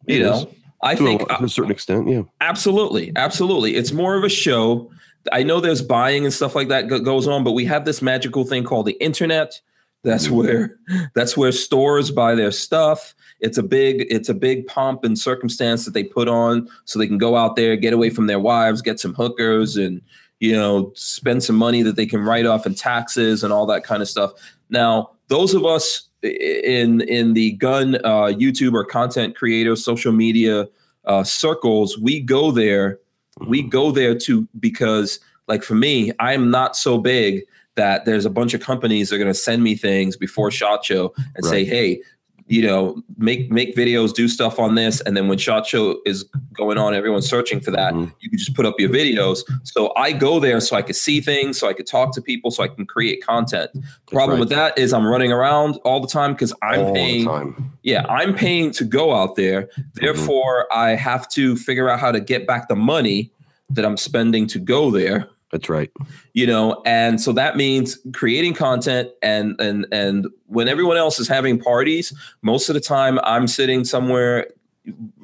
You 0.07 0.17
It 0.17 0.23
know, 0.23 0.37
is. 0.39 0.45
I 0.83 0.95
To 0.95 1.03
think 1.03 1.23
uh, 1.31 1.37
to 1.37 1.45
a 1.45 1.49
certain 1.49 1.71
extent, 1.71 2.07
yeah. 2.07 2.23
Absolutely, 2.41 3.11
absolutely. 3.15 3.75
It's 3.75 3.91
more 3.91 4.15
of 4.15 4.23
a 4.23 4.29
show. 4.29 4.91
I 5.31 5.41
know 5.43 5.59
there's 5.59 5.81
buying 5.81 6.23
and 6.25 6.33
stuff 6.33 6.53
like 6.55 6.67
that 6.67 6.87
go- 6.87 6.99
goes 6.99 7.27
on, 7.27 7.43
but 7.43 7.53
we 7.53 7.65
have 7.65 7.85
this 7.85 8.01
magical 8.01 8.43
thing 8.45 8.63
called 8.63 8.85
the 8.85 8.93
internet. 9.03 9.59
That's 10.03 10.27
Mhm. 10.27 10.31
where 10.31 10.77
that's 11.15 11.35
where 11.35 11.51
stores 11.51 12.11
buy 12.11 12.35
their 12.35 12.51
stuff. 12.51 13.15
It's 13.39 13.57
a 13.57 13.63
big 13.63 14.05
it's 14.11 14.29
a 14.29 14.33
big 14.35 14.67
pomp 14.67 15.03
and 15.03 15.17
circumstance 15.17 15.83
that 15.85 15.93
they 15.95 16.03
put 16.03 16.27
on 16.27 16.67
so 16.85 16.99
they 16.99 17.07
can 17.07 17.17
go 17.17 17.35
out 17.35 17.55
there, 17.55 17.75
get 17.75 17.93
away 17.93 18.11
from 18.11 18.27
their 18.27 18.39
wives, 18.39 18.81
get 18.83 18.99
some 18.99 19.15
hookers, 19.15 19.77
and 19.77 20.01
you 20.39 20.53
know 20.53 20.91
spend 20.95 21.43
some 21.43 21.55
money 21.55 21.81
that 21.81 21.95
they 21.95 22.05
can 22.05 22.21
write 22.21 22.45
off 22.45 22.67
in 22.67 22.75
taxes 22.75 23.43
and 23.43 23.51
all 23.51 23.65
that 23.65 23.83
kind 23.83 24.01
of 24.03 24.07
stuff. 24.09 24.31
Now, 24.69 25.11
those 25.27 25.55
of 25.55 25.65
us 25.65 26.07
in 26.25 27.01
in 27.01 27.33
the 27.33 27.51
gun 27.53 27.95
uh, 28.03 28.27
YouTube 28.33 28.73
or 28.73 28.83
content 28.83 29.35
creator 29.35 29.75
social 29.75 30.11
media 30.11 30.67
uh, 31.05 31.23
circles, 31.23 31.97
we 31.99 32.19
go 32.19 32.51
there. 32.51 32.99
We 33.47 33.61
Mm-hmm. 33.61 33.69
go 33.69 33.91
there 33.91 34.15
to 34.19 34.47
because, 34.59 35.19
like 35.47 35.61
for 35.63 35.75
me, 35.75 36.11
I'm 36.19 36.49
not 36.51 36.75
so 36.77 36.97
big 36.97 37.43
that 37.75 38.05
there's 38.05 38.25
a 38.25 38.29
bunch 38.29 38.53
of 38.53 38.61
companies 38.61 39.09
that 39.09 39.15
are 39.17 39.19
going 39.19 39.27
to 39.27 39.33
send 39.33 39.61
me 39.61 39.75
things 39.75 40.15
before 40.15 40.49
Shot 40.51 40.85
Show 40.85 41.13
and 41.35 41.45
say, 41.45 41.65
"Hey, 41.65 42.01
you 42.47 42.61
know, 42.61 43.01
make 43.17 43.51
make 43.51 43.75
videos, 43.75 44.13
do 44.13 44.27
stuff 44.27 44.59
on 44.59 44.75
this." 44.75 45.01
And 45.01 45.17
then 45.17 45.27
when 45.27 45.37
Shot 45.37 45.65
Show 45.65 45.99
is 46.05 46.25
going 46.53 46.77
on, 46.77 46.93
everyone's 46.93 47.27
searching 47.27 47.59
for 47.59 47.71
that. 47.71 47.93
Mhm. 47.93 48.11
You 48.19 48.29
can 48.29 48.37
just 48.39 48.53
put 48.53 48.65
up 48.65 48.75
your 48.79 48.89
videos. 48.89 49.39
So 49.63 49.91
I 49.95 50.11
go 50.11 50.39
there 50.39 50.59
so 50.59 50.75
I 50.75 50.81
could 50.81 50.95
see 50.95 51.21
things, 51.21 51.57
so 51.57 51.67
I 51.67 51.73
could 51.73 51.87
talk 51.87 52.13
to 52.15 52.21
people, 52.21 52.51
so 52.51 52.63
I 52.63 52.67
can 52.67 52.85
create 52.85 53.25
content. 53.25 53.71
Problem 54.07 54.37
right. 54.37 54.39
with 54.41 54.49
that 54.49 54.77
is 54.77 54.93
I'm 54.93 55.05
running 55.05 55.31
around 55.31 55.77
all 55.85 55.99
the 55.99 56.07
time 56.07 56.33
because 56.33 56.53
I'm 56.61 56.81
All 56.81 56.93
paying 56.93 57.25
time. 57.25 57.71
yeah, 57.83 58.05
I'm 58.07 58.33
paying 58.33 58.71
to 58.71 58.85
go 58.85 59.13
out 59.13 59.35
there. 59.35 59.69
Therefore, 59.95 60.67
I 60.73 60.91
have 60.91 61.27
to 61.29 61.55
figure 61.57 61.89
out 61.89 61.99
how 61.99 62.11
to 62.11 62.19
get 62.19 62.45
back 62.47 62.67
the 62.67 62.75
money 62.75 63.31
that 63.71 63.83
I'm 63.83 63.97
spending 63.97 64.45
to 64.47 64.59
go 64.59 64.91
there. 64.91 65.27
That's 65.51 65.69
right. 65.69 65.91
You 66.33 66.47
know, 66.47 66.81
and 66.85 67.21
so 67.21 67.31
that 67.33 67.55
means 67.55 67.97
creating 68.13 68.55
content 68.55 69.09
and 69.21 69.59
and 69.61 69.85
and 69.91 70.27
when 70.47 70.67
everyone 70.67 70.97
else 70.97 71.19
is 71.19 71.27
having 71.27 71.59
parties, 71.59 72.11
most 72.41 72.67
of 72.69 72.73
the 72.73 72.81
time 72.81 73.19
I'm 73.23 73.47
sitting 73.47 73.85
somewhere 73.85 74.47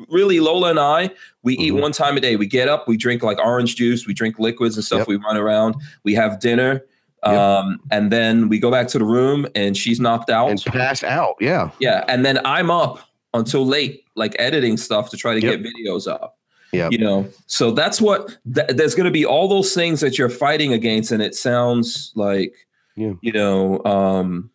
really 0.10 0.40
Lola 0.40 0.72
and 0.72 0.80
I, 0.80 1.12
we 1.44 1.56
eat 1.58 1.72
Mhm. 1.74 1.82
one 1.82 1.92
time 1.92 2.18
a 2.18 2.20
day. 2.20 2.36
We 2.36 2.48
get 2.48 2.68
up, 2.68 2.88
we 2.88 2.98
drink 2.98 3.22
like 3.24 3.38
orange 3.40 3.76
juice, 3.76 4.08
we 4.08 4.14
drink 4.14 4.40
liquids 4.40 4.76
and 4.76 4.84
stuff, 4.84 5.00
Yep. 5.00 5.08
we 5.08 5.16
run 5.18 5.38
around, 5.38 5.76
we 6.04 6.14
have 6.16 6.40
dinner. 6.40 6.84
Yep. 7.26 7.38
Um, 7.38 7.80
and 7.92 8.12
then 8.12 8.50
we 8.50 8.58
go 8.58 8.72
back 8.72 8.88
to 8.90 8.98
the 9.00 9.06
room 9.06 9.46
and 9.54 9.78
she's 9.78 10.00
knocked 10.00 10.32
out. 10.32 10.50
And 10.50 10.64
pass 10.66 11.04
out. 11.04 11.36
Yeah. 11.40 11.70
Yeah, 11.80 12.04
and 12.08 12.26
then 12.26 12.40
I'm 12.46 12.72
up 12.72 13.00
until 13.36 13.64
late, 13.66 14.04
like 14.16 14.36
editing 14.40 14.78
stuff 14.78 15.12
to 15.12 15.18
try 15.18 15.40
to 15.40 15.46
Yep. 15.46 15.62
get 15.62 15.72
videos 15.74 16.12
up. 16.12 16.38
Yeah. 16.74 16.90
You 16.92 16.98
know, 17.00 17.28
so 17.48 17.72
that's 17.72 18.00
what 18.00 18.28
th- 18.56 18.68
there's 18.70 18.96
going 18.96 19.06
to 19.06 19.12
be 19.12 19.26
all 19.26 19.48
those 19.50 19.74
things 19.74 20.00
that 20.02 20.18
you're 20.18 20.30
fighting 20.30 20.72
against, 20.74 21.12
and 21.12 21.22
it 21.22 21.36
sounds 21.36 22.12
like, 22.16 22.54
Yeah. 22.96 23.14
you 23.22 23.34
know, 23.34 23.84
um, 23.84 24.50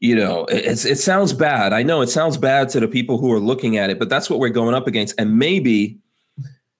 you 0.00 0.14
know, 0.14 0.44
it- 0.46 0.64
it's 0.64 0.84
it 0.86 0.98
sounds 0.98 1.32
bad. 1.32 1.72
I 1.72 1.82
know 1.82 2.00
it 2.00 2.08
sounds 2.08 2.36
bad 2.38 2.68
to 2.70 2.80
the 2.80 2.88
people 2.88 3.18
who 3.18 3.30
are 3.32 3.40
looking 3.40 3.76
at 3.76 3.90
it, 3.90 3.98
but 3.98 4.08
that's 4.08 4.30
what 4.30 4.38
we're 4.38 4.48
going 4.48 4.74
up 4.74 4.86
against, 4.86 5.14
and 5.18 5.36
maybe, 5.38 5.98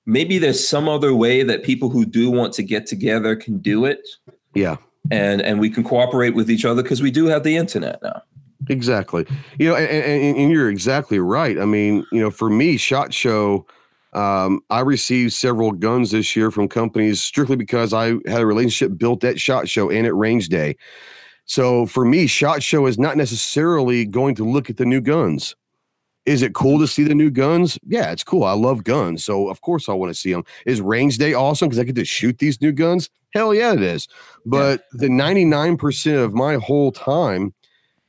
maybe 0.06 0.38
there's 0.38 0.66
some 0.66 0.88
other 0.88 1.14
way 1.14 1.42
that 1.42 1.62
people 1.62 1.90
who 1.90 2.04
do 2.06 2.30
want 2.30 2.54
to 2.54 2.62
get 2.62 2.86
together 2.86 3.36
can 3.36 3.58
do 3.58 3.84
it, 3.84 4.00
Yeah. 4.54 4.76
and 5.10 5.42
and 5.42 5.60
we 5.60 5.68
can 5.68 5.84
cooperate 5.84 6.34
with 6.34 6.50
each 6.50 6.64
other 6.64 6.82
because 6.82 7.02
we 7.02 7.10
do 7.10 7.26
have 7.26 7.42
the 7.44 7.56
internet 7.56 8.02
now. 8.02 8.22
Exactly. 8.68 9.26
You 9.58 9.68
know, 9.68 9.74
and, 9.76 9.88
and, 9.90 10.36
and 10.36 10.50
you're 10.52 10.70
exactly 10.70 11.18
right. 11.18 11.58
I 11.58 11.64
mean, 11.64 12.06
you 12.12 12.20
know, 12.20 12.30
for 12.30 12.48
me, 12.50 12.76
Shot 12.76 13.12
Show, 13.12 13.66
um, 14.12 14.60
I 14.70 14.80
received 14.80 15.32
several 15.32 15.72
guns 15.72 16.10
this 16.10 16.34
year 16.34 16.50
from 16.50 16.68
companies 16.68 17.20
strictly 17.20 17.56
because 17.56 17.92
I 17.92 18.14
had 18.26 18.40
a 18.40 18.46
relationship 18.46 18.98
built 18.98 19.22
at 19.24 19.40
Shot 19.40 19.68
Show 19.68 19.90
and 19.90 20.06
at 20.06 20.14
Range 20.14 20.48
Day. 20.48 20.76
So 21.44 21.86
for 21.86 22.04
me, 22.04 22.26
Shot 22.26 22.62
Show 22.62 22.86
is 22.86 22.98
not 22.98 23.16
necessarily 23.16 24.04
going 24.04 24.34
to 24.36 24.44
look 24.44 24.70
at 24.70 24.76
the 24.76 24.84
new 24.84 25.00
guns. 25.00 25.54
Is 26.26 26.42
it 26.42 26.54
cool 26.54 26.78
to 26.78 26.86
see 26.86 27.02
the 27.02 27.14
new 27.14 27.30
guns? 27.30 27.78
Yeah, 27.86 28.12
it's 28.12 28.22
cool. 28.22 28.44
I 28.44 28.52
love 28.52 28.84
guns. 28.84 29.24
So 29.24 29.48
of 29.48 29.60
course 29.62 29.88
I 29.88 29.92
want 29.94 30.10
to 30.10 30.20
see 30.20 30.32
them. 30.32 30.44
Is 30.66 30.80
Range 30.80 31.16
Day 31.16 31.32
awesome 31.34 31.68
because 31.68 31.78
I 31.78 31.84
get 31.84 31.96
to 31.96 32.04
shoot 32.04 32.38
these 32.38 32.60
new 32.60 32.72
guns? 32.72 33.08
Hell 33.32 33.54
yeah, 33.54 33.72
it 33.72 33.82
is. 33.82 34.06
But 34.44 34.84
the 34.92 35.08
99% 35.08 36.22
of 36.22 36.34
my 36.34 36.54
whole 36.54 36.92
time 36.92 37.54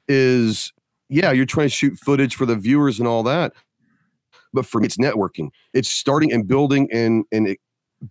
is 0.07 0.73
yeah, 1.09 1.31
you're 1.31 1.45
trying 1.45 1.67
to 1.67 1.73
shoot 1.73 1.97
footage 1.97 2.35
for 2.35 2.45
the 2.45 2.55
viewers 2.55 2.97
and 2.97 3.07
all 3.07 3.21
that. 3.23 3.53
But 4.53 4.65
for 4.65 4.79
me, 4.79 4.85
it's 4.87 4.97
networking. 4.97 5.49
It's 5.73 5.89
starting 5.89 6.31
and 6.31 6.47
building 6.47 6.89
and 6.91 7.25
and 7.31 7.47
it, 7.47 7.59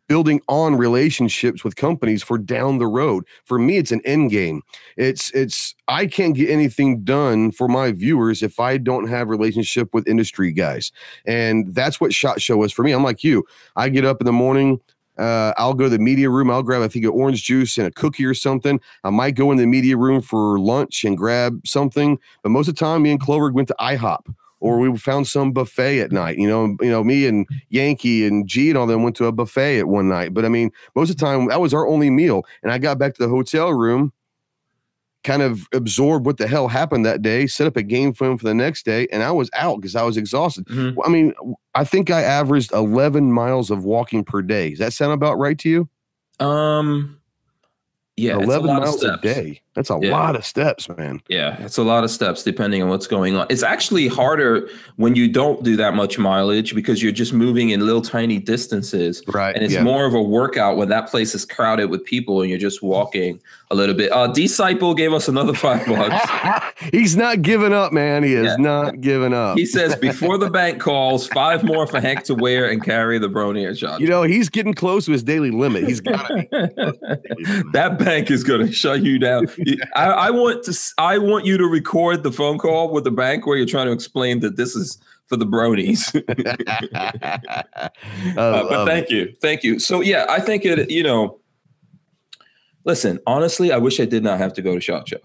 building 0.08 0.40
on 0.48 0.76
relationships 0.76 1.64
with 1.64 1.76
companies 1.76 2.22
for 2.22 2.38
down 2.38 2.78
the 2.78 2.86
road. 2.86 3.24
For 3.44 3.58
me, 3.58 3.76
it's 3.76 3.92
an 3.92 4.00
end 4.04 4.30
game. 4.30 4.62
It's 4.96 5.30
it's 5.32 5.74
I 5.88 6.06
can't 6.06 6.34
get 6.34 6.50
anything 6.50 7.02
done 7.02 7.50
for 7.50 7.68
my 7.68 7.92
viewers 7.92 8.42
if 8.42 8.60
I 8.60 8.76
don't 8.76 9.08
have 9.08 9.28
relationship 9.28 9.92
with 9.92 10.08
industry 10.08 10.52
guys. 10.52 10.92
And 11.26 11.74
that's 11.74 12.00
what 12.00 12.14
Shot 12.14 12.40
Show 12.40 12.62
is 12.62 12.72
for 12.72 12.82
me. 12.82 12.92
I'm 12.92 13.04
like 13.04 13.24
you. 13.24 13.44
I 13.76 13.88
get 13.88 14.04
up 14.04 14.20
in 14.20 14.26
the 14.26 14.32
morning. 14.32 14.80
Uh, 15.18 15.52
I'll 15.58 15.74
go 15.74 15.84
to 15.84 15.90
the 15.90 15.98
media 15.98 16.30
room. 16.30 16.50
I'll 16.50 16.62
grab, 16.62 16.80
I 16.80 16.88
think, 16.88 17.04
an 17.04 17.10
orange 17.10 17.42
juice 17.44 17.76
and 17.76 17.86
a 17.86 17.90
cookie 17.90 18.24
or 18.24 18.32
something. 18.32 18.80
I 19.04 19.10
might 19.10 19.34
go 19.34 19.52
in 19.52 19.58
the 19.58 19.66
media 19.66 19.98
room 19.98 20.22
for 20.22 20.58
lunch 20.58 21.04
and 21.04 21.14
grab 21.14 21.60
something. 21.66 22.18
But 22.42 22.50
most 22.50 22.68
of 22.68 22.74
the 22.74 22.78
time, 22.78 23.02
me 23.02 23.10
and 23.10 23.20
Clover 23.20 23.52
went 23.52 23.68
to 23.68 23.76
IHOP 23.78 24.34
or 24.60 24.78
we 24.78 24.96
found 24.98 25.26
some 25.26 25.52
buffet 25.52 26.00
at 26.00 26.12
night. 26.12 26.38
You 26.38 26.46
know, 26.48 26.76
you 26.80 26.90
know, 26.90 27.02
me 27.02 27.26
and 27.26 27.46
Yankee 27.70 28.26
and 28.26 28.46
G 28.46 28.68
and 28.68 28.78
all 28.78 28.86
them 28.86 29.02
went 29.02 29.16
to 29.16 29.26
a 29.26 29.32
buffet 29.32 29.80
at 29.80 29.88
one 29.88 30.08
night. 30.08 30.32
But 30.34 30.44
I 30.44 30.48
mean, 30.48 30.70
most 30.94 31.10
of 31.10 31.16
the 31.16 31.24
time 31.24 31.48
that 31.48 31.60
was 31.60 31.74
our 31.74 31.86
only 31.86 32.10
meal. 32.10 32.44
And 32.62 32.70
I 32.70 32.78
got 32.78 32.98
back 32.98 33.14
to 33.14 33.22
the 33.22 33.28
hotel 33.28 33.72
room, 33.72 34.12
kind 35.24 35.42
of 35.42 35.66
absorbed 35.72 36.24
what 36.24 36.38
the 36.38 36.46
hell 36.46 36.68
happened 36.68 37.04
that 37.04 37.22
day, 37.22 37.46
set 37.46 37.66
up 37.66 37.76
a 37.76 37.82
game 37.82 38.12
film 38.12 38.38
for 38.38 38.44
the 38.44 38.54
next 38.54 38.84
day, 38.84 39.06
and 39.12 39.22
I 39.22 39.30
was 39.32 39.50
out 39.54 39.76
because 39.80 39.96
I 39.96 40.02
was 40.02 40.16
exhausted. 40.16 40.66
Mhm. 40.66 40.96
I 41.04 41.08
mean, 41.10 41.34
I 41.74 41.84
think 41.84 42.10
I 42.10 42.22
averaged 42.22 42.72
11 42.72 43.32
miles 43.32 43.70
of 43.70 43.84
walking 43.84 44.24
per 44.24 44.40
day. 44.42 44.70
Does 44.70 44.78
that 44.78 44.92
sound 44.92 45.12
about 45.12 45.38
right 45.38 45.58
to 45.58 45.68
you? 45.68 45.88
Um, 46.38 47.18
yeah, 48.16 48.32
it's 48.36 48.40
a 48.40 48.44
11 48.44 48.66
lot 48.66 48.76
of 48.78 48.82
miles 48.84 49.04
a 49.04 49.18
day. 49.18 49.60
That's 49.76 49.88
a 49.88 49.98
Yeah. 50.02 50.10
lot 50.10 50.34
of 50.34 50.44
steps, 50.44 50.88
man. 50.88 51.20
Yeah, 51.28 51.56
it's 51.62 51.78
a 51.78 51.84
lot 51.84 52.02
of 52.02 52.10
steps 52.10 52.42
depending 52.42 52.82
on 52.82 52.88
what's 52.88 53.06
going 53.06 53.36
on. 53.36 53.46
It's 53.50 53.62
actually 53.62 54.08
harder 54.08 54.68
when 54.96 55.14
you 55.14 55.28
don't 55.28 55.62
do 55.62 55.76
that 55.76 55.94
much 55.94 56.18
mileage 56.18 56.74
because 56.74 57.00
you're 57.02 57.12
just 57.12 57.32
moving 57.32 57.70
in 57.70 57.86
little 57.86 58.02
tiny 58.02 58.38
distances. 58.38 59.22
Right. 59.28 59.54
And 59.54 59.64
it's 59.64 59.74
yeah. 59.74 59.82
more 59.84 60.06
of 60.06 60.14
a 60.14 60.20
workout 60.22 60.76
when 60.76 60.88
that 60.88 61.08
place 61.08 61.36
is 61.36 61.44
crowded 61.44 61.88
with 61.88 62.04
people 62.04 62.40
and 62.40 62.50
you're 62.50 62.58
just 62.58 62.82
walking 62.82 63.40
a 63.70 63.76
little 63.76 63.94
bit. 63.94 64.10
Uh, 64.10 64.26
Disciple 64.26 64.92
gave 64.94 65.12
us 65.12 65.28
another 65.28 65.54
five 65.54 65.86
bucks. 65.86 66.74
He's 66.92 67.16
not 67.16 67.42
giving 67.42 67.72
up, 67.72 67.92
man. 67.92 68.24
He 68.24 68.34
is 68.34 68.46
Yeah. 68.46 68.56
not 68.56 69.00
giving 69.00 69.32
up. 69.32 69.56
He 69.56 69.66
says 69.66 69.94
before 70.00 70.36
the 70.36 70.50
bank 70.50 70.80
calls, 70.80 71.28
five 71.28 71.62
more 71.62 71.86
for 71.86 72.00
Hank 72.00 72.24
to 72.24 72.34
wear 72.34 72.68
and 72.68 72.82
carry 72.82 73.20
the 73.20 73.28
Bronier 73.28 73.78
shot. 73.78 74.00
you 74.00 74.08
know, 74.08 74.24
he's 74.24 74.48
getting 74.48 74.74
close 74.74 75.04
to 75.04 75.12
his 75.12 75.22
daily 75.22 75.52
limit. 75.52 75.84
He's 75.84 76.00
got 76.00 76.26
to 76.26 76.48
that 77.72 77.96
bank 78.00 78.32
is 78.32 78.42
going 78.42 78.66
to 78.66 78.72
shut 78.72 79.02
you 79.02 79.20
down. 79.20 79.46
I, 79.94 80.04
I 80.06 80.30
want 80.30 80.64
to. 80.64 80.78
I 80.98 81.18
want 81.18 81.46
you 81.46 81.56
to 81.58 81.66
record 81.66 82.22
the 82.22 82.32
phone 82.32 82.58
call 82.58 82.92
with 82.92 83.04
the 83.04 83.10
bank 83.10 83.46
where 83.46 83.56
you're 83.56 83.66
trying 83.66 83.86
to 83.86 83.92
explain 83.92 84.40
that 84.40 84.56
this 84.56 84.76
is 84.76 84.98
for 85.26 85.36
the 85.36 85.46
bronies. 85.46 86.10
Uh, 88.36 88.68
but 88.68 88.86
thank 88.86 89.10
you, 89.10 89.32
thank 89.40 89.62
you. 89.62 89.78
So 89.78 90.00
yeah, 90.00 90.26
I 90.28 90.40
think 90.40 90.64
it. 90.64 90.90
You 90.90 91.02
know, 91.02 91.40
listen. 92.84 93.18
Honestly, 93.26 93.72
I 93.72 93.78
wish 93.78 94.00
I 94.00 94.04
did 94.04 94.22
not 94.22 94.38
have 94.38 94.52
to 94.54 94.62
go 94.62 94.74
to 94.74 94.80
Shot 94.80 95.08
Show. 95.08 95.18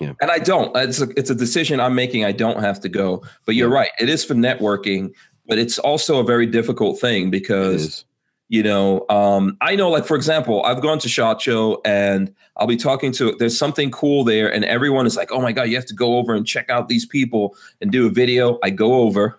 Yeah. 0.00 0.12
And 0.20 0.30
I 0.30 0.38
don't. 0.38 0.74
It's 0.76 1.00
a, 1.00 1.08
it's 1.16 1.30
a 1.30 1.34
decision 1.34 1.80
I'm 1.80 1.94
making. 1.94 2.24
I 2.24 2.32
don't 2.32 2.60
have 2.60 2.80
to 2.80 2.88
go. 2.88 3.22
But 3.46 3.54
you're 3.56 3.68
Yeah. 3.70 3.76
right. 3.80 3.90
It 3.98 4.08
is 4.08 4.24
for 4.24 4.34
networking, 4.34 5.12
but 5.46 5.58
it's 5.58 5.78
also 5.78 6.20
a 6.20 6.24
very 6.24 6.46
difficult 6.46 7.00
thing 7.00 7.30
because 7.30 8.04
you 8.48 8.62
know 8.62 9.04
um 9.10 9.56
i 9.60 9.76
know 9.76 9.90
like 9.90 10.04
for 10.04 10.16
example 10.16 10.64
i've 10.64 10.80
gone 10.80 10.98
to 10.98 11.08
shot 11.08 11.40
show 11.40 11.80
and 11.84 12.34
i'll 12.56 12.66
be 12.66 12.76
talking 12.76 13.12
to 13.12 13.32
there's 13.38 13.56
something 13.56 13.90
cool 13.90 14.24
there 14.24 14.52
and 14.52 14.64
everyone 14.64 15.06
is 15.06 15.16
like 15.16 15.30
oh 15.30 15.40
my 15.40 15.52
god 15.52 15.64
you 15.64 15.76
have 15.76 15.86
to 15.86 15.94
go 15.94 16.16
over 16.16 16.34
and 16.34 16.46
check 16.46 16.68
out 16.70 16.88
these 16.88 17.06
people 17.06 17.54
and 17.80 17.92
do 17.92 18.06
a 18.06 18.10
video. 18.10 18.58
I 18.62 18.70
go 18.70 18.94
over 18.94 19.38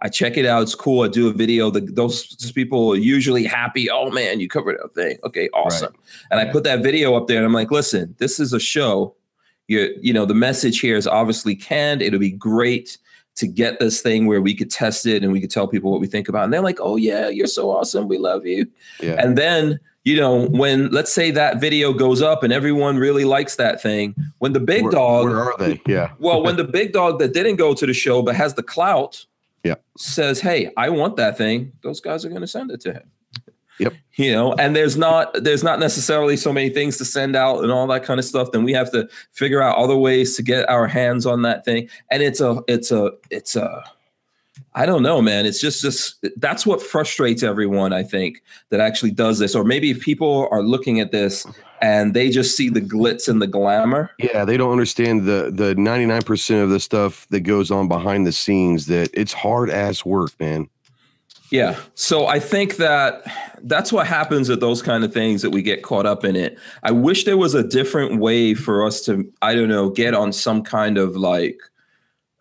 i 0.00 0.08
check 0.08 0.36
it 0.36 0.44
out 0.44 0.62
it's 0.62 0.74
cool 0.74 1.04
i 1.04 1.08
do 1.08 1.28
a 1.28 1.32
video 1.32 1.70
the, 1.70 1.80
those, 1.80 2.28
those 2.40 2.52
people 2.52 2.92
are 2.92 2.96
usually 2.96 3.44
happy 3.44 3.88
oh 3.90 4.10
man 4.10 4.40
you 4.40 4.48
covered 4.48 4.76
a 4.84 4.88
thing. 4.88 5.18
Okay 5.24 5.48
awesome. 5.54 5.94
And 6.30 6.38
i 6.38 6.44
put 6.44 6.64
that 6.64 6.82
video 6.82 7.14
up 7.14 7.26
there 7.26 7.38
and 7.38 7.46
i'm 7.46 7.52
like 7.52 7.70
listen 7.70 8.14
this 8.18 8.38
is 8.38 8.52
a 8.52 8.60
show. 8.60 9.14
You 9.68 9.96
you 10.02 10.12
know 10.12 10.26
the 10.26 10.34
message 10.34 10.80
here 10.80 10.96
is 10.96 11.06
obviously 11.06 11.56
canned 11.56 12.02
it'll 12.02 12.20
be 12.20 12.30
great 12.30 12.98
to 13.36 13.46
get 13.46 13.80
this 13.80 14.00
thing 14.00 14.26
where 14.26 14.40
we 14.40 14.54
could 14.54 14.70
test 14.70 15.06
it 15.06 15.22
and 15.22 15.32
we 15.32 15.40
could 15.40 15.50
tell 15.50 15.66
people 15.66 15.90
what 15.90 16.00
we 16.00 16.06
think 16.06 16.28
about. 16.28 16.42
it. 16.42 16.44
And 16.44 16.52
they're 16.52 16.60
like, 16.60 16.78
oh, 16.80 16.96
yeah, 16.96 17.28
you're 17.28 17.46
so 17.46 17.70
awesome. 17.70 18.06
We 18.08 18.18
love 18.18 18.46
you. 18.46 18.66
Yeah. 19.00 19.16
And 19.18 19.36
then, 19.36 19.80
you 20.04 20.16
know, 20.16 20.46
when 20.48 20.90
let's 20.90 21.12
say 21.12 21.30
that 21.32 21.60
video 21.60 21.92
goes 21.92 22.22
up 22.22 22.42
and 22.42 22.52
everyone 22.52 22.96
really 22.96 23.24
likes 23.24 23.56
that 23.56 23.82
thing, 23.82 24.14
when 24.38 24.52
the 24.52 24.60
big 24.60 24.82
where, 24.84 24.92
dog, 24.92 25.24
where 25.26 25.42
are 25.42 25.56
they? 25.58 25.80
Yeah. 25.86 26.12
well, 26.18 26.42
when 26.42 26.56
the 26.56 26.64
big 26.64 26.92
dog 26.92 27.18
that 27.18 27.32
didn't 27.32 27.56
go 27.56 27.74
to 27.74 27.86
the 27.86 27.94
show 27.94 28.22
but 28.22 28.36
has 28.36 28.54
the 28.54 28.62
clout, 28.62 29.24
Yeah. 29.64 29.76
says, 29.96 30.40
"Hey, 30.40 30.70
I 30.76 30.90
want 30.90 31.16
that 31.16 31.36
thing," 31.38 31.72
those 31.82 32.00
guys 32.00 32.24
are 32.24 32.28
going 32.28 32.42
to 32.42 32.46
send 32.46 32.70
it 32.70 32.80
to 32.82 32.92
him. 32.92 33.10
Yep. 33.78 33.94
You 34.16 34.32
know, 34.32 34.52
and 34.54 34.76
there's 34.76 34.96
not 34.96 35.34
there's 35.42 35.64
not 35.64 35.80
necessarily 35.80 36.36
so 36.36 36.52
many 36.52 36.70
things 36.70 36.96
to 36.98 37.04
send 37.04 37.34
out 37.34 37.62
and 37.62 37.72
all 37.72 37.86
that 37.88 38.04
kind 38.04 38.20
of 38.20 38.24
stuff. 38.24 38.52
Then 38.52 38.62
we 38.62 38.72
have 38.72 38.92
to 38.92 39.08
figure 39.32 39.60
out 39.60 39.76
other 39.76 39.96
ways 39.96 40.36
to 40.36 40.42
get 40.42 40.68
our 40.68 40.86
hands 40.86 41.26
on 41.26 41.42
that 41.42 41.64
thing. 41.64 41.88
And 42.10 42.22
it's 42.22 42.40
a 42.40 42.62
it's 42.68 42.92
a 42.92 43.12
it's 43.30 43.56
a 43.56 43.84
I 44.76 44.86
don't 44.86 45.02
know, 45.02 45.20
man. 45.20 45.46
It's 45.46 45.60
just 45.60 45.82
just 45.82 46.24
that's 46.36 46.64
what 46.64 46.80
frustrates 46.80 47.42
everyone, 47.42 47.92
I 47.92 48.02
think, 48.02 48.42
that 48.70 48.80
actually 48.80 49.10
does 49.10 49.38
this. 49.38 49.54
Or 49.54 49.64
maybe 49.64 49.90
if 49.90 50.00
people 50.00 50.48
are 50.50 50.62
looking 50.62 51.00
at 51.00 51.10
this 51.10 51.46
and 51.80 52.14
they 52.14 52.30
just 52.30 52.56
see 52.56 52.68
the 52.68 52.80
glitz 52.80 53.28
and 53.28 53.42
the 53.42 53.46
glamour. 53.46 54.10
Yeah, 54.18 54.44
they 54.44 54.56
don't 54.56 54.72
understand 54.72 55.24
the 55.24 55.50
the 55.52 55.74
99% 55.74 56.62
of 56.62 56.70
the 56.70 56.80
stuff 56.80 57.26
that 57.30 57.40
goes 57.40 57.70
on 57.70 57.88
behind 57.88 58.26
the 58.26 58.32
scenes 58.32 58.86
that 58.86 59.10
it's 59.12 59.32
hard 59.32 59.70
ass 59.70 60.04
work, 60.04 60.32
man. 60.40 60.68
Yeah. 61.54 61.78
So 61.94 62.26
I 62.26 62.40
think 62.40 62.78
that 62.78 63.22
that's 63.62 63.92
what 63.92 64.08
happens 64.08 64.50
at 64.50 64.58
those 64.58 64.82
kind 64.82 65.04
of 65.04 65.14
things 65.14 65.40
that 65.42 65.50
we 65.50 65.62
get 65.62 65.84
caught 65.84 66.04
up 66.04 66.24
in 66.24 66.34
it. 66.34 66.58
I 66.82 66.90
wish 66.90 67.22
there 67.22 67.36
was 67.36 67.54
a 67.54 67.62
different 67.62 68.18
way 68.18 68.54
for 68.54 68.84
us 68.84 69.02
to, 69.02 69.32
I 69.40 69.54
don't 69.54 69.68
know, 69.68 69.88
get 69.88 70.14
on 70.14 70.32
some 70.32 70.64
kind 70.64 70.98
of 70.98 71.14
like, 71.14 71.60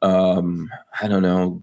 um, 0.01 0.68
I 0.99 1.07
don't 1.07 1.22
know, 1.22 1.61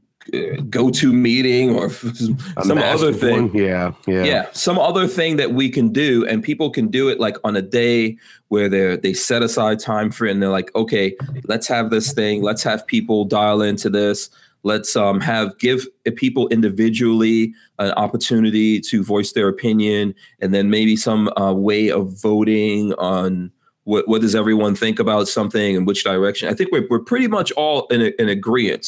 go 0.68 0.90
to 0.90 1.12
meeting 1.12 1.74
or 1.74 1.90
some 2.62 2.78
other 2.78 3.12
thing. 3.12 3.48
one. 3.48 3.53
Yeah, 3.53 3.94
yeah. 4.07 4.22
Yeah, 4.22 4.46
some 4.53 4.78
other 4.78 5.09
thing 5.09 5.34
that 5.38 5.53
we 5.53 5.70
can 5.70 5.92
do, 5.92 6.24
and 6.26 6.44
people 6.44 6.70
can 6.70 6.86
do 6.86 7.09
it 7.09 7.18
like 7.18 7.36
on 7.42 7.57
a 7.57 7.62
day 7.62 8.16
where 8.46 8.68
they're, 8.68 8.96
they 8.96 9.12
set 9.12 9.42
aside 9.42 9.80
time 9.80 10.12
for 10.12 10.26
it, 10.26 10.30
and 10.30 10.40
they're 10.40 10.51
like, 10.51 10.72
okay, 10.76 11.16
let's 11.44 11.66
have 11.66 11.90
this 11.90 12.12
thing, 12.12 12.42
let's 12.42 12.62
have 12.62 12.86
people 12.86 13.24
dial 13.24 13.61
into 13.61 13.90
this, 13.90 14.30
let's 14.62 14.96
um 14.96 15.20
have 15.20 15.58
give 15.58 15.86
people 16.16 16.48
individually 16.48 17.54
an 17.78 17.92
opportunity 17.92 18.80
to 18.80 19.02
voice 19.02 19.32
their 19.32 19.48
opinion, 19.48 20.14
and 20.40 20.52
then 20.54 20.70
maybe 20.70 20.96
some 20.96 21.28
uh, 21.36 21.52
way 21.52 21.90
of 21.90 22.20
voting 22.20 22.92
on. 22.94 23.50
What, 23.84 24.06
what 24.06 24.20
does 24.20 24.34
everyone 24.34 24.76
think 24.76 25.00
about 25.00 25.26
something 25.26 25.74
and 25.74 25.86
which 25.86 26.04
direction? 26.04 26.48
I 26.48 26.54
think 26.54 26.70
we're, 26.70 26.86
we're 26.90 27.00
pretty 27.00 27.26
much 27.26 27.50
all 27.52 27.86
in, 27.88 28.02
a, 28.02 28.12
in 28.20 28.28
agreement. 28.28 28.86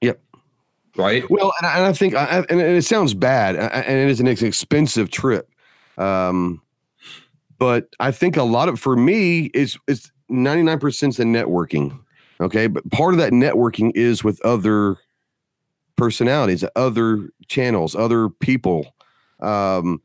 Yep. 0.00 0.20
Right. 0.96 1.30
Well, 1.30 1.52
and 1.60 1.66
I, 1.66 1.76
and 1.76 1.86
I 1.86 1.92
think, 1.92 2.14
I, 2.14 2.44
and 2.48 2.60
it 2.60 2.84
sounds 2.84 3.14
bad, 3.14 3.56
and 3.56 3.98
it 3.98 4.08
is 4.08 4.20
an 4.20 4.26
expensive 4.26 5.10
trip. 5.10 5.48
Um, 5.98 6.62
but 7.58 7.94
I 8.00 8.10
think 8.10 8.36
a 8.36 8.42
lot 8.42 8.68
of, 8.68 8.80
for 8.80 8.96
me, 8.96 9.50
is 9.54 9.78
it's 9.86 10.10
ninety 10.28 10.62
nine 10.64 10.80
percent 10.80 11.18
the 11.18 11.24
networking. 11.24 11.96
Okay, 12.40 12.66
but 12.66 12.90
part 12.90 13.14
of 13.14 13.18
that 13.18 13.32
networking 13.32 13.92
is 13.94 14.24
with 14.24 14.44
other 14.44 14.96
personalities, 15.96 16.64
other 16.76 17.28
channels, 17.48 17.94
other 17.94 18.28
people. 18.28 18.94
Um, 19.40 20.00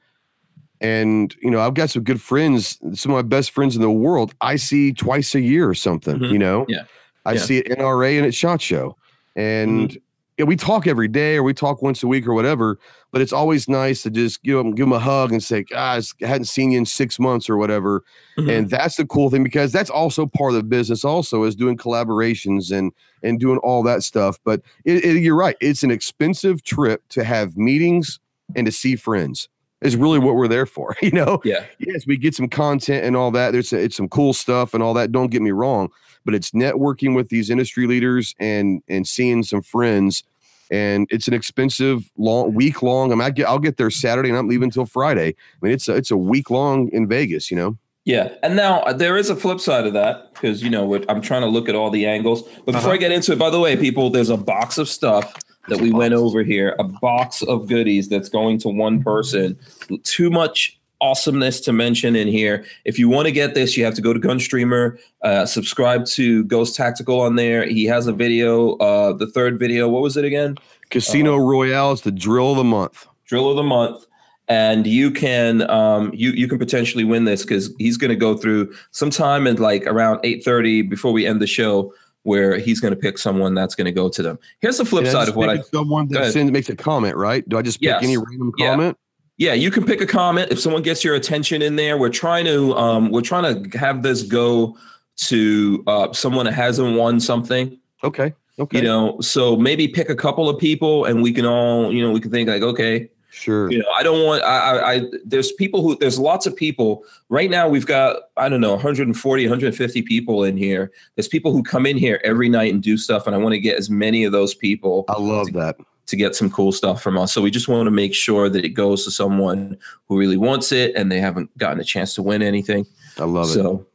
and 0.81 1.35
you 1.41 1.49
know, 1.49 1.59
I've 1.61 1.73
got 1.73 1.89
some 1.89 2.03
good 2.03 2.21
friends, 2.21 2.77
some 2.93 3.11
of 3.11 3.15
my 3.17 3.21
best 3.23 3.51
friends 3.51 3.75
in 3.75 3.81
the 3.81 3.89
world. 3.91 4.33
I 4.41 4.57
see 4.57 4.93
twice 4.93 5.33
a 5.35 5.41
year 5.41 5.67
or 5.69 5.73
something. 5.73 6.17
Mhm. 6.19 6.31
You 6.31 6.39
know, 6.39 6.65
Yeah. 6.67 6.83
I 7.25 7.33
Yeah. 7.33 7.39
see 7.39 7.57
it 7.57 7.67
NRA 7.71 8.17
and 8.17 8.25
at 8.27 8.33
Shot 8.35 8.61
Show, 8.61 8.95
and 9.35 9.97
yeah, 10.37 10.45
we 10.45 10.55
talk 10.55 10.85
every 10.85 11.07
day 11.07 11.35
or 11.35 11.43
we 11.43 11.53
talk 11.53 11.81
once 11.81 12.03
a 12.03 12.07
week 12.07 12.27
or 12.27 12.33
whatever. 12.33 12.77
But 13.11 13.21
it's 13.21 13.33
always 13.33 13.67
nice 13.67 14.03
to 14.03 14.09
just 14.11 14.43
give 14.43 14.57
them 14.57 14.75
give 14.75 14.85
them 14.85 14.93
a 14.93 14.99
hug 14.99 15.31
and 15.31 15.43
say, 15.43 15.63
"Guys, 15.63 16.13
I 16.21 16.27
hadn't 16.27 16.45
seen 16.45 16.71
you 16.71 16.77
in 16.77 16.85
six 16.85 17.19
months 17.19 17.49
or 17.49 17.57
whatever." 17.57 18.03
Mhm. 18.37 18.51
And 18.51 18.69
that's 18.69 18.97
the 18.97 19.05
cool 19.05 19.29
thing 19.29 19.43
because 19.43 19.71
that's 19.71 19.89
also 19.89 20.25
part 20.27 20.51
of 20.51 20.57
the 20.57 20.63
business. 20.63 21.03
Also, 21.03 21.43
is 21.43 21.55
doing 21.55 21.77
collaborations 21.77 22.71
and 22.71 22.91
and 23.23 23.39
doing 23.39 23.57
all 23.59 23.81
that 23.83 24.03
stuff. 24.03 24.37
But 24.43 24.61
it, 24.85 25.03
it, 25.03 25.21
you're 25.21 25.35
right; 25.35 25.55
it's 25.61 25.83
an 25.83 25.91
expensive 25.91 26.63
trip 26.63 27.01
to 27.09 27.23
have 27.23 27.57
meetings 27.57 28.19
and 28.55 28.65
to 28.65 28.71
see 28.71 28.95
friends. 28.95 29.49
Is 29.81 29.95
really 29.95 30.17
what 30.17 30.33
we're 30.35 30.47
there 30.47 30.65
for, 30.65 30.95
you 31.03 31.11
know 31.11 31.39
yeah. 31.45 31.63
yes, 31.79 32.07
we 32.07 32.17
get 32.17 32.35
some 32.35 32.49
content 32.49 33.05
and 33.05 33.15
all 33.15 33.31
that. 33.31 33.51
There's 33.51 33.71
it's 33.71 33.95
some 33.95 34.09
cool 34.09 34.33
stuff 34.33 34.73
and 34.73 34.81
all 34.83 34.93
that. 34.95 35.11
Don't 35.11 35.29
get 35.29 35.41
me 35.41 35.51
wrong, 35.51 35.89
but 36.27 36.35
it's 36.35 36.51
networking 36.51 37.15
with 37.15 37.29
these 37.29 37.49
industry 37.49 37.87
leaders 37.87 38.35
and 38.37 38.83
and 38.89 39.07
seeing 39.07 39.41
some 39.43 39.61
friends. 39.61 40.23
And 40.69 41.07
it's 41.09 41.29
an 41.29 41.33
expensive 41.33 42.11
long 42.17 42.53
week 42.53 42.83
long. 42.83 43.13
I 43.13 43.15
mean, 43.15 43.21
I 43.21 43.29
get 43.29 43.47
I'll 43.47 43.57
get 43.57 43.77
there 43.77 43.89
Saturday 43.89 44.27
and 44.27 44.37
I'm 44.37 44.49
leaving 44.49 44.65
until 44.65 44.85
Friday. 44.85 45.29
I 45.29 45.65
mean, 45.65 45.71
it's 45.71 45.87
a, 45.87 45.95
it's 45.95 46.11
a 46.11 46.17
week 46.17 46.49
long 46.49 46.89
in 46.89 47.07
Vegas. 47.07 47.49
You 47.49 47.55
know, 47.55 47.77
Yeah, 48.03 48.33
and 48.43 48.57
now 48.57 48.81
uh, 48.81 48.91
there 48.91 49.15
is 49.15 49.29
a 49.29 49.35
flip 49.37 49.61
side 49.61 49.87
of 49.87 49.93
that 49.93 50.33
because 50.33 50.61
you 50.61 50.69
know 50.69 50.85
what, 50.85 51.05
I'm 51.09 51.21
trying 51.21 51.43
to 51.43 51.47
look 51.47 51.69
at 51.69 51.75
all 51.75 51.89
the 51.89 52.05
angles. 52.05 52.43
But 52.65 52.73
before 52.73 52.79
Uh-huh. 52.79 52.91
I 52.91 52.97
get 52.97 53.13
into 53.13 53.31
it, 53.31 53.39
by 53.39 53.49
the 53.49 53.61
way, 53.61 53.77
people, 53.77 54.09
there's 54.09 54.29
a 54.29 54.35
box 54.35 54.77
of 54.77 54.89
stuff 54.89 55.33
that 55.69 55.79
we 55.79 55.91
went 55.91 56.13
over 56.13 56.43
here, 56.43 56.75
a 56.79 56.83
box 56.83 57.41
of 57.43 57.67
goodies 57.67 58.09
that's 58.09 58.27
going 58.29 58.57
to 58.59 58.69
one 58.69 59.01
person. 59.01 59.57
Too 60.03 60.29
much 60.29 60.76
awesomeness 61.01 61.59
to 61.61 61.73
mention 61.73 62.15
in 62.15 62.27
here. 62.27 62.65
If 62.85 62.97
you 62.99 63.07
want 63.09 63.25
to 63.27 63.31
get 63.31 63.53
this, 63.53 63.77
you 63.77 63.85
have 63.85 63.93
to 63.95 64.01
go 64.01 64.13
to 64.13 64.19
Gunstreamer, 64.19 64.97
uh, 65.23 65.45
subscribe 65.45 66.05
to 66.07 66.43
Ghost 66.45 66.75
Tactical 66.75 67.19
on 67.21 67.35
there. 67.35 67.67
He 67.67 67.85
has 67.85 68.07
a 68.07 68.13
video, 68.13 68.75
uh, 68.77 69.13
the 69.13 69.27
third 69.27 69.59
video. 69.59 69.87
What 69.87 70.01
was 70.01 70.17
it 70.17 70.25
again? 70.25 70.55
Casino 70.89 71.37
Royale 71.37 71.91
is 71.91 72.01
the 72.01 72.11
drill 72.11 72.51
of 72.51 72.57
the 72.57 72.63
month. 72.63 73.07
drill 73.25 73.49
of 73.49 73.57
the 73.57 73.63
month 73.63 74.05
and 74.49 74.87
you 74.87 75.11
can 75.11 75.69
um 75.69 76.09
you 76.13 76.29
you 76.31 76.47
can 76.47 76.57
potentially 76.57 77.03
win 77.03 77.25
this 77.25 77.41
because 77.43 77.69
he's 77.77 77.97
going 77.97 78.07
to 78.09 78.15
go 78.15 78.37
through 78.37 78.73
sometime 78.91 79.45
at 79.45 79.59
like 79.59 79.85
around 79.85 80.19
8.30 80.19 80.89
before 80.89 81.11
we 81.11 81.27
end 81.27 81.41
the 81.41 81.47
show 81.47 81.93
where 82.23 82.57
he's 82.57 82.79
going 82.79 82.91
to 82.93 82.99
pick 82.99 83.17
someone 83.17 83.53
that's 83.53 83.75
going 83.75 83.83
to 83.85 83.91
go 83.91 84.07
to 84.07 84.23
them 84.23 84.39
here's 84.61 84.77
the 84.77 84.85
flip 84.85 85.03
And 85.03 85.11
side 85.11 85.27
of 85.27 85.35
what 85.35 85.49
i 85.49 85.59
someone 85.59 86.07
that 86.11 86.31
sends 86.31 86.53
makes 86.53 86.69
a 86.69 86.77
comment, 86.77 87.17
right? 87.17 87.43
Do 87.49 87.57
I 87.57 87.61
just 87.61 87.81
pick 87.81 87.87
Yes. 87.87 88.03
any 88.05 88.15
random 88.15 88.53
comment? 88.57 88.97
yeah 88.97 89.06
you 89.37 89.71
can 89.71 89.85
pick 89.85 90.01
a 90.01 90.05
comment 90.05 90.51
if 90.51 90.59
someone 90.59 90.81
gets 90.81 91.03
your 91.03 91.15
attention 91.15 91.61
in 91.61 91.75
there 91.75 91.97
we're 91.97 92.09
trying 92.09 92.45
to 92.45 92.73
um 92.75 93.11
we're 93.11 93.21
trying 93.21 93.69
to 93.69 93.77
have 93.77 94.03
this 94.03 94.23
go 94.23 94.75
to 95.15 95.83
uh 95.87 96.11
someone 96.11 96.45
that 96.45 96.53
hasn't 96.53 96.95
won 96.97 97.19
something 97.19 97.77
Okay. 98.03 98.33
Okay. 98.59 98.77
you 98.79 98.83
know 98.83 99.19
so 99.21 99.55
maybe 99.55 99.87
pick 99.87 100.09
a 100.09 100.15
couple 100.15 100.49
of 100.49 100.59
people 100.59 101.05
and 101.05 101.21
we 101.21 101.31
can 101.31 101.45
all 101.45 101.93
you 101.93 102.01
know 102.01 102.11
we 102.11 102.19
can 102.19 102.31
think 102.31 102.49
like 102.49 102.63
okay 102.63 103.07
sure. 103.29 103.71
you 103.71 103.77
know 103.77 103.85
i 103.95 104.01
don't 104.01 104.25
want 104.25 104.43
I, 104.43 104.57
I 104.57 104.93
i 104.93 105.01
there's 105.23 105.51
people 105.51 105.83
who 105.83 105.95
there's 105.95 106.17
lots 106.17 106.47
of 106.47 106.55
people 106.55 107.03
right 107.29 107.51
now 107.51 107.69
we've 107.69 107.85
got 107.85 108.15
i 108.35 108.49
don't 108.49 108.61
know 108.61 108.73
140 108.73 109.45
150 109.45 110.01
people 110.01 110.43
in 110.43 110.57
here 110.57 110.91
there's 111.15 111.27
people 111.27 111.51
who 111.51 111.61
come 111.61 111.85
in 111.85 111.97
here 111.97 112.19
every 112.23 112.49
night 112.49 112.73
and 112.73 112.81
do 112.81 112.97
stuff 112.97 113.27
and 113.27 113.35
i 113.35 113.37
want 113.37 113.53
to 113.53 113.59
get 113.59 113.77
as 113.77 113.91
many 113.91 114.23
of 114.23 114.31
those 114.31 114.55
people 114.55 115.05
I 115.07 115.19
love 115.19 115.53
that. 115.53 115.77
To 116.07 116.15
get 116.15 116.35
some 116.35 116.49
cool 116.49 116.71
stuff 116.71 117.01
from 117.01 117.17
us 117.17 117.31
so 117.33 117.41
we 117.41 117.51
just 117.51 117.67
want 117.67 117.85
to 117.87 117.91
make 117.91 118.13
sure 118.13 118.49
that 118.49 118.65
it 118.65 118.69
goes 118.69 119.03
to 119.03 119.11
someone 119.11 119.77
who 120.07 120.17
really 120.17 120.37
wants 120.37 120.71
it 120.71 120.95
and 120.95 121.11
they 121.11 121.19
haven't 121.19 121.55
gotten 121.57 121.79
a 121.79 121.83
chance 121.83 122.15
to 122.15 122.23
win 122.23 122.41
anything 122.41 122.85
I 123.19 123.25
love 123.25 123.49
it. 123.49 123.53
so 123.53 123.85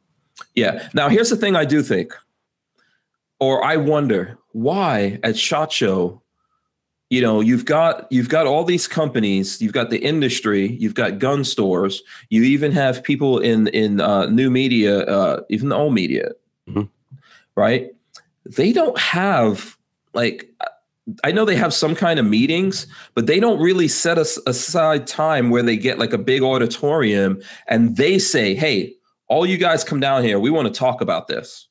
yeah 0.54 0.88
now 0.94 1.08
here's 1.08 1.30
the 1.30 1.36
thing 1.36 1.56
i 1.56 1.64
do 1.64 1.82
think 1.82 2.14
or 3.40 3.64
i 3.64 3.76
wonder 3.76 4.38
why 4.52 5.18
at 5.22 5.36
shot 5.36 5.72
show 5.72 6.20
you 7.10 7.20
know 7.20 7.40
you've 7.40 7.64
got 7.64 8.06
you've 8.10 8.28
got 8.28 8.46
all 8.46 8.64
these 8.64 8.86
companies 8.88 9.61
you've 9.61 9.72
got 9.72 9.91
the 9.91 9.99
industry 9.99 10.72
you've 10.80 10.95
got 10.95 11.18
gun 11.18 11.45
stores 11.45 12.03
you 12.30 12.42
even 12.42 12.72
have 12.72 13.03
people 13.03 13.38
in 13.38 13.68
in 13.68 14.00
uh, 14.00 14.26
new 14.26 14.50
media 14.50 15.00
uh, 15.07 15.41
even 15.49 15.68
the 15.70 15.76
old 15.76 15.95
media 15.95 16.30
Mhm. 16.68 16.88
right 17.54 17.91
they 18.46 18.72
don't 18.72 18.99
have 18.99 19.76
like 20.14 20.49
i 21.24 21.33
know 21.33 21.45
they 21.45 21.57
have 21.57 21.74
some 21.74 21.95
kind 21.95 22.18
of 22.18 22.26
meetings 22.26 22.87
but 23.14 23.26
they 23.26 23.41
don't 23.41 23.61
really 23.61 23.88
set 23.88 24.18
us 24.18 24.38
aside 24.46 25.07
time 25.07 25.50
where 25.50 25.62
they 25.62 25.76
get 25.76 25.99
like 25.99 26.12
a 26.12 26.18
big 26.18 26.42
auditorium 26.42 27.41
and 27.66 27.96
they 27.96 28.18
say 28.18 28.54
hey 28.54 28.95
all 29.33 29.46
you 29.46 29.57
guys 29.57 29.83
come 29.83 29.99
down 29.99 30.22
here. 30.22 30.38
We 30.38 30.50
want 30.50 30.68
to 30.68 30.79
talk 30.79 31.00
about 31.00 31.26
this. 31.26 31.66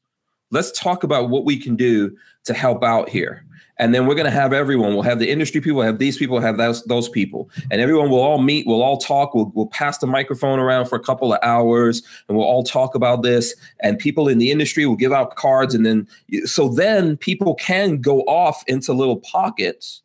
Let's 0.50 0.72
talk 0.72 1.04
about 1.04 1.30
what 1.30 1.46
we 1.46 1.60
can 1.60 1.76
do 1.76 2.18
to 2.46 2.56
help 2.56 2.84
out 2.84 3.08
here 3.08 3.46
and 3.82 3.96
then 3.96 4.06
we're 4.06 4.16
going 4.16 4.26
to 4.26 4.32
have 4.32 4.54
everyone. 4.54 4.94
We'll 4.94 5.02
have 5.02 5.18
the 5.18 5.30
industry 5.30 5.60
people 5.60 5.82
have 5.82 5.98
these 5.98 6.16
people 6.16 6.40
have 6.40 6.58
those 6.58 6.84
those 6.84 7.10
people. 7.10 7.50
And 7.72 7.82
everyone 7.82 8.12
will 8.12 8.22
all 8.22 8.38
meet 8.38 8.68
we'll 8.68 8.84
all 8.84 8.98
talk 8.98 9.34
we'll, 9.34 9.52
we'll 9.56 9.68
pass 9.68 9.98
the 9.98 10.08
microphone 10.08 10.60
around 10.60 10.86
for 10.86 10.96
a 10.96 11.04
couple 11.04 11.34
of 11.34 11.40
hours 11.42 12.04
and 12.30 12.38
we'll 12.38 12.46
all 12.46 12.64
talk 12.64 12.94
about 12.94 13.24
this. 13.24 13.56
And 13.82 13.98
people 13.98 14.30
in 14.30 14.38
the 14.38 14.52
industry 14.52 14.86
will 14.86 14.96
give 14.96 15.12
out 15.12 15.36
cards 15.36 15.74
and 15.74 15.86
then 15.86 16.08
so 16.46 16.70
then 16.70 17.18
people 17.18 17.56
can 17.56 18.00
go 18.00 18.22
off 18.22 18.64
into 18.68 18.94
little 18.94 19.18
pockets 19.18 20.04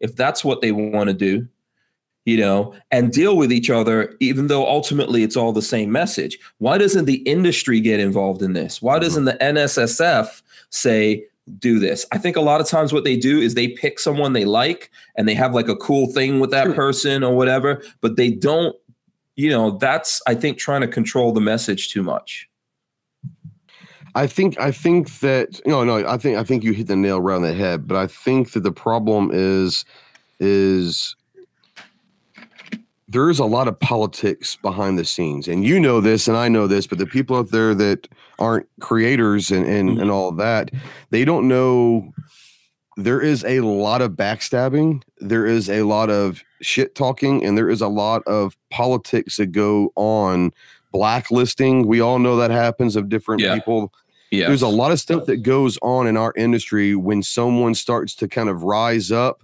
if 0.00 0.14
that's 0.14 0.44
what 0.44 0.60
they 0.60 0.70
want 0.70 1.08
to 1.08 1.14
do 1.14 1.48
you 2.26 2.36
know 2.36 2.74
and 2.90 3.12
deal 3.12 3.36
with 3.36 3.52
each 3.52 3.70
other 3.70 4.14
even 4.20 4.48
though 4.48 4.66
ultimately 4.66 5.22
it's 5.22 5.36
all 5.36 5.52
the 5.52 5.62
same 5.62 5.90
message. 5.90 6.38
Why 6.58 6.76
doesn't 6.76 7.06
the 7.06 7.22
industry 7.22 7.80
get 7.80 8.00
involved 8.00 8.42
in 8.42 8.52
this? 8.52 8.82
Why 8.82 8.98
doesn't 8.98 9.24
mm-hmm. 9.24 9.54
the 9.54 9.60
nssf 9.60 10.42
say 10.68 11.24
do 11.58 11.78
this 11.78 12.06
i 12.10 12.16
think 12.16 12.36
a 12.36 12.40
lot 12.40 12.60
of 12.60 12.66
times 12.66 12.92
what 12.92 13.04
they 13.04 13.16
do 13.16 13.38
is 13.38 13.54
they 13.54 13.68
pick 13.68 13.98
someone 13.98 14.32
they 14.32 14.46
like 14.46 14.90
and 15.16 15.28
they 15.28 15.34
have 15.34 15.54
like 15.54 15.68
a 15.68 15.76
cool 15.76 16.06
thing 16.06 16.40
with 16.40 16.50
that 16.50 16.74
person 16.74 17.22
or 17.22 17.36
whatever 17.36 17.82
but 18.00 18.16
they 18.16 18.30
don't 18.30 18.74
you 19.36 19.50
know, 19.50 19.72
that's 19.78 20.22
I 20.26 20.34
think 20.34 20.58
trying 20.58 20.82
to 20.82 20.88
control 20.88 21.32
the 21.32 21.40
message 21.40 21.90
too 21.90 22.02
much. 22.02 22.48
I 24.14 24.28
think 24.28 24.58
I 24.60 24.70
think 24.70 25.18
that 25.20 25.60
know 25.66 25.82
no 25.82 26.06
I 26.06 26.16
think 26.18 26.38
I 26.38 26.44
think 26.44 26.62
you 26.62 26.72
hit 26.72 26.86
the 26.86 26.94
nail 26.94 27.20
right 27.20 27.34
on 27.34 27.42
the 27.42 27.52
head, 27.52 27.88
but 27.88 27.96
I 27.96 28.06
think 28.06 28.52
that 28.52 28.62
the 28.62 28.72
problem 28.72 29.30
is 29.32 29.84
is 30.38 31.16
there 33.14 33.30
is 33.30 33.38
a 33.38 33.44
lot 33.44 33.68
of 33.68 33.78
politics 33.78 34.56
behind 34.56 34.98
the 34.98 35.04
scenes, 35.04 35.46
and 35.46 35.64
you 35.64 35.78
know 35.78 36.00
this, 36.00 36.26
and 36.26 36.36
I 36.36 36.48
know 36.48 36.66
this, 36.66 36.88
but 36.88 36.98
the 36.98 37.06
people 37.06 37.36
out 37.36 37.52
there 37.52 37.72
that 37.76 38.08
aren't 38.40 38.66
creators 38.80 39.52
and 39.52 39.64
and, 39.64 39.90
mm-hmm. 39.90 40.00
and 40.00 40.10
all 40.10 40.32
that, 40.32 40.72
they 41.10 41.24
don't 41.24 41.46
know. 41.46 42.12
There 42.96 43.20
is 43.20 43.44
a 43.44 43.60
lot 43.60 44.02
of 44.02 44.12
backstabbing. 44.12 45.02
There 45.18 45.46
is 45.46 45.70
a 45.70 45.84
lot 45.84 46.10
of 46.10 46.42
shit 46.60 46.96
talking, 46.96 47.44
and 47.44 47.56
there 47.56 47.70
is 47.70 47.80
a 47.80 47.88
lot 47.88 48.22
of 48.26 48.56
politics 48.70 49.36
that 49.36 49.46
go 49.46 49.92
on. 49.94 50.52
Blacklisting, 50.92 51.88
we 51.88 52.00
all 52.00 52.20
know 52.20 52.36
that 52.36 52.52
happens 52.52 52.94
of 52.94 53.08
different 53.08 53.42
yeah. 53.42 53.54
people 53.54 53.92
yeah. 54.34 54.48
There's 54.48 54.62
a 54.62 54.68
lot 54.68 54.90
of 54.90 54.98
stuff 54.98 55.26
that 55.26 55.38
goes 55.38 55.78
on 55.80 56.08
in 56.08 56.16
our 56.16 56.32
industry 56.36 56.96
when 56.96 57.22
someone 57.22 57.74
starts 57.74 58.16
to 58.16 58.26
kind 58.26 58.48
of 58.48 58.64
rise 58.64 59.12
up. 59.12 59.42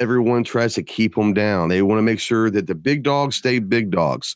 Everyone 0.00 0.44
tries 0.44 0.74
to 0.74 0.82
keep 0.82 1.14
them 1.14 1.34
down. 1.34 1.68
They 1.68 1.82
want 1.82 1.98
to 1.98 2.02
make 2.02 2.20
sure 2.20 2.50
that 2.50 2.66
the 2.66 2.74
big 2.74 3.02
dogs 3.02 3.36
stay 3.36 3.58
big 3.58 3.90
dogs. 3.90 4.34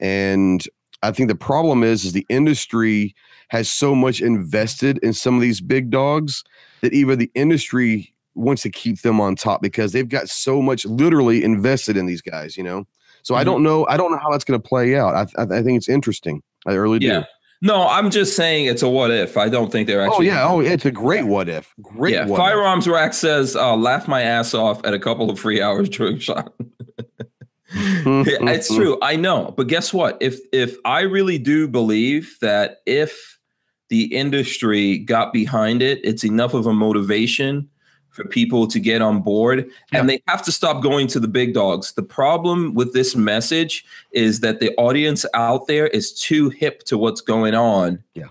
And 0.00 0.64
I 1.02 1.12
think 1.12 1.28
the 1.28 1.34
problem 1.34 1.82
is 1.82 2.04
is 2.04 2.12
the 2.12 2.26
industry 2.28 3.14
has 3.48 3.68
so 3.68 3.94
much 3.94 4.20
invested 4.20 4.98
in 4.98 5.12
some 5.12 5.34
of 5.34 5.40
these 5.40 5.60
big 5.60 5.90
dogs 5.90 6.44
that 6.82 6.92
even 6.92 7.18
the 7.18 7.30
industry 7.34 8.12
wants 8.34 8.62
to 8.62 8.70
keep 8.70 9.02
them 9.02 9.20
on 9.20 9.36
top 9.36 9.60
because 9.60 9.92
they've 9.92 10.08
got 10.08 10.28
so 10.28 10.62
much 10.62 10.84
literally 10.86 11.42
invested 11.42 11.96
in 11.96 12.06
these 12.06 12.22
guys, 12.22 12.56
you 12.56 12.62
know. 12.62 12.86
So 13.22 13.34
mm-hmm. 13.34 13.40
I 13.40 13.44
don't 13.44 13.62
know. 13.62 13.86
I 13.88 13.96
don't 13.96 14.12
know 14.12 14.18
how 14.18 14.30
that's 14.30 14.44
going 14.44 14.60
to 14.60 14.68
play 14.68 14.96
out. 14.96 15.14
I, 15.14 15.42
I, 15.42 15.58
I, 15.58 15.62
think 15.62 15.76
it's 15.76 15.88
interesting. 15.88 16.42
I 16.66 16.74
really 16.74 16.98
yeah. 17.00 17.20
do. 17.20 17.24
No, 17.62 17.86
I'm 17.86 18.10
just 18.10 18.36
saying 18.36 18.66
it's 18.66 18.82
a 18.82 18.88
what 18.88 19.10
if. 19.10 19.36
I 19.36 19.48
don't 19.50 19.70
think 19.70 19.86
they're 19.86 20.00
oh, 20.00 20.06
actually. 20.06 20.30
Oh 20.30 20.32
yeah, 20.32 20.48
oh 20.48 20.60
it's 20.60 20.86
a 20.86 20.90
great 20.90 21.24
what 21.24 21.48
if. 21.48 21.74
Great. 21.82 22.14
Yeah, 22.14 22.26
firearms 22.26 22.86
if. 22.86 22.92
rack 22.92 23.12
says, 23.12 23.54
uh, 23.54 23.76
"Laugh 23.76 24.08
my 24.08 24.22
ass 24.22 24.54
off 24.54 24.82
at 24.84 24.94
a 24.94 24.98
couple 24.98 25.30
of 25.30 25.38
free 25.38 25.60
hours 25.60 25.88
during 25.88 26.18
shot." 26.20 26.54
Hmm, 27.72 28.22
hmm, 28.22 28.48
it's 28.48 28.68
hmm. 28.68 28.76
true. 28.76 28.98
I 29.02 29.16
know, 29.16 29.52
but 29.56 29.66
guess 29.66 29.92
what? 29.92 30.16
If 30.20 30.38
if 30.52 30.76
I 30.84 31.00
really 31.00 31.38
do 31.38 31.68
believe 31.68 32.36
that 32.40 32.78
if 32.86 33.38
the 33.90 34.04
industry 34.14 34.98
got 34.98 35.32
behind 35.32 35.82
it, 35.82 36.00
it's 36.02 36.24
enough 36.24 36.54
of 36.54 36.66
a 36.66 36.72
motivation 36.72 37.68
for 38.20 38.28
people 38.28 38.66
to 38.66 38.78
get 38.78 39.00
on 39.02 39.22
board 39.22 39.70
and 39.92 40.08
they 40.08 40.22
have 40.28 40.42
to 40.42 40.52
stop 40.52 40.82
going 40.82 41.06
to 41.08 41.20
the 41.20 41.28
big 41.28 41.54
dogs. 41.54 41.92
The 41.92 42.02
problem 42.02 42.74
with 42.74 42.92
this 42.92 43.16
message 43.16 43.84
is 44.12 44.40
that 44.40 44.60
the 44.60 44.74
audience 44.76 45.24
out 45.34 45.66
there 45.66 45.86
is 45.88 46.12
too 46.12 46.50
hip 46.50 46.82
to 46.84 46.98
what's 46.98 47.20
going 47.20 47.54
on. 47.54 48.02
Yeah. 48.14 48.26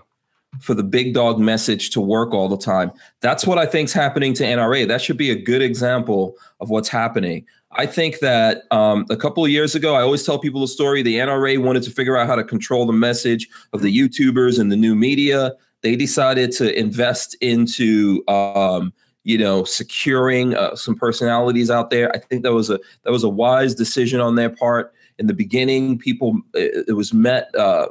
For 0.60 0.74
the 0.74 0.82
big 0.82 1.14
dog 1.14 1.38
message 1.38 1.90
to 1.90 2.00
work 2.00 2.34
all 2.34 2.48
the 2.48 2.58
time. 2.58 2.90
That's 3.20 3.46
what 3.46 3.56
I 3.56 3.66
think 3.66 3.88
is 3.88 3.92
happening 3.92 4.34
to 4.34 4.44
NRA. 4.44 4.86
That 4.86 5.00
should 5.00 5.16
be 5.16 5.30
a 5.30 5.40
good 5.40 5.62
example 5.62 6.36
of 6.60 6.70
what's 6.70 6.88
happening. 6.88 7.46
I 7.72 7.86
think 7.86 8.18
that 8.18 8.64
um, 8.72 9.06
a 9.10 9.16
couple 9.16 9.44
of 9.44 9.50
years 9.50 9.76
ago, 9.76 9.94
I 9.94 10.02
always 10.02 10.24
tell 10.24 10.40
people 10.40 10.60
the 10.60 10.68
story. 10.68 11.02
The 11.02 11.16
NRA 11.16 11.62
wanted 11.62 11.84
to 11.84 11.90
figure 11.90 12.16
out 12.16 12.26
how 12.26 12.34
to 12.34 12.42
control 12.42 12.84
the 12.84 12.92
message 12.92 13.48
of 13.72 13.80
the 13.80 13.96
YouTubers 13.96 14.58
and 14.58 14.72
the 14.72 14.76
new 14.76 14.96
media. 14.96 15.52
They 15.82 15.94
decided 15.94 16.50
to 16.52 16.76
invest 16.76 17.36
into 17.40 18.24
um, 18.26 18.92
you 19.24 19.38
know, 19.38 19.64
securing 19.64 20.56
uh, 20.56 20.74
some 20.74 20.94
personalities 20.94 21.70
out 21.70 21.90
there. 21.90 22.14
I 22.14 22.18
think 22.18 22.42
that 22.42 22.52
was 22.52 22.70
a 22.70 22.78
that 23.04 23.10
was 23.10 23.24
a 23.24 23.28
wise 23.28 23.74
decision 23.74 24.20
on 24.20 24.36
their 24.36 24.50
part. 24.50 24.92
In 25.18 25.26
the 25.26 25.34
beginning, 25.34 25.98
people 25.98 26.40
it, 26.54 26.86
it 26.88 26.92
was 26.94 27.12
met 27.12 27.54
uh, 27.54 27.88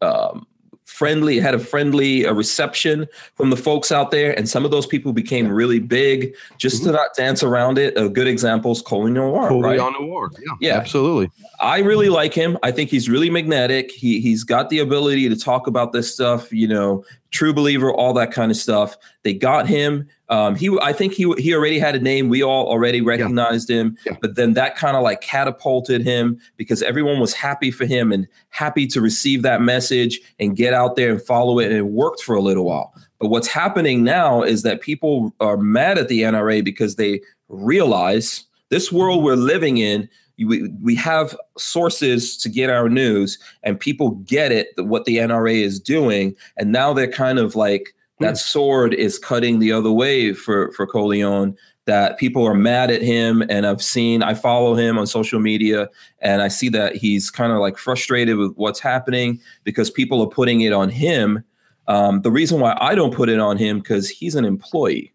um, 0.00 0.46
friendly, 0.92 1.40
had 1.40 1.54
a 1.54 1.58
friendly 1.58 2.26
uh, 2.26 2.32
reception 2.32 3.08
from 3.34 3.50
the 3.50 3.56
folks 3.56 3.90
out 3.90 4.10
there, 4.10 4.36
and 4.38 4.48
some 4.48 4.64
of 4.64 4.70
those 4.70 4.86
people 4.86 5.12
became 5.12 5.48
really 5.48 5.80
big 5.80 6.34
just 6.58 6.82
mm-hmm. 6.82 6.86
to 6.86 6.92
not 6.92 7.14
dance 7.16 7.42
around 7.42 7.78
it. 7.78 7.96
A 7.96 8.08
good 8.08 8.28
example 8.28 8.72
is 8.72 8.82
Colion 8.82 9.14
Noir, 9.14 9.48
Colion 9.48 9.62
right? 9.62 10.00
Noir, 10.00 10.30
yeah, 10.38 10.52
yeah, 10.60 10.76
absolutely. 10.76 11.30
I 11.60 11.78
really 11.78 12.08
like 12.08 12.34
him. 12.34 12.58
I 12.62 12.70
think 12.70 12.90
he's 12.90 13.08
really 13.08 13.30
magnetic. 13.30 13.90
He 13.90 14.20
he's 14.20 14.44
got 14.44 14.68
the 14.68 14.78
ability 14.78 15.28
to 15.28 15.36
talk 15.36 15.66
about 15.66 15.92
this 15.92 16.12
stuff. 16.12 16.52
You 16.52 16.68
know, 16.68 17.04
true 17.30 17.52
believer, 17.52 17.92
all 17.92 18.12
that 18.14 18.30
kind 18.30 18.50
of 18.50 18.56
stuff. 18.56 18.96
They 19.22 19.34
got 19.34 19.66
him. 19.66 20.08
Um, 20.32 20.56
he, 20.56 20.74
I 20.80 20.94
think 20.94 21.12
he 21.12 21.30
he 21.36 21.54
already 21.54 21.78
had 21.78 21.94
a 21.94 22.00
name. 22.00 22.30
We 22.30 22.42
all 22.42 22.66
already 22.66 23.02
recognized 23.02 23.68
yeah. 23.68 23.76
him, 23.76 23.98
yeah. 24.06 24.16
but 24.22 24.34
then 24.34 24.54
that 24.54 24.76
kind 24.76 24.96
of 24.96 25.02
like 25.02 25.20
catapulted 25.20 26.02
him 26.02 26.40
because 26.56 26.82
everyone 26.82 27.20
was 27.20 27.34
happy 27.34 27.70
for 27.70 27.84
him 27.84 28.10
and 28.10 28.26
happy 28.48 28.86
to 28.86 29.02
receive 29.02 29.42
that 29.42 29.60
message 29.60 30.20
and 30.40 30.56
get 30.56 30.72
out 30.72 30.96
there 30.96 31.10
and 31.10 31.20
follow 31.20 31.58
it. 31.58 31.66
And 31.66 31.76
it 31.76 31.86
worked 31.88 32.22
for 32.22 32.34
a 32.34 32.40
little 32.40 32.64
while. 32.64 32.94
But 33.20 33.28
what's 33.28 33.46
happening 33.46 34.04
now 34.04 34.42
is 34.42 34.62
that 34.62 34.80
people 34.80 35.34
are 35.38 35.58
mad 35.58 35.98
at 35.98 36.08
the 36.08 36.22
NRA 36.22 36.64
because 36.64 36.96
they 36.96 37.20
realize 37.50 38.46
this 38.70 38.90
world 38.90 39.22
we're 39.22 39.36
living 39.36 39.76
in 39.76 40.08
we, 40.38 40.66
we 40.82 40.94
have 40.94 41.36
sources 41.58 42.38
to 42.38 42.48
get 42.48 42.70
our 42.70 42.88
news 42.88 43.38
and 43.62 43.78
people 43.78 44.12
get 44.26 44.50
it 44.50 44.68
what 44.78 45.04
the 45.04 45.18
NRA 45.18 45.62
is 45.62 45.78
doing 45.78 46.34
and 46.56 46.72
now 46.72 46.94
they're 46.94 47.12
kind 47.12 47.38
of 47.38 47.54
like 47.54 47.94
that 48.22 48.38
sword 48.38 48.94
is 48.94 49.18
cutting 49.18 49.58
the 49.58 49.72
other 49.72 49.92
way 49.92 50.32
for 50.32 50.72
for 50.72 50.86
Colion 50.86 51.56
that 51.84 52.18
people 52.18 52.46
are 52.46 52.54
mad 52.54 52.90
at 52.90 53.02
him 53.02 53.42
and 53.48 53.66
I've 53.66 53.82
seen 53.82 54.22
I 54.22 54.34
follow 54.34 54.74
him 54.74 54.98
on 54.98 55.06
social 55.06 55.40
media 55.40 55.88
and 56.20 56.40
I 56.40 56.48
see 56.48 56.68
that 56.70 56.94
he's 56.94 57.30
kind 57.30 57.52
of 57.52 57.58
like 57.58 57.76
frustrated 57.76 58.36
with 58.36 58.54
what's 58.54 58.78
happening 58.78 59.40
because 59.64 59.90
people 59.90 60.20
are 60.22 60.28
putting 60.28 60.60
it 60.60 60.72
on 60.72 60.88
him. 60.88 61.42
Um, 61.88 62.22
the 62.22 62.30
reason 62.30 62.60
why 62.60 62.76
I 62.80 62.94
don't 62.94 63.12
put 63.12 63.28
it 63.28 63.40
on 63.40 63.56
him 63.56 63.78
because 63.78 64.08
he's 64.08 64.36
an 64.36 64.44
employee. 64.44 65.12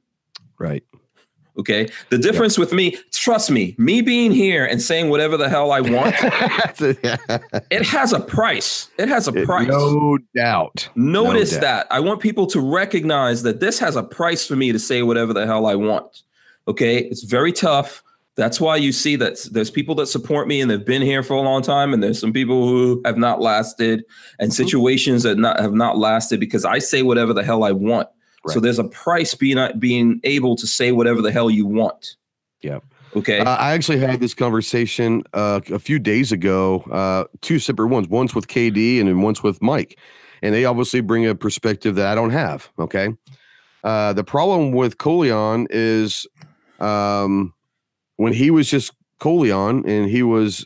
Right. 0.59 0.83
Okay. 1.57 1.89
The 2.09 2.17
difference 2.17 2.57
with 2.57 2.71
me, 2.71 2.97
trust 3.11 3.49
me, 3.49 3.75
me 3.77 4.01
being 4.01 4.31
here 4.31 4.65
and 4.65 4.81
saying 4.81 5.09
whatever 5.09 5.37
the 5.37 5.49
hell 5.49 5.71
I 5.71 5.81
want, 5.81 6.15
it 7.71 7.85
has 7.85 8.13
a 8.13 8.19
price. 8.19 8.89
It 8.99 9.09
has 9.09 9.27
a 9.27 9.31
price. 9.31 9.67
No 9.67 10.19
doubt. 10.35 10.87
Notice 10.95 11.53
no 11.53 11.61
doubt. 11.61 11.61
that. 11.61 11.87
I 11.89 11.99
want 11.99 12.21
people 12.21 12.45
to 12.47 12.61
recognize 12.61 13.43
that 13.43 13.59
this 13.59 13.79
has 13.79 13.95
a 13.95 14.03
price 14.03 14.45
for 14.45 14.55
me 14.55 14.71
to 14.71 14.79
say 14.79 15.01
whatever 15.01 15.33
the 15.33 15.47
hell 15.47 15.65
I 15.65 15.75
want. 15.75 16.21
Okay. 16.67 16.99
It's 16.99 17.23
very 17.23 17.51
tough. 17.51 18.03
That's 18.35 18.61
why 18.61 18.75
you 18.75 18.91
see 18.91 19.15
that 19.15 19.39
there's 19.51 19.71
people 19.71 19.95
that 19.95 20.05
support 20.05 20.47
me 20.47 20.61
and 20.61 20.69
they've 20.69 20.85
been 20.85 21.01
here 21.01 21.23
for 21.23 21.33
a 21.33 21.41
long 21.41 21.63
time, 21.63 21.91
and 21.91 22.03
there's 22.03 22.19
some 22.19 22.31
people 22.31 22.67
who 22.67 23.01
have 23.03 23.17
not 23.17 23.41
lasted, 23.41 24.05
and 24.37 24.51
mm-hmm. 24.51 24.63
situations 24.63 25.23
that 25.23 25.39
not, 25.39 25.59
have 25.59 25.73
not 25.73 25.97
lasted 25.97 26.39
because 26.39 26.63
I 26.63 26.77
say 26.77 27.01
whatever 27.01 27.33
the 27.33 27.43
hell 27.43 27.63
I 27.63 27.71
want. 27.71 28.07
Right. 28.45 28.53
So 28.53 28.59
there's 28.59 28.79
a 28.79 28.85
price 28.85 29.33
being 29.33 29.57
being 29.79 30.19
able 30.23 30.55
to 30.55 30.67
say 30.67 30.91
whatever 30.91 31.21
the 31.21 31.31
hell 31.31 31.49
you 31.49 31.65
want. 31.65 32.15
Yeah. 32.61 32.79
Okay. 33.15 33.39
Uh, 33.39 33.55
I 33.55 33.73
actually 33.73 33.99
had 33.99 34.19
this 34.19 34.33
conversation 34.33 35.23
uh, 35.33 35.61
a 35.71 35.79
few 35.79 35.97
days 35.99 36.31
ago. 36.31 36.81
Uh, 36.91 37.23
two 37.41 37.59
separate 37.59 37.87
ones. 37.87 38.07
Once 38.07 38.35
with 38.35 38.47
KD 38.47 38.99
and 38.99 39.09
then 39.09 39.21
once 39.21 39.41
with 39.41 39.61
Mike, 39.61 39.97
and 40.41 40.53
they 40.53 40.65
obviously 40.65 41.01
bring 41.01 41.25
a 41.25 41.33
perspective 41.33 41.95
that 41.95 42.07
I 42.07 42.15
don't 42.15 42.31
have. 42.31 42.69
Okay. 42.77 43.13
Uh, 43.83 44.13
the 44.13 44.23
problem 44.23 44.71
with 44.71 44.97
Colion 44.97 45.67
is 45.69 46.27
um, 46.79 47.53
when 48.17 48.33
he 48.33 48.51
was 48.51 48.69
just 48.69 48.91
Colion 49.19 49.83
and 49.87 50.09
he 50.09 50.23
was 50.23 50.65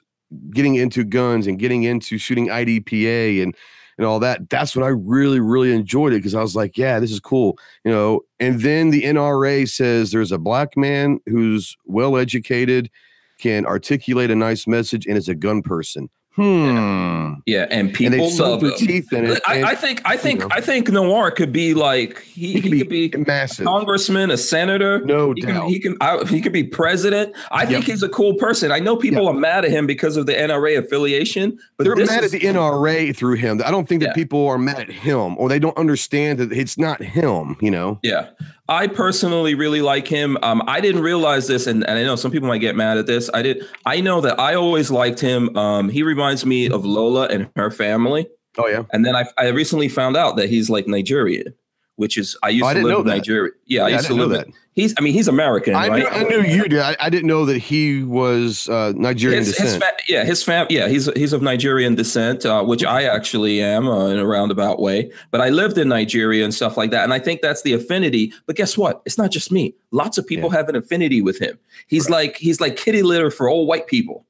getting 0.51 0.75
into 0.75 1.03
guns 1.03 1.47
and 1.47 1.59
getting 1.59 1.83
into 1.83 2.17
shooting 2.17 2.47
IDPA 2.47 3.43
and 3.43 3.55
and 4.01 4.07
all 4.07 4.19
that. 4.19 4.49
That's 4.49 4.75
when 4.75 4.83
I 4.83 4.87
really, 4.87 5.39
really 5.39 5.71
enjoyed 5.71 6.11
it 6.11 6.17
because 6.17 6.33
I 6.33 6.41
was 6.41 6.55
like, 6.55 6.75
yeah, 6.75 6.99
this 6.99 7.11
is 7.11 7.19
cool, 7.19 7.59
you 7.85 7.91
know. 7.91 8.21
And 8.39 8.59
then 8.61 8.89
the 8.89 9.03
NRA 9.03 9.69
says 9.69 10.09
there's 10.09 10.31
a 10.31 10.39
black 10.39 10.75
man 10.75 11.19
who's 11.27 11.77
well 11.85 12.17
educated, 12.17 12.89
can 13.37 13.63
articulate 13.63 14.31
a 14.31 14.35
nice 14.35 14.65
message, 14.65 15.05
and 15.05 15.17
is 15.17 15.29
a 15.29 15.35
gun 15.35 15.61
person. 15.61 16.09
Hmm. 16.33 17.33
Yeah, 17.45 17.67
and 17.69 17.93
people 17.93 18.21
and 18.21 18.39
love 18.39 18.61
their 18.61 18.71
teeth 18.71 19.11
in 19.11 19.25
it. 19.25 19.41
I, 19.45 19.63
I 19.63 19.75
think 19.75 20.01
I 20.05 20.15
think 20.15 20.39
you 20.39 20.47
know. 20.47 20.55
I 20.55 20.61
think 20.61 20.89
Noir 20.89 21.29
could 21.29 21.51
be 21.51 21.73
like 21.73 22.21
he, 22.21 22.53
he, 22.53 22.61
could, 22.61 22.71
he 22.71 22.83
be 22.83 23.09
could, 23.09 23.25
be, 23.25 23.29
massive 23.29 23.65
congressman, 23.65 24.31
a 24.31 24.37
senator. 24.37 25.03
No 25.03 25.33
he 25.33 25.41
doubt. 25.41 25.63
Can, 25.63 25.69
he 25.69 25.79
can 25.79 25.97
I, 25.99 26.23
he 26.23 26.39
could 26.39 26.53
be 26.53 26.63
president. 26.63 27.35
I 27.51 27.63
yep. 27.63 27.69
think 27.69 27.85
he's 27.85 28.01
a 28.01 28.07
cool 28.07 28.35
person. 28.35 28.71
I 28.71 28.79
know 28.79 28.95
people 28.95 29.23
yep. 29.25 29.33
are 29.33 29.37
mad 29.37 29.65
at 29.65 29.71
him 29.71 29.85
because 29.85 30.15
of 30.15 30.25
the 30.25 30.33
NRA 30.33 30.77
affiliation, 30.77 31.59
but 31.75 31.83
they're 31.83 31.97
mad 31.97 32.23
is, 32.23 32.33
at 32.33 32.39
the 32.39 32.47
NRA 32.47 33.13
through 33.13 33.35
him. 33.35 33.61
I 33.65 33.69
don't 33.69 33.89
think 33.89 34.01
that 34.01 34.09
yeah. 34.09 34.13
people 34.13 34.47
are 34.47 34.57
mad 34.57 34.79
at 34.79 34.89
him 34.89 35.37
or 35.37 35.49
they 35.49 35.59
don't 35.59 35.77
understand 35.77 36.39
that 36.39 36.53
it's 36.53 36.77
not 36.77 37.03
him. 37.03 37.57
You 37.59 37.71
know. 37.71 37.99
Yeah, 38.03 38.29
I 38.71 38.87
personally 38.87 39.53
really 39.53 39.81
like 39.81 40.07
him. 40.07 40.37
Um, 40.41 40.63
I 40.65 40.79
didn't 40.79 41.01
realize 41.01 41.45
this, 41.45 41.67
and, 41.67 41.85
and 41.85 41.99
I 41.99 42.03
know 42.03 42.15
some 42.15 42.31
people 42.31 42.47
might 42.47 42.59
get 42.59 42.73
mad 42.73 42.97
at 42.97 43.05
this. 43.05 43.29
I 43.33 43.41
did. 43.41 43.67
I 43.85 43.99
know 43.99 44.21
that 44.21 44.39
I 44.39 44.55
always 44.55 44.89
liked 44.89 45.19
him. 45.19 45.55
Um, 45.57 45.89
he 45.89 46.03
reminds 46.03 46.45
me 46.45 46.69
of 46.69 46.85
Lola 46.85 47.27
and 47.27 47.49
her 47.57 47.69
family. 47.69 48.29
Oh 48.57 48.67
yeah. 48.67 48.83
And 48.93 49.05
then 49.05 49.13
I, 49.13 49.25
I 49.37 49.49
recently 49.49 49.89
found 49.89 50.15
out 50.15 50.37
that 50.37 50.49
he's 50.49 50.69
like 50.69 50.87
Nigerian, 50.87 51.53
which 51.97 52.17
is 52.17 52.37
I 52.43 52.49
used 52.49 52.65
oh, 52.65 52.73
to 52.73 52.81
live 52.81 52.99
in 52.99 53.07
Nigeria. 53.07 53.51
Yeah, 53.65 53.81
yeah, 53.81 53.85
I 53.87 53.89
used 53.89 54.05
I 54.05 54.07
to 54.07 54.13
live 54.13 54.31
in. 54.31 54.53
He's, 54.73 54.93
I 54.97 55.01
mean, 55.01 55.11
he's 55.11 55.27
American, 55.27 55.75
I, 55.75 55.89
right? 55.89 55.99
knew, 55.99 56.07
I 56.07 56.23
knew 56.23 56.41
you 56.43 56.63
did. 56.63 56.79
I, 56.79 56.95
I 56.97 57.09
didn't 57.09 57.27
know 57.27 57.43
that 57.45 57.57
he 57.57 58.03
was 58.03 58.69
uh, 58.69 58.93
Nigerian 58.95 59.39
his, 59.39 59.47
his 59.57 59.73
descent. 59.73 59.83
fa- 59.83 59.91
yeah, 60.07 60.23
his 60.23 60.41
fam, 60.43 60.65
yeah, 60.69 60.87
he's 60.87 61.07
he's 61.13 61.33
of 61.33 61.41
Nigerian 61.41 61.95
descent, 61.95 62.45
uh, 62.45 62.63
which 62.63 62.85
I 62.85 63.03
actually 63.03 63.61
am 63.61 63.85
uh, 63.89 64.07
in 64.07 64.17
a 64.17 64.25
roundabout 64.25 64.79
way. 64.79 65.11
But 65.29 65.41
I 65.41 65.49
lived 65.49 65.77
in 65.77 65.89
Nigeria 65.89 66.45
and 66.45 66.53
stuff 66.53 66.77
like 66.77 66.89
that, 66.91 67.03
and 67.03 67.13
I 67.13 67.19
think 67.19 67.41
that's 67.41 67.63
the 67.63 67.73
affinity. 67.73 68.31
But 68.45 68.55
guess 68.55 68.77
what? 68.77 69.01
It's 69.05 69.17
not 69.17 69.29
just 69.29 69.51
me. 69.51 69.75
Lots 69.91 70.17
of 70.17 70.25
people 70.25 70.49
Yeah. 70.49 70.57
have 70.59 70.69
an 70.69 70.77
affinity 70.77 71.21
with 71.21 71.37
him. 71.39 71.59
He's 71.87 72.09
like 72.09 72.37
he's 72.37 72.61
like 72.61 72.77
kitty 72.77 73.01
litter 73.03 73.29
for 73.29 73.49
old 73.49 73.67
white 73.67 73.87
people. 73.87 74.25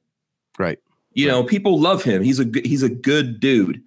right. 0.58 0.78
You 1.14 1.28
know, 1.28 1.44
people 1.44 1.78
love 1.78 2.02
him. 2.02 2.22
He's 2.24 2.38
a 2.38 2.44
good, 2.46 2.64
he's 2.66 2.82
a 2.82 2.88
good 2.88 3.38
dude. 3.38 3.82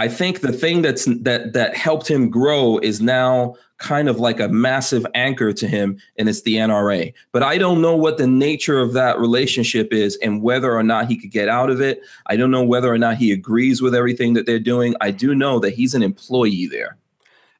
I 0.00 0.08
think 0.08 0.40
the 0.40 0.50
thing 0.50 0.80
that's 0.80 1.04
that 1.04 1.52
that 1.52 1.76
helped 1.76 2.08
him 2.08 2.30
grow 2.30 2.78
is 2.78 3.02
now 3.02 3.56
kind 3.76 4.08
of 4.08 4.18
like 4.18 4.40
a 4.40 4.48
massive 4.48 5.06
anchor 5.14 5.52
to 5.52 5.68
him, 5.68 5.98
and 6.16 6.26
it's 6.26 6.40
the 6.40 6.54
NRA. 6.54 7.12
But 7.32 7.42
I 7.42 7.58
don't 7.58 7.82
know 7.82 7.94
what 7.94 8.16
the 8.16 8.26
nature 8.26 8.78
of 8.78 8.94
that 8.94 9.18
relationship 9.18 9.92
is 9.92 10.16
and 10.22 10.40
whether 10.40 10.74
or 10.74 10.82
not 10.82 11.08
he 11.08 11.18
could 11.18 11.30
get 11.30 11.50
out 11.50 11.68
of 11.68 11.82
it. 11.82 12.00
I 12.28 12.36
don't 12.36 12.50
know 12.50 12.64
whether 12.64 12.90
or 12.90 12.96
not 12.96 13.18
he 13.18 13.30
agrees 13.30 13.82
with 13.82 13.94
everything 13.94 14.32
that 14.34 14.46
they're 14.46 14.58
doing. 14.58 14.94
I 15.02 15.10
do 15.10 15.34
know 15.34 15.58
that 15.58 15.74
he's 15.74 15.94
an 15.94 16.02
employee 16.02 16.66
there. 16.66 16.96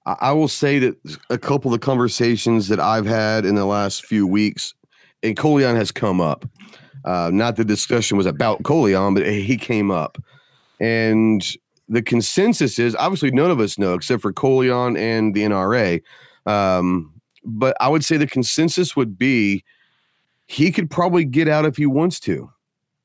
I 0.07 0.33
will 0.33 0.49
say 0.49 0.79
that 0.79 0.97
a 1.29 1.37
couple 1.37 1.75
of 1.75 1.79
the 1.79 1.85
conversations 1.85 2.69
that 2.69 2.81
I've 2.81 3.05
had 3.05 3.45
in 3.45 3.55
the 3.55 3.67
last 3.67 4.07
few 4.07 4.27
weeks, 4.27 4.73
and 5.23 5.37
Colion 5.37 5.77
has 5.77 5.93
come 5.93 6.23
up. 6.23 6.47
Uh, 7.05 7.31
not 7.31 7.57
the 7.57 7.67
discussion 7.67 8.17
was 8.17 8.25
about 8.25 8.62
Colion, 8.62 9.12
but 9.12 9.27
he 9.27 9.59
came 9.59 9.91
up. 9.91 10.17
And 10.81 11.47
the 11.91 12.01
consensus 12.01 12.79
is 12.79 12.95
obviously 12.97 13.31
none 13.33 13.51
of 13.51 13.61
us 13.61 13.77
know 13.79 13.93
except 13.95 14.23
for 14.23 14.33
Colion 14.33 14.97
and 14.97 15.35
the 15.35 15.43
NRA. 15.43 16.01
Um, 16.47 17.12
but 17.45 17.77
I 17.81 17.89
would 17.89 18.05
say 18.05 18.17
the 18.17 18.27
consensus 18.27 18.95
would 18.97 19.19
be 19.19 19.65
he 20.47 20.73
could 20.73 20.89
probably 20.91 21.25
get 21.25 21.49
out 21.49 21.67
if 21.67 21.77
he 21.77 21.85
wants 21.87 22.19
to. 22.21 22.51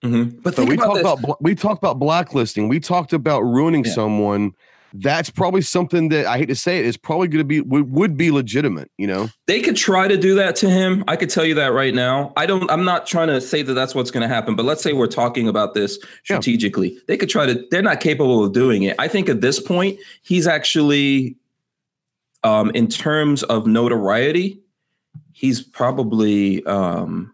But 0.01 0.53
So 0.55 0.65
think 0.65 0.69
we 0.69 0.75
about 0.75 0.85
talked 0.85 0.95
this. 0.97 1.23
about 1.25 1.41
we 1.43 1.55
talked 1.55 1.79
about 1.83 1.97
blacklisting. 1.97 2.67
We 2.69 2.79
talked 2.79 3.11
about 3.11 3.41
ruining 3.41 3.83
Yeah. 3.85 3.91
someone. 3.93 4.53
That's 5.01 5.29
probably 5.29 5.61
something 5.61 6.09
that 6.09 6.25
I 6.25 6.37
hate 6.37 6.47
to 6.47 6.55
say 6.55 6.79
it 6.79 6.85
is 6.85 6.97
probably 6.97 7.27
going 7.27 7.39
to 7.39 7.43
be 7.43 7.61
would, 7.61 8.17
be 8.17 8.31
legitimate. 8.31 8.89
You 8.97 9.07
know, 9.07 9.29
they 9.47 9.61
could 9.61 9.75
try 9.75 10.07
to 10.07 10.17
do 10.17 10.35
that 10.35 10.55
to 10.57 10.69
him. 10.69 11.03
I 11.07 11.15
could 11.15 11.29
tell 11.29 11.45
you 11.45 11.55
that 11.55 11.73
right 11.73 11.93
now. 11.93 12.33
I 12.37 12.45
don't. 12.45 12.69
I'm 12.71 12.85
not 12.85 13.05
trying 13.05 13.27
to 13.27 13.39
say 13.41 13.61
that 13.61 13.73
that's 13.73 13.93
what's 13.93 14.11
going 14.11 14.27
to 14.27 14.33
happen. 14.33 14.55
But 14.55 14.65
let's 14.65 14.81
say 14.81 14.93
we're 14.93 15.07
talking 15.07 15.47
about 15.47 15.73
this 15.73 15.99
Yeah. 16.01 16.37
strategically. 16.39 16.97
They 17.07 17.17
could 17.17 17.29
try 17.29 17.45
to. 17.45 17.65
They're 17.69 17.81
not 17.81 17.99
capable 17.99 18.43
of 18.43 18.53
doing 18.53 18.83
it. 18.83 18.95
I 18.97 19.07
think 19.07 19.29
at 19.29 19.41
this 19.41 19.59
point, 19.59 19.99
he's 20.23 20.47
actually, 20.47 21.35
um, 22.43 22.71
in 22.71 22.87
terms 22.87 23.43
of 23.43 23.67
notoriety, 23.67 24.61
he's 25.33 25.61
probably 25.61 26.65
um, 26.65 27.33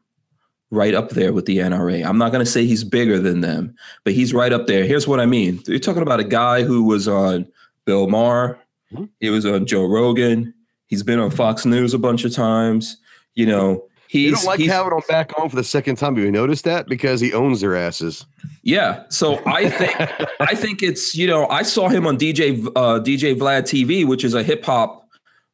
right 0.71 0.93
up 0.95 1.09
there 1.09 1.33
with 1.33 1.45
the 1.45 1.57
NRA. 1.57 2.03
I'm 2.05 2.17
not 2.17 2.31
going 2.31 2.43
to 2.43 2.49
say 2.49 2.65
he's 2.65 2.83
bigger 2.83 3.19
than 3.19 3.41
them, 3.41 3.75
but 4.03 4.13
he's 4.13 4.33
right 4.33 4.51
up 4.53 4.67
there. 4.67 4.85
Here's 4.85 5.07
what 5.07 5.19
I 5.19 5.25
mean. 5.25 5.61
You're 5.67 5.79
talking 5.79 6.01
about 6.01 6.19
a 6.19 6.23
guy 6.25 6.63
who 6.63 6.83
was 6.83 7.07
on 7.07 7.45
Bill 7.85 8.07
Maher. 8.07 8.57
Mhm. 8.93 9.09
He 9.19 9.29
was 9.29 9.45
on 9.45 9.65
Joe 9.65 9.85
Rogan. 9.85 10.53
He's 10.87 11.03
been 11.03 11.19
on 11.19 11.29
Fox 11.31 11.65
News 11.65 11.93
a 11.93 11.97
bunch 11.99 12.25
of 12.25 12.33
times. 12.33 12.97
You 13.35 13.45
know, 13.45 13.85
he's 14.09 14.29
you 14.29 14.35
don't 14.35 14.45
like 14.45 14.59
having 14.61 14.91
him 14.91 15.01
back 15.07 15.31
on 15.39 15.49
for 15.49 15.55
the 15.55 15.63
second 15.63 15.95
time. 15.97 16.15
Have 16.15 16.23
you 16.25 16.31
noticed 16.31 16.63
that? 16.65 16.87
Because 16.87 17.21
he 17.21 17.31
owns 17.33 17.61
their 17.61 17.75
asses. 17.75 18.25
yeah. 18.63 19.03
So 19.09 19.41
I 19.45 19.69
think 19.69 19.95
I 20.41 20.55
think 20.55 20.83
it's 20.83 21.15
you 21.15 21.27
know 21.27 21.47
I 21.47 21.63
saw 21.63 21.87
him 21.89 22.05
on 22.07 22.17
DJ 22.17 22.65
uh, 22.75 22.99
DJ 22.99 23.35
Vlad 23.37 23.63
TV, 23.63 24.05
which 24.05 24.23
is 24.25 24.33
a 24.33 24.43
hip 24.43 24.65
hop 24.65 25.00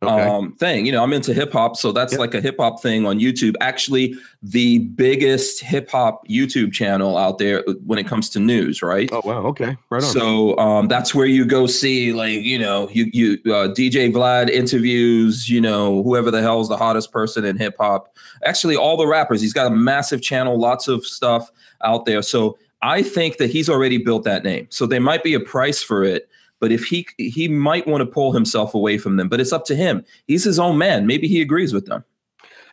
Okay. 0.03 0.24
um 0.30 0.53
thing. 0.57 0.86
You 0.86 0.91
know, 0.91 1.02
I'm 1.02 1.11
into 1.11 1.34
hip 1.34 1.52
hop, 1.52 1.76
so 1.76 1.91
that's 1.91 2.14
Yep. 2.14 2.19
like 2.19 2.34
a 2.36 2.41
hip 2.41 2.57
hop 2.60 2.82
thing 2.84 3.07
on 3.07 3.19
YouTube. 3.19 3.56
Actually, 3.61 4.14
the 4.44 4.78
biggest 4.80 5.64
hip 5.64 5.90
hop 5.90 6.28
YouTube 6.28 6.72
channel 6.72 7.18
out 7.18 7.40
there 7.40 7.64
when 7.84 7.98
it 7.98 8.06
comes 8.06 8.30
to 8.30 8.40
news, 8.40 8.84
right? 8.84 9.10
oh 9.11 9.22
wow. 9.24 9.41
Okay. 9.48 9.76
Right 9.90 10.03
on. 10.03 10.10
So 10.14 10.56
um, 10.60 10.88
that's 10.88 11.15
where 11.15 11.26
you 11.26 11.45
go 11.45 11.65
see, 11.65 12.14
like 12.14 12.41
you 12.44 12.60
know, 12.60 12.90
you 12.91 13.10
you 13.11 13.34
uh, 13.52 13.69
DJ 13.74 14.11
Vlad 14.14 14.49
interviews, 14.49 15.49
you 15.49 15.60
know, 15.60 16.03
whoever 16.03 16.30
the 16.30 16.41
hell's 16.44 16.69
the 16.69 16.78
hottest 16.78 17.11
person 17.11 17.44
in 17.44 17.57
hip 17.57 17.76
hop. 17.80 18.15
Actually, 18.45 18.76
all 18.76 18.98
the 18.98 19.07
rappers. 19.07 19.41
He's 19.41 19.53
got 19.53 19.65
a 19.65 19.76
massive 19.76 20.22
channel, 20.22 20.60
lots 20.60 20.88
of 20.88 21.07
stuff 21.07 21.52
out 21.84 22.06
there. 22.06 22.22
So 22.22 22.57
I 22.84 23.02
think 23.02 23.38
that 23.38 23.49
he's 23.49 23.68
already 23.68 23.98
built 23.98 24.24
that 24.26 24.44
name. 24.44 24.68
So 24.69 24.86
there 24.86 25.02
might 25.02 25.24
be 25.24 25.34
a 25.34 25.40
price 25.40 25.82
for 25.82 26.03
it, 26.03 26.30
but 26.59 26.71
if 26.71 26.85
he 26.85 27.07
he 27.17 27.47
might 27.47 27.88
want 27.88 28.01
to 28.01 28.05
pull 28.05 28.31
himself 28.34 28.73
away 28.73 28.97
from 28.97 29.17
them. 29.17 29.29
But 29.29 29.39
it's 29.39 29.53
up 29.53 29.65
to 29.65 29.75
him. 29.75 30.03
He's 30.25 30.43
his 30.43 30.59
own 30.59 30.77
man. 30.77 31.05
Maybe 31.07 31.27
he 31.27 31.41
agrees 31.41 31.73
with 31.73 31.85
them. 31.85 32.03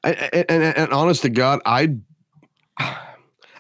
And, 0.03 0.17
and, 0.51 0.63
and, 0.77 0.93
honest 0.93 1.23
to 1.23 1.31
God, 1.31 1.61
I 1.65 1.97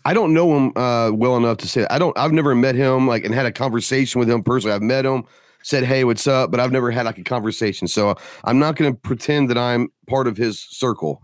I 0.06 0.12
don't 0.12 0.34
know 0.34 0.56
him 0.56 0.72
uh, 0.76 1.10
well 1.12 1.36
enough 1.36 1.58
to 1.58 1.68
say 1.68 1.82
that. 1.82 1.92
I 1.92 1.98
don't. 1.98 2.16
I've 2.18 2.32
never 2.32 2.54
met 2.54 2.74
him 2.74 3.06
like 3.06 3.24
and 3.24 3.34
had 3.34 3.46
a 3.46 3.52
conversation 3.52 4.18
with 4.18 4.28
him 4.28 4.42
personally. 4.42 4.74
I've 4.74 4.82
met 4.82 5.06
him, 5.06 5.24
said 5.62 5.84
hey, 5.84 6.04
what's 6.04 6.26
up, 6.26 6.50
but 6.50 6.60
I've 6.60 6.72
never 6.72 6.90
had 6.90 7.06
like 7.06 7.18
a 7.18 7.24
conversation. 7.24 7.88
So 7.88 8.14
I'm 8.44 8.58
not 8.58 8.76
going 8.76 8.92
to 8.92 8.98
pretend 8.98 9.48
that 9.50 9.58
I'm 9.58 9.88
part 10.06 10.26
of 10.26 10.36
his 10.36 10.60
circle. 10.60 11.22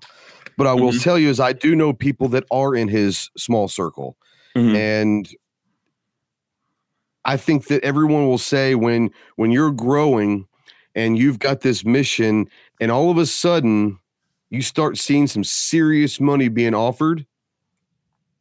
But 0.57 0.67
I 0.67 0.75
will 0.75 0.93
Mhm. 0.93 1.03
tell 1.03 1.19
you 1.19 1.29
is 1.31 1.41
I 1.41 1.53
do 1.53 1.75
know 1.75 1.93
people 1.93 2.29
that 2.29 2.45
are 2.51 2.75
in 2.75 2.89
his 2.89 3.31
small 3.37 3.67
circle, 3.69 4.17
Mhm. 4.57 4.77
and 4.77 5.29
I 7.25 7.37
think 7.37 7.67
that 7.67 7.85
everyone 7.85 8.27
will 8.27 8.39
say 8.39 8.75
when 8.75 9.11
when 9.37 9.51
you're 9.51 9.73
growing 9.73 10.47
and 10.95 11.19
you've 11.19 11.39
got 11.39 11.61
this 11.61 11.85
mission, 11.85 12.49
and 12.81 12.91
all 12.91 13.11
of 13.11 13.19
a 13.19 13.27
sudden 13.27 13.99
you 14.49 14.63
start 14.63 14.99
seeing 14.99 15.27
some 15.27 15.45
serious 15.45 16.21
money 16.21 16.49
being 16.49 16.75
offered 16.75 17.27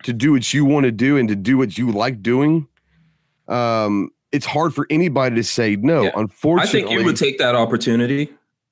to 0.04 0.14
do 0.14 0.32
what 0.32 0.54
you 0.54 0.66
want 0.66 0.86
to 0.86 0.92
do 0.92 1.18
and 1.18 1.30
to 1.30 1.36
do 1.36 1.58
what 1.58 1.78
you 1.78 1.92
like 1.92 2.22
doing. 2.22 2.68
Um, 3.48 4.12
it's 4.32 4.46
hard 4.46 4.74
for 4.74 4.88
anybody 4.90 5.36
to 5.36 5.44
say 5.44 5.76
no. 5.76 6.04
Yeah. 6.04 6.12
I 6.16 6.66
think 6.66 6.90
you 6.90 7.04
would 7.04 7.18
take 7.18 7.38
that 7.40 7.56
opportunity. 7.56 8.32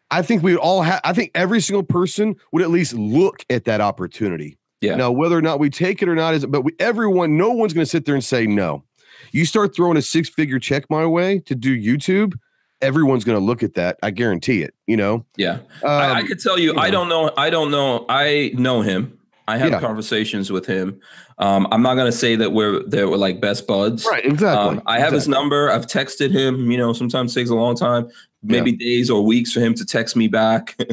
I 0.10 0.22
think 0.22 0.42
we 0.42 0.56
all 0.56 0.84
have. 0.84 1.02
I 1.04 1.14
think 1.14 1.32
every 1.36 1.62
single 1.62 1.84
person 1.84 2.36
would 2.52 2.62
at 2.62 2.70
least 2.70 2.94
look 2.94 3.44
at 3.50 3.66
that 3.66 3.82
opportunity. 3.82 4.58
Yeah. 4.82 4.96
Now, 4.96 5.12
whether 5.12 5.38
or 5.38 5.42
not 5.42 5.60
we 5.60 5.70
take 5.70 6.02
it 6.02 6.08
or 6.08 6.16
not 6.16 6.34
is, 6.36 6.46
but 6.46 6.62
we, 6.62 6.74
everyone, 6.80 7.38
no 7.38 7.52
one's 7.52 7.74
going 7.74 7.86
to 7.86 7.90
sit 7.90 8.06
there 8.06 8.16
and 8.16 8.24
say 8.24 8.46
no. 8.46 8.84
You 9.32 9.46
start 9.46 9.76
throwing 9.76 9.98
a 9.98 10.02
six-figure 10.02 10.60
check 10.60 10.86
my 10.90 11.06
way 11.06 11.40
to 11.40 11.56
do 11.56 11.76
YouTube, 11.80 12.34
everyone's 12.82 13.24
going 13.24 13.38
to 13.40 13.44
look 13.44 13.64
at 13.64 13.74
that. 13.76 13.98
I 14.04 14.12
guarantee 14.12 14.62
it. 14.62 14.74
You 14.86 14.98
know, 14.98 15.26
Yeah. 15.36 15.60
I, 15.84 15.88
I 15.88 16.20
Um, 16.22 16.28
could 16.28 16.40
tell 16.40 16.58
you, 16.60 16.74
you 16.74 16.80
I 16.80 16.88
know. 16.90 17.00
don't 17.00 17.10
know. 17.10 17.32
I 17.38 17.50
don't 17.50 17.72
know. 17.72 18.06
I 18.10 18.52
know 18.56 18.82
him. 18.82 19.14
I 19.50 19.58
have 19.58 19.70
Yeah. 19.70 19.80
conversations 19.80 20.52
with 20.52 20.66
him. 20.66 21.00
Um, 21.40 21.68
I'm 21.72 21.82
not 21.82 21.96
going 21.96 22.12
to 22.12 22.18
say 22.18 22.36
that 22.36 22.52
we're 22.52 22.84
that 22.90 23.10
we're 23.10 23.16
like 23.18 23.40
best 23.40 23.66
buds. 23.68 24.06
right? 24.06 24.26
Exactly. 24.26 24.78
Um, 24.78 24.82
I 24.86 25.00
have 25.00 25.14
his 25.14 25.28
number. 25.28 25.72
I've 25.72 25.86
texted 25.88 26.32
him. 26.32 26.70
You 26.72 26.78
know, 26.78 26.92
sometimes 26.94 27.34
takes 27.34 27.50
a 27.50 27.56
long 27.56 27.76
time, 27.76 28.10
maybe 28.44 28.72
days 28.72 29.10
or 29.10 29.24
weeks 29.26 29.52
for 29.52 29.60
him 29.60 29.74
to 29.74 29.86
text 29.86 30.16
me 30.16 30.28
back. 30.28 30.76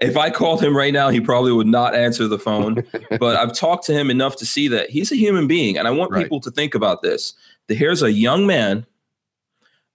if 0.00 0.16
I 0.16 0.30
called 0.30 0.62
him 0.62 0.76
right 0.76 0.92
now, 0.92 1.08
he 1.10 1.20
probably 1.20 1.52
would 1.52 1.66
not 1.66 1.94
answer 1.94 2.28
the 2.28 2.38
phone. 2.38 2.84
but 3.18 3.36
I've 3.36 3.52
talked 3.52 3.84
to 3.86 3.92
him 3.92 4.10
enough 4.10 4.36
to 4.36 4.46
see 4.46 4.68
that 4.68 4.88
he's 4.90 5.10
a 5.12 5.16
human 5.16 5.46
being, 5.46 5.76
and 5.76 5.86
I 5.88 5.90
want 5.90 6.12
Right. 6.12 6.22
people 6.22 6.40
to 6.40 6.50
think 6.50 6.74
about 6.74 7.02
this. 7.02 7.34
That 7.68 7.74
here's 7.74 8.02
a 8.02 8.12
young 8.12 8.46
man, 8.46 8.86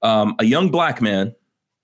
um, 0.01 0.35
a 0.39 0.45
young 0.45 0.69
black 0.69 1.01
man. 1.01 1.33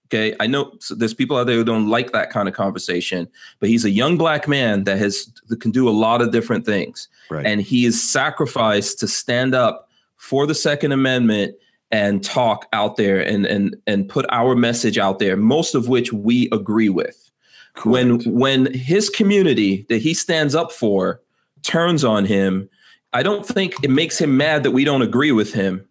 Okay, 0.07 0.35
I 0.39 0.45
know 0.47 0.73
there's 0.91 1.13
people 1.13 1.37
out 1.37 1.47
there 1.47 1.55
who 1.55 1.63
don't 1.63 1.89
like 1.89 2.11
that 2.11 2.29
kind 2.29 2.47
of 2.47 2.53
conversation, 2.53 3.27
but 3.59 3.69
he's 3.69 3.83
a 3.83 3.89
young 3.89 4.15
black 4.17 4.47
man 4.47 4.83
that 4.83 4.97
has 4.99 5.31
that 5.47 5.59
can 5.59 5.71
do 5.71 5.89
a 5.89 5.91
lot 5.91 6.21
of 6.21 6.31
different 6.31 6.65
things 6.65 7.07
Right. 7.31 7.45
and 7.45 7.61
he 7.61 7.85
is 7.85 7.99
sacrificed 8.03 8.99
to 8.99 9.07
stand 9.07 9.55
up 9.55 9.89
for 10.17 10.45
the 10.45 10.53
second 10.53 10.91
amendment 10.91 11.55
and 11.93 12.21
talk 12.21 12.67
out 12.73 12.97
there 12.97 13.21
and 13.21 13.45
and 13.45 13.77
and 13.87 14.09
put 14.09 14.25
our 14.29 14.55
message 14.55 14.97
out 14.97 15.19
there 15.19 15.37
most 15.37 15.75
of 15.75 15.87
which 15.87 16.11
we 16.11 16.49
agree 16.51 16.89
with 16.89 17.31
when 17.85 18.19
Correct. 18.19 18.27
when 18.27 18.73
his 18.73 19.09
community 19.09 19.85
that 19.87 20.01
he 20.01 20.13
stands 20.13 20.55
up 20.55 20.73
for 20.73 21.21
turns 21.61 22.03
on 22.03 22.25
him 22.25 22.69
i 23.13 23.23
don't 23.23 23.45
think 23.45 23.75
it 23.81 23.89
makes 23.89 24.19
him 24.19 24.35
mad 24.35 24.63
that 24.63 24.71
we 24.71 24.83
don't 24.83 25.01
agree 25.01 25.31
with 25.31 25.53
him 25.53 25.87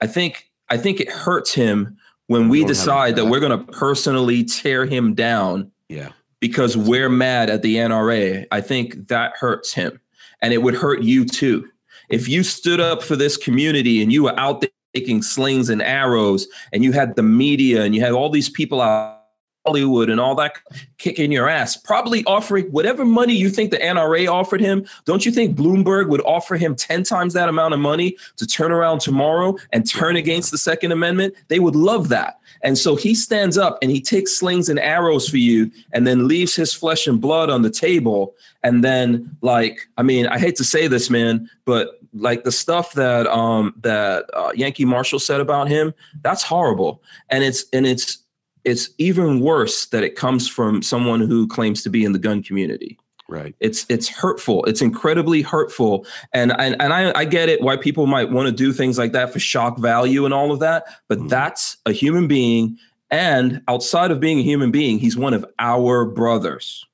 i 0.00 0.06
think 0.06 0.50
i 0.68 0.76
think 0.76 1.00
it 1.00 1.10
hurts 1.10 1.52
him 1.54 1.96
when 2.32 2.48
we 2.48 2.64
decide 2.64 3.16
that 3.16 3.24
that. 3.24 3.30
we're 3.30 3.40
going 3.40 3.58
to 3.58 3.72
personally 3.72 4.44
tear 4.44 4.86
him 4.86 5.14
down 5.14 5.70
yeah. 5.88 6.10
because 6.40 6.76
we're 6.76 7.10
mad 7.10 7.50
at 7.50 7.62
the 7.62 7.76
NRA. 7.76 8.46
I 8.50 8.60
think 8.60 9.08
that 9.08 9.34
hurts 9.36 9.74
him. 9.74 10.00
And 10.40 10.52
it 10.52 10.58
would 10.58 10.74
hurt 10.74 11.02
you 11.02 11.24
too. 11.24 11.68
If 12.08 12.28
you 12.28 12.42
stood 12.42 12.80
up 12.80 13.02
for 13.02 13.16
this 13.16 13.36
community 13.36 14.02
and 14.02 14.12
you 14.12 14.24
were 14.24 14.38
out 14.38 14.64
taking 14.94 15.22
slings 15.22 15.68
and 15.68 15.82
arrows 15.82 16.46
and 16.72 16.84
you 16.84 16.92
had 16.92 17.16
the 17.16 17.22
media 17.22 17.82
and 17.82 17.94
you 17.94 18.00
had 18.00 18.12
all 18.12 18.30
these 18.30 18.48
people 18.48 18.80
out 18.80 19.22
Hollywood 19.66 20.10
and 20.10 20.18
all 20.18 20.34
that 20.34 20.58
kicking 20.98 21.30
your 21.30 21.48
ass, 21.48 21.76
probably 21.76 22.24
offering 22.24 22.66
whatever 22.66 23.04
money 23.04 23.34
you 23.34 23.48
think 23.48 23.70
the 23.70 23.78
NRA 23.78 24.28
offered 24.28 24.60
him. 24.60 24.84
Don't 25.04 25.24
you 25.24 25.30
think 25.30 25.56
Bloomberg 25.56 26.08
would 26.08 26.20
offer 26.22 26.56
him 26.56 26.74
10 26.74 27.04
times 27.04 27.32
that 27.34 27.48
amount 27.48 27.74
of 27.74 27.80
money 27.80 28.16
to 28.36 28.46
turn 28.46 28.72
around 28.72 29.00
tomorrow 29.00 29.56
and 29.72 29.88
turn 29.88 30.16
against 30.16 30.50
the 30.50 30.58
Second 30.58 30.90
Amendment? 30.90 31.34
They 31.48 31.60
would 31.60 31.76
love 31.76 32.08
that. 32.08 32.40
And 32.62 32.76
so 32.76 32.96
he 32.96 33.14
stands 33.14 33.56
up 33.56 33.78
and 33.82 33.90
he 33.90 34.00
takes 34.00 34.32
slings 34.32 34.68
and 34.68 34.78
arrows 34.80 35.28
for 35.28 35.38
you 35.38 35.70
and 35.92 36.06
then 36.06 36.26
leaves 36.26 36.56
his 36.56 36.74
flesh 36.74 37.06
and 37.06 37.20
blood 37.20 37.48
on 37.48 37.62
the 37.62 37.70
table. 37.70 38.34
And 38.64 38.82
then, 38.82 39.36
like, 39.42 39.88
I 39.96 40.02
mean, 40.02 40.26
I 40.26 40.38
hate 40.38 40.56
to 40.56 40.64
say 40.64 40.88
this, 40.88 41.08
man, 41.08 41.48
but 41.64 42.01
like 42.12 42.44
the 42.44 42.52
stuff 42.52 42.92
that 42.94 43.26
um 43.26 43.74
that 43.82 44.26
uh, 44.34 44.52
Yankee 44.54 44.84
Marshall 44.84 45.18
said 45.18 45.40
about 45.40 45.68
him, 45.68 45.94
that's 46.22 46.42
horrible. 46.42 47.02
And 47.28 47.44
it's 47.44 47.64
and 47.72 47.86
it's 47.86 48.18
it's 48.64 48.90
even 48.98 49.40
worse 49.40 49.86
that 49.86 50.02
it 50.02 50.14
comes 50.14 50.48
from 50.48 50.82
someone 50.82 51.20
who 51.20 51.46
claims 51.48 51.82
to 51.82 51.90
be 51.90 52.04
in 52.04 52.12
the 52.12 52.18
gun 52.18 52.42
community. 52.42 52.98
Right. 53.28 53.54
It's 53.60 53.86
it's 53.88 54.08
hurtful. 54.08 54.64
It's 54.66 54.82
incredibly 54.82 55.42
hurtful. 55.42 56.06
And 56.32 56.52
and, 56.58 56.76
and 56.80 56.92
I, 56.92 57.12
I 57.18 57.24
get 57.24 57.48
it 57.48 57.62
why 57.62 57.76
people 57.76 58.06
might 58.06 58.30
want 58.30 58.46
to 58.46 58.52
do 58.52 58.72
things 58.72 58.98
like 58.98 59.12
that 59.12 59.32
for 59.32 59.38
shock 59.38 59.78
value 59.78 60.24
and 60.24 60.34
all 60.34 60.52
of 60.52 60.60
that. 60.60 60.84
But 61.08 61.18
mm-hmm. 61.18 61.28
that's 61.28 61.78
a 61.86 61.92
human 61.92 62.28
being. 62.28 62.76
And 63.10 63.62
outside 63.68 64.10
of 64.10 64.20
being 64.20 64.38
a 64.38 64.42
human 64.42 64.70
being, 64.70 64.98
he's 64.98 65.16
one 65.16 65.34
of 65.34 65.44
our 65.58 66.04
brothers. 66.04 66.86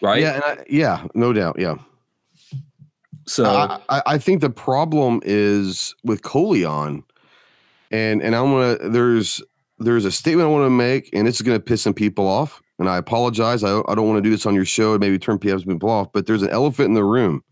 Right? 0.00 0.22
Yeah, 0.22 0.40
I, 0.44 0.64
yeah, 0.68 1.06
no 1.14 1.32
doubt. 1.32 1.56
Yeah. 1.58 1.76
So 3.26 3.44
I, 3.88 4.02
I 4.06 4.18
think 4.18 4.40
the 4.40 4.50
problem 4.50 5.20
is 5.24 5.94
with 6.04 6.22
Colion, 6.22 7.04
and 7.90 8.22
and 8.22 8.34
I'm 8.34 8.50
gonna 8.50 8.88
there's 8.88 9.42
there's 9.84 10.04
a 10.04 10.12
statement 10.12 10.48
I 10.48 10.50
want 10.50 10.66
to 10.66 10.70
make, 10.70 11.10
and 11.12 11.28
it's 11.28 11.42
going 11.42 11.58
to 11.58 11.62
piss 11.62 11.82
some 11.82 11.94
people 11.94 12.26
off. 12.26 12.62
And 12.78 12.88
I 12.88 12.96
apologize. 12.96 13.62
I, 13.62 13.80
I 13.88 13.94
don't 13.94 14.08
want 14.08 14.18
to 14.18 14.22
do 14.22 14.30
this 14.30 14.46
on 14.46 14.54
your 14.54 14.64
show 14.64 14.92
and 14.92 15.00
maybe 15.00 15.18
turn 15.18 15.38
PF's 15.38 15.64
people 15.64 15.90
off, 15.90 16.12
but 16.12 16.26
there's 16.26 16.42
an 16.42 16.48
elephant 16.48 16.88
in 16.88 16.94
the 16.94 17.04
room. 17.04 17.44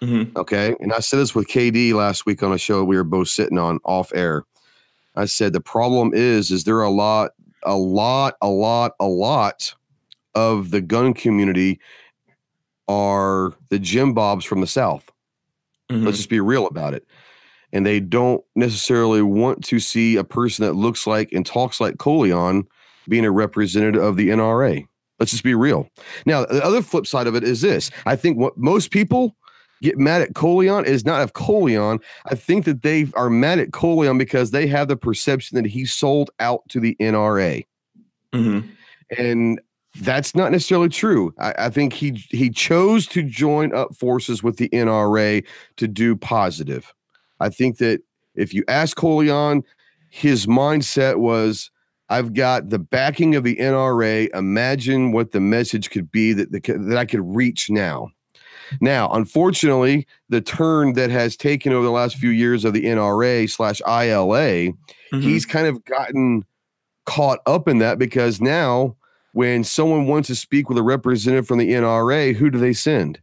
Mm-hmm. 0.00 0.36
Okay. 0.36 0.74
And 0.80 0.92
I 0.92 1.00
said 1.00 1.18
this 1.18 1.34
with 1.34 1.48
KD 1.48 1.92
last 1.92 2.24
week 2.24 2.42
on 2.42 2.52
a 2.52 2.58
show 2.58 2.84
we 2.84 2.96
were 2.96 3.04
both 3.04 3.28
sitting 3.28 3.58
on 3.58 3.80
off 3.84 4.12
air. 4.14 4.44
I 5.16 5.24
said 5.24 5.52
the 5.52 5.60
problem 5.60 6.12
is, 6.14 6.50
is 6.50 6.64
there 6.64 6.80
a 6.80 6.90
lot, 6.90 7.32
a 7.64 7.76
lot, 7.76 8.36
a 8.40 8.48
lot, 8.48 8.92
a 9.00 9.06
lot 9.06 9.74
of 10.34 10.70
the 10.70 10.80
gun 10.80 11.12
community 11.12 11.80
are 12.86 13.52
the 13.68 13.78
Jim 13.78 14.14
Bobs 14.14 14.44
from 14.44 14.60
the 14.60 14.66
South. 14.66 15.10
Mm-hmm. 15.90 16.04
Let's 16.04 16.18
just 16.18 16.30
be 16.30 16.40
real 16.40 16.66
about 16.66 16.94
it 16.94 17.06
and 17.72 17.84
they 17.84 18.00
don't 18.00 18.42
necessarily 18.54 19.22
want 19.22 19.62
to 19.64 19.78
see 19.78 20.16
a 20.16 20.24
person 20.24 20.64
that 20.64 20.74
looks 20.74 21.06
like 21.06 21.32
and 21.32 21.44
talks 21.44 21.80
like 21.80 21.96
Colion 21.96 22.66
being 23.08 23.24
a 23.24 23.30
representative 23.30 24.02
of 24.02 24.16
the 24.16 24.28
NRA. 24.28 24.86
Let's 25.18 25.32
just 25.32 25.44
be 25.44 25.54
real. 25.54 25.88
Now, 26.26 26.44
the 26.44 26.64
other 26.64 26.82
flip 26.82 27.06
side 27.06 27.26
of 27.26 27.34
it 27.34 27.44
is 27.44 27.60
this 27.60 27.90
I 28.06 28.16
think 28.16 28.38
what 28.38 28.56
most 28.56 28.90
people 28.90 29.36
get 29.82 29.98
mad 29.98 30.22
at 30.22 30.34
Colion 30.34 30.84
is 30.84 31.04
not 31.04 31.22
of 31.22 31.34
Colion. 31.34 32.00
I 32.26 32.34
think 32.34 32.64
that 32.64 32.82
they 32.82 33.08
are 33.14 33.30
mad 33.30 33.58
at 33.58 33.70
Colion 33.70 34.18
because 34.18 34.50
they 34.50 34.66
have 34.66 34.88
the 34.88 34.96
perception 34.96 35.56
that 35.56 35.70
he 35.70 35.84
sold 35.84 36.30
out 36.40 36.62
to 36.70 36.80
the 36.80 36.96
NRA. 37.00 37.64
Mm-hmm. 38.32 38.68
And 39.18 39.60
that's 40.00 40.34
not 40.34 40.52
necessarily 40.52 40.88
true. 40.88 41.34
I, 41.38 41.54
I, 41.58 41.70
think 41.70 41.92
he 41.92 42.24
he 42.30 42.50
chose 42.50 43.06
to 43.08 43.22
join 43.22 43.74
up 43.74 43.94
forces 43.94 44.42
with 44.42 44.56
the 44.56 44.68
NRA 44.70 45.44
to 45.76 45.88
do 45.88 46.16
positive. 46.16 46.92
I 47.40 47.48
think 47.48 47.78
that 47.78 48.00
if 48.34 48.54
you 48.54 48.64
ask 48.68 48.96
Colion, 48.96 49.62
his 50.10 50.46
mindset 50.46 51.16
was, 51.16 51.70
I've 52.08 52.32
got 52.32 52.70
the 52.70 52.78
backing 52.78 53.34
of 53.34 53.44
the 53.44 53.56
NRA. 53.56 54.28
Imagine 54.34 55.12
what 55.12 55.32
the 55.32 55.40
message 55.40 55.90
could 55.90 56.10
be 56.10 56.32
that, 56.32 56.50
that 56.52 56.96
I 56.96 57.04
could 57.04 57.22
reach 57.22 57.68
now. 57.68 58.10
Now, 58.80 59.10
unfortunately, 59.10 60.06
the 60.28 60.40
turn 60.40 60.92
that 60.92 61.10
has 61.10 61.36
taken 61.36 61.72
over 61.72 61.84
the 61.84 61.90
last 61.90 62.16
few 62.16 62.30
years 62.30 62.64
of 62.64 62.74
the 62.74 62.84
NRA 62.84 63.48
slash 63.48 63.80
ILA, 63.86 64.72
mm-hmm. 64.72 65.20
he's 65.20 65.46
kind 65.46 65.66
of 65.66 65.84
gotten 65.84 66.44
caught 67.06 67.40
up 67.46 67.66
in 67.66 67.78
that 67.78 67.98
because 67.98 68.40
now 68.40 68.94
when 69.38 69.62
someone 69.62 70.08
wants 70.08 70.26
to 70.26 70.34
speak 70.34 70.68
with 70.68 70.76
a 70.76 70.82
representative 70.82 71.46
from 71.46 71.58
the 71.58 71.70
NRA, 71.70 72.34
who 72.34 72.50
do 72.50 72.58
they 72.58 72.72
send? 72.72 73.20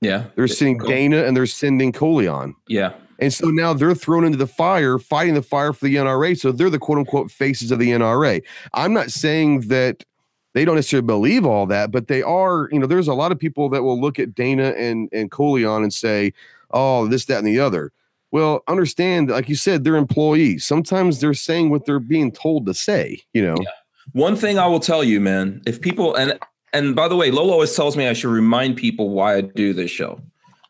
Yeah. 0.00 0.26
They're 0.36 0.46
sending 0.46 0.78
cool. 0.78 0.90
Dana 0.90 1.24
and 1.24 1.36
they're 1.36 1.46
sending 1.46 1.90
Colion. 1.90 2.54
Yeah. 2.68 2.92
And 3.18 3.34
so 3.34 3.48
now 3.48 3.72
they're 3.72 3.96
thrown 3.96 4.24
into 4.24 4.38
the 4.38 4.46
fire, 4.46 5.00
fighting 5.00 5.34
the 5.34 5.42
fire 5.42 5.72
for 5.72 5.86
the 5.86 5.96
NRA. 5.96 6.38
So 6.38 6.52
they're 6.52 6.70
the 6.70 6.78
quote 6.78 6.98
unquote 6.98 7.32
faces 7.32 7.72
of 7.72 7.80
the 7.80 7.88
NRA. 7.88 8.44
I'm 8.74 8.92
not 8.92 9.10
saying 9.10 9.62
that 9.62 10.04
they 10.54 10.64
don't 10.64 10.76
necessarily 10.76 11.04
believe 11.04 11.44
all 11.44 11.66
that, 11.66 11.90
but 11.90 12.06
they 12.06 12.22
are, 12.22 12.68
you 12.70 12.78
know, 12.78 12.86
there's 12.86 13.08
a 13.08 13.14
lot 13.14 13.32
of 13.32 13.40
people 13.40 13.68
that 13.70 13.82
will 13.82 14.00
look 14.00 14.20
at 14.20 14.36
Dana 14.36 14.68
and, 14.78 15.08
and 15.12 15.32
Colion 15.32 15.82
and 15.82 15.92
say, 15.92 16.32
oh, 16.70 17.08
this, 17.08 17.24
that, 17.24 17.38
and 17.38 17.46
the 17.48 17.58
other. 17.58 17.90
Well, 18.30 18.62
understand, 18.68 19.30
like 19.30 19.48
you 19.48 19.56
said, 19.56 19.82
they're 19.82 19.96
employees. 19.96 20.64
Sometimes 20.64 21.18
they're 21.18 21.34
saying 21.34 21.70
what 21.70 21.86
they're 21.86 21.98
being 21.98 22.30
told 22.30 22.66
to 22.66 22.74
say, 22.74 23.20
you 23.32 23.42
know. 23.42 23.56
Yeah. 23.60 23.70
One 24.12 24.36
thing 24.36 24.58
I 24.58 24.66
will 24.66 24.80
tell 24.80 25.02
you, 25.02 25.20
man, 25.20 25.62
if 25.66 25.80
people 25.80 26.14
and 26.14 26.38
and 26.72 26.96
by 26.96 27.08
the 27.08 27.16
way, 27.16 27.30
Lolo 27.30 27.52
always 27.52 27.74
tells 27.74 27.96
me 27.96 28.08
I 28.08 28.12
should 28.12 28.30
remind 28.30 28.76
people 28.76 29.10
why 29.10 29.36
I 29.36 29.40
do 29.42 29.72
this 29.72 29.90
show. 29.90 30.20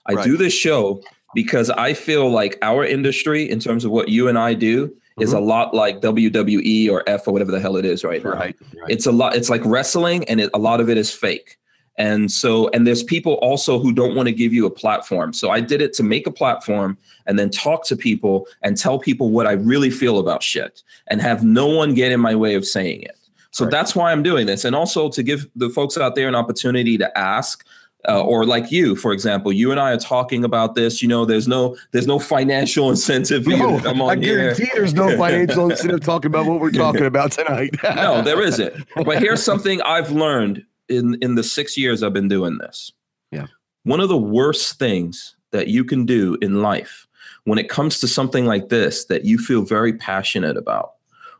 I 0.07 0.15
right. 0.15 0.25
do 0.25 0.37
this 0.37 0.53
show 0.53 1.03
because 1.35 1.71
I 1.71 1.95
feel 1.95 2.31
like 2.31 2.59
our 2.63 2.85
industry, 2.85 3.49
in 3.49 3.61
terms 3.61 3.85
of 3.85 3.91
what 3.91 4.09
you 4.09 4.29
and 4.29 4.39
I 4.39 4.55
do, 4.55 4.89
mm-hmm. 4.89 5.23
is 5.23 5.33
a 5.33 5.41
lot 5.41 5.75
like 5.75 6.01
WWE 6.01 6.91
or 6.91 7.09
F 7.09 7.27
or 7.27 7.33
whatever 7.33 7.53
the 7.53 7.61
hell 7.61 7.77
it 7.77 7.85
is 7.85 8.05
right, 8.05 8.23
right 8.25 8.57
now. 8.73 8.81
Right. 8.83 8.91
It's 8.91 9.07
a 9.07 9.13
lot. 9.13 9.37
It's 9.37 9.49
like 9.49 9.63
wrestling, 9.65 10.25
and 10.29 10.41
it, 10.41 10.51
a 10.55 10.59
lot 10.59 10.81
of 10.81 10.91
it 10.91 10.97
is 10.97 11.13
fake. 11.13 11.59
And 11.99 12.33
so, 12.33 12.69
and 12.71 12.87
there's 12.87 13.03
people 13.03 13.35
also 13.35 13.79
who 13.79 13.93
don't 13.93 14.15
want 14.15 14.27
to 14.27 14.33
give 14.33 14.53
you 14.53 14.67
a 14.67 14.71
platform. 14.71 15.33
So 15.33 15.51
I 15.51 15.61
did 15.61 15.83
it 15.83 15.93
to 15.95 16.03
make 16.03 16.27
a 16.27 16.31
platform 16.31 16.97
and 17.27 17.39
then 17.39 17.51
talk 17.51 17.85
to 17.87 17.97
people 17.97 18.47
and 18.63 18.79
tell 18.79 18.99
people 18.99 19.31
what 19.31 19.47
I 19.47 19.53
really 19.53 19.91
feel 19.91 20.19
about 20.19 20.43
shit 20.43 20.83
and 21.09 21.21
have 21.21 21.45
no 21.45 21.67
one 21.67 21.95
get 21.95 22.11
in 22.11 22.19
my 22.19 22.35
way 22.35 22.55
of 22.55 22.65
saying 22.65 23.03
it. 23.03 23.19
So 23.53 23.65
right. 23.65 23.71
that's 23.71 23.95
why 23.95 24.11
I'm 24.11 24.23
doing 24.23 24.47
this. 24.47 24.65
And 24.65 24.75
also 24.75 25.09
to 25.11 25.23
give 25.23 25.47
the 25.55 25.71
folks 25.71 25.97
out 25.97 26.15
there 26.15 26.27
an 26.29 26.35
opportunity 26.35 26.99
to 26.99 27.19
ask. 27.19 27.65
Uh, 28.09 28.21
or 28.21 28.45
like 28.45 28.73
you, 28.73 28.97
for 28.97 29.13
example, 29.13 29.53
you 29.53 29.71
and 29.71 29.79
I 29.79 29.93
are 29.93 29.97
talking 29.97 30.43
about 30.43 30.75
this. 30.75 31.03
You 31.03 31.07
know, 31.07 31.25
there's 31.25 31.47
no 31.47 31.77
there's 31.93 32.09
no 32.09 32.19
financial 32.19 32.91
incentive. 32.91 33.47
no, 33.47 33.79
I 34.09 34.17
guarantee 34.17 34.65
here. 34.65 34.73
there's 34.75 34.93
no 34.93 35.17
financial 35.17 35.67
incentive 35.71 36.01
talking 36.01 36.29
about 36.29 36.47
what 36.47 36.59
we're 36.59 36.73
talking 36.73 37.05
about 37.05 37.31
tonight. 37.31 37.77
no, 37.85 38.21
there 38.21 38.43
isn't. 38.43 38.75
But 38.97 39.23
here's 39.23 39.41
something 39.41 39.81
I've 39.83 40.11
learned 40.11 40.67
in 40.89 41.17
in 41.23 41.37
the 41.37 41.45
six 41.45 41.79
years 41.79 42.03
I've 42.03 42.13
been 42.13 42.27
doing 42.27 42.59
this. 42.59 42.91
Yeah, 43.31 43.47
one 43.85 44.01
of 44.01 44.09
the 44.09 44.19
worst 44.19 44.81
things 44.81 45.37
that 45.53 45.69
you 45.69 45.85
can 45.85 46.05
do 46.05 46.37
in 46.43 46.61
life 46.61 47.07
when 47.45 47.59
it 47.59 47.69
comes 47.69 48.01
to 48.01 48.09
something 48.09 48.47
like 48.47 48.69
this 48.69 49.05
that 49.05 49.25
you 49.25 49.39
feel 49.39 49.63
very 49.63 49.93
passionate 49.93 50.57
about, 50.57 50.95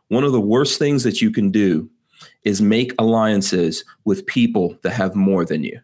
one 0.07 0.23
of 0.23 0.31
the 0.31 0.39
worst 0.39 0.79
things 0.79 1.03
that 1.03 1.21
you 1.21 1.29
can 1.29 1.51
do 1.51 1.89
is 2.43 2.61
make 2.61 2.93
alliances 2.99 3.83
with 4.05 4.25
people 4.25 4.77
that 4.81 4.91
have 4.91 5.15
more 5.15 5.45
than 5.45 5.63
you. 5.63 5.79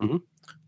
Mm-hmm. 0.00 0.18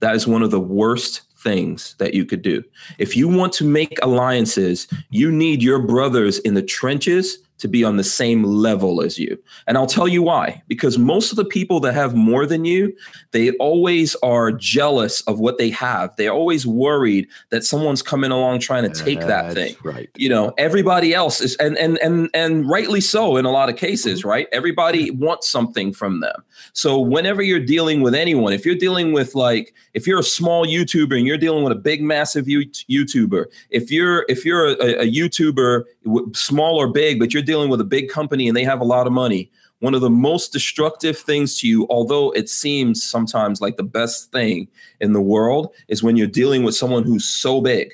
That 0.01 0.15
is 0.15 0.27
one 0.27 0.43
of 0.43 0.51
the 0.51 0.61
worst 0.61 1.23
things 1.39 1.95
that 1.99 2.15
you 2.15 2.25
could 2.25 2.43
do. 2.43 2.65
If 2.99 3.17
you 3.17 3.29
want 3.29 3.53
to 3.55 3.65
make 3.65 3.99
alliances, 4.03 4.89
you 5.11 5.31
need 5.31 5.63
your 5.63 5.79
brothers 5.79 6.39
in 6.41 6.55
the 6.55 6.63
trenches 6.63 7.39
to 7.59 7.69
be 7.69 7.85
on 7.85 7.97
the 7.97 8.05
same 8.05 8.43
level 8.43 9.01
as 9.01 9.19
you. 9.19 9.39
And 9.67 9.79
I'll 9.79 9.87
tell 9.87 10.09
you 10.09 10.23
why. 10.23 10.63
Because 10.67 10.99
most 10.99 11.31
of 11.31 11.37
the 11.37 11.45
people 11.45 11.81
that 11.81 11.95
have 11.95 12.15
more 12.15 12.47
than 12.47 12.65
you, 12.65 12.95
they 13.31 13.53
always 13.53 14.17
are 14.17 14.51
jealous 14.53 15.21
of 15.23 15.39
what 15.39 15.59
they 15.59 15.71
have. 15.71 16.15
They're 16.17 16.33
always 16.33 16.67
worried 16.67 17.29
that 17.51 17.65
someone's 17.65 18.03
coming 18.03 18.31
along 18.31 18.61
trying 18.61 18.91
to 18.91 19.05
take 19.05 19.21
that 19.21 19.55
thing. 19.55 19.77
Right. 19.83 20.11
You 20.17 20.29
know, 20.29 20.53
everybody 20.59 21.15
else 21.15 21.41
is 21.41 21.57
and 21.57 21.79
and 21.79 21.99
and 21.99 22.29
and 22.35 22.69
rightly 22.69 23.01
so 23.01 23.37
in 23.37 23.45
a 23.45 23.51
lot 23.51 23.69
of 23.69 23.77
cases, 23.77 24.21
mm-hmm. 24.21 24.29
right? 24.29 24.49
Everybody 24.53 25.11
wants 25.11 25.49
something 25.49 25.93
from 25.93 26.21
them. 26.21 26.43
So 26.73 26.99
whenever 26.99 27.43
you're 27.43 27.61
dealing 27.61 28.03
with 28.03 28.15
anyone, 28.15 28.53
if 28.53 28.67
you're 28.67 28.75
dealing 28.75 29.13
with 29.13 29.35
like 29.35 29.75
if 29.95 30.07
you're 30.07 30.19
a 30.19 30.25
small 30.25 30.67
YouTuber 30.67 31.17
and 31.17 31.27
you're 31.27 31.39
dealing 31.39 31.63
with 31.63 31.73
a 31.73 31.81
big 31.81 32.03
massive 32.03 32.47
YouTuber, 32.47 33.47
if 33.71 33.91
you're 33.91 34.27
if 34.29 34.45
you're 34.45 34.67
a, 34.67 35.03
a 35.03 35.11
YouTuber 35.11 35.85
small 36.33 36.77
or 36.77 36.89
big, 36.89 37.19
but 37.19 37.33
you're 37.33 37.43
dealing 37.43 37.71
with 37.71 37.81
a 37.81 37.85
big 37.85 38.09
company 38.09 38.49
and 38.49 38.57
they 38.57 38.65
have 38.65 38.81
a 38.81 38.85
lot 38.85 39.07
of 39.07 39.13
money, 39.13 39.51
one 39.81 39.95
of 39.95 40.01
the 40.01 40.11
most 40.11 40.53
destructive 40.53 41.19
things 41.19 41.59
to 41.59 41.69
you, 41.69 41.87
although 41.91 42.31
it 42.33 42.49
seems 42.49 43.03
sometimes 43.03 43.61
like 43.61 43.77
the 43.77 43.83
best 43.83 44.33
thing 44.33 44.69
in 45.01 45.13
the 45.13 45.21
world, 45.21 45.75
is 45.89 46.03
when 46.03 46.17
you're 46.17 46.27
dealing 46.27 46.63
with 46.63 46.75
someone 46.75 47.03
who's 47.03 47.27
so 47.27 47.61
big. 47.61 47.93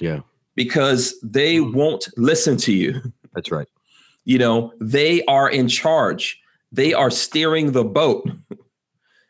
Yeah. 0.00 0.20
Because 0.54 1.14
they 1.22 1.56
mm-hmm. 1.56 1.76
won't 1.76 2.08
listen 2.16 2.56
to 2.58 2.72
you. 2.72 3.00
That's 3.34 3.50
right. 3.50 3.68
You 4.24 4.38
know, 4.38 4.72
they 4.80 5.24
are 5.24 5.48
in 5.48 5.68
charge. 5.68 6.40
They 6.72 6.92
are 6.92 7.10
steering 7.10 7.72
the 7.72 7.84
boat. 7.84 8.30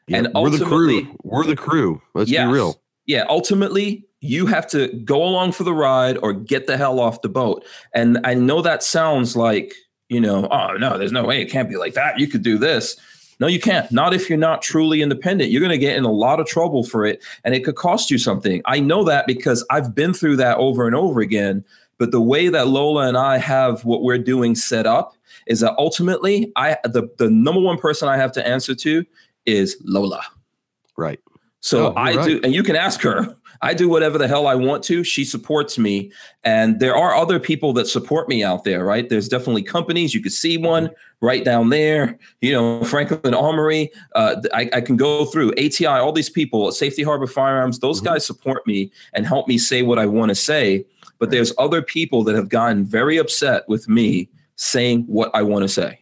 Yeah, 0.08 0.18
and 0.18 0.28
we're 0.34 0.50
the 0.50 0.64
crew. 0.64 1.16
We're 1.22 1.44
the 1.44 1.56
crew. 1.56 2.02
Let's 2.14 2.30
yes, 2.30 2.46
be 2.46 2.52
real. 2.52 2.82
Yeah, 3.06 3.24
ultimately, 3.28 4.04
you 4.20 4.46
have 4.46 4.66
to 4.68 4.88
go 5.04 5.22
along 5.22 5.52
for 5.52 5.64
the 5.64 5.72
ride 5.72 6.18
or 6.18 6.32
get 6.32 6.66
the 6.66 6.76
hell 6.76 7.00
off 7.00 7.22
the 7.22 7.28
boat. 7.28 7.64
And 7.94 8.18
I 8.24 8.34
know 8.34 8.62
that 8.62 8.82
sounds 8.82 9.36
like 9.36 9.74
you 10.10 10.20
know, 10.20 10.48
oh 10.50 10.74
no, 10.74 10.98
there's 10.98 11.12
no 11.12 11.24
way 11.24 11.40
it 11.40 11.50
can't 11.50 11.68
be 11.68 11.76
like 11.76 11.94
that. 11.94 12.18
You 12.18 12.26
could 12.26 12.42
do 12.42 12.58
this. 12.58 12.96
No, 13.38 13.46
you 13.46 13.60
can't. 13.60 13.90
Not 13.90 14.12
if 14.12 14.28
you're 14.28 14.38
not 14.38 14.60
truly 14.60 15.00
independent. 15.00 15.50
You're 15.50 15.62
going 15.62 15.70
to 15.70 15.78
get 15.78 15.96
in 15.96 16.04
a 16.04 16.12
lot 16.12 16.40
of 16.40 16.46
trouble 16.46 16.84
for 16.84 17.06
it 17.06 17.24
and 17.42 17.54
it 17.54 17.64
could 17.64 17.76
cost 17.76 18.10
you 18.10 18.18
something. 18.18 18.60
I 18.66 18.80
know 18.80 19.02
that 19.04 19.26
because 19.26 19.64
I've 19.70 19.94
been 19.94 20.12
through 20.12 20.36
that 20.36 20.58
over 20.58 20.86
and 20.86 20.94
over 20.94 21.20
again. 21.20 21.64
But 21.96 22.10
the 22.10 22.20
way 22.20 22.48
that 22.48 22.68
Lola 22.68 23.08
and 23.08 23.16
I 23.16 23.38
have 23.38 23.84
what 23.84 24.02
we're 24.02 24.18
doing 24.18 24.54
set 24.54 24.86
up 24.86 25.14
is 25.46 25.60
that 25.60 25.74
ultimately 25.78 26.52
I 26.56 26.76
the, 26.84 27.08
the 27.18 27.30
number 27.30 27.60
one 27.60 27.78
person 27.78 28.08
I 28.08 28.16
have 28.16 28.32
to 28.32 28.46
answer 28.46 28.74
to 28.74 29.06
is 29.46 29.76
Lola. 29.84 30.22
Right. 30.96 31.20
So 31.60 31.88
oh, 31.88 31.92
I 31.94 32.14
right. 32.14 32.26
do, 32.26 32.40
and 32.42 32.54
you 32.54 32.62
can 32.62 32.76
ask 32.76 33.00
her. 33.02 33.36
I 33.62 33.74
do 33.74 33.88
whatever 33.88 34.16
the 34.16 34.26
hell 34.26 34.46
I 34.46 34.54
want 34.54 34.82
to. 34.84 35.04
She 35.04 35.24
supports 35.24 35.76
me. 35.78 36.10
And 36.44 36.80
there 36.80 36.96
are 36.96 37.14
other 37.14 37.38
people 37.38 37.74
that 37.74 37.86
support 37.86 38.28
me 38.28 38.42
out 38.42 38.64
there, 38.64 38.84
right? 38.84 39.06
There's 39.06 39.28
definitely 39.28 39.62
companies. 39.62 40.14
You 40.14 40.22
could 40.22 40.32
see 40.32 40.56
one 40.56 40.90
right 41.20 41.44
down 41.44 41.68
there, 41.68 42.18
you 42.40 42.52
know, 42.52 42.82
Franklin 42.84 43.34
Armory. 43.34 43.90
Uh, 44.14 44.36
I, 44.54 44.70
I, 44.72 44.80
can 44.80 44.96
go 44.96 45.26
through 45.26 45.52
ATI, 45.58 45.86
all 45.86 46.12
these 46.12 46.30
people, 46.30 46.72
Safety 46.72 47.02
Harbor 47.02 47.26
Firearms. 47.26 47.80
Those 47.80 47.98
mm-hmm. 47.98 48.14
guys 48.14 48.26
support 48.26 48.66
me 48.66 48.90
and 49.12 49.26
help 49.26 49.46
me 49.46 49.58
say 49.58 49.82
what 49.82 49.98
I 49.98 50.06
want 50.06 50.30
to 50.30 50.34
say. 50.34 50.86
But 51.18 51.30
there's 51.30 51.52
other 51.58 51.82
people 51.82 52.24
that 52.24 52.34
have 52.34 52.48
gotten 52.48 52.86
very 52.86 53.18
upset 53.18 53.68
with 53.68 53.86
me 53.86 54.30
saying 54.56 55.02
what 55.02 55.30
I 55.34 55.42
want 55.42 55.64
to 55.64 55.68
say 55.68 55.99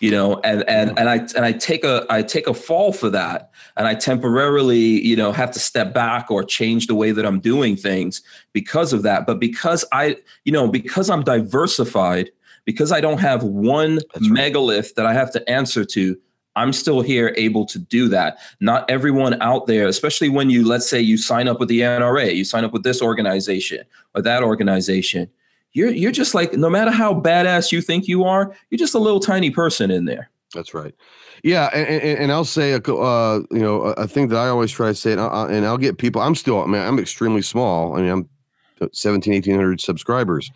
you 0.00 0.10
know 0.10 0.40
and 0.42 0.68
and 0.68 0.98
and 0.98 1.08
i 1.08 1.16
and 1.36 1.44
i 1.44 1.52
take 1.52 1.84
a 1.84 2.04
i 2.10 2.22
take 2.22 2.46
a 2.46 2.54
fall 2.54 2.92
for 2.92 3.08
that. 3.10 3.50
And 3.76 3.86
i 3.86 3.94
temporarily 3.94 5.06
you 5.06 5.14
know 5.14 5.30
have 5.30 5.50
to 5.52 5.60
step 5.60 5.94
back 5.94 6.30
or 6.30 6.42
change 6.42 6.86
the 6.86 6.94
way 6.94 7.12
that 7.12 7.24
i'm 7.24 7.38
doing 7.38 7.76
things 7.76 8.22
because 8.52 8.92
of 8.92 9.02
that. 9.02 9.26
But 9.26 9.38
because 9.38 9.84
i 9.92 10.16
you 10.44 10.52
know 10.52 10.66
because 10.66 11.08
i'm 11.10 11.22
diversified 11.22 12.30
because 12.64 12.90
i 12.90 13.00
don't 13.00 13.20
have 13.20 13.42
one 13.42 14.00
That's 14.14 14.28
megalith 14.28 14.86
right. 14.86 14.96
that 14.96 15.06
i 15.06 15.12
have 15.12 15.30
to 15.32 15.48
answer 15.48 15.84
to 15.84 16.18
i'm 16.56 16.72
still 16.72 17.02
here 17.02 17.32
able 17.36 17.64
to 17.66 17.78
do 17.78 18.08
that. 18.08 18.38
Not 18.60 18.90
everyone 18.90 19.40
out 19.42 19.66
there 19.66 19.86
especially 19.86 20.30
when 20.30 20.50
you 20.50 20.66
let's 20.66 20.88
say 20.88 21.00
you 21.00 21.18
sign 21.18 21.46
up 21.46 21.60
with 21.60 21.68
the 21.68 21.80
nra 21.80 22.34
you 22.34 22.44
sign 22.44 22.64
up 22.64 22.72
with 22.72 22.82
this 22.84 23.02
organization 23.02 23.84
or 24.14 24.22
that 24.22 24.42
organization 24.42 25.30
you're 25.72 25.90
you're 25.90 26.12
just 26.12 26.34
like 26.34 26.54
no 26.54 26.70
matter 26.70 26.90
how 26.90 27.14
badass 27.14 27.72
you 27.72 27.80
think 27.80 28.08
you 28.08 28.24
are, 28.24 28.54
you're 28.70 28.78
just 28.78 28.94
a 28.94 28.98
little 28.98 29.20
tiny 29.20 29.50
person 29.50 29.90
in 29.90 30.04
there. 30.04 30.30
That's 30.54 30.74
right. 30.74 30.94
Yeah, 31.42 31.70
and, 31.72 31.86
and, 31.86 32.18
and 32.18 32.32
I'll 32.32 32.44
say 32.44 32.72
a 32.72 32.78
uh, 32.78 33.40
you 33.50 33.60
know 33.60 33.82
a 33.82 34.06
thing 34.06 34.28
that 34.28 34.36
I 34.36 34.48
always 34.48 34.72
try 34.72 34.88
to 34.88 34.94
say, 34.94 35.12
and 35.12 35.20
I'll, 35.20 35.46
and 35.46 35.64
I'll 35.64 35.78
get 35.78 35.98
people. 35.98 36.20
I'm 36.20 36.34
still, 36.34 36.62
I 36.62 36.66
mean, 36.66 36.82
I'm 36.82 36.98
extremely 36.98 37.42
small. 37.42 37.96
I 37.96 38.02
mean, 38.02 38.10
I'm 38.10 38.28
17, 38.92 39.32
1800 39.32 39.80
subscribers, 39.80 40.50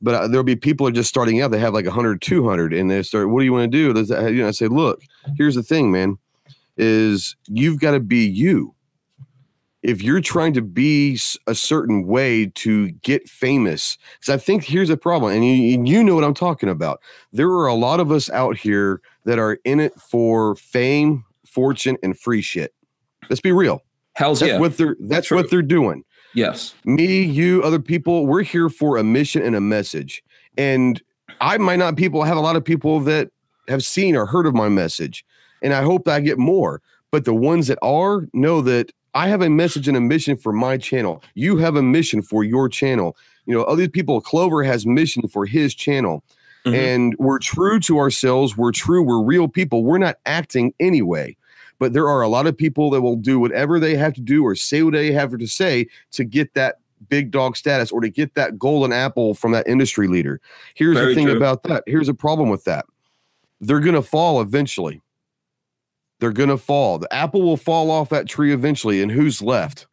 but 0.00 0.14
uh, 0.14 0.28
there'll 0.28 0.44
be 0.44 0.56
people 0.56 0.86
are 0.88 0.92
just 0.92 1.08
starting 1.08 1.40
out. 1.42 1.50
They 1.50 1.58
have 1.58 1.74
like 1.74 1.84
100, 1.84 2.22
200, 2.22 2.72
and 2.72 2.90
they 2.90 3.02
start. 3.02 3.28
What 3.30 3.40
do 3.40 3.44
you 3.44 3.52
want 3.52 3.70
to 3.70 3.78
do? 3.78 3.92
Does 3.92 4.08
that, 4.08 4.32
you 4.32 4.42
know, 4.42 4.48
I 4.48 4.52
say, 4.52 4.68
look, 4.68 5.02
here's 5.36 5.54
the 5.54 5.62
thing, 5.62 5.92
man, 5.92 6.18
is 6.76 7.36
you've 7.46 7.80
got 7.80 7.92
to 7.92 8.00
be 8.00 8.26
you 8.26 8.74
if 9.86 10.02
you're 10.02 10.20
trying 10.20 10.52
to 10.52 10.62
be 10.62 11.16
a 11.46 11.54
certain 11.54 12.08
way 12.08 12.46
to 12.46 12.90
get 12.90 13.28
famous, 13.28 13.96
because 14.18 14.34
I 14.34 14.36
think 14.36 14.64
here's 14.64 14.90
a 14.90 14.96
problem, 14.96 15.32
and 15.32 15.46
you, 15.46 15.80
you 15.84 16.02
know 16.02 16.16
what 16.16 16.24
I'm 16.24 16.34
talking 16.34 16.68
about. 16.68 17.00
There 17.32 17.48
are 17.50 17.68
a 17.68 17.74
lot 17.74 18.00
of 18.00 18.10
us 18.10 18.28
out 18.30 18.56
here 18.56 19.00
that 19.26 19.38
are 19.38 19.60
in 19.64 19.78
it 19.78 19.94
for 20.00 20.56
fame, 20.56 21.24
fortune, 21.46 21.96
and 22.02 22.18
free 22.18 22.42
shit. 22.42 22.74
Let's 23.30 23.40
be 23.40 23.52
real. 23.52 23.80
Hell's 24.14 24.40
that's 24.40 24.54
yeah. 24.54 24.58
What 24.58 24.76
they're 24.76 24.96
that's 24.98 25.28
True. 25.28 25.36
what 25.36 25.50
they're 25.50 25.62
doing. 25.62 26.02
Yes. 26.34 26.74
Me, 26.84 27.22
you, 27.22 27.62
other 27.62 27.78
people, 27.78 28.26
we're 28.26 28.42
here 28.42 28.68
for 28.68 28.96
a 28.96 29.04
mission 29.04 29.40
and 29.40 29.54
a 29.54 29.60
message. 29.60 30.22
And 30.58 31.00
I 31.40 31.58
might 31.58 31.78
not 31.78 31.96
people 31.96 32.24
have 32.24 32.36
a 32.36 32.40
lot 32.40 32.56
of 32.56 32.64
people 32.64 32.98
that 33.00 33.30
have 33.68 33.84
seen 33.84 34.16
or 34.16 34.26
heard 34.26 34.46
of 34.46 34.54
my 34.54 34.68
message. 34.68 35.24
And 35.62 35.72
I 35.72 35.82
hope 35.82 36.08
I 36.08 36.18
get 36.20 36.38
more. 36.38 36.82
But 37.12 37.24
the 37.24 37.34
ones 37.34 37.68
that 37.68 37.78
are 37.82 38.26
know 38.32 38.60
that 38.62 38.90
I 39.16 39.28
have 39.28 39.40
a 39.40 39.48
message 39.48 39.88
and 39.88 39.96
a 39.96 40.00
mission 40.00 40.36
for 40.36 40.52
my 40.52 40.76
channel. 40.76 41.22
You 41.34 41.56
have 41.56 41.74
a 41.74 41.82
mission 41.82 42.20
for 42.20 42.44
your 42.44 42.68
channel. 42.68 43.16
You 43.46 43.54
know, 43.54 43.62
other 43.62 43.88
people, 43.88 44.20
Clover 44.20 44.62
has 44.62 44.84
mission 44.84 45.26
for 45.26 45.46
his 45.46 45.74
channel. 45.74 46.22
Mm-hmm. 46.66 46.74
And 46.74 47.16
we're 47.18 47.38
true 47.38 47.80
to 47.80 47.98
ourselves. 47.98 48.58
We're 48.58 48.72
true. 48.72 49.02
We're 49.02 49.22
real 49.22 49.48
people. 49.48 49.84
We're 49.84 49.96
not 49.96 50.16
acting 50.26 50.74
anyway. 50.80 51.34
But 51.78 51.94
there 51.94 52.10
are 52.10 52.20
a 52.20 52.28
lot 52.28 52.46
of 52.46 52.58
people 52.58 52.90
that 52.90 53.00
will 53.00 53.16
do 53.16 53.40
whatever 53.40 53.80
they 53.80 53.96
have 53.96 54.12
to 54.14 54.20
do 54.20 54.44
or 54.44 54.54
say 54.54 54.82
what 54.82 54.92
they 54.92 55.12
have 55.12 55.36
to 55.38 55.46
say 55.46 55.86
to 56.12 56.22
get 56.22 56.52
that 56.52 56.76
big 57.08 57.30
dog 57.30 57.56
status 57.56 57.90
or 57.90 58.02
to 58.02 58.10
get 58.10 58.34
that 58.34 58.58
golden 58.58 58.92
apple 58.92 59.32
from 59.32 59.52
that 59.52 59.66
industry 59.66 60.08
leader. 60.08 60.42
Here's 60.74 60.96
Very 60.96 61.08
the 61.08 61.14
thing 61.14 61.26
true. 61.28 61.36
about 61.36 61.62
that. 61.62 61.84
Here's 61.86 62.10
a 62.10 62.14
problem 62.14 62.50
with 62.50 62.64
that. 62.64 62.84
They're 63.62 63.80
going 63.80 63.94
to 63.94 64.02
fall 64.02 64.42
eventually. 64.42 65.00
They're 66.18 66.32
going 66.32 66.48
to 66.48 66.58
fall. 66.58 66.98
The 66.98 67.12
apple 67.12 67.42
will 67.42 67.56
fall 67.56 67.90
off 67.90 68.08
that 68.08 68.26
tree 68.26 68.52
eventually. 68.52 69.02
And 69.02 69.10
who's 69.10 69.42
left? 69.42 69.86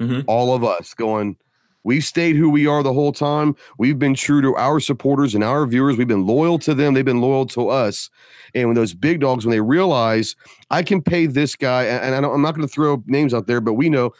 Mm-hmm. 0.00 0.22
All 0.26 0.54
of 0.54 0.64
us 0.64 0.92
going, 0.92 1.36
we've 1.84 2.04
stayed 2.04 2.36
who 2.36 2.50
we 2.50 2.66
are 2.66 2.82
the 2.82 2.92
whole 2.92 3.12
time. 3.12 3.56
We've 3.78 3.98
been 3.98 4.14
true 4.14 4.42
to 4.42 4.54
our 4.56 4.80
supporters 4.80 5.34
and 5.34 5.42
our 5.42 5.66
viewers. 5.66 5.96
We've 5.96 6.08
been 6.08 6.26
loyal 6.26 6.58
to 6.60 6.74
them. 6.74 6.94
They've 6.94 7.04
been 7.04 7.20
loyal 7.20 7.46
to 7.46 7.68
us. 7.68 8.10
And 8.54 8.68
when 8.68 8.74
those 8.74 8.94
big 8.94 9.20
dogs, 9.20 9.46
when 9.46 9.52
they 9.52 9.60
realize 9.60 10.36
I 10.70 10.82
can 10.82 11.00
pay 11.00 11.26
this 11.26 11.56
guy, 11.56 11.84
and 11.84 12.14
I 12.14 12.28
am 12.28 12.42
not 12.42 12.54
going 12.54 12.66
to 12.66 12.72
throw 12.72 13.02
names 13.06 13.32
out 13.32 13.46
there, 13.46 13.60
but 13.60 13.74
we 13.74 13.88
know 13.88 14.12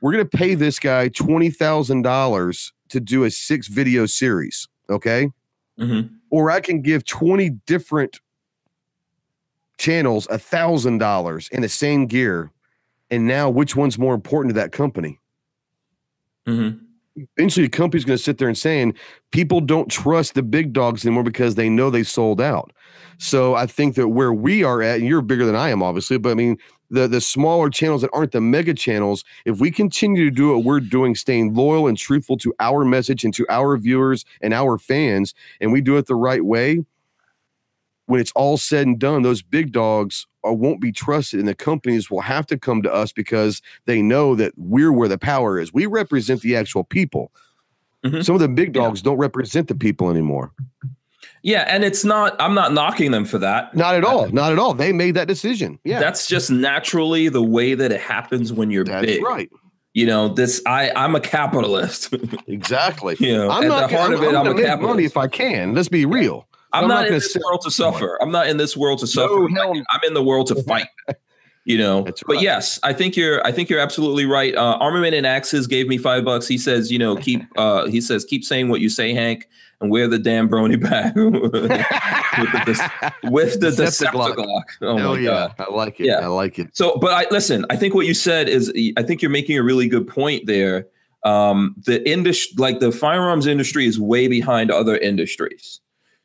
we're 0.00 0.12
going 0.12 0.28
to 0.28 0.36
pay 0.36 0.54
this 0.54 0.78
guy 0.78 1.08
$20,000 1.08 2.72
to 2.90 3.00
do 3.00 3.24
a 3.24 3.30
six 3.30 3.68
video 3.68 4.06
series. 4.06 4.68
Okay. 4.88 5.30
Mm-hmm. 5.78 6.14
Or 6.30 6.50
I 6.50 6.60
can 6.60 6.82
give 6.82 7.04
20 7.04 7.50
different 7.66 8.20
channels 9.80 10.28
a 10.30 10.38
thousand 10.38 10.98
dollars 10.98 11.48
in 11.52 11.62
the 11.62 11.68
same 11.68 12.06
gear, 12.06 12.52
and 13.10 13.26
now 13.26 13.48
which 13.48 13.74
one's 13.74 13.98
more 13.98 14.14
important 14.14 14.54
to 14.54 14.60
that 14.60 14.72
company? 14.72 15.18
Mm-hmm. 16.46 16.84
Eventually, 17.36 17.66
the 17.66 17.70
company's 17.70 18.04
going 18.04 18.16
to 18.16 18.22
sit 18.22 18.38
there 18.38 18.48
and 18.48 18.56
saying 18.56 18.94
people 19.32 19.60
don't 19.60 19.90
trust 19.90 20.34
the 20.34 20.42
big 20.42 20.72
dogs 20.72 21.04
anymore 21.04 21.24
because 21.24 21.54
they 21.54 21.68
know 21.68 21.90
they 21.90 22.02
sold 22.02 22.40
out. 22.40 22.72
So 23.18 23.54
I 23.54 23.66
think 23.66 23.94
that 23.96 24.08
where 24.08 24.32
we 24.32 24.62
are 24.62 24.82
at, 24.82 25.00
and 25.00 25.08
you're 25.08 25.22
bigger 25.22 25.44
than 25.46 25.56
I 25.56 25.70
am, 25.70 25.82
obviously, 25.82 26.18
but 26.18 26.30
I 26.30 26.34
mean 26.34 26.58
the 26.90 27.08
the 27.08 27.20
smaller 27.20 27.70
channels 27.70 28.02
that 28.02 28.10
aren't 28.12 28.32
the 28.32 28.40
mega 28.40 28.74
channels, 28.74 29.24
if 29.46 29.60
we 29.60 29.70
continue 29.70 30.24
to 30.24 30.30
do 30.30 30.54
what 30.54 30.64
we're 30.64 30.80
doing, 30.80 31.14
staying 31.14 31.54
loyal 31.54 31.86
and 31.86 31.96
truthful 31.96 32.36
to 32.38 32.54
our 32.60 32.84
message 32.84 33.24
and 33.24 33.32
to 33.34 33.46
our 33.48 33.76
viewers 33.78 34.24
and 34.42 34.52
our 34.52 34.76
fans, 34.76 35.34
and 35.60 35.72
we 35.72 35.80
do 35.80 35.96
it 35.96 36.06
the 36.06 36.14
right 36.14 36.44
way, 36.44 36.84
when 38.10 38.20
it's 38.20 38.32
all 38.32 38.56
said 38.56 38.88
and 38.88 38.98
done, 38.98 39.22
those 39.22 39.40
big 39.40 39.70
dogs 39.70 40.26
are, 40.42 40.52
won't 40.52 40.80
be 40.80 40.90
trusted, 40.90 41.38
and 41.38 41.48
the 41.48 41.54
companies 41.54 42.10
will 42.10 42.22
have 42.22 42.44
to 42.48 42.58
come 42.58 42.82
to 42.82 42.92
us 42.92 43.12
because 43.12 43.62
they 43.86 44.02
know 44.02 44.34
that 44.34 44.52
we're 44.56 44.92
where 44.92 45.06
the 45.06 45.16
power 45.16 45.60
is. 45.60 45.72
We 45.72 45.86
represent 45.86 46.42
the 46.42 46.56
actual 46.56 46.82
people. 46.82 47.30
Mm-hmm. 48.04 48.22
Some 48.22 48.34
of 48.34 48.40
the 48.40 48.48
big 48.48 48.72
dogs 48.72 49.00
yeah. 49.00 49.04
don't 49.04 49.18
represent 49.18 49.68
the 49.68 49.76
people 49.76 50.10
anymore. 50.10 50.52
Yeah, 51.42 51.64
and 51.68 51.84
it's 51.84 52.04
not. 52.04 52.34
I'm 52.40 52.54
not 52.54 52.72
knocking 52.72 53.12
them 53.12 53.24
for 53.24 53.38
that. 53.38 53.76
Not 53.76 53.94
at 53.94 54.04
all. 54.04 54.28
Not 54.30 54.50
at 54.50 54.58
all. 54.58 54.74
They 54.74 54.92
made 54.92 55.14
that 55.14 55.28
decision. 55.28 55.78
Yeah, 55.84 56.00
that's 56.00 56.26
just 56.26 56.50
naturally 56.50 57.28
the 57.28 57.42
way 57.42 57.74
that 57.74 57.92
it 57.92 58.00
happens 58.00 58.52
when 58.52 58.72
you're 58.72 58.84
that's 58.84 59.06
big. 59.06 59.22
Right. 59.22 59.50
You 59.94 60.06
know, 60.06 60.28
this. 60.28 60.60
I. 60.66 60.90
I'm 60.90 61.14
a 61.14 61.20
capitalist. 61.20 62.12
exactly. 62.48 63.16
You 63.20 63.36
know, 63.36 63.50
I'm 63.50 63.68
not. 63.68 63.88
The 63.88 63.96
heart 63.96 64.10
I'm, 64.10 64.16
of 64.16 64.22
it, 64.22 64.28
I'm, 64.34 64.48
I'm 64.48 64.56
a 64.58 64.60
capitalist. 64.60 64.82
Money 64.82 65.04
if 65.04 65.16
I 65.16 65.28
can. 65.28 65.74
Let's 65.74 65.88
be 65.88 66.04
real. 66.04 66.46
I'm, 66.72 66.84
I'm 66.84 66.88
not, 66.88 66.94
not 66.94 67.06
in 67.08 67.12
this 67.14 67.36
world 67.44 67.60
to 67.62 67.70
suffer. 67.70 68.18
I'm 68.22 68.30
not 68.30 68.48
in 68.48 68.56
this 68.56 68.76
world 68.76 69.00
to 69.00 69.06
suffer. 69.06 69.48
No, 69.48 69.74
I'm 69.74 70.00
in 70.06 70.14
the 70.14 70.22
world 70.22 70.46
to 70.48 70.62
fight. 70.62 70.88
You 71.66 71.76
know, 71.76 72.04
right. 72.04 72.20
but 72.26 72.40
yes, 72.40 72.80
I 72.82 72.94
think 72.94 73.16
you're. 73.16 73.46
I 73.46 73.52
think 73.52 73.68
you're 73.68 73.80
absolutely 73.80 74.24
right. 74.24 74.54
Uh, 74.56 74.78
Armament 74.80 75.14
and 75.14 75.26
Axes 75.26 75.66
gave 75.66 75.88
me 75.88 75.98
five 75.98 76.24
bucks. 76.24 76.48
He 76.48 76.56
says, 76.56 76.90
you 76.90 76.98
know, 76.98 77.16
keep. 77.16 77.42
Uh, 77.56 77.86
he 77.86 78.00
says, 78.00 78.24
keep 78.24 78.42
saying 78.42 78.70
what 78.70 78.80
you 78.80 78.88
say, 78.88 79.12
Hank, 79.12 79.46
and 79.80 79.90
wear 79.90 80.08
the 80.08 80.18
damn 80.18 80.48
brony 80.48 80.80
bag 80.80 81.14
with 81.16 81.52
the, 81.52 83.12
with 83.24 83.60
the 83.60 83.70
Decepticlock. 83.70 84.64
Oh 84.80 84.96
Hell 84.96 85.14
my 85.14 85.20
yeah. 85.20 85.30
god, 85.30 85.54
I 85.58 85.70
like 85.70 86.00
it. 86.00 86.06
Yeah, 86.06 86.20
I 86.20 86.26
like 86.28 86.58
it. 86.58 86.74
So, 86.74 86.96
but 86.96 87.12
I 87.12 87.26
listen. 87.30 87.66
I 87.68 87.76
think 87.76 87.94
what 87.94 88.06
you 88.06 88.14
said 88.14 88.48
is. 88.48 88.72
I 88.96 89.02
think 89.02 89.20
you're 89.20 89.30
making 89.30 89.58
a 89.58 89.62
really 89.62 89.86
good 89.86 90.08
point 90.08 90.46
there. 90.46 90.86
Um, 91.24 91.76
the 91.84 92.08
industry, 92.08 92.54
like 92.56 92.80
the 92.80 92.90
firearms 92.90 93.46
industry, 93.46 93.86
is 93.86 94.00
way 94.00 94.26
behind 94.26 94.70
other 94.70 94.96
industries 94.96 95.80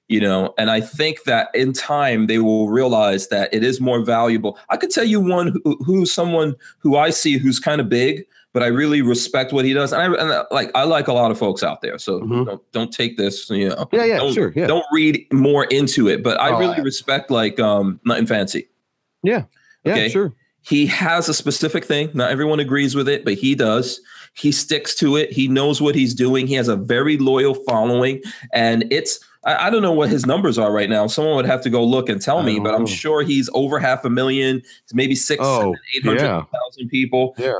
you 0.07 0.19
know 0.19 0.53
and 0.57 0.69
i 0.69 0.80
think 0.80 1.23
that 1.23 1.49
in 1.53 1.73
time 1.73 2.27
they 2.27 2.40
will 2.40 2.69
realize 2.69 3.27
that 3.30 3.53
it 3.53 3.64
is 3.64 3.82
more 3.82 4.02
valuable 4.02 4.57
i 4.69 4.77
could 4.77 4.91
tell 4.91 5.03
you 5.03 5.19
one 5.19 5.60
who, 5.64 5.77
who's 5.84 6.11
someone 6.11 6.56
who 6.80 6.95
i 6.95 7.10
see 7.10 7.38
who's 7.38 7.60
kind 7.60 7.82
of 7.82 7.90
big 7.90 8.23
but 8.53 8.61
i 8.61 8.68
really 8.68 9.02
respect 9.02 9.52
what 9.52 9.65
he 9.65 9.73
does 9.73 9.91
and 9.91 10.02
i 10.02 10.06
and 10.06 10.45
like 10.52 10.69
i 10.76 10.84
like 10.84 11.07
a 11.07 11.14
lot 11.14 11.32
of 11.32 11.38
folks 11.38 11.64
out 11.64 11.82
there 11.82 11.98
so 11.98 12.19
mm-hmm. 12.19 12.44
don't, 12.44 12.72
don't 12.72 12.91
take 12.94 13.18
this 13.18 13.49
you 13.49 13.69
know 13.69 13.88
yeah 13.91 14.06
yeah 14.06 14.32
sure 14.32 14.53
yeah. 14.56 14.68
don't 14.68 14.86
read 14.91 15.26
more 15.32 15.65
into 15.65 16.07
it 16.07 16.23
but 16.23 16.40
i 16.40 16.49
oh, 16.49 16.60
really 16.60 16.77
I, 16.77 16.82
respect 16.82 17.32
like 17.32 17.60
um 17.60 17.99
Nutnfancy 18.06 18.68
yeah 19.23 19.45
yeah 19.84 19.94
okay? 19.94 20.10
sure 20.10 20.34
he 20.68 20.88
has 20.88 21.30
a 21.30 21.34
specific 21.34 21.86
thing. 21.86 22.10
Not 22.15 22.32
everyone 22.32 22.60
agrees 22.60 22.95
with 22.95 23.07
it, 23.07 23.23
but 23.23 23.36
he 23.36 23.53
does. 23.53 24.02
He 24.34 24.52
sticks 24.52 24.95
to 24.95 25.15
it. 25.15 25.32
He 25.32 25.48
knows 25.48 25.80
what 25.80 25.94
he's 25.94 26.15
doing. 26.15 26.48
He 26.48 26.56
has 26.56 26.68
a 26.68 26.76
very 26.76 27.18
loyal 27.18 27.53
following, 27.53 28.22
and 28.52 28.86
it's. 28.91 29.19
I, 29.45 29.67
I 29.67 29.69
don't 29.69 29.81
know 29.81 29.91
what 29.93 30.09
his 30.09 30.26
numbers 30.26 30.57
are 30.57 30.72
right 30.73 30.89
now. 30.89 31.07
Someone 31.07 31.35
would 31.35 31.45
have 31.45 31.61
to 31.61 31.69
go 31.69 31.84
look 31.84 32.09
and 32.09 32.22
tell 32.22 32.43
me, 32.43 32.59
but 32.59 32.73
I'm 32.73 32.85
sure 32.88 33.22
he's 33.23 33.49
over 33.53 33.80
half 33.80 34.03
a 34.05 34.09
million, 34.09 34.61
maybe 34.93 35.15
six, 35.15 35.41
Oh, 35.43 35.59
seven, 35.59 35.76
eight 35.95 36.03
hundred 36.05 36.22
yeah. 36.22 36.43
thousand 36.53 36.89
people 36.89 37.35
Yeah. 37.38 37.53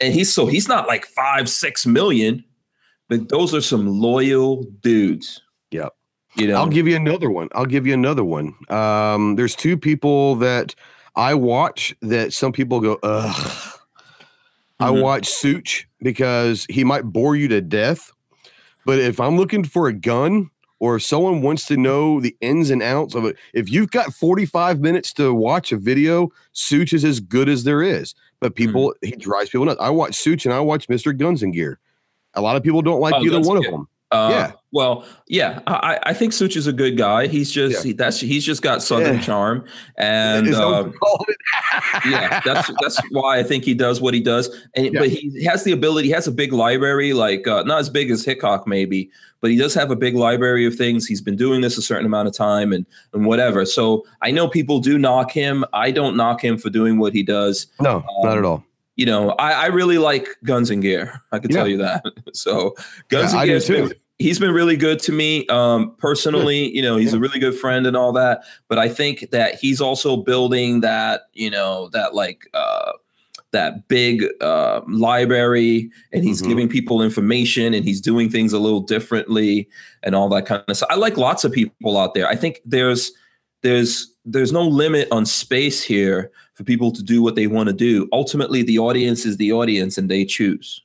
and 0.00 0.12
he's 0.14 0.32
so 0.32 0.46
he's 0.46 0.68
not 0.68 0.86
like 0.88 1.06
five 1.06 1.48
six 1.48 1.86
million 1.86 2.44
but 3.08 3.28
those 3.30 3.54
are 3.54 3.60
some 3.62 3.86
loyal 4.00 4.64
dudes 4.82 5.40
Yep. 5.70 5.94
you 6.36 6.46
know 6.48 6.56
I'll 6.56 6.66
give 6.68 6.86
you 6.86 6.94
another 6.96 7.30
one. 7.30 7.48
I'll 7.52 7.66
give 7.66 7.86
you 7.86 7.94
another 7.94 8.24
one. 8.24 8.54
Um, 8.68 9.36
there's 9.36 9.54
two 9.56 9.76
people 9.78 10.34
that 10.36 10.74
I 11.16 11.34
watch 11.34 11.94
that 12.02 12.32
some 12.32 12.52
people 12.52 12.80
go, 12.80 12.98
ugh. 13.02 13.78
I 14.80 14.90
Mhm. 14.90 15.02
watch 15.02 15.24
Sootch 15.26 15.84
because 16.00 16.64
he 16.70 16.84
might 16.84 17.02
bore 17.04 17.34
you 17.34 17.48
to 17.48 17.60
death. 17.60 18.12
But 18.86 19.00
if 19.00 19.18
I'm 19.20 19.36
looking 19.36 19.64
for 19.64 19.88
a 19.88 19.92
gun 19.92 20.50
or 20.80 20.96
if 20.96 21.02
someone 21.02 21.42
wants 21.42 21.66
to 21.66 21.76
know 21.76 22.20
the 22.20 22.36
ins 22.40 22.70
and 22.70 22.82
outs 22.82 23.14
of 23.14 23.24
it, 23.24 23.36
if 23.52 23.70
you've 23.70 23.90
got 23.90 24.14
45 24.14 24.80
minutes 24.80 25.12
to 25.14 25.34
watch 25.34 25.72
a 25.72 25.76
video, 25.76 26.28
Sootch 26.54 26.92
is 26.92 27.04
as 27.04 27.20
good 27.20 27.48
as 27.48 27.64
there 27.64 27.82
is. 27.82 28.14
But 28.40 28.52
hmm. 28.52 28.54
people, 28.54 28.94
he 29.02 29.12
drives 29.12 29.50
people 29.50 29.66
nuts. 29.66 29.80
I 29.80 29.90
watch 29.90 30.12
Sootch 30.12 30.44
and 30.44 30.54
I 30.54 30.60
watch 30.60 30.88
Mr. 30.88 31.16
Guns 31.16 31.42
and 31.42 31.52
Gear. 31.52 31.78
A 32.34 32.40
lot 32.40 32.56
of 32.56 32.62
people 32.62 32.82
don't 32.82 33.00
like 33.00 33.14
Oh, 33.14 33.24
either 33.24 33.40
one 33.40 33.56
and 33.56 33.66
of 33.66 33.72
them. 33.72 33.88
Uh, 34.10 34.28
yeah. 34.32 34.52
well 34.72 35.04
yeah 35.26 35.60
i 35.66 35.98
i 36.04 36.14
think 36.14 36.32
Sootch 36.32 36.56
is 36.56 36.66
a 36.66 36.72
good 36.72 36.96
guy 36.96 37.26
he's 37.26 37.50
just 37.52 37.84
Yeah. 37.84 37.88
he, 37.88 37.92
that's 37.92 38.18
he's 38.18 38.42
just 38.42 38.62
got 38.62 38.82
southern 38.82 39.16
Yeah. 39.16 39.20
charm 39.20 39.64
and 39.98 40.46
Is 40.48 40.56
that 40.56 40.64
what 40.64 40.74
um, 40.74 40.92
you 40.92 40.98
call 40.98 41.24
it? 41.28 41.36
yeah 42.10 42.40
that's 42.42 42.70
that's 42.80 42.98
why 43.10 43.38
i 43.38 43.42
think 43.42 43.64
he 43.64 43.74
does 43.74 44.00
what 44.00 44.14
he 44.14 44.20
does 44.20 44.48
and 44.74 44.86
Yeah. 44.86 45.00
but 45.00 45.08
he 45.10 45.44
has 45.44 45.64
the 45.64 45.72
ability 45.72 46.08
he 46.08 46.14
has 46.14 46.26
a 46.26 46.32
big 46.32 46.54
library 46.54 47.12
like 47.12 47.46
uh, 47.46 47.64
not 47.64 47.80
as 47.80 47.90
big 47.90 48.10
as 48.10 48.24
hickok 48.24 48.66
maybe 48.66 49.10
but 49.42 49.50
he 49.50 49.58
does 49.58 49.74
have 49.74 49.90
a 49.90 49.96
big 49.96 50.16
library 50.16 50.64
of 50.64 50.74
things 50.74 51.04
he's 51.06 51.20
been 51.20 51.36
doing 51.36 51.60
this 51.60 51.76
a 51.76 51.82
certain 51.82 52.06
amount 52.06 52.28
of 52.28 52.34
time 52.34 52.72
and 52.72 52.86
and 53.12 53.26
whatever 53.26 53.66
so 53.66 54.06
i 54.22 54.30
know 54.30 54.48
people 54.48 54.80
do 54.80 54.96
knock 54.96 55.30
him 55.30 55.66
i 55.74 55.90
don't 55.90 56.16
knock 56.16 56.42
him 56.42 56.56
for 56.56 56.70
doing 56.70 56.98
what 56.98 57.12
he 57.12 57.22
does 57.22 57.66
No, 57.78 58.02
not 58.22 58.38
at 58.38 58.44
all. 58.46 58.64
You 58.98 59.06
know, 59.06 59.30
I, 59.38 59.52
I 59.52 59.66
really 59.66 59.96
like 59.96 60.26
Guns 60.44 60.68
and 60.70 60.82
Gear. 60.82 61.22
I 61.32 61.38
can 61.38 61.50
Yeah. 61.50 61.56
tell 61.56 61.68
you 61.68 61.78
that. 61.78 62.04
So 62.34 62.74
Guns 63.08 63.32
Yeah, 63.32 63.40
and 63.40 63.48
Gear, 63.48 63.60
too. 63.60 63.88
been, 63.88 63.92
he's 64.18 64.38
been 64.38 64.50
really 64.52 64.76
good 64.76 64.98
to 65.00 65.12
me 65.12 65.46
um, 65.46 65.94
personally. 65.98 66.68
You 66.76 66.82
know, 66.82 66.96
he's 66.96 67.14
a 67.14 67.18
really 67.18 67.38
good 67.38 67.54
friend 67.56 67.86
and 67.86 67.96
all 67.96 68.12
that. 68.12 68.42
But 68.68 68.78
I 68.78 68.88
think 68.88 69.30
that 69.30 69.54
he's 69.54 69.80
also 69.80 70.16
building 70.16 70.80
that, 70.82 71.22
you 71.32 71.48
know, 71.48 71.88
that 71.92 72.14
like 72.14 72.42
uh, 72.54 72.92
that 73.52 73.86
big 73.88 74.24
uh, 74.42 74.80
library, 74.88 75.90
and 76.12 76.22
he's 76.24 76.42
Mhm. 76.42 76.48
giving 76.48 76.68
people 76.68 77.00
information, 77.00 77.72
and 77.74 77.84
he's 77.84 78.00
doing 78.00 78.28
things 78.28 78.52
a 78.52 78.58
little 78.58 78.80
differently, 78.80 79.68
and 80.02 80.14
all 80.14 80.28
that 80.30 80.44
kind 80.44 80.62
of 80.68 80.76
stuff. 80.76 80.90
I 80.90 80.96
like 80.96 81.16
lots 81.16 81.44
of 81.44 81.52
people 81.52 81.96
out 81.96 82.12
there. 82.14 82.28
I 82.28 82.36
think 82.36 82.60
there's 82.66 83.12
there's 83.62 84.12
there's 84.24 84.52
no 84.52 84.62
limit 84.66 85.08
on 85.10 85.24
space 85.24 85.82
here 85.82 86.30
for 86.58 86.64
people 86.64 86.90
to 86.90 87.04
do 87.04 87.22
what 87.22 87.36
they 87.36 87.46
want 87.46 87.68
to 87.68 87.72
do. 87.72 88.08
Ultimately, 88.12 88.64
the 88.64 88.80
audience 88.80 89.24
is 89.24 89.36
the 89.36 89.52
audience 89.52 89.96
and 89.96 90.10
they 90.10 90.24
choose. 90.24 90.82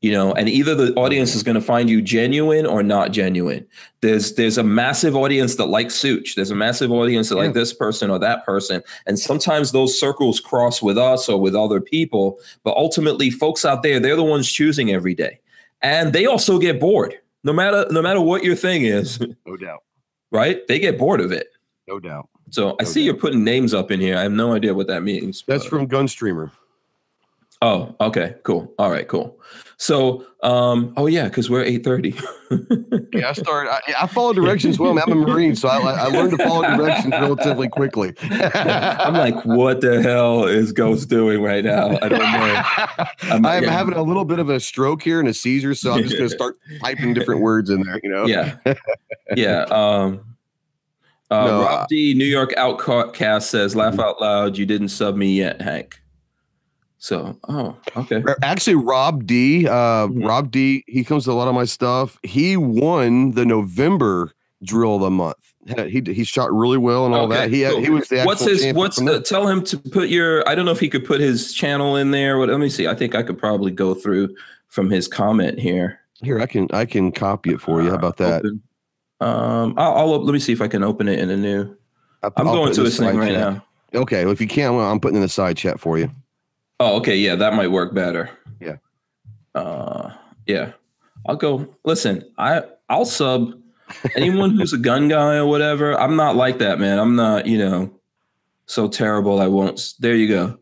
You 0.00 0.10
know, 0.10 0.32
and 0.32 0.48
either 0.48 0.74
the 0.74 0.92
audience 0.94 1.36
is 1.36 1.44
going 1.44 1.54
to 1.54 1.60
find 1.60 1.88
you 1.88 2.02
genuine 2.02 2.66
or 2.66 2.82
not 2.82 3.12
genuine. 3.12 3.64
There's 4.00 4.34
there's 4.34 4.58
a 4.58 4.64
massive 4.64 5.14
audience 5.14 5.54
that 5.54 5.66
likes 5.66 5.94
Sootch. 5.94 6.34
There's 6.34 6.50
a 6.50 6.54
massive 6.56 6.90
audience 6.90 7.28
that 7.28 7.36
Yeah. 7.36 7.42
like 7.44 7.54
this 7.54 7.72
person 7.72 8.10
or 8.10 8.18
that 8.18 8.44
person. 8.44 8.82
And 9.06 9.20
sometimes 9.20 9.70
those 9.70 9.96
circles 10.00 10.40
cross 10.40 10.82
with 10.82 10.98
us 10.98 11.28
or 11.28 11.40
with 11.40 11.54
other 11.54 11.80
people. 11.80 12.40
But 12.64 12.76
ultimately, 12.76 13.30
folks 13.30 13.64
out 13.64 13.84
there, 13.84 14.00
they're 14.00 14.16
the 14.16 14.24
ones 14.24 14.50
choosing 14.50 14.90
every 14.90 15.14
day. 15.14 15.38
And 15.80 16.12
they 16.12 16.26
also 16.26 16.58
get 16.58 16.80
bored. 16.80 17.14
No 17.44 17.52
matter 17.52 17.86
no 17.92 18.02
matter 18.02 18.20
what 18.20 18.42
your 18.42 18.56
thing 18.56 18.82
is, 18.82 19.20
No 19.46 19.56
doubt. 19.56 19.84
right? 20.32 20.66
They 20.66 20.80
get 20.80 20.98
bored 20.98 21.20
of 21.20 21.30
it. 21.30 21.48
No 21.86 22.00
doubt. 22.00 22.28
So 22.50 22.76
I 22.80 22.84
No 22.84 22.88
see 22.88 23.02
you're 23.02 23.14
putting 23.14 23.44
names 23.44 23.72
up 23.74 23.90
in 23.90 24.00
here. 24.00 24.16
I 24.16 24.22
have 24.22 24.32
no 24.32 24.52
idea 24.54 24.74
what 24.74 24.86
that 24.88 25.02
means. 25.02 25.44
That's 25.46 25.64
but- 25.64 25.70
from 25.70 25.88
Gunstreamer. 25.88 26.50
Oh, 27.62 27.94
okay, 28.00 28.36
cool. 28.42 28.72
All 28.78 28.90
right, 28.90 29.06
cool. 29.06 29.38
So, 29.76 30.24
um, 30.42 30.94
oh 30.96 31.06
yeah, 31.06 31.24
because 31.24 31.50
we're 31.50 31.62
eight 31.62 31.84
thirty. 31.84 32.14
Yeah, 33.12 33.28
I 33.30 33.32
started. 33.32 33.70
I, 33.70 33.80
I 34.02 34.06
follow 34.06 34.32
directions 34.32 34.78
well. 34.78 34.94
man. 34.94 35.04
I'm 35.06 35.12
a 35.12 35.26
Marine, 35.26 35.54
so 35.56 35.68
I, 35.68 35.78
I 35.78 36.06
learned 36.06 36.36
to 36.38 36.44
follow 36.44 36.62
directions 36.62 37.12
relatively 37.12 37.68
quickly. 37.68 38.14
I'm 38.22 39.14
like, 39.14 39.44
what 39.44 39.80
the 39.80 40.00
hell 40.02 40.44
is 40.44 40.72
Ghost 40.72 41.08
doing 41.08 41.42
right 41.42 41.64
now? 41.64 41.98
I 42.00 42.08
don't 42.08 42.18
know. 42.18 42.26
I'm- 43.30 43.46
I'm 43.46 43.64
yeah. 43.64 43.70
having 43.70 43.94
a 43.94 44.02
little 44.02 44.24
bit 44.24 44.38
of 44.38 44.48
a 44.48 44.58
stroke 44.60 45.02
here 45.02 45.18
and 45.20 45.28
a 45.28 45.34
seizure, 45.34 45.74
so 45.74 45.92
I'm 45.92 46.02
just 46.02 46.16
going 46.16 46.28
to 46.28 46.34
start 46.34 46.56
typing 46.80 47.14
different 47.14 47.40
words 47.40 47.68
in 47.70 47.82
there. 47.82 48.00
You 48.02 48.10
know. 48.10 48.26
Yeah, 48.26 48.56
yeah. 49.36 49.62
Um, 49.64 50.29
uh, 51.30 51.46
No, 51.46 51.62
Rob 51.62 51.88
D. 51.88 52.14
New 52.14 52.24
York 52.24 52.52
Outcast 52.56 53.50
says, 53.50 53.76
"Laugh 53.76 53.98
out 53.98 54.20
loud." 54.20 54.58
You 54.58 54.66
didn't 54.66 54.88
sub 54.88 55.16
me 55.16 55.32
yet, 55.36 55.60
Hank. 55.60 56.00
So, 56.98 57.36
oh, 57.48 57.76
okay. 57.96 58.22
Actually, 58.42 58.74
Rob 58.76 59.24
D. 59.26 59.66
Uh, 59.66 60.06
Mhm. 60.08 60.26
Rob 60.26 60.50
D. 60.50 60.84
He 60.86 61.02
comes 61.02 61.24
to 61.24 61.30
a 61.30 61.32
lot 61.32 61.48
of 61.48 61.54
my 61.54 61.64
stuff. 61.64 62.18
He 62.22 62.56
won 62.58 63.30
the 63.30 63.46
November 63.46 64.32
drill 64.62 64.96
of 64.96 65.00
the 65.02 65.10
month. 65.10 65.36
He 65.88 66.02
he 66.06 66.24
shot 66.24 66.52
really 66.52 66.78
well 66.78 67.06
and 67.06 67.14
all 67.14 67.24
Okay, 67.26 67.34
that. 67.36 67.50
He 67.50 67.62
cool. 67.64 67.80
he 67.80 67.90
was 67.90 68.08
the 68.08 68.22
What's 68.24 68.44
his? 68.44 68.74
What's 68.74 68.96
the, 68.96 69.20
tell 69.20 69.46
him 69.46 69.62
to 69.64 69.78
put 69.78 70.08
your? 70.08 70.46
I 70.48 70.54
don't 70.54 70.64
know 70.64 70.72
if 70.72 70.80
he 70.80 70.88
could 70.88 71.04
put 71.04 71.20
his 71.20 71.54
channel 71.54 71.96
in 71.96 72.10
there. 72.10 72.38
What? 72.38 72.48
Let 72.48 72.58
me 72.60 72.68
see. 72.68 72.86
I 72.86 72.94
think 72.94 73.14
I 73.14 73.22
could 73.22 73.38
probably 73.38 73.70
go 73.70 73.94
through 73.94 74.34
from 74.68 74.90
his 74.90 75.06
comment 75.08 75.58
here. 75.58 76.00
here? 76.22 76.40
I 76.40 76.46
can 76.46 76.66
I 76.72 76.84
can 76.86 77.12
copy 77.12 77.50
it 77.50 77.60
for 77.60 77.80
you. 77.82 77.90
How 77.90 77.96
about 77.96 78.16
that? 78.18 78.40
Open. 78.44 78.62
Um, 79.20 79.74
I'll, 79.76 79.94
I'll 79.96 80.24
let 80.24 80.32
me 80.32 80.38
see 80.38 80.52
if 80.52 80.60
I 80.62 80.68
can 80.68 80.82
open 80.82 81.08
it 81.08 81.18
in 81.18 81.30
a 81.30 81.36
new. 81.36 81.76
I'll- 82.22 82.32
I'm 82.36 82.48
I'll 82.48 82.54
going 82.54 82.72
to 82.74 82.80
in 82.80 82.84
the 82.84 82.90
his 82.90 82.98
thing 82.98 83.16
right 83.16 83.32
chat. 83.32 83.52
now. 83.54 83.64
Okay, 83.94 84.24
well, 84.24 84.32
if 84.32 84.40
you 84.40 84.46
can, 84.46 84.76
well, 84.76 84.90
I'm 84.90 85.00
putting 85.00 85.16
in 85.16 85.22
the 85.22 85.28
side 85.28 85.56
chat 85.56 85.80
for 85.80 85.98
you. 85.98 86.10
Oh, 86.78 86.96
okay, 86.98 87.16
yeah, 87.16 87.34
that 87.34 87.54
might 87.54 87.70
work 87.70 87.92
better. 87.94 88.30
Yeah. 88.60 88.76
Uh, 89.54 90.10
yeah. 90.46 90.72
I'll 91.26 91.36
go. 91.36 91.66
Listen, 91.84 92.24
I 92.38 92.62
I'll 92.88 93.04
sub 93.04 93.52
anyone 94.14 94.50
who's 94.56 94.72
a 94.72 94.78
gun 94.78 95.08
guy 95.08 95.36
or 95.36 95.46
whatever. 95.46 95.98
I'm 96.00 96.16
not 96.16 96.36
like 96.36 96.58
that, 96.60 96.78
man. 96.80 96.98
I'm 96.98 97.16
not, 97.16 97.46
you 97.46 97.58
know, 97.58 97.90
so 98.66 98.88
terrible. 98.88 99.40
I 99.40 99.46
won't. 99.48 99.94
There 99.98 100.14
you 100.14 100.28
go. 100.28 100.58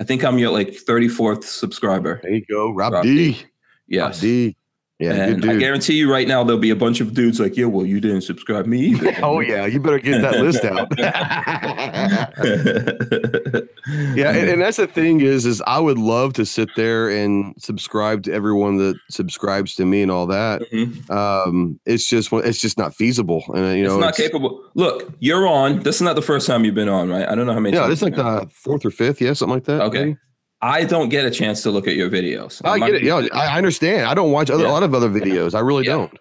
I 0.00 0.04
think 0.04 0.24
I'm 0.24 0.38
your 0.38 0.50
like 0.50 0.68
34th 0.68 1.44
subscriber. 1.44 2.20
There 2.22 2.32
you 2.32 2.44
go, 2.46 2.70
Rob, 2.72 2.94
Rob 2.94 3.02
D. 3.02 3.14
D. 3.14 3.32
Rob 3.40 3.44
Yes. 3.88 4.20
D. 4.20 4.56
Yeah, 5.00 5.28
I 5.28 5.56
guarantee 5.56 5.94
you 5.94 6.12
right 6.12 6.28
now 6.28 6.44
there'll 6.44 6.60
be 6.60 6.68
a 6.68 6.76
bunch 6.76 7.00
of 7.00 7.14
dudes 7.14 7.40
like, 7.40 7.56
yeah, 7.56 7.64
well, 7.64 7.86
you 7.86 8.00
didn't 8.00 8.20
subscribe 8.20 8.66
me 8.66 8.80
either. 8.80 9.16
oh 9.22 9.40
yeah, 9.40 9.64
you 9.64 9.80
better 9.80 9.98
get 9.98 10.20
that 10.20 10.40
list 10.40 10.62
out. 10.62 10.88
yeah, 14.14 14.32
and, 14.32 14.50
and 14.50 14.60
that's 14.60 14.76
the 14.76 14.86
thing 14.86 15.22
is, 15.22 15.46
is 15.46 15.62
I 15.66 15.78
would 15.78 15.96
love 15.96 16.34
to 16.34 16.44
sit 16.44 16.68
there 16.76 17.08
and 17.08 17.54
subscribe 17.56 18.24
to 18.24 18.32
everyone 18.32 18.76
that 18.76 18.96
subscribes 19.08 19.74
to 19.76 19.86
me 19.86 20.02
and 20.02 20.10
all 20.10 20.26
that. 20.26 20.70
Mhm. 20.70 21.10
Um, 21.10 21.80
it's 21.86 22.06
just 22.06 22.30
it's 22.32 22.60
just 22.60 22.76
not 22.76 22.94
feasible, 22.94 23.42
and 23.54 23.78
you 23.78 23.84
know, 23.84 23.96
it's 23.96 24.04
not 24.04 24.16
capable. 24.16 24.62
Look, 24.74 25.14
you're 25.18 25.46
on. 25.46 25.80
This 25.80 25.96
is 25.96 26.02
not 26.02 26.14
the 26.14 26.22
first 26.22 26.46
time 26.46 26.66
you've 26.66 26.74
been 26.74 26.90
on, 26.90 27.08
right? 27.08 27.26
I 27.26 27.34
don't 27.34 27.46
know 27.46 27.54
how 27.54 27.60
many. 27.60 27.74
Yeah, 27.74 27.84
times 27.84 27.92
it's 27.94 28.02
like 28.02 28.10
you've 28.12 28.18
been 28.18 28.26
on. 28.26 28.48
the 28.48 28.50
fourth 28.50 28.84
or 28.84 28.90
fifth, 28.90 29.22
yeah, 29.22 29.32
something 29.32 29.54
like 29.54 29.64
that. 29.64 29.80
Okay. 29.80 30.04
maybe. 30.04 30.16
I 30.62 30.84
don't 30.84 31.08
get 31.08 31.24
a 31.24 31.30
chance 31.30 31.62
to 31.62 31.70
look 31.70 31.88
at 31.88 31.94
your 31.96 32.10
videos. 32.10 32.60
I 32.64 32.74
I'm 32.74 32.80
get 32.80 32.94
it. 32.96 33.02
Yeah, 33.02 33.26
I 33.32 33.46
I 33.54 33.58
understand. 33.58 34.06
I 34.06 34.14
don't 34.14 34.30
watch 34.32 34.50
other, 34.50 34.64
Yeah. 34.64 34.70
a 34.70 34.72
lot 34.72 34.82
of 34.82 34.94
other 34.94 35.08
videos. 35.08 35.54
I 35.54 35.60
really 35.60 35.86
Yeah. 35.86 35.92
don't. 35.92 36.18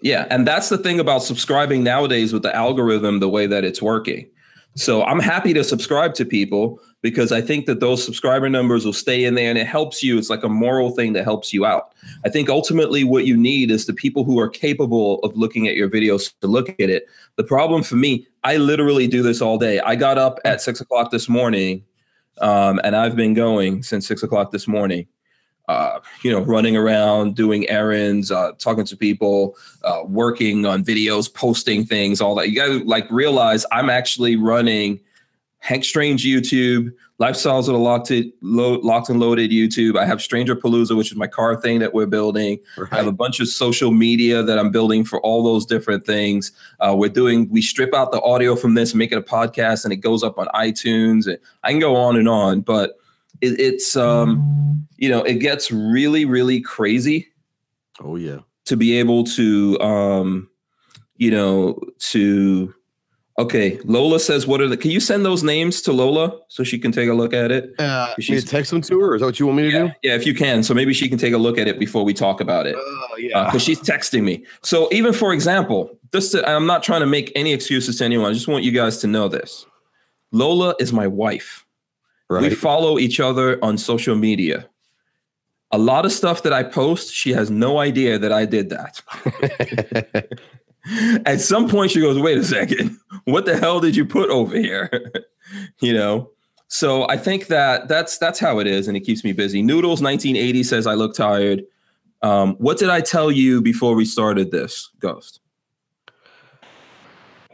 Yeah, 0.00 0.26
and 0.30 0.46
that's 0.46 0.68
the 0.68 0.78
thing 0.78 0.98
about 0.98 1.22
subscribing 1.22 1.84
nowadays 1.84 2.32
with 2.32 2.42
the 2.42 2.54
algorithm, 2.54 3.20
the 3.20 3.28
way 3.28 3.46
that 3.46 3.64
it's 3.64 3.80
working. 3.80 4.26
So 4.74 5.04
I'm 5.04 5.20
happy 5.20 5.52
to 5.52 5.62
subscribe 5.62 6.14
to 6.14 6.24
people 6.24 6.80
because 7.02 7.30
I 7.30 7.40
think 7.42 7.66
that 7.66 7.80
those 7.80 8.02
subscriber 8.02 8.48
numbers 8.48 8.84
will 8.86 8.92
stay 8.94 9.24
in 9.24 9.34
there 9.34 9.50
and 9.50 9.58
it 9.58 9.66
helps 9.66 10.02
you. 10.02 10.16
It's 10.18 10.30
like 10.30 10.42
a 10.42 10.48
moral 10.48 10.90
thing 10.90 11.12
that 11.12 11.24
helps 11.24 11.52
you 11.52 11.66
out. 11.66 11.92
I 12.24 12.30
think 12.30 12.48
ultimately 12.48 13.04
what 13.04 13.26
you 13.26 13.36
need 13.36 13.70
is 13.70 13.84
the 13.86 13.92
people 13.92 14.24
who 14.24 14.38
are 14.40 14.48
capable 14.48 15.18
of 15.20 15.36
looking 15.36 15.68
at 15.68 15.74
your 15.76 15.90
videos 15.90 16.32
to 16.40 16.46
look 16.46 16.70
at 16.70 16.88
it. 16.90 17.06
The 17.36 17.44
problem 17.44 17.82
for 17.82 17.96
me, 17.96 18.26
I 18.44 18.56
literally 18.56 19.06
do 19.06 19.22
this 19.22 19.42
all 19.42 19.58
day. 19.58 19.78
I 19.80 19.94
got 19.94 20.16
up 20.16 20.38
at 20.44 20.62
six 20.62 20.80
o'clock 20.80 21.10
this 21.10 21.28
morning, 21.28 21.82
um, 22.40 22.80
and 22.84 22.96
I've 22.96 23.16
been 23.16 23.34
going 23.34 23.82
since 23.82 24.06
six 24.06 24.22
o'clock 24.22 24.50
this 24.50 24.66
morning. 24.66 25.06
Uh, 25.68 26.00
you 26.22 26.30
know, 26.30 26.40
running 26.40 26.76
around, 26.76 27.36
doing 27.36 27.68
errands, 27.68 28.32
uh, 28.32 28.50
talking 28.58 28.84
to 28.84 28.96
people, 28.96 29.56
uh, 29.84 30.02
working 30.04 30.66
on 30.66 30.84
videos, 30.84 31.32
posting 31.32 31.84
things, 31.84 32.20
all 32.20 32.34
that. 32.34 32.50
You 32.50 32.56
got 32.56 32.66
to 32.66 32.84
like 32.84 33.08
realize 33.10 33.64
I'm 33.70 33.88
actually 33.88 34.34
running 34.34 35.00
Hank 35.60 35.84
Strange 35.84 36.26
YouTube, 36.26 36.92
Lifestyles 37.22 37.60
of 37.68 37.74
the 37.74 37.78
Locked, 37.78 38.10
Lo- 38.40 38.80
Locked 38.82 39.08
and 39.08 39.20
Loaded 39.20 39.52
YouTube. 39.52 39.96
I 39.96 40.04
have 40.04 40.20
Stranger 40.20 40.56
Palooza, 40.56 40.96
which 40.96 41.12
is 41.12 41.16
my 41.16 41.28
car 41.28 41.54
thing 41.54 41.78
that 41.78 41.94
we're 41.94 42.06
building. 42.06 42.58
I 42.90 42.96
have 42.96 43.06
a 43.06 43.12
bunch 43.12 43.38
of 43.38 43.46
social 43.46 43.92
media 43.92 44.42
that 44.42 44.58
I'm 44.58 44.72
building 44.72 45.04
for 45.04 45.20
all 45.20 45.44
those 45.44 45.64
different 45.64 46.04
things. 46.04 46.50
Uh, 46.80 46.96
we're 46.98 47.10
doing, 47.10 47.48
we 47.48 47.62
strip 47.62 47.94
out 47.94 48.10
the 48.10 48.20
audio 48.22 48.56
from 48.56 48.74
this, 48.74 48.92
make 48.92 49.12
it 49.12 49.18
a 49.18 49.22
podcast, 49.22 49.84
and 49.84 49.92
it 49.92 49.98
goes 49.98 50.24
up 50.24 50.36
on 50.36 50.48
iTunes. 50.48 51.28
And 51.28 51.38
I 51.62 51.70
can 51.70 51.78
go 51.78 51.94
on 51.94 52.16
and 52.16 52.28
on, 52.28 52.60
but 52.62 52.98
it, 53.40 53.60
it's, 53.60 53.94
um, 53.94 54.84
you 54.96 55.08
know, 55.08 55.22
it 55.22 55.34
gets 55.34 55.70
really, 55.70 56.24
really 56.24 56.60
crazy 56.60 57.28
Oh 58.00 58.16
yeah. 58.16 58.38
to 58.64 58.76
be 58.76 58.96
able 58.98 59.22
to, 59.24 59.78
um, 59.80 60.50
you 61.18 61.30
know, 61.30 61.78
to, 62.10 62.74
okay, 63.38 63.78
Lola 63.84 64.20
says, 64.20 64.46
what 64.46 64.60
are 64.60 64.68
the, 64.68 64.76
can 64.76 64.90
you 64.90 65.00
send 65.00 65.24
those 65.24 65.42
names 65.42 65.80
to 65.82 65.92
Lola 65.92 66.38
so 66.48 66.62
she 66.62 66.78
can 66.78 66.92
take 66.92 67.08
a 67.08 67.14
look 67.14 67.32
at 67.32 67.50
it? 67.50 67.74
Uh, 67.80 68.14
she's 68.20 68.44
text 68.44 68.70
them 68.70 68.80
to 68.82 69.00
her. 69.00 69.14
Is 69.14 69.20
that 69.20 69.26
what 69.26 69.40
you 69.40 69.46
want 69.46 69.56
me 69.56 69.62
to 69.64 69.70
Yeah, 69.70 69.86
do? 69.86 69.92
yeah, 70.02 70.14
if 70.14 70.26
you 70.26 70.34
can. 70.34 70.62
So 70.62 70.74
maybe 70.74 70.92
she 70.92 71.08
can 71.08 71.18
take 71.18 71.32
a 71.32 71.38
look 71.38 71.58
at 71.58 71.66
it 71.68 71.78
before 71.78 72.04
we 72.04 72.12
talk 72.14 72.40
about 72.40 72.66
it. 72.66 72.76
Oh 72.78 73.16
yeah. 73.18 73.44
Because 73.46 73.62
she's 73.62 73.80
texting 73.80 74.22
me. 74.22 74.44
So 74.62 74.88
even 74.92 75.12
for 75.12 75.32
example, 75.32 75.98
this 76.10 76.30
to, 76.32 76.48
I'm 76.48 76.66
not 76.66 76.82
trying 76.82 77.00
to 77.00 77.06
make 77.06 77.32
any 77.34 77.52
excuses 77.52 77.98
to 77.98 78.04
anyone. 78.04 78.30
I 78.30 78.34
just 78.34 78.48
want 78.48 78.64
you 78.64 78.72
guys 78.72 78.98
to 78.98 79.06
know 79.06 79.28
this. 79.28 79.64
Lola 80.30 80.74
is 80.78 80.92
my 80.92 81.06
wife. 81.06 81.64
We 82.30 82.48
follow 82.54 82.98
each 82.98 83.20
other 83.20 83.62
on 83.62 83.76
social 83.76 84.14
media. 84.16 84.66
A 85.70 85.76
lot 85.78 86.06
of 86.06 86.12
stuff 86.12 86.42
that 86.44 86.52
I 86.54 86.62
post, 86.62 87.12
she 87.12 87.30
has 87.32 87.50
no 87.50 87.78
idea 87.78 88.18
that 88.18 88.32
I 88.32 88.46
did 88.46 88.70
that. 88.70 89.02
At 91.26 91.40
some 91.40 91.68
point, 91.68 91.90
she 91.90 92.00
goes, 92.00 92.18
"Wait 92.18 92.38
a 92.38 92.44
second, 92.44 92.98
what 93.24 93.44
the 93.44 93.56
hell 93.56 93.80
did 93.80 93.94
you 93.94 94.04
put 94.04 94.30
over 94.30 94.56
here?" 94.56 94.90
you 95.80 95.92
know. 95.92 96.30
So 96.68 97.06
I 97.08 97.18
think 97.18 97.48
that 97.48 97.88
that's 97.88 98.18
that's 98.18 98.38
how 98.38 98.58
it 98.58 98.66
is, 98.66 98.88
and 98.88 98.96
it 98.96 99.00
keeps 99.00 99.24
me 99.24 99.32
busy. 99.32 99.62
Noodles 99.62 100.00
1980 100.00 100.62
says 100.62 100.86
I 100.86 100.94
look 100.94 101.14
tired. 101.14 101.62
Um, 102.22 102.54
what 102.54 102.78
did 102.78 102.88
I 102.88 103.00
tell 103.00 103.30
you 103.30 103.60
before 103.60 103.94
we 103.94 104.04
started 104.04 104.50
this, 104.50 104.90
Ghost? 105.00 105.40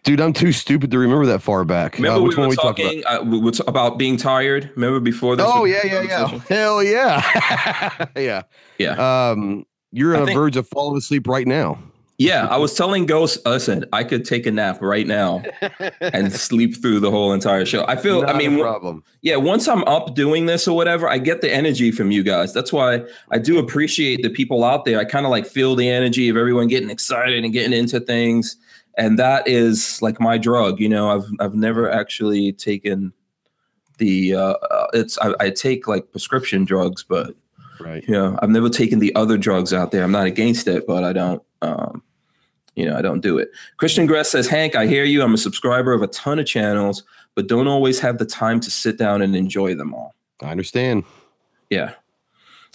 Dude, 0.04 0.20
I'm 0.20 0.32
too 0.32 0.52
stupid 0.52 0.90
to 0.92 0.98
remember 0.98 1.26
that 1.26 1.42
far 1.42 1.64
back. 1.64 1.94
Uh, 1.98 2.02
Remember 2.02 2.22
which 2.22 2.36
we 2.36 2.40
one 2.40 2.48
were 2.48 2.50
we 2.50 2.56
talked 2.56 2.78
about? 2.78 2.92
talking 2.92 3.04
uh, 3.06 3.22
we 3.30 3.38
were 3.40 3.50
t- 3.50 3.64
about 3.66 3.98
being 3.98 4.16
tired. 4.16 4.70
Remember 4.74 5.00
before 5.00 5.36
this? 5.36 5.46
Oh 5.46 5.64
yeah, 5.64 5.84
yeah, 5.84 6.02
yeah. 6.02 6.26
Hell 6.48 6.82
yeah. 6.82 8.06
yeah. 8.16 8.42
Yeah. 8.78 9.30
Um, 9.30 9.66
you're 9.90 10.16
on 10.16 10.26
the 10.26 10.32
verge 10.32 10.56
of 10.56 10.68
falling 10.68 10.96
asleep 10.96 11.26
right 11.26 11.46
now. 11.46 11.78
Yeah, 12.20 12.46
I 12.48 12.56
was 12.56 12.74
telling 12.74 13.06
Ghost, 13.06 13.38
listen, 13.46 13.84
I 13.92 14.02
could 14.02 14.24
take 14.24 14.44
a 14.44 14.50
nap 14.50 14.82
right 14.82 15.06
now 15.06 15.40
and 16.00 16.32
sleep 16.48 16.76
through 16.82 16.98
the 16.98 17.12
whole 17.12 17.32
entire 17.32 17.64
show. 17.64 17.84
I 17.86 17.94
feel, 17.94 18.22
Not 18.22 18.34
I 18.34 18.38
mean, 18.38 18.58
problem. 18.58 19.04
yeah, 19.22 19.36
once 19.36 19.68
I'm 19.68 19.84
up 19.84 20.16
doing 20.16 20.46
this 20.46 20.66
or 20.66 20.74
whatever, 20.76 21.08
I 21.08 21.18
get 21.18 21.42
the 21.42 21.52
energy 21.54 21.92
from 21.92 22.10
you 22.10 22.24
guys. 22.24 22.52
That's 22.52 22.72
why 22.72 23.02
I 23.30 23.38
do 23.38 23.60
appreciate 23.60 24.22
the 24.24 24.30
people 24.30 24.64
out 24.64 24.84
there. 24.84 24.98
I 24.98 25.04
kind 25.04 25.26
of 25.26 25.30
like 25.30 25.46
feel 25.46 25.76
the 25.76 25.88
energy 25.88 26.28
of 26.28 26.36
everyone 26.36 26.66
getting 26.66 26.90
excited 26.90 27.44
and 27.44 27.52
getting 27.52 27.72
into 27.72 28.00
things. 28.00 28.56
And 28.96 29.16
that 29.20 29.46
is 29.46 30.02
like 30.02 30.20
my 30.20 30.38
drug. 30.38 30.80
You 30.80 30.88
know, 30.88 31.10
I've 31.10 31.26
I've 31.38 31.54
never 31.54 31.88
actually 31.88 32.52
taken 32.52 33.12
the 33.98 34.34
uh 34.34 34.40
uh, 34.54 34.86
it's 34.92 35.16
I, 35.18 35.34
I 35.38 35.50
take 35.50 35.86
like 35.86 36.10
prescription 36.10 36.64
drugs, 36.64 37.04
but 37.08 37.36
Right. 37.78 38.02
you 38.08 38.12
know, 38.12 38.36
I've 38.42 38.50
never 38.50 38.68
taken 38.68 38.98
the 38.98 39.14
other 39.14 39.38
drugs 39.38 39.72
out 39.72 39.92
there. 39.92 40.02
I'm 40.02 40.10
not 40.10 40.26
against 40.26 40.66
it, 40.66 40.84
but 40.84 41.04
I 41.04 41.12
don't 41.12 41.40
um 41.62 42.02
you 42.78 42.86
know, 42.86 42.96
I 42.96 43.02
don't 43.02 43.20
do 43.20 43.38
it. 43.38 43.50
Christian 43.76 44.06
Gress 44.06 44.30
says, 44.30 44.46
Hank, 44.46 44.76
I 44.76 44.86
hear 44.86 45.04
you. 45.04 45.22
I'm 45.22 45.34
a 45.34 45.38
subscriber 45.38 45.92
of 45.92 46.02
a 46.02 46.06
ton 46.06 46.38
of 46.38 46.46
channels, 46.46 47.02
but 47.34 47.48
don't 47.48 47.66
always 47.66 47.98
have 48.00 48.18
the 48.18 48.24
time 48.24 48.60
to 48.60 48.70
sit 48.70 48.96
down 48.96 49.20
and 49.20 49.34
enjoy 49.34 49.74
them 49.74 49.92
all. 49.92 50.14
I 50.40 50.50
understand. 50.50 51.02
Yeah. 51.70 51.94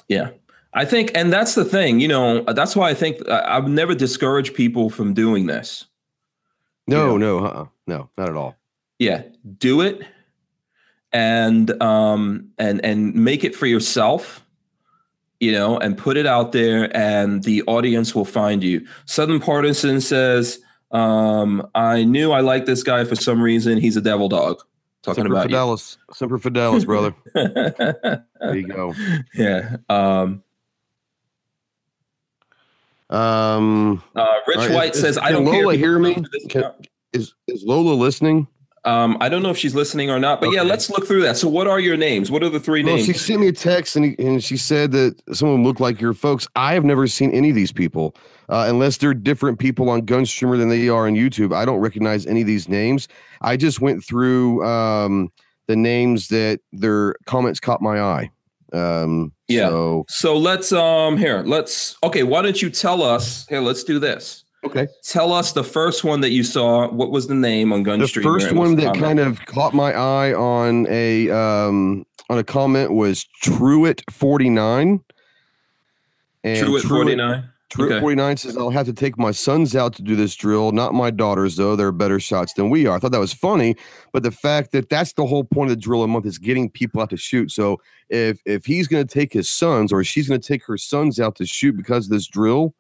Yeah. 0.10 0.32
I 0.74 0.86
think, 0.86 1.12
and 1.16 1.32
that's 1.32 1.56
the 1.56 1.64
thing, 1.64 2.00
you 2.02 2.08
know, 2.08 2.42
that's 2.42 2.76
why 2.76 2.90
I 2.90 2.94
think 2.94 3.28
I- 3.30 3.56
I've 3.58 3.68
never 3.70 3.96
discouraged 3.96 4.56
people 4.56 4.90
from 4.90 5.14
doing 5.14 5.46
this. 5.46 5.86
No, 6.88 7.12
Yeah. 7.14 7.18
no, 7.20 7.46
uh-uh. 7.46 7.66
no, 7.88 8.10
not 8.18 8.30
at 8.30 8.36
all. 8.36 8.56
Yeah. 9.00 9.22
Do 9.60 9.82
it 9.82 10.02
and, 11.14 11.82
um, 11.82 12.50
and, 12.58 12.84
and 12.84 13.14
make 13.16 13.44
it 13.44 13.56
for 13.56 13.68
yourself, 13.68 14.43
you 15.44 15.52
know, 15.52 15.78
and 15.78 15.98
put 15.98 16.16
it 16.18 16.26
out 16.26 16.54
there 16.54 16.96
and 16.96 17.44
the 17.44 17.62
audience 17.64 18.16
will 18.16 18.26
find 18.26 18.64
you. 18.64 18.86
Southern 19.06 19.40
Partisan 19.42 20.00
says, 20.02 20.60
um, 20.92 21.68
I 21.76 22.04
knew 22.06 22.32
I 22.32 22.40
liked 22.42 22.66
this 22.66 22.82
guy 22.84 23.04
for 23.04 23.16
some 23.16 23.42
reason. 23.42 23.78
He's 23.78 23.98
a 23.98 24.02
devil 24.02 24.30
dog. 24.30 24.62
Talking 25.02 25.24
Semper 25.26 25.34
about 25.34 25.50
you. 25.50 25.56
Fidelis. 25.56 25.98
Semper 26.14 26.38
Fidelis, 26.40 26.86
brother. 26.86 27.14
There 28.44 28.56
you 28.58 28.68
go. 28.68 28.94
yeah. 29.36 29.78
Um, 29.90 30.44
Um, 33.10 34.02
uh, 34.16 34.26
Rich 34.48 34.58
right, 34.58 34.72
White 34.72 34.96
is- 34.96 35.02
says, 35.02 35.12
is- 35.12 35.18
I 35.18 35.32
don't 35.32 35.46
care. 35.46 35.62
Lola 35.62 35.76
hear 35.76 36.00
me? 36.00 36.14
come 36.16 36.24
to 36.24 36.30
this 36.32 36.46
Can- 36.48 36.72
is 37.12 37.34
is 37.48 37.64
Lola 37.64 37.94
listening? 37.94 38.48
Um, 38.86 39.18
I 39.22 39.30
don't 39.30 39.42
know 39.44 39.50
if 39.50 39.58
she's 39.58 39.74
listening 39.74 40.10
or 40.10 40.20
not, 40.20 40.42
but 40.42 40.52
yeah, 40.52 40.62
let's 40.62 40.90
look 40.90 41.08
through 41.08 41.22
that. 41.22 41.38
So, 41.38 41.48
what 41.48 41.68
are 41.68 41.80
your 41.80 41.96
names? 41.96 42.30
What 42.30 42.44
are 42.44 42.50
the 42.50 42.60
three 42.60 42.84
No, 42.84 42.96
names? 42.96 43.06
she 43.06 43.14
sent 43.14 43.40
me 43.40 43.48
a 43.48 43.54
text 43.54 43.96
and, 43.96 44.18
and 44.20 44.44
she 44.44 44.58
said 44.58 44.92
that 44.92 45.16
some 45.34 45.48
of 45.48 45.54
them 45.54 45.64
look 45.64 45.80
like 45.80 46.02
your 46.02 46.14
folks. 46.14 46.48
I 46.56 46.74
have 46.74 46.84
never 46.84 47.08
seen 47.08 47.32
any 47.32 47.50
of 47.50 47.56
these 47.56 47.72
people, 47.72 48.14
uh, 48.50 48.66
unless 48.68 48.98
they're 48.98 49.14
different 49.14 49.58
people 49.60 49.90
on 49.90 50.02
Gunstreamer 50.02 50.58
than 50.58 50.68
they 50.68 50.90
are 50.90 51.08
on 51.08 51.14
YouTube. 51.14 51.56
I 51.56 51.64
don't 51.64 51.80
recognize 51.80 52.26
any 52.26 52.42
of 52.42 52.48
these 52.48 52.68
names. 52.68 53.08
I 53.42 53.56
just 53.56 53.80
went 53.80 54.04
through 54.04 54.66
um, 54.66 55.32
the 55.68 55.78
names 55.78 56.28
that 56.28 56.60
their 56.74 57.16
comments 57.26 57.62
caught 57.62 57.82
my 57.82 58.02
eye. 58.02 58.32
Um, 58.74 59.32
Yeah. 59.48 59.70
So, 59.70 60.06
so 60.10 60.38
let's 60.38 60.74
um 60.74 61.16
here. 61.16 61.42
Let's 61.46 61.96
okay. 62.04 62.24
Why 62.24 62.42
don't 62.42 62.62
you 62.62 62.70
tell 62.70 63.02
us? 63.02 63.48
Here, 63.48 63.62
let's 63.62 63.84
do 63.86 63.98
this. 64.00 64.43
Okay. 64.66 64.88
Tell 65.04 65.34
us 65.34 65.52
the 65.54 65.64
first 65.64 66.04
one 66.04 66.22
that 66.22 66.32
you 66.32 66.44
saw. 66.44 66.90
What 66.90 67.12
was 67.12 67.28
the 67.28 67.36
name 67.36 67.72
on 67.74 67.84
Gun 67.84 68.00
The 68.00 68.06
Gunstreamer? 68.06 68.24
first 68.24 68.52
one 68.52 68.76
that 68.76 68.86
comment? 68.86 69.04
kind 69.04 69.20
of 69.20 69.46
caught 69.46 69.74
my 69.74 69.94
eye 69.94 70.34
on 70.34 70.88
a 70.90 71.30
um, 71.30 72.06
on 72.30 72.38
a 72.38 72.44
comment 72.44 72.92
was 72.92 73.26
Truett 73.42 74.04
forty 74.12 74.50
nine. 74.50 75.02
And 76.44 76.66
True 76.66 76.78
at 76.78 76.84
forty 76.84 77.16
nine. 77.16 77.50
True 77.70 77.86
Okay. 77.88 78.00
49 78.02 78.38
says, 78.38 78.56
I'll 78.56 78.70
have 78.70 78.86
to 78.86 78.94
take 78.94 79.18
my 79.18 79.32
sons 79.32 79.76
out 79.76 79.96
to 79.96 80.04
do 80.04 80.16
this 80.16 80.36
drill, 80.36 80.72
not 80.74 80.94
my 80.94 81.10
daughters, 81.10 81.56
though. 81.56 81.76
They're 81.76 81.92
better 81.92 82.20
shots 82.20 82.54
than 82.54 82.70
we 82.70 82.86
are. 82.86 82.96
I 82.96 83.00
thought 83.00 83.12
that 83.14 83.20
was 83.20 83.34
funny, 83.34 83.76
but 84.12 84.22
the 84.22 84.30
fact 84.30 84.74
that 84.74 84.90
that's 84.90 85.14
the 85.14 85.26
whole 85.26 85.44
point 85.44 85.72
of 85.72 85.78
the 85.78 85.82
drill 85.82 86.04
a 86.04 86.08
month 86.08 86.28
is 86.28 86.38
getting 86.38 86.70
people 86.70 87.02
out 87.02 87.10
to 87.10 87.18
shoot. 87.18 87.50
So 87.50 87.82
if 88.10 88.40
if 88.46 88.64
he's 88.68 88.88
going 88.88 89.08
to 89.08 89.12
take 89.12 89.34
his 89.34 89.50
sons 89.50 89.92
or 89.92 90.04
she's 90.04 90.28
going 90.30 90.40
to 90.40 90.48
take 90.48 90.64
her 90.66 90.78
sons 90.78 91.20
out 91.20 91.36
to 91.38 91.48
shoot 91.48 91.76
because 91.76 92.06
of 92.06 92.12
this 92.12 92.28
drill, 92.28 92.76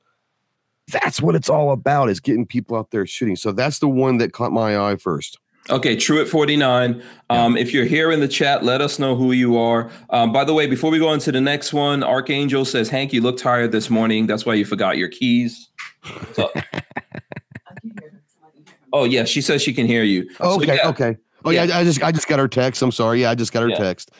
that's 0.92 1.22
what 1.22 1.36
it's 1.36 1.50
all 1.50 1.72
about 1.72 2.10
is 2.10 2.20
getting 2.20 2.46
people 2.46 2.78
out 2.78 2.92
there 2.92 3.06
shooting. 3.06 3.36
So 3.36 3.52
that's 3.52 3.80
the 3.80 3.88
one 3.88 4.18
that 4.18 4.34
caught 4.34 4.52
my 4.52 4.78
eye 4.78 4.96
first. 4.98 5.40
Okay, 5.70 5.96
true 5.96 6.20
at 6.22 6.28
49. 6.28 7.02
Um, 7.30 7.56
if 7.56 7.74
you're 7.74 7.86
here 7.86 8.12
in 8.12 8.20
the 8.20 8.28
chat, 8.28 8.66
let 8.66 8.82
us 8.82 9.00
know 9.00 9.16
who 9.16 9.32
you 9.32 9.58
are. 9.58 9.90
Um, 10.10 10.34
by 10.34 10.44
the 10.44 10.54
way, 10.54 10.68
before 10.68 10.92
we 10.92 11.00
go 11.00 11.08
on 11.08 11.20
to 11.20 11.32
the 11.32 11.40
next 11.40 11.72
one, 11.72 12.04
Archangel 12.04 12.66
says, 12.66 12.90
Hank, 12.90 13.14
you 13.14 13.22
look 13.22 13.38
tired 13.38 13.72
this 13.72 13.90
morning. 13.90 14.28
That's 14.28 14.46
why 14.46 14.56
you 14.56 14.66
forgot 14.66 14.98
your 14.98 15.10
keys. 15.10 15.70
So- 16.34 16.52
oh, 18.92 19.06
yeah, 19.06 19.24
she 19.24 19.40
says 19.42 19.62
she 19.62 19.74
can 19.74 19.88
hear 19.88 20.04
you. 20.04 20.30
So, 20.36 20.56
Okay, 20.62 20.76
yeah, 20.76 20.90
okay. 20.90 21.18
Oh 21.46 21.50
yeah. 21.50 21.64
I 21.64 21.84
just 21.84 22.02
I 22.04 22.12
just 22.12 22.28
got 22.28 22.40
her 22.40 22.48
text. 22.48 22.82
I'm 22.82 22.92
sorry. 22.92 23.22
Yeah, 23.22 23.32
I 23.32 23.36
just 23.36 23.52
got 23.54 23.64
her 23.64 23.70
Yeah. 23.70 23.78
text. 23.78 24.12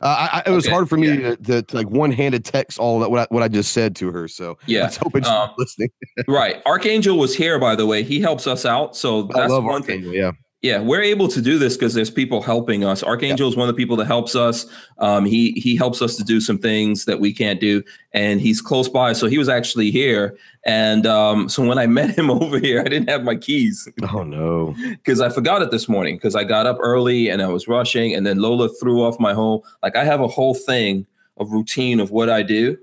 Uh, 0.00 0.28
I, 0.32 0.42
it 0.46 0.50
was 0.50 0.64
Okay, 0.66 0.72
hard 0.72 0.88
for 0.88 0.96
me 0.96 1.08
yeah. 1.20 1.34
to, 1.34 1.62
to, 1.62 1.76
like 1.76 1.88
one-handed 1.90 2.44
text 2.44 2.78
all 2.78 3.00
that 3.00 3.10
what 3.10 3.20
I, 3.20 3.26
what 3.34 3.42
I 3.42 3.48
just 3.48 3.72
said 3.72 3.94
to 3.96 4.10
her. 4.10 4.28
So 4.28 4.56
Yeah, 4.66 4.82
let's 4.84 4.96
hope 4.96 5.12
she's 5.14 5.26
um, 5.26 5.50
listening. 5.58 5.90
Right. 6.26 6.62
Archangel 6.64 7.18
was 7.18 7.34
here, 7.34 7.58
by 7.58 7.76
the 7.76 7.84
way. 7.86 8.02
He 8.02 8.20
helps 8.20 8.46
us 8.46 8.64
out. 8.64 8.96
So 8.96 9.28
I 9.34 9.40
that's 9.40 9.50
love 9.50 9.64
one 9.64 9.82
thing. 9.82 9.98
Archangel. 10.06 10.14
Yeah. 10.14 10.32
Yeah, 10.62 10.80
we're 10.80 11.00
able 11.00 11.26
to 11.28 11.40
do 11.40 11.58
this 11.58 11.74
because 11.74 11.94
there's 11.94 12.10
people 12.10 12.42
helping 12.42 12.84
us. 12.84 13.02
Archangel 13.02 13.48
is 13.48 13.56
one 13.56 13.66
of 13.66 13.74
the 13.74 13.78
people 13.80 13.96
that 13.96 14.04
helps 14.06 14.36
us. 14.36 14.66
Um, 14.98 15.24
he 15.24 15.52
he 15.52 15.74
helps 15.74 16.02
us 16.02 16.16
to 16.16 16.22
do 16.24 16.38
some 16.38 16.58
things 16.58 17.06
that 17.06 17.18
we 17.18 17.32
can't 17.32 17.58
do, 17.60 17.82
and 18.12 18.42
he's 18.42 18.60
close 18.60 18.86
by. 18.86 19.14
So 19.14 19.26
he 19.26 19.38
was 19.38 19.48
actually 19.48 19.90
here, 19.90 20.36
and 20.66 21.06
um, 21.06 21.48
so 21.48 21.66
when 21.66 21.78
I 21.78 21.86
met 21.98 22.10
him 22.10 22.30
over 22.30 22.58
here, 22.58 22.80
I 22.80 22.88
didn't 22.88 23.08
have 23.08 23.24
my 23.24 23.36
keys 23.36 23.88
Oh 24.12 24.22
no. 24.22 24.74
because 24.90 25.22
I 25.22 25.30
forgot 25.30 25.62
it 25.62 25.70
this 25.70 25.88
morning 25.88 26.16
because 26.16 26.34
I 26.36 26.44
got 26.44 26.66
up 26.66 26.76
early 26.80 27.30
and 27.30 27.40
I 27.40 27.48
was 27.48 27.66
rushing, 27.66 28.14
and 28.14 28.26
then 28.26 28.36
Lola 28.38 28.68
threw 28.68 29.02
off 29.02 29.18
my 29.18 29.32
whole 29.32 29.64
like 29.82 29.96
I 29.96 30.04
have 30.04 30.20
a 30.20 30.28
whole 30.28 30.54
thing 30.54 31.06
of 31.38 31.52
routine 31.52 32.00
of 32.00 32.10
what 32.10 32.28
I 32.28 32.42
do, 32.42 32.76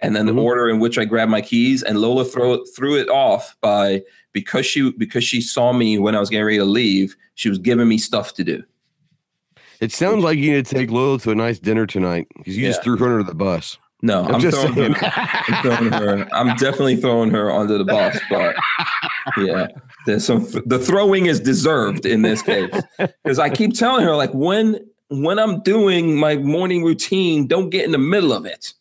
and 0.00 0.16
then 0.16 0.24
Mhm. 0.24 0.34
the 0.36 0.40
order 0.40 0.70
in 0.70 0.78
which 0.80 0.96
I 0.96 1.04
grab 1.04 1.28
my 1.28 1.42
keys, 1.42 1.82
and 1.82 1.98
Lola 2.00 2.24
throw 2.24 2.64
threw 2.74 2.96
it 2.96 3.10
off 3.10 3.54
by 3.60 4.02
because 4.32 4.66
she 4.66 4.92
because 4.92 5.24
she 5.24 5.40
saw 5.40 5.72
me 5.72 5.98
when 5.98 6.14
I 6.14 6.20
was 6.20 6.30
getting 6.30 6.46
ready 6.46 6.58
to 6.58 6.64
leave, 6.64 7.16
she 7.34 7.48
was 7.48 7.58
giving 7.58 7.88
me 7.88 7.98
stuff 7.98 8.34
to 8.34 8.44
do. 8.44 8.62
It 9.80 9.92
sounds 9.92 10.24
like 10.24 10.38
you 10.38 10.52
need 10.52 10.66
to 10.66 10.74
take 10.74 10.90
Lola 10.90 11.18
to 11.20 11.30
a 11.30 11.34
nice 11.34 11.58
dinner 11.58 11.86
tonight 11.86 12.26
because 12.36 12.56
you 12.56 12.66
just 12.66 12.82
threw 12.82 12.96
her 12.96 13.06
under 13.06 13.22
the 13.22 13.34
bus. 13.34 13.78
No, 14.00 14.24
I'm, 14.24 14.36
I'm, 14.36 14.40
just 14.40 14.56
throwing 14.56 14.74
saying. 14.74 14.92
her, 14.92 15.12
I'm 15.14 15.62
throwing 15.62 15.92
her. 15.92 16.28
I'm 16.32 16.56
definitely 16.56 16.96
throwing 16.96 17.30
her 17.30 17.50
under 17.50 17.78
the 17.78 17.84
bus, 17.84 18.18
but 18.30 18.54
yeah, 19.36 19.68
there's 20.06 20.24
some. 20.24 20.46
The 20.66 20.78
throwing 20.78 21.26
is 21.26 21.40
deserved 21.40 22.06
in 22.06 22.22
this 22.22 22.42
case 22.42 22.70
because 22.98 23.38
I 23.38 23.50
keep 23.50 23.74
telling 23.74 24.04
her 24.04 24.14
like 24.14 24.32
when 24.32 24.78
when 25.08 25.38
I'm 25.38 25.62
doing 25.62 26.16
my 26.16 26.36
morning 26.36 26.84
routine, 26.84 27.46
don't 27.46 27.70
get 27.70 27.84
in 27.84 27.92
the 27.92 27.98
middle 27.98 28.32
of 28.32 28.46
it. 28.46 28.72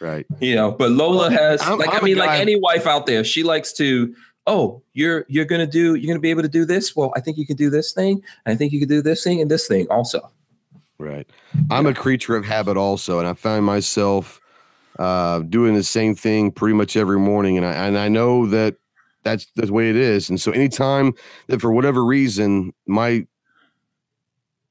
Right. 0.00 0.26
You 0.40 0.54
know, 0.54 0.72
but 0.72 0.90
Lola 0.90 1.30
has 1.30 1.62
I'm- 1.62 1.78
like 1.78 1.88
I'm 1.88 2.02
I 2.02 2.04
mean, 2.04 2.18
like 2.18 2.38
any 2.40 2.58
wife 2.58 2.86
out 2.86 3.06
there, 3.06 3.24
she 3.24 3.42
likes 3.42 3.72
to, 3.74 4.14
oh, 4.46 4.82
you're 4.92 5.24
you're 5.28 5.44
gonna 5.44 5.66
do 5.66 5.94
you're 5.94 6.08
gonna 6.08 6.20
be 6.20 6.30
able 6.30 6.42
to 6.42 6.48
do 6.48 6.64
this. 6.64 6.94
Well, 6.94 7.12
I 7.16 7.20
think 7.20 7.36
you 7.38 7.46
can 7.46 7.56
do 7.56 7.70
this 7.70 7.92
thing, 7.92 8.22
and 8.44 8.54
I 8.54 8.56
think 8.56 8.72
you 8.72 8.78
can 8.78 8.88
do 8.88 9.02
this 9.02 9.22
thing 9.24 9.40
and 9.40 9.50
this 9.50 9.66
thing 9.66 9.86
also. 9.88 10.30
Right. 10.98 11.28
I'm 11.70 11.86
a 11.86 11.94
creature 11.94 12.36
of 12.36 12.44
habit 12.44 12.76
also, 12.76 13.18
and 13.18 13.28
I 13.28 13.34
find 13.34 13.64
myself 13.66 14.40
uh, 14.98 15.40
doing 15.40 15.74
the 15.74 15.84
same 15.84 16.14
thing 16.14 16.50
pretty 16.50 16.74
much 16.74 16.96
every 16.96 17.18
morning, 17.18 17.56
and 17.56 17.66
I 17.66 17.72
and 17.72 17.98
I 17.98 18.08
know 18.08 18.46
that 18.46 18.76
that's 19.22 19.46
the 19.56 19.70
way 19.72 19.90
it 19.90 19.96
is. 19.96 20.30
And 20.30 20.40
so, 20.40 20.52
anytime 20.52 21.12
that 21.48 21.60
for 21.60 21.72
whatever 21.72 22.04
reason 22.04 22.72
my 22.86 23.26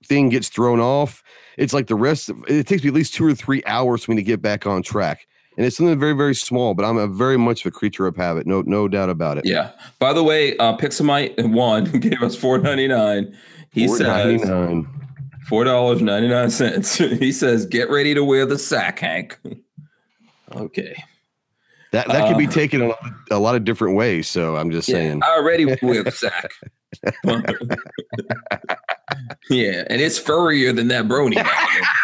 thing 0.06 0.30
gets 0.30 0.50
thrown 0.50 0.80
off, 0.80 1.24
it's 1.58 1.74
like 1.74 1.88
the 1.88 1.96
rest. 1.96 2.30
Of, 2.30 2.44
it 2.48 2.66
takes 2.66 2.84
me 2.84 2.90
at 2.90 2.96
least 2.96 3.14
two 3.14 3.26
or 3.26 3.36
three 3.36 3.62
hours 3.66 4.04
for 4.04 4.12
me 4.12 4.18
to 4.18 4.24
get 4.24 4.42
back 4.42 4.66
on 4.66 4.82
track. 4.82 5.28
And 5.58 5.66
it's 5.66 5.78
something 5.78 5.98
very, 6.00 6.14
very 6.14 6.36
small, 6.36 6.74
but 6.74 6.84
I'm 6.84 6.98
a 6.98 7.08
very 7.08 7.38
much 7.38 7.66
of 7.66 7.70
a 7.70 7.72
creature 7.72 8.08
of 8.08 8.16
habit. 8.18 8.46
No, 8.46 8.62
no 8.62 8.88
doubt 8.88 9.10
about 9.10 9.38
it. 9.38 9.46
Yeah. 9.46 9.72
By 10.00 10.12
the 10.14 10.24
way, 10.24 10.58
uh 10.58 10.76
Pixamite 10.78 11.50
one 11.54 11.86
gave 12.00 12.22
us 12.22 12.36
four 12.36 12.58
ninety 12.58 12.88
nine. 12.88 13.36
He 13.72 13.88
says 13.88 14.08
$4.99. 14.08 14.88
four 15.48 15.64
dollars 15.64 16.02
ninety 16.02 16.28
nine 16.28 16.50
cents. 16.50 16.96
he 16.98 17.32
says, 17.32 17.66
"Get 17.66 17.90
ready 17.90 18.14
to 18.14 18.24
wear 18.24 18.46
the 18.46 18.58
sack, 18.58 19.00
Hank." 19.00 19.38
okay. 20.56 20.96
that 21.92 22.08
that 22.08 22.28
could 22.28 22.38
be 22.38 22.48
Uh, 22.48 22.52
taken 22.52 22.82
in 22.82 22.92
a, 23.32 23.36
a 23.36 23.40
lot 23.40 23.56
of 23.56 23.64
different 23.66 23.96
ways. 23.98 24.28
So 24.28 24.56
I'm 24.56 24.72
just 24.72 24.88
Yeah, 24.90 24.96
saying. 24.96 25.22
I 25.24 25.30
already 25.38 25.66
wear 25.82 26.04
the 26.04 26.12
sack. 26.12 26.52
Yeah, 29.50 29.84
and 29.90 30.02
it's 30.02 30.18
furrier 30.18 30.74
than 30.74 30.88
that 30.90 31.06
brony. 31.06 31.38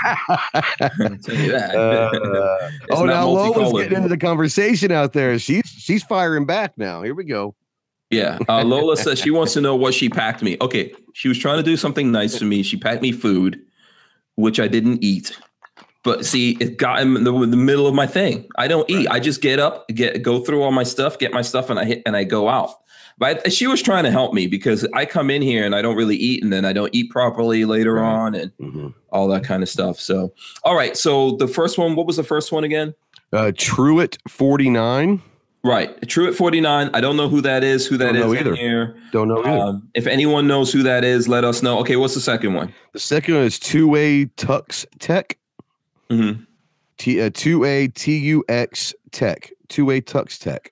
I'll 0.03 1.17
tell 1.17 1.35
you 1.35 1.51
that. 1.51 1.75
Uh, 1.81 2.69
oh, 2.91 3.05
now 3.05 3.27
Lola's 3.27 3.71
getting 3.73 3.97
into 3.97 4.09
the 4.09 4.17
conversation 4.17 4.91
out 4.91 5.13
there. 5.13 5.37
She's 5.39 5.63
she's 5.65 6.03
firing 6.03 6.45
back 6.45 6.77
now. 6.77 7.01
Here 7.01 7.15
we 7.15 7.23
go. 7.23 7.55
Yeah. 8.11 8.39
Uh, 8.49 8.63
Lola 8.63 8.97
says 8.97 9.19
she 9.19 9.31
wants 9.31 9.53
to 9.53 9.61
know 9.61 9.75
what 9.75 9.93
she 9.93 10.09
packed 10.09 10.43
me. 10.43 10.57
Okay. 10.61 10.93
She 11.13 11.27
was 11.27 11.37
trying 11.37 11.57
to 11.57 11.63
do 11.63 11.77
something 11.77 12.11
nice 12.11 12.37
to 12.39 12.45
me. 12.45 12.61
She 12.61 12.77
packed 12.77 13.01
me 13.01 13.11
food, 13.11 13.61
which 14.35 14.59
I 14.59 14.67
didn't 14.67 15.03
eat. 15.03 15.37
But 16.03 16.25
see, 16.25 16.57
it 16.59 16.77
got 16.77 16.99
in 16.99 17.23
the, 17.23 17.31
the 17.31 17.57
middle 17.57 17.87
of 17.87 17.93
my 17.93 18.07
thing. 18.07 18.47
I 18.57 18.67
don't 18.67 18.89
eat. 18.89 19.07
I 19.09 19.19
just 19.19 19.41
get 19.41 19.59
up, 19.59 19.87
get 19.89 20.21
go 20.23 20.39
through 20.39 20.61
all 20.63 20.71
my 20.71 20.83
stuff, 20.83 21.19
get 21.19 21.31
my 21.31 21.41
stuff, 21.41 21.69
and 21.69 21.79
I 21.79 21.85
hit 21.85 22.03
and 22.05 22.15
I 22.17 22.23
go 22.23 22.49
out. 22.49 22.73
But 23.21 23.53
she 23.53 23.67
was 23.67 23.83
trying 23.83 24.03
to 24.05 24.09
help 24.11 24.33
me 24.33 24.47
because 24.47 24.83
I 24.95 25.05
come 25.05 25.29
in 25.29 25.43
here 25.43 25.63
and 25.63 25.75
I 25.75 25.83
don't 25.83 25.95
really 25.95 26.15
eat, 26.15 26.43
and 26.43 26.51
then 26.51 26.65
I 26.65 26.73
don't 26.73 26.89
eat 26.91 27.11
properly 27.11 27.65
later 27.65 27.93
Right. 27.93 28.03
on, 28.13 28.33
and 28.35 28.51
Mhm. 28.59 28.93
all 29.11 29.27
that 29.27 29.43
kind 29.43 29.61
of 29.61 29.69
stuff. 29.69 29.99
So, 29.99 30.33
all 30.63 30.75
right. 30.75 30.97
So 30.97 31.35
the 31.37 31.47
first 31.47 31.77
one, 31.77 31.95
what 31.95 32.07
was 32.07 32.15
the 32.17 32.23
first 32.23 32.51
one 32.51 32.63
again? 32.63 32.95
Uh, 33.31 33.51
Truett 33.55 34.17
forty 34.27 34.69
nine. 34.71 35.21
Right, 35.63 35.95
True 36.07 36.27
at 36.27 36.33
forty 36.33 36.59
nine. 36.61 36.89
I 36.95 37.01
don't 37.01 37.15
know 37.15 37.29
who 37.29 37.41
that 37.41 37.63
is. 37.63 37.85
Who 37.85 37.95
that 37.97 38.13
Don't 38.13 38.33
is 38.33 38.41
either. 38.41 38.55
here? 38.55 38.95
Don't 39.11 39.27
know 39.27 39.41
either. 39.45 39.49
Um, 39.65 39.87
if 39.93 40.07
anyone 40.07 40.47
knows 40.47 40.73
who 40.73 40.81
that 40.81 41.03
is, 41.03 41.27
let 41.27 41.43
us 41.43 41.61
know. 41.61 41.77
Okay, 41.81 41.97
what's 41.97 42.15
the 42.15 42.19
second 42.21 42.55
one? 42.55 42.73
the 42.93 42.99
second 42.99 43.35
one 43.35 43.43
is 43.43 43.59
two 43.59 43.87
way 43.87 44.25
Tux 44.35 44.87
Tech. 44.97 45.37
Mm-hmm. 46.09 46.41
T 46.97 47.21
uh, 47.21 47.29
two 47.31 47.63
A 47.65 47.87
T 47.87 48.17
U 48.17 48.43
X 48.49 48.95
Tech. 49.11 49.51
Two 49.69 49.85
way 49.85 50.01
Tux 50.01 50.39
Tech. 50.39 50.71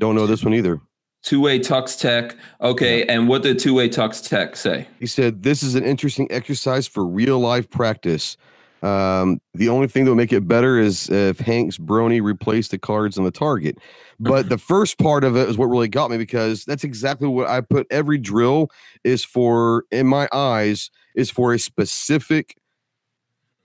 Don't 0.00 0.14
know 0.14 0.26
this 0.26 0.42
one 0.42 0.54
either. 0.54 0.80
Two 1.22 1.40
way 1.40 1.58
Tux 1.58 1.98
Tech. 1.98 2.36
Okay, 2.60 3.04
and 3.06 3.28
what 3.28 3.42
did 3.42 3.58
Two 3.58 3.74
way 3.74 3.88
Tux 3.88 4.26
Tech 4.26 4.56
say? 4.56 4.88
He 4.98 5.06
said 5.06 5.42
this 5.42 5.62
is 5.62 5.74
an 5.74 5.84
interesting 5.84 6.26
exercise 6.30 6.86
for 6.86 7.06
real 7.06 7.38
life 7.38 7.70
practice. 7.70 8.36
Um, 8.82 9.40
the 9.54 9.68
only 9.68 9.86
thing 9.86 10.04
that 10.04 10.10
would 10.10 10.16
make 10.16 10.32
it 10.32 10.48
better 10.48 10.76
is 10.78 11.08
if 11.08 11.38
Hank's 11.38 11.78
Brony 11.78 12.20
replaced 12.20 12.72
the 12.72 12.78
cards 12.78 13.16
on 13.16 13.24
the 13.24 13.30
target. 13.30 13.78
But 14.18 14.48
the 14.48 14.58
first 14.58 14.98
part 14.98 15.24
of 15.24 15.36
it 15.36 15.48
is 15.48 15.56
what 15.56 15.66
really 15.66 15.88
got 15.88 16.10
me 16.10 16.18
because 16.18 16.64
that's 16.64 16.84
exactly 16.84 17.28
what 17.28 17.48
I 17.48 17.60
put. 17.60 17.86
Every 17.90 18.18
drill 18.18 18.70
is 19.04 19.24
for, 19.24 19.84
in 19.90 20.06
my 20.06 20.28
eyes, 20.32 20.90
is 21.14 21.30
for 21.30 21.52
a 21.52 21.58
specific 21.58 22.56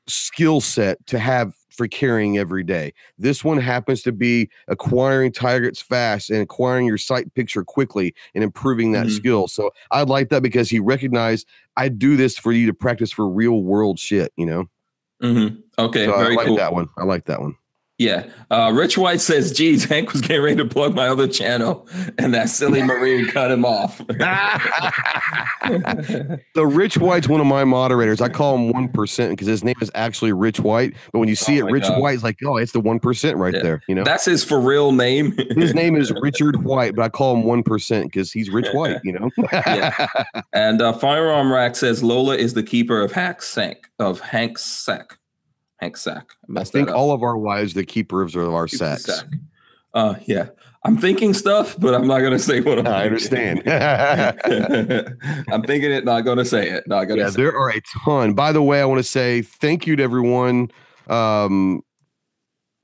skill 0.08 0.62
set 0.62 1.06
to 1.08 1.20
have 1.20 1.56
for 1.78 1.88
carrying 1.88 2.38
every 2.38 2.64
day. 2.64 2.94
This 3.18 3.44
one 3.44 3.60
happens 3.60 4.02
to 4.02 4.12
be 4.12 4.50
acquiring 4.68 5.32
targets 5.32 5.80
fast 5.80 6.30
and 6.32 6.42
acquiring 6.42 6.88
your 6.88 6.98
sight 6.98 7.34
picture 7.36 7.64
quickly 7.64 8.14
and 8.36 8.44
improving 8.44 8.92
that 8.94 9.06
Mhm. 9.08 9.12
skill. 9.12 9.48
So 9.48 9.72
I 9.92 10.02
like 10.02 10.30
that 10.30 10.42
because 10.42 10.70
he 10.70 10.80
recognized 10.80 11.48
I 11.78 11.90
do 11.90 12.18
this 12.18 12.38
for 12.38 12.52
you 12.52 12.66
to 12.66 12.74
practice 12.74 13.12
for 13.12 13.30
real 13.30 13.62
world 13.62 14.00
shit, 14.00 14.34
you 14.36 14.48
know? 14.48 14.66
Mm-hmm. 15.22 15.58
Okay, 15.80 16.06
So 16.06 16.14
I 16.14 16.24
very 16.24 16.36
like 16.36 16.48
cool. 16.48 16.58
that 16.58 16.74
one. 16.74 16.90
I 16.98 17.04
like 17.04 17.26
that 17.26 17.40
one. 17.40 17.56
Yeah. 18.00 18.30
Uh, 18.52 18.72
Rich 18.76 18.96
White 18.98 19.22
says, 19.22 19.52
geez, 19.52 19.84
Hank 19.86 20.14
was 20.14 20.22
getting 20.22 20.44
ready 20.44 20.56
to 20.58 20.66
plug 20.66 20.94
my 20.94 21.08
other 21.08 21.28
channel, 21.28 21.88
and 22.20 22.32
that 22.34 22.48
silly 22.50 22.84
Marine 22.84 23.26
cut 23.32 23.50
him 23.52 23.66
off. 23.66 24.00
So 26.56 26.64
Rich 26.64 26.98
White's 26.98 27.28
one 27.28 27.42
of 27.42 27.48
my 27.48 27.64
moderators. 27.66 28.22
I 28.22 28.30
call 28.30 28.56
him 28.56 28.72
one 28.72 28.88
percent 28.88 29.32
because 29.32 29.48
his 29.48 29.64
name 29.64 29.76
is 29.82 29.92
actually 29.96 30.32
Rich 30.32 30.60
White. 30.62 30.94
But 31.12 31.20
when 31.20 31.28
you 31.28 31.36
see 31.36 31.62
Oh 31.62 31.68
it, 31.68 31.72
Rich 31.72 31.84
God. 31.84 32.02
White, 32.02 32.14
it's 32.16 32.24
like, 32.24 32.38
oh, 32.46 32.56
it's 32.58 32.72
the 32.72 32.80
one 32.80 33.00
percent 33.00 33.38
right 33.38 33.54
Yeah. 33.54 33.62
there. 33.64 33.82
You 33.88 33.96
know, 33.96 34.04
That's 34.04 34.26
his 34.26 34.44
for 34.44 34.60
real 34.60 34.92
name. 34.92 35.34
his 35.56 35.74
name 35.76 35.96
is 35.96 36.12
Richard 36.22 36.64
White, 36.64 36.96
but 36.96 37.04
I 37.04 37.10
call 37.10 37.36
him 37.36 37.44
one 37.44 37.64
percent 37.64 38.06
because 38.06 38.32
he's 38.32 38.50
Rich 38.50 38.68
White. 38.74 38.98
You 39.04 39.14
know, 39.20 39.30
Yeah. 39.52 40.08
And 40.54 40.82
uh, 40.82 40.94
Firearm 40.94 41.52
Rack 41.52 41.76
says 41.76 42.02
Lola 42.04 42.36
is 42.36 42.54
the 42.54 42.64
keeper 42.64 43.02
of 43.02 43.12
Hack 43.12 43.42
Sank 43.42 43.90
of 44.00 44.20
Hank's 44.22 44.64
sack. 44.64 45.18
Hank 45.78 45.98
sack. 45.98 46.32
I 46.44 46.52
messed 46.52 46.74
think 46.74 46.90
all 46.90 47.12
of 47.12 47.24
our 47.24 47.38
wives, 47.38 47.74
the 47.74 47.86
keepers 47.86 48.36
of 48.36 48.54
our 48.54 48.68
sacks. 48.68 49.06
sack. 49.06 49.26
Uh, 49.94 50.16
yeah. 50.26 50.50
I'm 50.84 50.98
thinking 50.98 51.34
stuff, 51.34 51.76
but 51.80 51.94
I'm 51.94 52.08
not 52.08 52.20
gonna 52.22 52.40
say 52.40 52.62
what 52.62 52.80
I'm 52.80 52.88
I 52.88 53.04
understand. 53.04 53.62
I'm 55.52 55.64
thinking 55.64 55.92
it, 55.92 56.06
not 56.06 56.22
gonna 56.22 56.46
say 56.46 56.70
it. 56.70 56.88
Not 56.88 57.06
gonna 57.06 57.22
yeah, 57.22 57.30
say 57.30 57.42
there 57.42 57.58
are 57.58 57.72
a 57.72 57.82
ton. 58.06 58.34
By 58.34 58.52
the 58.52 58.62
way, 58.62 58.82
I 58.82 58.86
want 58.86 59.00
to 59.00 59.04
say 59.04 59.42
thank 59.42 59.86
you 59.86 59.96
to 59.98 60.04
everyone 60.04 60.72
um, 61.10 61.82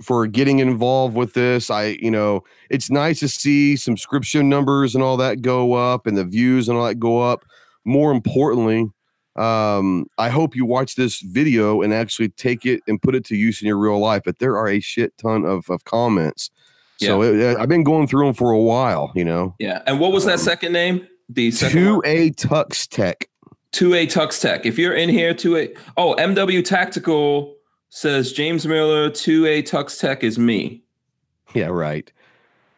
for 0.02 0.28
getting 0.28 0.60
involved 0.60 1.16
with 1.16 1.34
this. 1.34 1.70
I, 1.70 1.98
you 2.02 2.12
know, 2.12 2.44
it's 2.70 2.90
nice 2.90 3.20
to 3.22 3.30
see 3.30 3.78
subscription 3.78 4.50
numbers 4.50 4.96
and 4.96 5.04
all 5.04 5.16
that 5.18 5.42
go 5.42 5.74
up 5.74 6.06
and 6.06 6.18
the 6.18 6.26
views 6.26 6.68
and 6.68 6.78
all 6.78 6.86
that 6.86 7.00
go 7.00 7.20
up. 7.22 7.46
More 7.86 8.12
importantly, 8.12 8.90
um, 9.36 10.06
I 10.18 10.30
hope 10.30 10.56
you 10.56 10.66
watch 10.66 10.96
this 10.96 11.20
video 11.22 11.82
and 11.82 11.94
actually 11.94 12.30
take 12.30 12.66
it 12.66 12.82
and 12.88 13.02
put 13.02 13.16
it 13.16 13.26
to 13.26 13.36
use 13.36 13.62
in 13.62 13.68
your 13.68 13.78
real 13.78 14.00
life. 14.00 14.24
But 14.26 14.40
there 14.40 14.58
are 14.58 14.68
a 14.68 14.80
shit 14.80 15.18
ton 15.18 15.46
of, 15.46 15.70
of 15.70 15.84
comments. 15.86 16.52
So 16.98 17.22
it, 17.22 17.58
I've 17.58 17.68
been 17.68 17.84
going 17.84 18.08
through 18.08 18.26
them 18.26 18.34
for 18.34 18.52
a 18.52 18.60
while, 18.60 19.12
you 19.16 19.26
know. 19.26 19.56
Yeah. 19.60 19.82
And 19.88 20.00
what 20.00 20.14
was 20.14 20.24
that 20.26 20.34
Um, 20.34 20.40
second 20.40 20.72
name? 20.72 21.08
The 21.28 21.52
two 21.52 22.02
A 22.06 22.32
Tux 22.32 22.88
Tech. 22.88 23.28
2A 23.74 24.06
Tux 24.06 24.40
Tech. 24.40 24.66
If 24.68 24.78
you're 24.78 24.94
in 24.94 25.10
here, 25.10 25.34
2A. 25.34 25.76
Oh, 25.98 26.16
MW 26.20 26.64
Tactical 26.64 27.56
says 27.90 28.32
James 28.32 28.68
Miller, 28.68 29.10
2A 29.10 29.64
Tux 29.64 30.00
Tech 30.00 30.24
is 30.24 30.38
me. 30.38 30.84
Yeah, 31.56 31.68
right. 31.68 32.12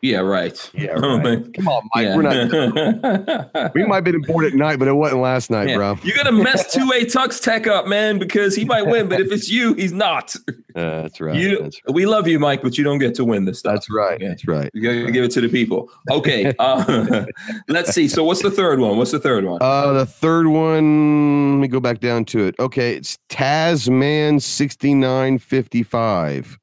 Yeah, 0.05 0.19
right. 0.19 0.71
Yeah, 0.73 0.91
right. 0.93 1.51
Come 1.53 1.67
on, 1.67 1.89
Mike. 1.95 2.05
Yeah. 2.05 2.15
We're 2.15 2.21
not. 2.21 3.71
We 3.75 3.83
might 3.85 3.95
have 3.95 4.03
been 4.05 4.21
bored 4.21 4.45
at 4.45 4.53
night, 4.53 4.77
but 4.79 4.87
it 4.87 4.93
wasn't 4.93 5.21
last 5.21 5.49
night, 5.49 5.69
Yeah. 5.69 5.75
bro. 5.77 5.97
You're 6.03 6.15
gonna 6.15 6.31
mess 6.31 6.75
2A 6.75 7.11
Tux 7.11 7.41
Tech 7.41 7.65
up, 7.67 7.87
man, 7.87 8.19
because 8.19 8.55
he 8.55 8.65
might 8.65 8.83
win, 8.83 9.09
but 9.09 9.19
if 9.19 9.31
it's 9.31 9.49
you, 9.49 9.73
he's 9.73 9.91
not. 9.91 10.35
Uh, 10.47 10.53
that's 10.75 11.19
right. 11.19 11.35
You, 11.35 11.63
that's, 11.63 11.79
we 11.91 12.05
love 12.05 12.27
you, 12.27 12.37
Mike, 12.39 12.61
but 12.61 12.77
you 12.77 12.83
don't 12.83 12.99
get 12.99 13.15
to 13.15 13.25
win 13.25 13.45
this 13.45 13.59
stuff. 13.59 13.73
that's 13.73 13.89
right. 13.89 14.19
Yeah. 14.21 14.29
That's 14.29 14.47
right. 14.47 14.69
You 14.73 14.81
gotta 14.81 15.11
give 15.11 15.23
it 15.23 15.31
to 15.31 15.41
the 15.41 15.49
people. 15.49 15.89
Okay. 16.11 16.53
Uh, 16.59 17.25
let's 17.67 17.91
see. 17.91 18.07
So 18.07 18.23
what's 18.23 18.41
the 18.43 18.51
third 18.51 18.79
one? 18.79 18.97
What's 18.97 19.11
the 19.11 19.19
third 19.19 19.45
one? 19.45 19.59
Uh, 19.61 19.93
the 19.93 20.05
third 20.05 20.47
one. 20.47 21.53
Let 21.55 21.61
me 21.61 21.67
go 21.67 21.79
back 21.79 21.99
down 21.99 22.25
to 22.25 22.45
it. 22.45 22.55
Okay, 22.59 22.95
it's 22.95 23.17
Tasman 23.29 24.39
sixty 24.39 24.93
nine 24.93 25.39
fifty 25.39 25.81
five. 25.83 26.57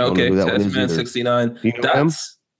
Okay, 0.00 0.28
Tasman 0.28 0.88
69. 0.90 1.58
You 1.62 1.72
know 1.80 1.92
him? 1.94 2.10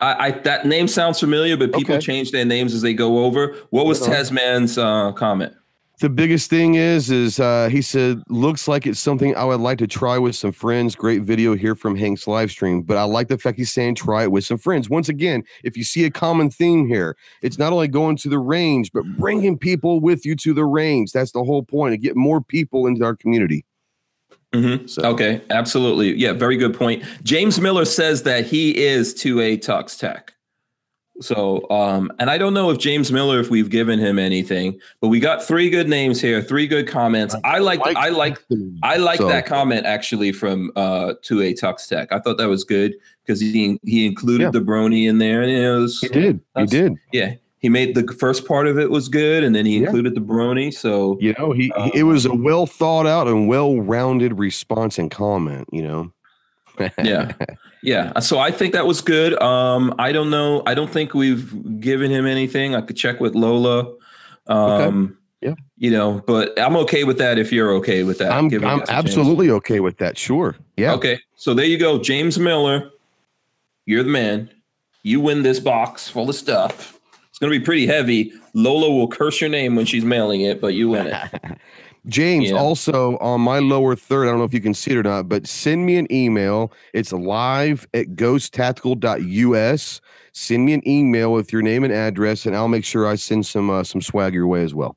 That's 0.01 0.20
I, 0.20 0.27
I 0.27 0.31
that 0.31 0.66
name 0.66 0.89
sounds 0.89 1.20
familiar, 1.20 1.56
but 1.56 1.73
people 1.73 1.94
Okay. 1.94 2.05
change 2.05 2.31
their 2.31 2.44
names 2.44 2.74
as 2.74 2.82
they 2.82 2.94
go 2.94 3.24
over. 3.24 3.55
What 3.70 3.86
was 3.86 4.01
Right. 4.01 4.10
Tasman's 4.16 4.78
uh, 4.78 5.12
comment? 5.12 5.52
The 5.98 6.10
biggest 6.10 6.51
thing 6.51 6.74
is, 6.74 7.10
is 7.10 7.40
uh, 7.40 7.70
he 7.73 7.81
said, 7.81 8.20
looks 8.28 8.68
like 8.68 8.86
it's 8.86 9.01
something 9.01 9.35
I 9.35 9.44
would 9.44 9.60
like 9.60 9.78
to 9.78 9.86
try 9.86 10.18
with 10.18 10.36
some 10.36 10.52
friends. 10.52 10.94
Great 10.94 11.23
video 11.23 11.55
here 11.56 11.74
from 11.74 11.97
Hank's 11.97 12.27
live 12.27 12.51
stream, 12.51 12.82
but 12.82 12.98
I 12.98 13.05
like 13.05 13.28
the 13.28 13.39
fact 13.39 13.56
he's 13.56 13.73
saying 13.73 13.94
try 13.94 14.24
it 14.24 14.31
with 14.31 14.44
some 14.44 14.59
friends. 14.59 14.90
Once 14.90 15.09
again, 15.09 15.43
if 15.64 15.74
you 15.74 15.85
see 15.85 16.05
a 16.05 16.10
common 16.10 16.51
theme 16.51 16.86
here, 16.86 17.16
it's 17.40 17.56
not 17.56 17.73
only 17.73 17.89
going 17.89 18.18
to 18.18 18.28
the 18.28 18.39
range, 18.39 18.93
but 18.93 19.05
bringing 19.16 19.56
people 19.56 20.01
with 20.01 20.27
you 20.27 20.36
to 20.36 20.52
the 20.52 20.66
range. 20.66 21.12
That's 21.12 21.32
the 21.32 21.43
whole 21.44 21.62
point 21.62 21.94
to 21.94 21.97
get 21.97 22.14
more 22.14 22.43
people 22.43 22.86
into 22.86 23.02
our 23.02 23.16
community. 23.16 23.64
Mhm. 24.55 24.89
So, 24.89 25.02
Okay, 25.02 25.40
absolutely. 25.51 26.14
Yeah, 26.14 26.32
very 26.32 26.56
good 26.56 26.74
point. 26.74 27.02
James 27.23 27.60
Miller 27.60 27.85
says 27.85 28.23
that 28.23 28.47
he 28.47 28.77
is 28.77 29.14
2A 29.14 29.59
Tux 29.59 29.98
Tech. 29.98 30.32
So, 31.20 31.68
um, 31.70 32.12
and 32.18 32.28
I 32.28 32.36
don't 32.36 32.52
know 32.52 32.70
if 32.70 32.78
James 32.78 33.10
Miller, 33.10 33.40
if 33.40 33.48
we've 33.48 33.70
given 33.70 33.98
him 33.98 34.18
anything, 34.18 34.78
but 35.01 35.09
we 35.09 35.18
got 35.18 35.43
three 35.43 35.70
good 35.70 35.89
names 35.89 36.20
here, 36.20 36.43
three 36.43 36.66
good 36.66 36.86
comments. 36.86 37.35
I 37.43 37.59
like, 37.59 37.81
I 37.97 38.10
like, 38.10 38.39
I 38.82 38.97
like 38.97 39.18
so. 39.18 39.28
that 39.28 39.47
comment 39.47 39.86
actually 39.86 40.32
from 40.32 40.73
uh 40.77 41.14
to 41.23 41.40
a 41.40 41.55
Tux 41.55 41.89
Tech. 41.89 42.12
I 42.12 42.20
thought 42.20 42.36
that 42.39 42.48
was 42.48 42.64
good 42.64 42.94
because 43.24 43.40
he 43.40 43.78
he 43.82 44.06
included 44.06 44.44
yeah. 44.44 44.51
the 44.51 44.60
Brony 44.60 45.09
in 45.09 45.18
there, 45.18 45.43
and 45.43 45.51
you 45.51 45.62
know, 45.62 45.81
was, 45.81 46.01
he 46.01 46.09
did, 46.09 46.40
he 46.56 46.66
did, 46.66 46.94
yeah. 47.12 47.35
He 47.58 47.68
made 47.68 47.94
the 47.94 48.06
first 48.14 48.46
part 48.46 48.66
of 48.66 48.78
it 48.78 48.90
was 48.90 49.08
good, 49.08 49.42
and 49.42 49.54
then 49.54 49.66
he 49.66 49.78
yeah. 49.78 49.84
included 49.84 50.14
the 50.14 50.20
Brony. 50.20 50.72
So 50.72 51.18
you 51.20 51.34
know, 51.38 51.52
he, 51.52 51.72
he 51.76 52.00
it 52.00 52.02
was 52.02 52.26
a 52.26 52.30
um, 52.30 52.42
well 52.42 52.66
thought 52.66 53.06
out 53.06 53.28
and 53.28 53.48
well 53.48 53.80
rounded 53.80 54.38
response 54.38 54.98
and 54.98 55.10
comment. 55.10 55.68
You 55.72 55.82
know 55.82 56.12
yeah. 57.02 57.32
Yeah. 57.82 58.18
So 58.18 58.40
I 58.40 58.50
think 58.50 58.72
that 58.72 58.84
was 58.84 59.00
good. 59.00 59.40
Um, 59.40 59.94
I 59.96 60.10
don't 60.10 60.28
know. 60.28 60.60
I 60.66 60.74
don't 60.74 60.90
think 60.90 61.14
we've 61.14 61.78
given 61.78 62.10
him 62.10 62.26
anything. 62.26 62.74
I 62.74 62.80
could 62.80 62.96
check 62.96 63.20
with 63.20 63.36
Lola. 63.36 63.94
Um, 64.48 65.04
okay. 65.04 65.14
Yeah. 65.42 65.54
You 65.76 65.92
know, 65.92 66.20
but 66.26 66.58
I'm 66.58 66.74
okay 66.78 67.04
with 67.04 67.18
that 67.18 67.38
if 67.38 67.52
you're 67.52 67.70
okay 67.74 68.02
with 68.02 68.18
that. 68.18 68.32
I'm, 68.32 68.52
I'm 68.64 68.82
absolutely 68.88 69.50
okay 69.50 69.78
with 69.78 69.98
that. 69.98 70.18
Sure. 70.18 70.56
Yeah. 70.76 70.94
Okay. 70.94 71.20
So 71.36 71.54
there 71.54 71.66
you 71.66 71.78
go. 71.78 72.02
James 72.02 72.40
Miller, 72.40 72.90
you're 73.84 74.02
the 74.02 74.10
man. 74.10 74.50
You 75.04 75.20
win 75.20 75.44
this 75.44 75.60
box 75.60 76.08
full 76.08 76.28
of 76.28 76.34
stuff. 76.34 76.95
It's 77.36 77.40
going 77.40 77.52
to 77.52 77.58
be 77.58 77.62
pretty 77.62 77.86
heavy. 77.86 78.32
Lola 78.54 78.90
will 78.90 79.08
curse 79.08 79.42
your 79.42 79.50
name 79.50 79.76
when 79.76 79.84
she's 79.84 80.06
mailing 80.06 80.40
it, 80.40 80.58
but 80.58 80.68
you 80.68 80.88
win 80.88 81.08
it. 81.08 81.40
James, 82.06 82.48
yeah. 82.48 82.56
also 82.56 83.18
on 83.18 83.42
my 83.42 83.58
lower 83.58 83.94
third, 83.94 84.26
I 84.26 84.30
don't 84.30 84.38
know 84.38 84.46
if 84.46 84.54
you 84.54 84.60
can 84.62 84.72
see 84.72 84.92
it 84.92 84.96
or 84.96 85.02
not, 85.02 85.28
but 85.28 85.46
send 85.46 85.84
me 85.84 85.98
an 85.98 86.10
email. 86.10 86.72
It's 86.94 87.12
live 87.12 87.86
at 87.92 88.06
ghosttactical.us. 88.16 90.00
Send 90.32 90.64
me 90.64 90.72
an 90.72 90.88
email 90.88 91.30
with 91.30 91.52
your 91.52 91.60
name 91.60 91.84
and 91.84 91.92
address, 91.92 92.46
and 92.46 92.56
I'll 92.56 92.68
make 92.68 92.86
sure 92.86 93.06
I 93.06 93.16
send 93.16 93.44
some 93.44 93.68
uh, 93.68 93.84
some 93.84 94.00
swag 94.00 94.32
your 94.32 94.46
way 94.46 94.62
as 94.62 94.74
well. 94.74 94.96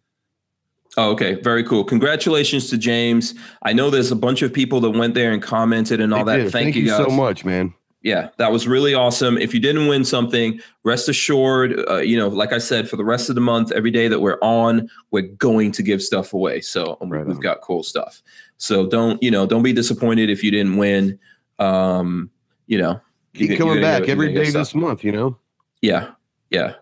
Oh, 0.96 1.12
okay, 1.12 1.42
very 1.42 1.66
cool. 1.66 1.84
Congratulations 1.84 2.70
to 2.70 2.78
James. 2.78 3.36
I 3.64 3.74
know 3.74 3.90
there's 3.90 4.12
a 4.12 4.16
bunch 4.16 4.44
of 4.44 4.54
people 4.54 4.80
that 4.80 4.92
went 4.92 5.14
there 5.14 5.34
and 5.34 5.44
commented 5.44 6.00
and 6.00 6.14
all 6.14 6.24
they 6.24 6.44
that. 6.44 6.52
Thank, 6.52 6.68
Thank, 6.68 6.76
you, 6.78 6.86
guys. 6.88 7.06
so 7.06 7.10
much, 7.10 7.44
man 7.44 7.74
yeah, 8.02 8.30
that 8.38 8.52
was 8.52 8.68
really 8.68 8.94
awesome. 8.94 9.38
If 9.38 9.54
you 9.54 9.60
didn't 9.60 9.88
win 9.88 10.06
something, 10.06 10.60
rest 10.84 11.10
assured, 11.10 11.84
uh, 11.90 11.98
you 11.98 12.18
know, 12.18 12.30
like 12.30 12.54
I 12.54 12.58
said, 12.58 12.90
for 12.90 12.96
the 12.96 13.04
rest 13.04 13.28
of 13.30 13.36
the 13.36 13.42
month, 13.42 13.74
every 13.74 13.92
day 13.92 14.08
that 14.08 14.22
we're 14.22 14.40
on, 14.42 14.90
we're 15.12 15.24
going 15.24 15.72
to 15.74 15.84
give 15.84 16.02
stuff 16.02 16.34
away. 16.34 16.62
So 16.62 16.98
um, 17.02 17.10
right 17.10 17.26
we've 17.26 17.36
on. 17.36 17.42
got 17.42 17.62
cool 17.62 17.84
stuff. 17.84 18.22
So 18.58 18.88
don't, 18.88 19.22
you 19.22 19.32
know, 19.32 19.46
don't 19.46 19.64
be 19.64 19.74
disappointed 19.74 20.30
if 20.30 20.44
you 20.44 20.52
didn't 20.52 20.78
win. 20.78 21.20
Um, 21.60 22.30
you 22.68 22.78
know, 22.78 23.02
keep 23.34 23.58
coming 23.58 23.82
back 23.82 24.08
every 24.08 24.34
day 24.34 24.50
this 24.50 24.74
month. 24.74 25.04
You 25.04 25.12
know. 25.12 25.38
Yeah, 25.82 26.12
yeah. 26.50 26.76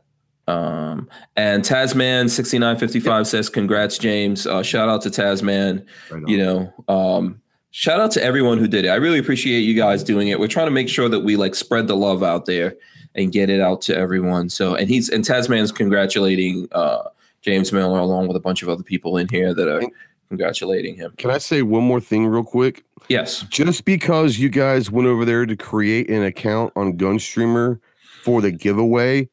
Um, 0.48 1.10
and 1.36 1.64
Tasman 1.64 2.30
sixty 2.30 2.60
nine 2.60 2.78
fifty 2.78 3.00
five 3.00 3.28
says, 3.28 3.50
"Congrats, 3.50 3.98
James. 3.98 4.46
Uh, 4.46 4.64
shout 4.64 4.88
out 4.88 5.02
to 5.02 5.10
Tasman. 5.10 5.86
Right 6.10 6.28
you 6.28 6.38
know, 6.38 6.74
um, 6.88 7.42
shout 7.78 8.00
out 8.00 8.10
to 8.10 8.24
everyone 8.24 8.58
who 8.58 8.68
did 8.68 8.86
it. 8.86 8.88
I 8.88 8.96
really 8.96 9.20
appreciate 9.20 9.60
you 9.60 9.76
guys 9.76 10.04
doing 10.04 10.30
it. 10.30 10.40
We're 10.40 10.48
trying 10.48 10.66
to 10.66 10.72
make 10.72 10.90
sure 10.90 11.08
that 11.10 11.20
we 11.20 11.36
like 11.36 11.54
spread 11.54 11.88
the 11.88 11.96
love 11.96 12.24
out 12.24 12.46
there 12.46 12.76
and 13.14 13.32
get 13.32 13.52
it 13.52 13.62
out 13.62 13.82
to 13.84 13.96
everyone. 13.96 14.50
So, 14.50 14.74
and 14.74 14.90
he's 14.90 15.10
and 15.10 15.24
Tasman's 15.24 15.72
congratulating 15.72 16.68
uh, 16.72 17.04
James 17.44 17.72
Miller 17.72 18.00
along 18.00 18.30
with 18.30 18.36
a 18.36 18.40
bunch 18.40 18.64
of 18.64 18.70
other 18.70 18.82
people 18.82 19.18
in 19.18 19.28
here 19.30 19.54
that 19.54 19.68
are 19.68 19.84
congratulating 20.28 20.96
him. 20.96 21.14
Can 21.20 21.30
I 21.30 21.38
say 21.38 21.62
one 21.62 21.84
more 21.84 22.02
thing 22.02 22.26
real 22.26 22.44
quick? 22.44 22.84
Yes. 23.10 23.42
Just 23.44 23.86
because 23.86 24.40
you 24.40 24.50
guys 24.50 24.90
went 24.90 25.08
over 25.08 25.24
there 25.24 25.46
to 25.46 25.56
create 25.56 26.10
an 26.10 26.24
account 26.24 26.74
on 26.76 26.98
Gunstreamer 26.98 27.80
for 28.24 28.42
the 28.42 28.50
giveaway, 28.50 29.30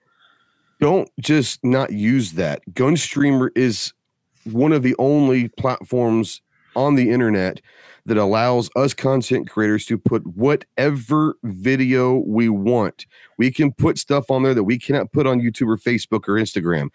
don't 0.80 1.08
just 1.18 1.64
not 1.64 1.94
use 1.94 2.32
that. 2.32 2.60
Gunstreamer 2.74 3.48
is 3.56 3.94
one 4.44 4.72
of 4.72 4.82
the 4.82 4.94
only 4.98 5.48
platforms 5.48 6.42
on 6.76 6.96
the 6.96 7.10
internet 7.10 7.62
that 8.06 8.16
allows 8.18 8.70
us 8.76 8.92
content 8.92 9.48
creators 9.48 9.86
to 9.86 9.96
put 9.96 10.26
whatever 10.26 11.36
video 11.42 12.22
we 12.26 12.48
want. 12.48 13.06
We 13.38 13.50
can 13.50 13.72
put 13.72 13.98
stuff 13.98 14.30
on 14.30 14.42
there 14.42 14.54
that 14.54 14.64
we 14.64 14.78
cannot 14.78 15.12
put 15.12 15.26
on 15.26 15.40
YouTube 15.40 15.68
or 15.68 15.78
Facebook 15.78 16.28
or 16.28 16.34
Instagram. 16.34 16.90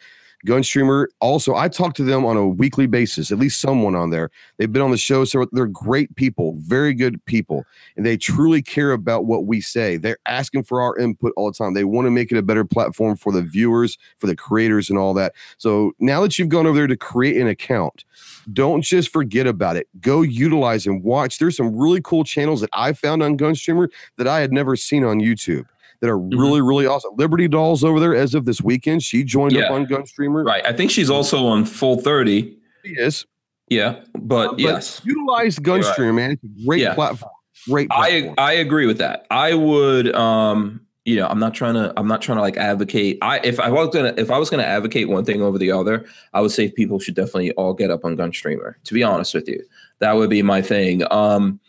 Gunstreamer. 0.46 1.08
Also, 1.20 1.56
I 1.56 1.68
talk 1.68 1.94
to 1.96 2.04
them 2.04 2.26
on 2.26 2.38
a 2.38 2.48
weekly 2.48 2.88
basis, 2.88 3.32
at 3.32 3.40
least 3.40 3.60
someone 3.60 3.96
on 3.96 4.10
there. 4.10 4.32
They've 4.58 4.72
been 4.72 4.82
on 4.82 4.92
the 4.92 4.98
show, 4.98 5.26
so 5.26 5.46
they're 5.52 5.66
great 5.66 6.16
people, 6.16 6.56
very 6.60 6.94
good 6.94 7.24
people, 7.26 7.66
and 7.98 8.06
they 8.06 8.16
truly 8.16 8.62
care 8.62 8.92
about 8.92 9.26
what 9.26 9.46
we 9.46 9.60
say. 9.60 9.98
They're 9.98 10.18
asking 10.26 10.64
for 10.64 10.82
our 10.82 10.98
input 10.98 11.34
all 11.36 11.52
the 11.52 11.58
time. 11.58 11.74
They 11.74 11.84
want 11.84 12.06
to 12.06 12.12
make 12.12 12.32
it 12.32 12.38
a 12.38 12.42
better 12.42 12.64
platform 12.64 13.18
for 13.18 13.32
the 13.34 13.42
viewers, 13.42 13.98
for 14.18 14.28
the 14.28 14.36
creators, 14.36 14.90
and 14.90 14.98
all 14.98 15.14
that. 15.16 15.34
So 15.58 15.92
now 16.00 16.22
that 16.22 16.40
you've 16.40 16.50
gone 16.50 16.66
over 16.66 16.78
there 16.78 16.88
to 16.88 16.98
create 16.98 17.38
an 17.38 17.48
account, 17.48 18.06
don't 18.54 18.82
just 18.82 19.12
forget 19.12 19.46
about 19.46 19.76
it. 19.76 19.88
Go 20.00 20.22
utilize 20.22 20.88
and 20.88 21.04
watch. 21.04 21.38
There's 21.38 21.58
some 21.58 21.76
really 21.76 22.02
cool 22.02 22.24
channels 22.24 22.62
that 22.62 22.70
I 22.74 22.94
found 22.94 23.22
on 23.24 23.38
Gunstreamer 23.38 23.90
that 24.18 24.28
I 24.28 24.40
had 24.40 24.54
never 24.54 24.76
seen 24.76 25.04
on 25.04 25.20
YouTube 25.20 25.66
that 26.02 26.10
are 26.10 26.18
mm-hmm. 26.18 26.40
really, 26.40 26.62
really 26.62 26.86
awesome. 26.86 27.12
Liberty 27.18 27.48
Dolls 27.48 27.84
over 27.84 28.00
there 28.00 28.16
as 28.16 28.34
of 28.34 28.46
this 28.46 28.62
weekend. 28.62 29.04
She 29.04 29.24
joined 29.24 29.54
yeah. 29.54 29.66
up 29.66 29.72
on 29.72 29.86
Gunstreamer. 29.86 30.46
Right. 30.46 30.66
I 30.66 30.74
think 30.74 30.92
she's 30.92 31.10
also 31.10 31.46
on 31.48 31.66
Full 31.66 31.98
30. 31.98 32.58
She 32.86 32.92
is. 32.94 33.26
Yeah. 33.70 34.02
But, 34.14 34.48
uh, 34.48 34.52
but 34.52 34.60
yes. 34.60 35.02
Utilize 35.04 35.60
Gunstreamer, 35.60 36.08
right. 36.08 36.12
man. 36.12 36.32
It's 36.32 36.44
a 36.44 36.66
great 36.66 36.82
yeah. 36.82 36.94
platform. 36.94 37.32
Great 37.68 37.90
platform. 37.90 38.36
I 38.38 38.42
I 38.42 38.54
agree 38.54 38.86
with 38.86 39.00
that. 39.00 39.26
I 39.30 39.54
would 39.54 40.16
um 40.16 40.82
you 41.06 41.16
know, 41.16 41.28
I'm 41.28 41.40
not 41.40 41.54
trying 41.54 41.74
to 41.74 41.94
I'm 41.98 42.08
not 42.08 42.22
trying 42.22 42.38
to 42.38 42.42
like 42.42 42.56
advocate. 42.56 43.18
I 43.22 43.40
if 43.44 43.60
I 43.60 43.70
was 43.70 43.90
gonna 43.90 44.14
if 44.16 44.32
I 44.32 44.38
was 44.38 44.50
gonna 44.50 44.64
advocate 44.64 45.10
one 45.10 45.26
thing 45.26 45.42
over 45.42 45.58
the 45.58 45.72
other, 45.72 46.06
I 46.34 46.42
would 46.42 46.52
say 46.52 46.72
people 46.72 47.00
should 47.00 47.16
definitely 47.16 47.52
all 47.54 47.74
get 47.74 47.92
up 47.92 48.06
on 48.06 48.16
Gunstreamer, 48.16 48.76
to 48.84 48.94
be 48.94 49.04
honest 49.04 49.34
with 49.34 49.48
you. 49.48 49.62
That 50.00 50.14
would 50.14 50.30
be 50.30 50.42
my 50.42 50.62
thing. 50.62 51.04
Um 51.12 51.60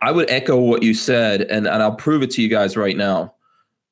I 0.00 0.12
would 0.12 0.30
echo 0.30 0.60
what 0.60 0.84
you 0.84 0.94
said, 0.94 1.42
and, 1.42 1.66
and 1.66 1.82
I'll 1.82 1.96
prove 1.96 2.22
it 2.22 2.30
to 2.32 2.42
you 2.42 2.48
guys 2.48 2.76
right 2.76 2.96
now 2.96 3.34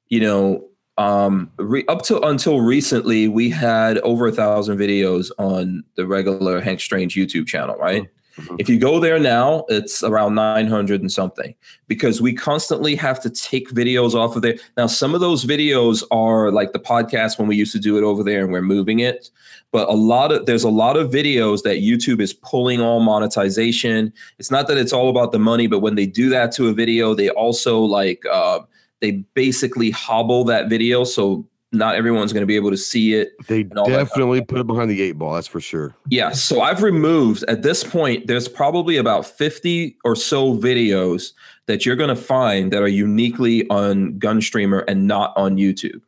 you 0.08 0.20
know, 0.20 0.64
um, 0.98 1.50
re- 1.58 1.84
up 1.88 2.02
to 2.02 2.20
until 2.22 2.60
recently, 2.60 3.28
we 3.28 3.50
had 3.50 3.98
over 3.98 4.26
a 4.26 4.32
thousand 4.32 4.78
videos 4.78 5.30
on 5.38 5.84
the 5.96 6.06
regular 6.06 6.60
Hank 6.60 6.80
Strange 6.80 7.14
YouTube 7.14 7.46
channel, 7.46 7.76
right? 7.76 8.08
Mm-hmm. 8.38 8.56
If 8.58 8.68
you 8.68 8.78
go 8.78 9.00
there 9.00 9.18
now, 9.18 9.64
it's 9.68 10.02
around 10.02 10.34
900 10.34 11.00
and 11.00 11.10
something 11.10 11.54
because 11.88 12.20
we 12.20 12.34
constantly 12.34 12.94
have 12.94 13.18
to 13.20 13.30
take 13.30 13.70
videos 13.70 14.14
off 14.14 14.36
of 14.36 14.42
there. 14.42 14.56
Now, 14.76 14.86
some 14.86 15.14
of 15.14 15.20
those 15.20 15.44
videos 15.44 16.02
are 16.10 16.50
like 16.50 16.72
the 16.72 16.78
podcast 16.78 17.38
when 17.38 17.48
we 17.48 17.56
used 17.56 17.72
to 17.72 17.78
do 17.78 17.96
it 17.96 18.04
over 18.04 18.22
there 18.22 18.44
and 18.44 18.52
we're 18.52 18.60
moving 18.60 19.00
it. 19.00 19.30
But 19.72 19.88
a 19.88 19.92
lot 19.92 20.32
of 20.32 20.46
there's 20.46 20.64
a 20.64 20.70
lot 20.70 20.96
of 20.96 21.10
videos 21.10 21.62
that 21.62 21.78
YouTube 21.78 22.20
is 22.20 22.32
pulling 22.32 22.80
all 22.80 23.00
monetization. 23.00 24.12
It's 24.38 24.50
not 24.50 24.68
that 24.68 24.76
it's 24.76 24.92
all 24.92 25.08
about 25.08 25.32
the 25.32 25.38
money, 25.38 25.66
but 25.66 25.80
when 25.80 25.94
they 25.94 26.06
do 26.06 26.28
that 26.28 26.52
to 26.52 26.68
a 26.68 26.72
video, 26.72 27.14
they 27.14 27.30
also 27.30 27.80
like 27.80 28.22
uh, 28.30 28.60
they 29.00 29.12
basically 29.34 29.90
hobble 29.90 30.44
that 30.44 30.68
video 30.68 31.04
so 31.04 31.46
not 31.72 31.94
everyone's 31.94 32.32
going 32.32 32.42
to 32.42 32.46
be 32.46 32.56
able 32.56 32.70
to 32.70 32.76
see 32.76 33.14
it. 33.14 33.32
They 33.48 33.64
definitely 33.64 34.40
put 34.40 34.58
it 34.58 34.66
behind 34.66 34.90
the 34.90 35.02
eight 35.02 35.12
ball. 35.12 35.34
That's 35.34 35.46
for 35.46 35.60
sure. 35.60 35.94
Yeah. 36.08 36.30
So 36.30 36.60
I've 36.60 36.82
removed 36.82 37.44
at 37.48 37.62
this 37.62 37.84
point, 37.84 38.26
there's 38.26 38.48
probably 38.48 38.96
about 38.96 39.26
50 39.26 39.96
or 40.04 40.16
so 40.16 40.56
videos 40.56 41.32
that 41.66 41.84
you're 41.84 41.96
going 41.96 42.14
to 42.14 42.20
find 42.20 42.72
that 42.72 42.82
are 42.82 42.88
uniquely 42.88 43.68
on 43.68 44.18
Gunstreamer 44.18 44.84
and 44.86 45.06
not 45.06 45.32
on 45.36 45.56
YouTube. 45.56 46.00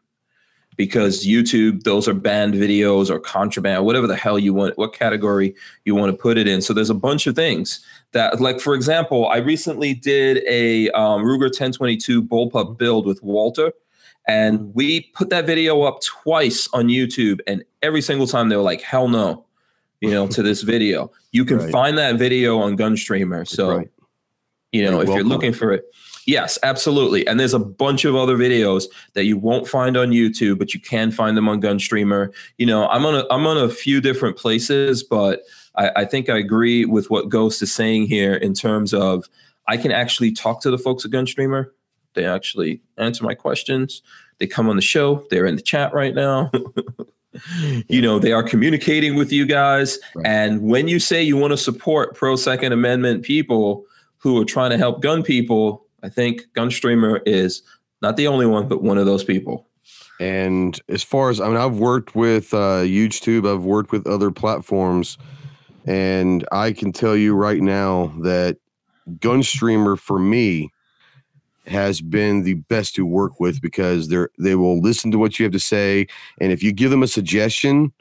Because 0.79 1.27
YouTube, 1.27 1.83
those 1.83 2.09
are 2.09 2.15
banned 2.15 2.55
videos 2.55 3.11
or 3.11 3.19
contraband, 3.21 3.85
whatever 3.85 4.07
the 4.07 4.17
hell 4.17 4.39
you 4.39 4.55
want, 4.55 4.79
what 4.79 4.95
category 4.95 5.55
you 5.85 5.95
want 5.95 6.11
to 6.11 6.17
put 6.17 6.39
it 6.39 6.49
in. 6.49 6.63
So 6.63 6.73
there's 6.73 6.89
a 6.89 6.95
bunch 6.95 7.27
of 7.27 7.35
things 7.35 7.85
that 8.13 8.41
like 8.41 8.61
for 8.61 8.75
example 8.75 9.29
i 9.29 9.37
recently 9.37 9.95
did 9.95 10.43
a 10.47 10.91
um, 10.91 11.23
ruger 11.23 11.43
1022 11.43 12.23
bullpup 12.23 12.79
build 12.79 13.07
with 13.07 13.23
walter 13.23 13.73
and 14.27 14.75
we 14.75 15.03
put 15.15 15.31
that 15.31 15.47
video 15.47 15.83
up 15.83 16.01
twice 16.03 16.69
on 16.73 16.89
youtube 16.89 17.41
and 17.47 17.65
every 17.83 18.01
single 18.01 18.27
time 18.27 18.49
they 18.49 18.57
were 18.57 18.63
like 18.63 18.81
hell 18.81 19.09
no 19.09 19.45
you 20.01 20.11
know 20.11 20.27
to 20.27 20.43
this 20.43 20.63
video 20.63 21.11
you 21.33 21.45
can 21.45 21.59
right. 21.59 21.71
find 21.71 21.99
that 21.99 22.17
video 22.17 22.59
on 22.59 22.77
gunstreamer 22.77 23.47
so 23.47 23.77
right. 23.77 23.91
you 24.73 24.83
know 24.83 25.01
if 25.01 25.09
welcome. 25.09 25.15
you're 25.15 25.25
looking 25.25 25.53
for 25.53 25.73
it 25.73 25.85
yes 26.29 26.59
absolutely 26.63 27.27
and 27.27 27.41
there's 27.41 27.55
a 27.55 27.59
bunch 27.59 28.05
of 28.05 28.15
other 28.15 28.37
videos 28.37 28.85
that 29.15 29.25
you 29.25 29.37
won't 29.37 29.67
find 29.67 29.97
on 29.97 30.11
youtube 30.11 30.59
but 30.59 30.75
you 30.75 30.81
can 30.81 31.11
find 31.11 31.37
them 31.37 31.49
on 31.49 31.61
gunstreamer 31.61 32.33
you 32.59 32.67
know 32.67 32.87
i'm 32.89 33.05
on 33.05 33.15
a 33.15 33.25
i'm 33.31 33.47
on 33.47 33.57
a 33.57 33.69
few 33.69 34.01
different 34.01 34.37
places 34.37 35.03
but 35.03 35.43
I, 35.79 35.91
I 35.97 36.05
think 36.05 36.29
I 36.29 36.37
agree 36.37 36.85
with 36.85 37.09
what 37.11 37.31
Ghost 37.31 37.63
is 37.63 37.73
saying 37.73 38.09
here 38.09 38.35
in 38.35 38.53
terms 38.53 38.93
of 38.93 39.29
I 39.67 39.77
can 39.77 39.93
actually 39.93 40.33
talk 40.33 40.61
to 40.63 40.71
the 40.71 40.79
folks 40.79 41.05
at 41.05 41.11
Gunstreamer. 41.11 41.71
They 42.15 42.27
actually 42.27 42.83
answer 42.99 43.25
my 43.25 43.35
questions. 43.35 44.03
They 44.39 44.47
come 44.47 44.69
on 44.69 44.77
the 44.77 44.83
show. 44.83 45.27
They're 45.31 45.47
in 45.47 45.57
the 45.57 45.63
chat 45.63 45.95
right 45.95 46.15
now. 46.15 46.51
you 47.89 48.03
know, 48.03 48.19
they 48.19 48.33
are 48.33 48.43
communicating 48.43 49.15
with 49.15 49.33
you 49.33 49.47
guys. 49.47 49.99
Right. 50.15 50.27
And 50.27 50.63
when 50.63 50.89
you 50.89 50.99
say 50.99 51.23
you 51.23 51.37
want 51.37 51.53
to 51.53 51.57
support 51.57 52.15
pro 52.15 52.37
Second 52.37 52.73
Amendment 52.73 53.23
people 53.23 53.85
who 54.19 54.41
are 54.41 54.45
trying 54.45 54.71
to 54.71 54.79
help 54.79 55.01
gun 55.01 55.23
people, 55.23 55.87
I 56.03 56.09
think 56.09 56.43
Gunstreamer 56.55 57.21
is 57.27 57.63
not 58.03 58.17
the 58.17 58.27
only 58.27 58.47
one, 58.47 58.69
but 58.69 58.83
one 58.83 58.99
of 58.99 59.07
those 59.07 59.25
people. 59.25 59.67
And 60.21 60.81
as 60.89 61.03
far 61.03 61.31
as 61.31 61.41
I 61.41 61.49
mean, 61.49 61.57
I've 61.57 61.79
worked 61.79 62.15
with 62.15 62.53
uh, 62.53 62.83
YouTube, 62.83 63.51
I've 63.51 63.65
worked 63.65 63.93
with 63.93 64.07
other 64.07 64.31
platforms, 64.31 65.17
and 65.87 66.47
I 66.51 66.73
can 66.73 66.93
tell 66.93 67.17
you 67.17 67.35
right 67.35 67.61
now 67.61 68.13
that 68.23 68.59
Gunstreamer 69.19 69.99
for 69.99 70.19
me 70.19 70.71
has 71.67 72.01
been 72.01 72.43
the 72.43 72.55
best 72.55 72.95
to 72.97 73.05
work 73.05 73.41
with 73.41 73.61
because 73.61 74.09
they're 74.09 74.31
they 74.39 74.55
will 74.55 74.81
listen 74.81 75.11
to 75.13 75.19
what 75.19 75.39
you 75.39 75.45
have 75.45 75.53
to 75.53 75.61
say, 75.61 76.07
and 76.41 76.53
if 76.53 76.63
you 76.63 76.73
give 76.73 76.91
them 76.91 77.03
a 77.03 77.09
suggestion 77.09 77.93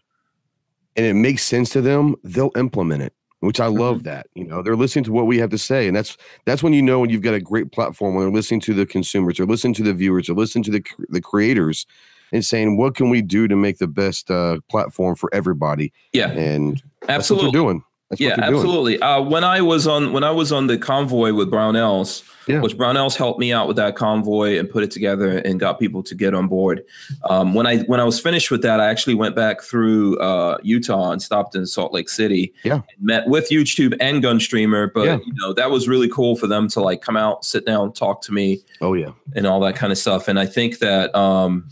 and 0.95 1.05
it 1.05 1.13
makes 1.13 1.43
sense 1.43 1.69
to 1.69 1.81
them, 1.81 2.15
they'll 2.23 2.51
implement 2.55 3.03
it. 3.03 3.13
Which 3.39 3.59
I 3.59 3.67
love 3.67 3.99
Mhm. 3.99 4.03
that. 4.03 4.27
You 4.33 4.45
know, 4.45 4.63
they're 4.63 4.75
listening 4.75 5.03
to 5.05 5.11
what 5.11 5.27
we 5.27 5.37
have 5.37 5.51
to 5.51 5.57
say, 5.59 5.87
and 5.87 5.95
that's 5.95 6.17
that's 6.45 6.63
when 6.63 6.73
you 6.73 6.81
know 6.81 6.99
when 6.99 7.09
you've 7.11 7.21
got 7.21 7.35
a 7.35 7.39
great 7.39 7.71
platform 7.71 8.15
when 8.15 8.25
they're 8.25 8.33
listening 8.33 8.61
to 8.61 8.73
the 8.73 8.85
consumers, 8.85 9.37
they're 9.37 9.45
listening 9.45 9.75
to 9.75 9.83
the 9.83 9.93
viewers, 9.93 10.25
they're 10.27 10.35
listening 10.35 10.63
to 10.63 10.71
the 10.71 10.83
the 11.09 11.21
creators, 11.21 11.85
and 12.31 12.43
saying 12.43 12.77
what 12.77 12.95
can 12.95 13.09
we 13.11 13.21
do 13.21 13.47
to 13.47 13.55
make 13.55 13.77
the 13.77 13.87
best 13.87 14.31
uh, 14.31 14.57
platform 14.71 15.15
for 15.15 15.29
everybody. 15.33 15.93
Yeah, 16.13 16.31
And 16.31 16.77
that's 17.01 17.07
what 17.07 17.09
absolutely. 17.11 17.51
doing. 17.51 17.83
That's 18.09 18.21
yeah, 18.21 18.29
what 18.29 18.35
they're 18.37 18.45
doing. 18.51 18.59
absolutely. 18.61 19.01
Uh, 19.01 19.21
when 19.21 19.43
I 19.43 19.61
was 19.61 19.85
on 19.87 20.13
when 20.13 20.23
I 20.23 20.31
was 20.31 20.51
on 20.53 20.67
the 20.67 20.77
convoy 20.77 21.33
with 21.33 21.51
Brownells, 21.51 22.23
Yeah. 22.47 22.61
which 22.61 22.77
Brownells 22.77 23.17
helped 23.17 23.37
me 23.37 23.51
out 23.51 23.67
with 23.67 23.75
that 23.75 23.97
convoy 23.97 24.57
and 24.57 24.69
put 24.69 24.81
it 24.83 24.91
together 24.91 25.39
and 25.39 25.59
got 25.59 25.77
people 25.77 26.01
to 26.03 26.15
get 26.15 26.33
on 26.33 26.47
board. 26.47 26.85
Um, 27.29 27.53
when 27.53 27.67
I 27.67 27.79
when 27.79 27.99
I 27.99 28.05
was 28.05 28.17
finished 28.17 28.49
with 28.49 28.61
that, 28.61 28.79
I 28.79 28.87
actually 28.87 29.15
went 29.15 29.35
back 29.35 29.61
through 29.61 30.17
uh, 30.19 30.57
Utah 30.63 31.11
and 31.11 31.21
stopped 31.21 31.53
in 31.53 31.65
Salt 31.65 31.91
Lake 31.93 32.07
City. 32.07 32.53
Yeah. 32.63 32.75
and 32.75 32.83
met 33.01 33.27
with 33.27 33.49
YouTube 33.49 33.93
and 33.99 34.23
Gunstreamer. 34.23 34.89
But 34.93 35.05
Yeah. 35.05 35.17
you 35.25 35.33
know 35.41 35.51
that 35.51 35.69
was 35.69 35.89
really 35.89 36.07
cool 36.07 36.37
for 36.37 36.47
them 36.47 36.69
to 36.69 36.79
like 36.79 37.01
come 37.01 37.17
out, 37.17 37.43
sit 37.43 37.65
down, 37.65 37.91
talk 37.91 38.21
to 38.21 38.33
me, 38.33 38.61
Oh 38.79 38.93
yeah. 38.93 39.11
and 39.35 39.45
all 39.45 39.59
that 39.59 39.75
kind 39.75 39.91
of 39.91 39.97
stuff. 39.97 40.29
And 40.29 40.39
I 40.39 40.45
think 40.45 40.79
that 40.79 41.13
um, 41.13 41.67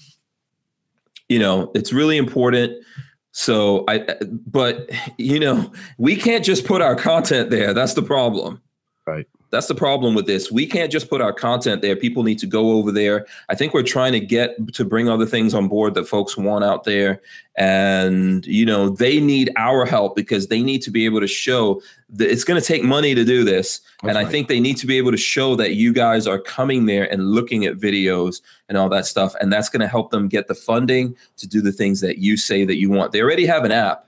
you 1.29 1.39
know 1.39 1.71
it's 1.75 1.93
really 1.93 2.17
important. 2.17 2.73
So 3.37 3.83
I, 3.89 4.07
but 4.47 4.89
you 5.17 5.41
know, 5.41 5.69
we 5.97 6.15
can't 6.15 6.43
just 6.43 6.65
put 6.65 6.81
our 6.81 6.95
content 6.95 7.49
there. 7.49 7.73
That's 7.73 7.93
the 7.93 8.01
problem. 8.01 8.61
Right. 9.05 9.27
That's 9.51 9.67
the 9.67 9.75
problem 9.75 10.15
with 10.15 10.25
this. 10.25 10.49
We 10.49 10.65
can't 10.65 10.89
just 10.89 11.09
put 11.09 11.19
our 11.19 11.33
content 11.33 11.81
there. 11.81 11.97
People 11.97 12.23
need 12.23 12.39
to 12.39 12.47
go 12.47 12.71
over 12.71 12.93
there. 12.93 13.25
I 13.49 13.55
think 13.55 13.73
we're 13.73 13.83
trying 13.83 14.13
to 14.13 14.21
get 14.21 14.73
to 14.73 14.85
bring 14.85 15.09
other 15.09 15.25
things 15.25 15.53
on 15.53 15.67
board 15.67 15.95
that 15.95 16.07
folks 16.07 16.37
want 16.37 16.63
out 16.63 16.85
there. 16.85 17.21
And, 17.57 18.45
you 18.45 18.65
know, 18.65 18.87
they 18.87 19.19
need 19.19 19.51
our 19.57 19.85
help 19.85 20.15
because 20.15 20.47
they 20.47 20.63
need 20.63 20.81
to 20.83 20.91
be 20.91 21.03
able 21.03 21.19
to 21.19 21.27
show 21.27 21.81
it's 22.19 22.43
going 22.43 22.59
to 22.59 22.65
take 22.65 22.83
money 22.83 23.15
to 23.15 23.25
do 23.25 23.43
this. 23.43 23.79
That's 24.03 24.15
and 24.15 24.17
I 24.17 24.29
think 24.29 24.47
they 24.47 24.59
need 24.59 24.77
to 24.77 24.87
be 24.87 24.97
able 24.97 25.11
to 25.11 25.17
show 25.17 25.55
that 25.55 25.73
you 25.75 25.91
guys 25.91 26.27
are 26.27 26.39
coming 26.39 26.85
there 26.85 27.11
and 27.11 27.31
looking 27.31 27.65
at 27.65 27.77
videos 27.77 28.41
and 28.69 28.77
all 28.77 28.89
that 28.89 29.05
stuff. 29.05 29.33
And 29.41 29.51
that's 29.51 29.69
going 29.69 29.81
to 29.81 29.87
help 29.87 30.11
them 30.11 30.27
get 30.27 30.47
the 30.47 30.55
funding 30.55 31.15
to 31.37 31.47
do 31.47 31.61
the 31.61 31.71
things 31.71 32.01
that 32.01 32.19
you 32.19 32.37
say 32.37 32.63
that 32.65 32.77
you 32.77 32.89
want. 32.89 33.11
They 33.11 33.21
already 33.21 33.45
have 33.47 33.63
an 33.65 33.71
app, 33.71 34.05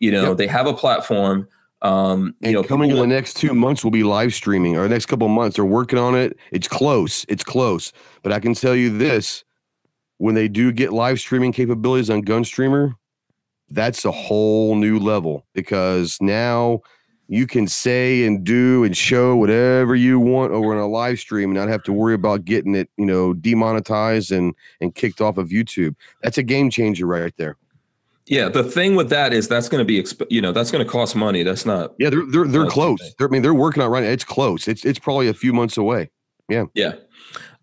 you 0.00 0.10
know, 0.10 0.30
Yep. 0.30 0.38
they 0.38 0.46
have 0.48 0.66
a 0.66 0.74
platform. 0.74 1.48
Um, 1.82 2.34
you 2.40 2.52
know, 2.52 2.64
coming 2.64 2.90
in 2.90 2.96
the 2.96 3.06
next 3.06 3.34
two 3.34 3.54
months 3.54 3.84
will 3.84 3.90
be 3.90 4.02
live 4.02 4.34
streaming, 4.34 4.76
or 4.76 4.82
the 4.82 4.88
next 4.88 5.06
couple 5.06 5.26
of 5.26 5.32
months. 5.32 5.56
They're 5.56 5.64
working 5.64 5.98
on 5.98 6.16
it. 6.16 6.36
It's 6.50 6.66
close. 6.66 7.24
It's 7.28 7.44
close. 7.44 7.92
But 8.22 8.32
I 8.32 8.40
can 8.40 8.54
tell 8.54 8.74
you 8.74 8.96
this: 8.96 9.44
when 10.16 10.34
they 10.34 10.48
do 10.48 10.72
get 10.72 10.92
live 10.92 11.20
streaming 11.20 11.52
capabilities 11.52 12.08
on 12.08 12.24
Gunstreamer, 12.24 12.94
that's 13.68 14.04
a 14.04 14.10
whole 14.10 14.74
new 14.74 14.98
level 14.98 15.46
because 15.52 16.16
now 16.20 16.80
you 17.28 17.46
can 17.46 17.66
say 17.66 18.24
and 18.24 18.44
do 18.44 18.84
and 18.84 18.96
show 18.96 19.34
whatever 19.36 19.94
you 19.96 20.20
want 20.20 20.52
over 20.52 20.72
on 20.72 20.78
a 20.78 20.86
live 20.86 21.18
stream 21.18 21.50
and 21.50 21.58
not 21.58 21.68
have 21.68 21.82
to 21.84 21.92
worry 21.92 22.14
about 22.14 22.44
getting 22.44 22.74
it, 22.74 22.88
you 22.96 23.06
know, 23.06 23.32
demonetized 23.34 24.30
and 24.30 24.54
and 24.80 24.94
kicked 24.94 25.20
off 25.20 25.36
of 25.36 25.48
YouTube. 25.48 25.94
That's 26.22 26.38
a 26.38 26.42
game 26.42 26.70
changer 26.70 27.06
right 27.06 27.32
there. 27.36 27.56
yeah, 28.26 28.48
the 28.48 28.64
thing 28.64 28.94
with 28.96 29.08
that 29.10 29.32
is 29.32 29.48
that's 29.48 29.68
going 29.68 29.80
to 29.80 29.84
be, 29.84 30.00
exp- 30.02 30.26
you 30.30 30.40
know, 30.40 30.52
that's 30.52 30.70
going 30.70 30.84
to 30.84 30.90
cost 30.90 31.14
money. 31.16 31.42
That's 31.42 31.64
not, 31.66 31.94
Yeah, 31.98 32.10
they're 32.10 32.26
they're 32.26 32.46
they're 32.46 32.66
close. 32.66 33.00
They're, 33.18 33.28
I 33.28 33.30
mean, 33.30 33.42
they're 33.42 33.54
working 33.54 33.82
on 33.82 33.90
right 33.90 34.02
now. 34.02 34.10
It's 34.10 34.24
close. 34.24 34.68
It's 34.68 34.84
it's 34.84 34.98
probably 34.98 35.28
a 35.28 35.34
few 35.34 35.52
months 35.52 35.76
away. 35.76 36.10
yeah. 36.48 36.64
Yeah, 36.74 36.94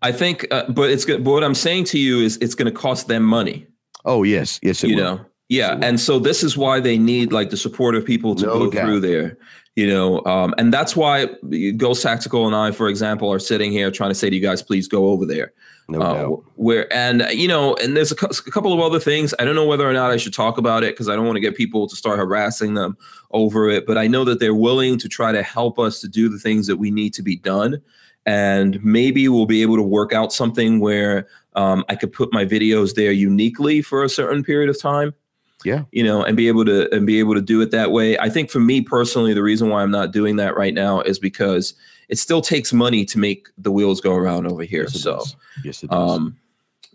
I 0.02 0.12
think, 0.12 0.46
uh, 0.50 0.70
but 0.70 0.90
it's 0.90 1.04
good. 1.04 1.24
But 1.24 1.30
what 1.32 1.44
I'm 1.44 1.54
saying 1.54 1.84
to 1.84 1.98
you 1.98 2.20
is 2.20 2.36
it's 2.42 2.54
going 2.54 2.72
to 2.72 2.78
cost 2.78 3.08
them 3.08 3.22
money. 3.22 3.66
Oh 4.04 4.22
yes, 4.24 4.60
yes, 4.62 4.84
it 4.84 4.90
you 4.90 4.96
will. 4.96 5.02
know 5.16 5.26
yeah 5.48 5.78
and 5.82 6.00
so 6.00 6.18
this 6.18 6.42
is 6.42 6.56
why 6.56 6.80
they 6.80 6.96
need 6.98 7.32
like 7.32 7.50
the 7.50 7.56
support 7.56 7.94
of 7.94 8.04
people 8.04 8.34
to 8.34 8.46
No 8.46 8.58
go 8.58 8.70
doubt. 8.70 8.84
through 8.84 9.00
there 9.00 9.36
you 9.76 9.86
know 9.86 10.24
um, 10.24 10.54
and 10.58 10.72
that's 10.72 10.94
why 10.96 11.28
ghost 11.76 12.02
tactical 12.02 12.46
and 12.46 12.54
i 12.56 12.70
for 12.70 12.88
example 12.88 13.30
are 13.32 13.38
sitting 13.38 13.72
here 13.72 13.90
trying 13.90 14.10
to 14.10 14.14
say 14.14 14.30
to 14.30 14.36
you 14.36 14.42
guys 14.42 14.62
please 14.62 14.88
go 14.88 15.08
over 15.08 15.26
there 15.26 15.52
no 15.88 16.00
uh, 16.00 16.14
doubt. 16.14 16.44
where 16.54 16.90
and 16.92 17.26
you 17.32 17.46
know 17.48 17.74
and 17.82 17.96
there's 17.96 18.10
a, 18.10 18.14
cou- 18.16 18.28
a 18.28 18.50
couple 18.50 18.72
of 18.72 18.80
other 18.80 18.98
things 18.98 19.34
i 19.38 19.44
don't 19.44 19.54
know 19.54 19.66
whether 19.66 19.88
or 19.88 19.92
not 19.92 20.10
i 20.10 20.16
should 20.16 20.32
talk 20.32 20.56
about 20.56 20.82
it 20.82 20.94
because 20.94 21.08
i 21.08 21.14
don't 21.16 21.26
want 21.26 21.36
to 21.36 21.40
get 21.40 21.54
people 21.56 21.86
to 21.86 21.94
start 21.96 22.18
harassing 22.18 22.74
them 22.74 22.96
over 23.32 23.68
it 23.68 23.86
but 23.86 23.98
i 23.98 24.06
know 24.06 24.24
that 24.24 24.40
they're 24.40 24.54
willing 24.54 24.98
to 24.98 25.08
try 25.08 25.30
to 25.32 25.42
help 25.42 25.78
us 25.78 26.00
to 26.00 26.08
do 26.08 26.28
the 26.28 26.38
things 26.38 26.66
that 26.66 26.76
we 26.76 26.90
need 26.90 27.12
to 27.12 27.22
be 27.22 27.36
done 27.36 27.80
and 28.26 28.82
maybe 28.82 29.28
we'll 29.28 29.44
be 29.44 29.60
able 29.60 29.76
to 29.76 29.82
work 29.82 30.14
out 30.14 30.32
something 30.32 30.80
where 30.80 31.26
um, 31.56 31.84
i 31.90 31.94
could 31.96 32.12
put 32.12 32.32
my 32.32 32.46
videos 32.46 32.94
there 32.94 33.12
uniquely 33.12 33.82
for 33.82 34.04
a 34.04 34.08
certain 34.08 34.42
period 34.42 34.70
of 34.70 34.80
time 34.80 35.12
Yeah. 35.64 35.84
you 35.92 36.02
know 36.02 36.22
and 36.22 36.36
be 36.36 36.48
able 36.48 36.64
to 36.66 36.94
and 36.94 37.06
be 37.06 37.18
able 37.18 37.34
to 37.34 37.40
do 37.40 37.60
it 37.62 37.70
that 37.70 37.90
way 37.90 38.18
i 38.18 38.28
think 38.28 38.50
for 38.50 38.60
me 38.60 38.80
personally 38.82 39.32
the 39.32 39.42
reason 39.42 39.70
why 39.70 39.82
i'm 39.82 39.90
not 39.90 40.10
doing 40.12 40.36
that 40.36 40.56
right 40.56 40.74
now 40.74 41.00
is 41.00 41.18
because 41.18 41.72
it 42.10 42.18
still 42.18 42.42
takes 42.42 42.72
money 42.72 43.04
to 43.06 43.18
make 43.18 43.48
the 43.56 43.70
wheels 43.72 44.00
go 44.00 44.14
around 44.14 44.46
over 44.46 44.62
here 44.62 44.82
Yes, 44.82 44.94
it 44.96 44.98
so 44.98 45.16
does. 45.16 45.36
yes, 45.64 45.82
it 45.82 45.90
does. 45.90 46.10
um 46.18 46.36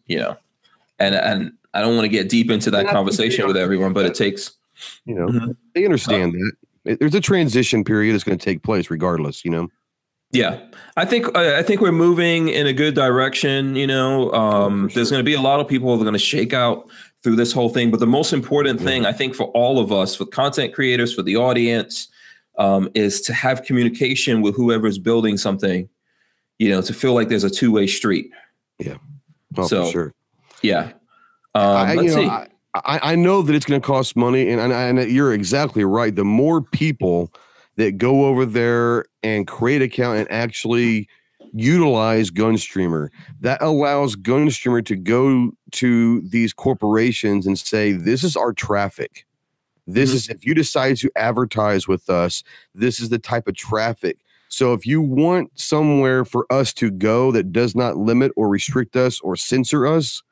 you 0.06 0.18
know 0.19 0.38
and 0.99 1.15
and 1.15 1.52
i 1.73 1.81
don't 1.81 1.95
want 1.95 2.06
to 2.06 2.10
get 2.10 2.30
deep 2.30 2.52
into 2.52 2.69
that 2.72 2.86
Yeah, 2.86 2.91
conversation 2.91 3.48
with 3.48 3.57
everyone 3.57 3.94
but 3.94 4.06
it 4.06 4.14
takes 4.14 4.52
you 5.06 5.15
know, 5.15 5.27
Mhm. 5.27 5.56
they 5.76 5.84
understand 5.84 6.34
that. 6.86 6.99
There's 6.99 7.14
a 7.15 7.19
transition 7.19 7.84
period 7.84 8.14
that's 8.14 8.23
going 8.23 8.38
to 8.38 8.44
take 8.45 8.64
place, 8.64 8.90
regardless. 8.90 9.44
You 9.44 9.52
know. 9.52 9.68
yeah 10.31 10.60
i 10.95 11.03
think 11.06 11.36
i 11.36 11.57
I 11.60 11.64
think 11.64 11.81
we're 11.81 11.91
moving 11.91 12.48
in 12.49 12.65
a 12.68 12.72
good 12.73 12.94
direction 12.95 13.76
you 13.76 13.88
know 13.88 14.31
um 14.31 14.88
for 14.88 14.95
there's 14.95 15.10
going 15.11 15.19
to 15.19 15.26
be 15.26 15.34
a 15.34 15.41
lot 15.41 15.60
of 15.60 15.68
people 15.68 15.90
that 15.95 16.02
are 16.02 16.06
going 16.06 16.14
to 16.14 16.19
shake 16.19 16.53
out 16.53 16.88
through 17.24 17.36
this 17.36 17.52
whole 17.52 17.70
thing 17.70 17.91
but 17.91 18.00
the 18.00 18.08
most 18.08 18.34
important 18.34 18.80
thing 18.80 19.06
i 19.06 19.12
think 19.12 19.36
for 19.36 19.46
all 19.48 19.80
of 19.80 19.91
us 19.91 20.16
for 20.16 20.26
content 20.26 20.74
creators 20.74 21.14
for 21.14 21.22
the 21.22 21.36
audience 21.36 22.08
um, 22.58 22.90
is 22.94 23.22
to 23.22 23.34
have 23.34 23.64
communication 23.64 24.41
with 24.41 24.56
whoever's 24.56 24.98
building 24.98 25.38
something 25.38 25.88
you 26.58 26.70
know 26.70 26.82
to 26.82 26.94
feel 26.94 27.14
like 27.14 27.30
there's 27.30 27.44
a 27.44 27.50
two-way 27.50 27.88
street 27.88 28.32
Yeah. 28.80 28.98
Oh, 29.58 29.68
So, 29.68 29.86
for 29.86 29.91
sure. 29.91 30.14
yeah 30.62 30.91
um, 31.56 31.64
I, 31.64 31.96
let's 31.96 32.10
you 32.10 32.16
know, 32.16 32.22
see 32.24 32.30
I, 32.30 32.48
I, 32.74 33.00
I 33.12 33.16
know 33.16 33.41
that 33.41 33.56
it's 33.56 33.66
going 33.66 33.82
to 33.82 33.86
cost 33.86 34.16
money, 34.16 34.50
and, 34.50 34.62
and 34.62 35.00
and 35.00 35.12
you're 35.12 35.34
exactly 35.34 35.84
right. 35.84 36.16
The 36.16 36.24
more 36.24 36.62
people 36.62 37.34
that 37.78 37.98
go 37.98 38.26
over 38.26 38.46
there 38.46 39.06
and 39.24 39.48
create 39.48 39.82
account 39.82 40.20
and 40.20 40.32
actually 40.32 41.08
utilize 41.54 42.32
Gunstreamer, 42.32 43.10
that 43.42 43.62
allows 43.62 44.16
Gunstreamer 44.16 44.86
to 44.86 44.96
go 44.96 45.52
to 45.74 46.22
these 46.22 46.54
corporations 46.54 47.48
and 47.48 47.58
say, 47.58 47.92
"This 47.92 48.24
is 48.24 48.36
our 48.36 48.54
traffic. 48.54 49.26
This 49.88 50.12
Mhm. 50.12 50.16
is 50.16 50.30
if 50.30 50.46
you 50.46 50.54
decide 50.54 50.98
to 50.98 51.12
advertise 51.16 51.88
with 51.88 52.10
us, 52.10 52.44
this 52.76 53.00
is 53.00 53.10
the 53.10 53.20
type 53.20 53.48
of 53.48 53.56
traffic." 53.56 54.18
So 54.50 54.74
if 54.74 54.86
you 54.86 55.02
want 55.02 55.52
somewhere 55.60 56.26
for 56.26 56.46
us 56.52 56.74
to 56.76 56.90
go 56.90 57.32
that 57.32 57.52
does 57.52 57.76
not 57.76 57.98
limit 57.98 58.32
or 58.36 58.50
restrict 58.50 58.96
us 58.96 59.20
or 59.22 59.36
censor 59.36 59.86
us, 59.86 60.24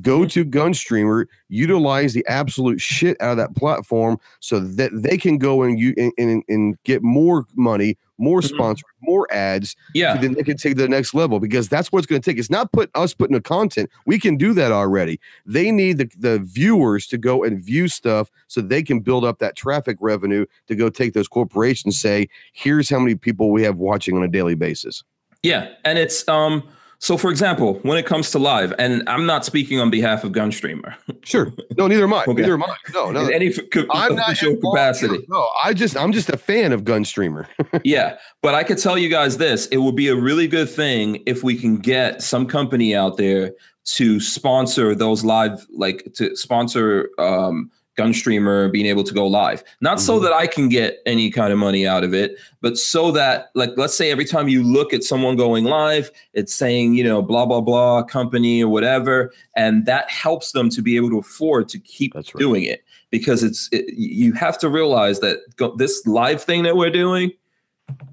go 0.00 0.24
to 0.24 0.44
Gunstreamer, 0.44 1.26
utilize 1.48 2.12
the 2.12 2.24
absolute 2.28 2.80
shit 2.80 3.16
out 3.20 3.32
of 3.32 3.36
that 3.38 3.56
platform 3.56 4.18
so 4.40 4.60
that 4.60 4.90
they 4.94 5.16
can 5.16 5.38
go 5.38 5.62
and 5.62 5.78
you 5.78 5.94
and, 5.96 6.12
and, 6.16 6.42
and 6.48 6.82
get 6.84 7.02
more 7.02 7.44
money, 7.56 7.98
more 8.18 8.40
Mhm. 8.40 8.48
sponsors, 8.54 8.84
more 9.02 9.26
ads, 9.32 9.74
yeah 9.94 10.14
so 10.14 10.20
then 10.20 10.34
they 10.34 10.42
can 10.42 10.56
take 10.56 10.76
the 10.76 10.86
next 10.86 11.14
level 11.14 11.40
because 11.40 11.68
that's 11.68 11.90
what 11.90 11.98
it's 12.00 12.06
going 12.06 12.20
to 12.20 12.30
take. 12.30 12.38
It's 12.38 12.50
not 12.50 12.70
put 12.72 12.90
us 12.94 13.14
putting 13.14 13.34
the 13.34 13.40
content. 13.40 13.90
We 14.06 14.18
can 14.18 14.36
do 14.36 14.52
that 14.54 14.72
already. 14.72 15.18
They 15.46 15.70
need 15.70 15.98
the, 15.98 16.10
the 16.18 16.38
viewers 16.38 17.06
to 17.08 17.18
go 17.18 17.42
and 17.42 17.62
view 17.62 17.88
stuff 17.88 18.30
so 18.46 18.60
they 18.60 18.82
can 18.82 19.00
build 19.00 19.24
up 19.24 19.38
that 19.38 19.56
traffic 19.56 19.96
revenue 20.00 20.44
to 20.68 20.74
go 20.74 20.90
take 20.90 21.14
those 21.14 21.28
corporations 21.28 21.98
say, 21.98 22.28
here's 22.52 22.90
how 22.90 22.98
many 22.98 23.14
people 23.14 23.50
we 23.50 23.62
have 23.62 23.76
watching 23.76 24.16
on 24.16 24.22
a 24.22 24.28
daily 24.28 24.54
basis. 24.54 25.02
Yeah, 25.42 25.68
and 25.84 25.98
it's 25.98 26.28
um 26.28 26.62
so 27.00 27.16
for 27.16 27.30
example, 27.30 27.80
when 27.82 27.96
it 27.96 28.04
comes 28.04 28.30
to 28.32 28.38
live, 28.38 28.74
and 28.78 29.02
I'm 29.08 29.26
not 29.26 29.44
speaking 29.44 29.80
on 29.80 29.90
behalf 29.90 30.22
of 30.22 30.32
Gunstreamer 30.32 30.94
Sure. 31.22 31.52
No, 31.76 31.86
neither 31.86 32.04
am 32.04 32.14
I. 32.14 32.24
Okay. 32.28 32.42
Neither 32.42 32.54
am 32.54 32.62
I. 32.62 32.76
No, 32.92 33.10
no. 33.10 33.26
in 33.26 33.32
any 33.32 33.52
I'm 33.90 34.14
not 34.14 34.36
capacity. 34.36 35.26
No, 35.28 35.48
I 35.64 35.72
just 35.72 35.96
I'm 35.96 36.12
just 36.12 36.28
a 36.28 36.36
fan 36.36 36.72
of 36.72 36.84
Gunstreamer. 36.84 37.46
yeah, 37.84 38.18
but 38.42 38.54
I 38.54 38.62
could 38.62 38.78
tell 38.78 38.98
you 38.98 39.08
guys 39.08 39.38
this: 39.38 39.66
it 39.68 39.78
would 39.78 39.96
be 39.96 40.08
a 40.08 40.14
really 40.14 40.46
good 40.46 40.68
thing 40.68 41.22
if 41.26 41.42
we 41.42 41.56
can 41.56 41.78
get 41.78 42.22
some 42.22 42.46
company 42.46 42.94
out 42.94 43.16
there 43.16 43.52
to 43.96 44.20
sponsor 44.20 44.94
those 44.94 45.24
live, 45.24 45.66
like 45.70 46.12
to 46.14 46.36
sponsor 46.36 47.10
um, 47.18 47.70
Gunstreamer 48.00 48.72
being 48.72 48.86
able 48.86 49.04
to 49.04 49.14
go 49.14 49.26
live. 49.26 49.62
Not 49.80 49.98
mm-hmm. 49.98 50.06
so 50.06 50.18
that 50.20 50.32
I 50.32 50.46
can 50.46 50.68
get 50.68 50.98
any 51.06 51.30
kind 51.30 51.52
of 51.52 51.58
money 51.58 51.86
out 51.86 52.04
of 52.04 52.14
it, 52.14 52.36
but 52.60 52.78
so 52.78 53.10
that, 53.12 53.50
like, 53.54 53.70
let's 53.76 53.94
say 53.94 54.10
every 54.10 54.24
time 54.24 54.48
you 54.48 54.62
look 54.62 54.92
at 54.92 55.04
someone 55.04 55.36
going 55.36 55.64
live, 55.64 56.10
it's 56.32 56.54
saying, 56.54 56.94
you 56.94 57.04
know, 57.04 57.22
blah, 57.22 57.46
blah, 57.46 57.60
blah, 57.60 58.02
company 58.02 58.62
or 58.62 58.68
whatever. 58.68 59.32
And 59.56 59.86
that 59.86 60.10
helps 60.10 60.52
them 60.52 60.70
to 60.70 60.82
be 60.82 60.96
able 60.96 61.10
to 61.10 61.18
afford 61.18 61.68
to 61.70 61.78
keep 61.78 62.14
right. 62.14 62.26
doing 62.38 62.64
it 62.64 62.84
because 63.10 63.42
it's, 63.42 63.68
it, 63.72 63.92
you 63.94 64.32
have 64.32 64.58
to 64.58 64.68
realize 64.68 65.20
that 65.20 65.38
go, 65.56 65.74
this 65.76 66.06
live 66.06 66.42
thing 66.42 66.62
that 66.62 66.76
we're 66.76 66.90
doing, 66.90 67.32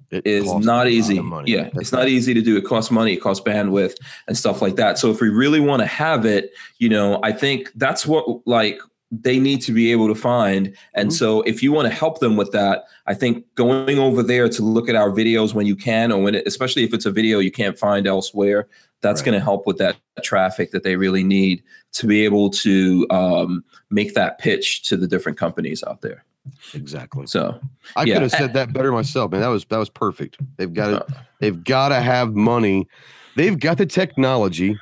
it 0.09 0.25
is 0.25 0.51
not 0.53 0.87
easy. 0.87 1.21
Yeah, 1.45 1.63
That's 1.63 1.77
it's 1.77 1.91
not 1.91 2.07
easy 2.07 2.33
to 2.33 2.41
do. 2.41 2.57
It 2.57 2.65
costs 2.65 2.91
money, 2.91 3.13
it 3.13 3.17
costs 3.17 3.43
bandwidth 3.43 3.95
and 4.27 4.37
stuff 4.37 4.61
like 4.61 4.75
that. 4.77 4.97
So 4.97 5.11
if 5.11 5.19
we 5.19 5.29
really 5.29 5.59
want 5.59 5.81
to 5.81 5.85
have 5.85 6.25
it, 6.25 6.51
you 6.77 6.89
know, 6.89 7.19
I 7.23 7.31
think 7.31 7.71
that's 7.75 8.05
what 8.05 8.25
like 8.47 8.79
they 9.11 9.39
need 9.39 9.61
to 9.61 9.71
be 9.71 9.91
able 9.91 10.07
to 10.07 10.15
find. 10.15 10.75
And 10.93 11.09
mm-hmm. 11.09 11.15
so 11.15 11.41
if 11.43 11.63
you 11.63 11.71
want 11.71 11.87
to 11.87 11.93
help 11.93 12.19
them 12.19 12.35
with 12.35 12.51
that, 12.51 12.85
I 13.05 13.13
think 13.13 13.45
going 13.55 13.99
over 13.99 14.21
there 14.21 14.49
to 14.49 14.61
look 14.61 14.89
at 14.89 14.95
our 14.95 15.09
videos 15.11 15.53
when 15.53 15.65
you 15.65 15.75
can, 15.75 16.11
or 16.11 16.21
when 16.21 16.35
it, 16.35 16.45
especially 16.45 16.83
if 16.83 16.93
it's 16.93 17.05
a 17.05 17.11
video 17.11 17.39
you 17.39 17.51
can't 17.51 17.79
find 17.79 18.05
elsewhere, 18.05 18.67
that's 19.01 19.21
right. 19.21 19.27
going 19.27 19.39
to 19.39 19.43
help 19.43 19.65
with 19.65 19.77
that 19.77 19.95
traffic 20.23 20.71
that 20.71 20.83
they 20.83 20.95
really 20.95 21.23
need 21.23 21.63
to 21.93 22.07
be 22.07 22.25
able 22.25 22.49
to 22.49 23.07
um, 23.09 23.63
make 23.89 24.13
that 24.15 24.39
pitch 24.39 24.83
to 24.83 24.97
the 24.97 25.07
different 25.07 25.37
companies 25.37 25.83
out 25.85 26.01
there. 26.01 26.25
Exactly. 26.73 27.27
So 27.27 27.59
I 27.95 28.03
yeah. 28.03 28.15
could 28.15 28.21
have 28.23 28.31
said 28.31 28.53
that 28.53 28.73
better 28.73 28.91
myself, 28.91 29.31
man. 29.31 29.41
That 29.41 29.47
was 29.47 29.65
that 29.65 29.77
was 29.77 29.89
perfect. 29.89 30.37
They've 30.57 30.73
got 30.73 30.87
to 30.87 31.03
uh, 31.03 31.21
they've 31.39 31.63
got 31.63 31.89
to 31.89 31.99
have 31.99 32.33
money. 32.33 32.87
They've 33.35 33.59
got 33.59 33.77
the 33.77 33.85
technology. 33.85 34.77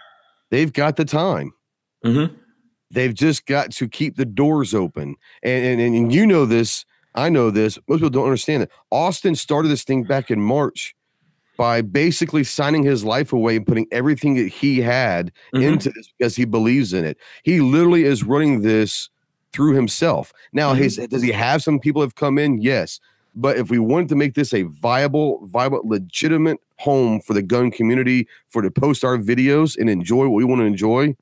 They've 0.52 0.72
got 0.72 0.96
the 0.96 1.06
time. 1.06 1.54
Mm-hmm. 2.06 2.36
They've 2.96 3.14
just 3.14 3.46
got 3.46 3.72
to 3.74 3.88
keep 3.88 4.16
the 4.16 4.26
doors 4.26 4.74
open. 4.74 5.16
And, 5.44 5.80
and 5.82 5.96
and 5.96 6.14
you 6.14 6.26
know 6.26 6.46
this. 6.46 6.86
I 7.14 7.30
know 7.30 7.52
this. 7.52 7.78
Most 7.88 7.98
people 8.00 8.10
don't 8.10 8.26
understand 8.26 8.64
it. 8.64 8.72
Austin 8.90 9.36
started 9.36 9.70
this 9.70 9.84
thing 9.84 10.04
back 10.04 10.32
in 10.32 10.42
March 10.42 10.96
by 11.58 11.82
basically 11.82 12.44
signing 12.44 12.84
his 12.84 13.04
life 13.04 13.32
away 13.32 13.56
and 13.58 13.66
putting 13.66 13.88
everything 13.92 14.36
that 14.36 14.48
he 14.48 14.82
had 14.82 15.32
mm-hmm. 15.54 15.64
into 15.64 15.90
this 15.92 16.12
because 16.18 16.36
he 16.36 16.46
believes 16.46 16.94
in 16.94 17.06
it. 17.06 17.18
He 17.44 17.62
literally 17.62 18.04
is 18.04 18.24
running 18.24 18.62
this 18.62 19.10
through 19.54 19.74
himself. 19.74 20.34
Now, 20.52 20.74
mm-hmm. 20.74 20.84
his, 20.84 20.98
does 21.10 21.22
he 21.22 21.32
have 21.32 21.64
some 21.64 21.80
people 21.80 22.02
have 22.02 22.16
come 22.16 22.38
in? 22.38 22.62
Yes. 22.62 23.00
But 23.36 23.58
if 23.58 23.70
we 23.70 23.80
wanted 23.80 24.10
to 24.10 24.16
make 24.16 24.34
this 24.34 24.54
a 24.54 24.64
viable, 24.64 25.46
viable, 25.48 25.82
legitimate 25.84 26.60
home 26.78 27.22
for 27.22 27.34
the 27.34 27.42
gun 27.42 27.72
community, 27.72 28.28
for 28.48 28.62
to 28.62 28.72
post 28.72 29.04
our 29.04 29.18
videos 29.18 29.78
and 29.78 29.90
enjoy 29.90 30.24
what 30.24 30.36
we 30.36 30.46
want 30.46 30.60
to 30.60 30.66
enjoy, 30.66 31.16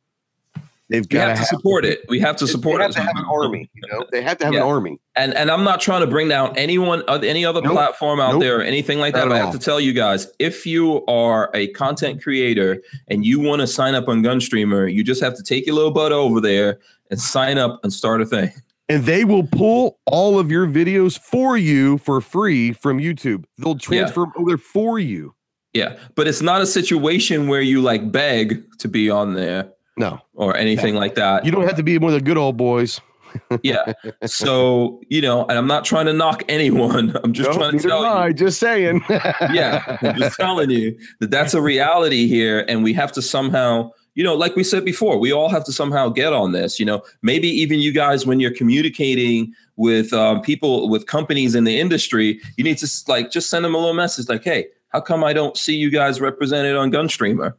they've 0.90 1.08
got 1.08 1.38
to 1.38 1.46
support 1.46 1.86
it. 1.86 2.02
We 2.08 2.20
have 2.20 2.36
to 2.38 2.48
support 2.48 2.78
they 2.78 2.84
have 2.84 2.92
it. 2.92 2.96
They 2.96 3.02
have 3.02 3.12
to 3.12 3.18
have 3.18 3.26
an 3.26 3.32
army. 3.32 3.70
You 3.74 3.82
know, 3.92 4.06
they 4.12 4.22
have 4.22 4.38
to 4.40 4.46
have 4.46 4.54
yeah. 4.54 4.62
an 4.62 4.68
army. 4.68 5.00
And 5.16 5.34
and 5.34 5.50
I'm 5.50 5.64
not 5.64 5.82
trying 5.82 6.02
to 6.02 6.08
bring 6.08 6.28
down 6.28 6.56
anyone, 6.58 7.04
any 7.08 7.46
other 7.46 7.62
nope. 7.62 7.74
platform 7.74 8.20
out 8.20 8.34
nope. 8.34 8.42
there 8.42 8.60
or 8.60 8.62
anything 8.62 9.00
like 9.00 9.14
that. 9.14 9.28
But 9.28 9.34
I 9.34 9.38
have 9.38 9.52
to 9.54 9.60
tell 9.60 9.80
you 9.80 9.94
guys, 9.94 10.28
if 10.40 10.66
you 10.66 11.06
are 11.06 11.50
a 11.54 11.68
content 11.70 12.22
creator 12.22 12.82
and 13.08 13.26
you 13.26 13.40
want 13.40 13.62
to 13.62 13.68
sign 13.68 13.96
up 13.96 14.08
on 14.08 14.22
Gunstreamer, 14.22 14.92
you 14.92 15.04
just 15.04 15.22
have 15.22 15.36
to 15.36 15.44
take 15.44 15.66
your 15.66 15.76
little 15.76 15.92
butt 15.92 16.12
over 16.12 16.40
there 16.42 16.80
and 17.10 17.20
sign 17.20 17.58
up 17.58 17.80
and 17.84 17.92
start 17.92 18.22
a 18.22 18.26
thing. 18.26 18.52
And 18.90 19.06
they 19.06 19.24
will 19.24 19.44
pull 19.44 19.98
all 20.06 20.38
of 20.38 20.52
your 20.52 20.68
videos 20.68 21.18
for 21.18 21.58
you 21.58 21.98
for 22.00 22.20
free 22.20 22.74
from 22.74 23.00
YouTube. 23.00 23.46
They'll 23.58 23.78
transfer 23.78 24.22
yeah. 24.22 24.42
over 24.42 24.58
for 24.58 25.00
you. 25.00 25.34
Yeah, 25.74 25.98
but 26.16 26.28
it's 26.28 26.42
not 26.42 26.62
a 26.62 26.68
situation 26.68 27.48
where 27.48 27.62
you 27.62 27.82
like 27.82 28.12
beg 28.12 28.64
to 28.80 28.88
be 28.88 29.10
on 29.10 29.34
there. 29.34 29.72
No. 29.98 30.22
Or 30.34 30.56
anything 30.56 30.96
like 30.96 31.16
that. 31.16 31.46
You 31.46 31.52
don't 31.52 31.66
have 31.66 31.78
to 31.78 31.84
be 31.84 31.98
one 31.98 32.14
of 32.14 32.20
the 32.20 32.26
good 32.26 32.38
old 32.38 32.58
boys. 32.58 33.00
yeah. 33.64 33.94
So, 34.26 35.02
you 35.10 35.22
know, 35.22 35.46
and 35.48 35.58
I'm 35.58 35.68
not 35.68 35.86
trying 35.86 36.06
to 36.06 36.14
knock 36.14 36.44
anyone. 36.48 37.16
I'm 37.24 37.34
just 37.34 37.52
trying 37.52 37.78
to 37.78 37.88
tell 37.88 38.06
I, 38.06 38.28
you. 38.28 38.34
Just 38.34 38.60
saying. 38.60 39.04
yeah. 39.10 39.98
I'm 40.02 40.18
just 40.18 40.38
telling 40.38 40.70
you 40.70 40.98
that 41.20 41.32
that's 41.32 41.54
a 41.54 41.62
reality 41.62 42.28
here. 42.28 42.66
And 42.68 42.84
we 42.84 42.94
have 42.94 43.12
to 43.14 43.22
somehow 43.22 43.92
you 44.16 44.24
know, 44.24 44.36
like 44.36 44.56
we 44.56 44.64
said 44.64 44.86
before, 44.86 45.18
we 45.18 45.32
all 45.32 45.50
have 45.50 45.64
to 45.66 45.72
somehow 45.72 46.10
get 46.10 46.34
on 46.34 46.52
this. 46.52 46.80
You 46.80 46.86
know, 46.86 47.02
maybe 47.24 47.48
even 47.48 47.80
you 47.80 47.92
guys, 47.92 48.26
when 48.28 48.40
you're 48.40 48.54
communicating 48.54 49.54
with 49.76 50.14
um, 50.14 50.42
people, 50.42 50.88
with 50.88 51.08
companies 51.08 51.56
in 51.56 51.64
the 51.64 51.80
industry, 51.80 52.40
you 52.56 52.64
need 52.64 52.78
to 52.78 52.88
like 53.08 53.32
just 53.32 53.50
send 53.50 53.66
them 53.66 53.74
a 53.74 53.78
little 53.78 53.96
message 53.96 54.30
like, 54.30 54.44
hey, 54.44 54.68
how 54.90 55.02
come 55.02 55.24
I 55.24 55.34
don't 55.34 55.58
see 55.58 55.76
you 55.76 55.90
guys 55.90 56.22
represented 56.22 56.76
on 56.76 56.92
Gunstreamer? 56.92 57.54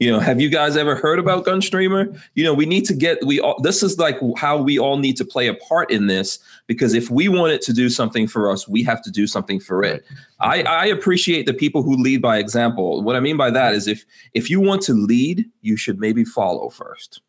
You 0.00 0.10
know, 0.10 0.18
have 0.18 0.40
you 0.40 0.48
guys 0.48 0.78
ever 0.78 0.96
heard 0.96 1.18
about 1.18 1.44
Gunstreamer? 1.44 2.18
You 2.34 2.42
know, 2.42 2.54
we 2.54 2.64
need 2.64 2.86
to 2.86 2.94
get 2.94 3.18
we 3.26 3.38
all 3.38 3.60
this 3.60 3.82
is 3.82 3.98
like 3.98 4.18
how 4.38 4.56
we 4.56 4.78
all 4.78 4.96
need 4.96 5.14
to 5.18 5.26
play 5.26 5.46
a 5.46 5.52
part 5.52 5.90
in 5.90 6.06
this 6.06 6.38
because 6.66 6.94
if 6.94 7.10
we 7.10 7.28
want 7.28 7.52
it 7.52 7.60
to 7.62 7.74
do 7.74 7.90
something 7.90 8.26
for 8.26 8.50
us, 8.50 8.66
we 8.66 8.82
have 8.82 9.02
to 9.02 9.10
do 9.10 9.26
something 9.26 9.60
for 9.60 9.84
it. 9.84 10.02
I, 10.40 10.62
I 10.62 10.86
appreciate 10.86 11.44
the 11.44 11.52
people 11.52 11.82
who 11.82 11.96
lead 11.96 12.22
by 12.22 12.38
example. 12.38 13.02
What 13.02 13.14
I 13.14 13.20
mean 13.20 13.36
by 13.36 13.50
that 13.50 13.74
is 13.74 13.86
if 13.86 14.06
if 14.32 14.48
you 14.48 14.58
want 14.58 14.80
to 14.84 14.94
lead, 14.94 15.44
you 15.60 15.76
should 15.76 16.00
maybe 16.00 16.24
follow 16.24 16.70
first. 16.70 17.20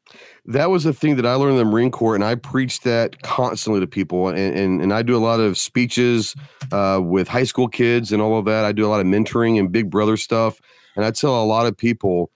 That 0.45 0.69
was 0.69 0.85
a 0.85 0.93
thing 0.93 1.17
that 1.17 1.25
I 1.25 1.33
learned 1.33 1.53
in 1.53 1.57
the 1.57 1.65
Marine 1.65 1.91
Corps, 1.91 2.15
and 2.15 2.23
I 2.23 2.35
preach 2.35 2.81
that 2.81 3.21
constantly 3.21 3.81
to 3.81 3.87
people. 3.87 4.29
And 4.29 4.39
and, 4.39 4.81
and 4.81 4.93
I 4.93 5.01
do 5.01 5.17
a 5.17 5.19
lot 5.19 5.41
of 5.41 5.57
speeches 5.57 6.37
uh, 6.71 7.01
with 7.03 7.27
high 7.27 7.43
school 7.43 7.67
kids 7.67 8.13
and 8.13 8.21
all 8.21 8.39
of 8.39 8.45
that. 8.45 8.63
I 8.63 8.71
do 8.71 8.85
a 8.85 8.87
lot 8.87 9.01
of 9.01 9.07
mentoring 9.07 9.59
and 9.59 9.73
big 9.73 9.89
brother 9.89 10.15
stuff. 10.15 10.61
And 10.95 11.03
I 11.03 11.11
tell 11.11 11.41
a 11.41 11.43
lot 11.43 11.65
of 11.65 11.75
people 11.75 12.31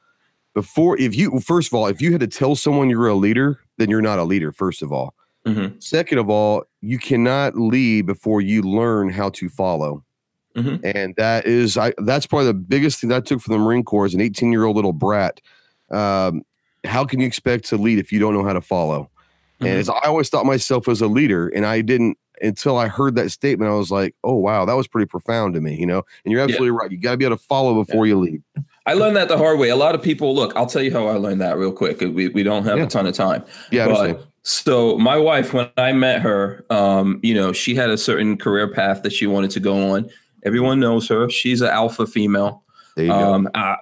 before 0.55 0.97
if 0.97 1.13
you 1.15 1.39
first 1.41 1.67
of 1.67 1.73
all 1.75 1.85
if 1.85 2.01
you 2.01 2.11
had 2.11 2.21
to 2.21 2.27
tell 2.27 2.55
someone 2.55 2.89
you're 2.89 3.07
a 3.07 3.13
leader 3.13 3.59
then 3.77 3.89
you're 3.89 4.01
not 4.01 4.17
a 4.17 4.23
leader 4.23 4.51
first 4.51 4.81
of 4.81 4.91
all 4.91 5.13
mm-hmm. 5.45 5.77
second 5.79 6.17
of 6.17 6.29
all 6.29 6.63
you 6.81 6.97
cannot 6.97 7.55
lead 7.55 8.07
before 8.07 8.41
you 8.41 8.63
learn 8.63 9.09
how 9.09 9.29
to 9.29 9.49
follow 9.49 10.03
mm-hmm. 10.55 10.83
and 10.83 11.13
that 11.17 11.45
is 11.45 11.77
I, 11.77 11.93
that's 11.99 12.25
probably 12.25 12.47
the 12.47 12.53
biggest 12.53 13.01
thing 13.01 13.09
that 13.09 13.17
I 13.17 13.19
took 13.19 13.41
from 13.41 13.51
the 13.51 13.59
marine 13.59 13.83
corps 13.83 14.05
as 14.05 14.15
an 14.15 14.21
18 14.21 14.51
year 14.51 14.63
old 14.63 14.77
little 14.77 14.93
brat 14.93 15.41
um, 15.91 16.41
how 16.85 17.05
can 17.05 17.19
you 17.19 17.27
expect 17.27 17.65
to 17.65 17.77
lead 17.77 17.99
if 17.99 18.11
you 18.11 18.19
don't 18.19 18.33
know 18.33 18.43
how 18.43 18.53
to 18.53 18.61
follow 18.61 19.03
mm-hmm. 19.59 19.67
and 19.67 19.77
as 19.77 19.89
i 19.89 19.99
always 20.05 20.29
thought 20.29 20.45
myself 20.45 20.87
as 20.87 21.01
a 21.01 21.07
leader 21.07 21.49
and 21.49 21.65
i 21.65 21.81
didn't 21.81 22.17
until 22.41 22.77
i 22.77 22.87
heard 22.87 23.15
that 23.15 23.29
statement 23.29 23.69
i 23.69 23.73
was 23.73 23.91
like 23.91 24.15
oh 24.23 24.35
wow 24.35 24.65
that 24.65 24.75
was 24.75 24.87
pretty 24.87 25.05
profound 25.05 25.53
to 25.53 25.61
me 25.61 25.75
you 25.75 25.85
know 25.85 26.03
and 26.23 26.31
you're 26.31 26.41
absolutely 26.41 26.67
yeah. 26.67 26.79
right 26.81 26.91
you 26.91 26.97
got 26.97 27.11
to 27.11 27.17
be 27.17 27.25
able 27.25 27.35
to 27.35 27.43
follow 27.43 27.83
before 27.83 28.05
yeah. 28.05 28.13
you 28.13 28.19
lead 28.19 28.43
I 28.85 28.93
learned 28.93 29.15
that 29.15 29.27
the 29.27 29.37
hard 29.37 29.57
way. 29.59 29.69
A 29.69 29.75
lot 29.75 29.95
of 29.95 30.01
people 30.01 30.35
look. 30.35 30.55
I'll 30.55 30.67
tell 30.67 30.81
you 30.81 30.91
how 30.91 31.07
I 31.07 31.17
learned 31.17 31.41
that 31.41 31.57
real 31.57 31.71
quick. 31.71 32.01
We 32.01 32.27
we 32.29 32.43
don't 32.43 32.65
have 32.65 32.77
yeah. 32.77 32.83
a 32.83 32.87
ton 32.87 33.07
of 33.07 33.15
time. 33.15 33.43
Yeah, 33.71 33.87
but, 33.87 34.27
so 34.43 34.97
my 34.99 35.17
wife, 35.17 35.53
when 35.53 35.69
I 35.75 35.91
met 35.91 36.21
her, 36.21 36.63
um, 36.69 37.19
you 37.23 37.33
know, 37.33 37.51
she 37.51 37.73
had 37.73 37.89
a 37.89 37.97
certain 37.97 38.37
career 38.37 38.67
path 38.67 39.01
that 39.01 39.11
she 39.11 39.25
wanted 39.25 39.49
to 39.51 39.59
go 39.59 39.91
on. 39.91 40.09
Everyone 40.43 40.79
knows 40.79 41.07
her. 41.07 41.29
She's 41.31 41.61
an 41.61 41.69
alpha 41.69 42.05
female. 42.05 42.63
There 42.95 43.05
you 43.05 43.11
um, 43.11 43.45
go. 43.45 43.51
I, 43.55 43.77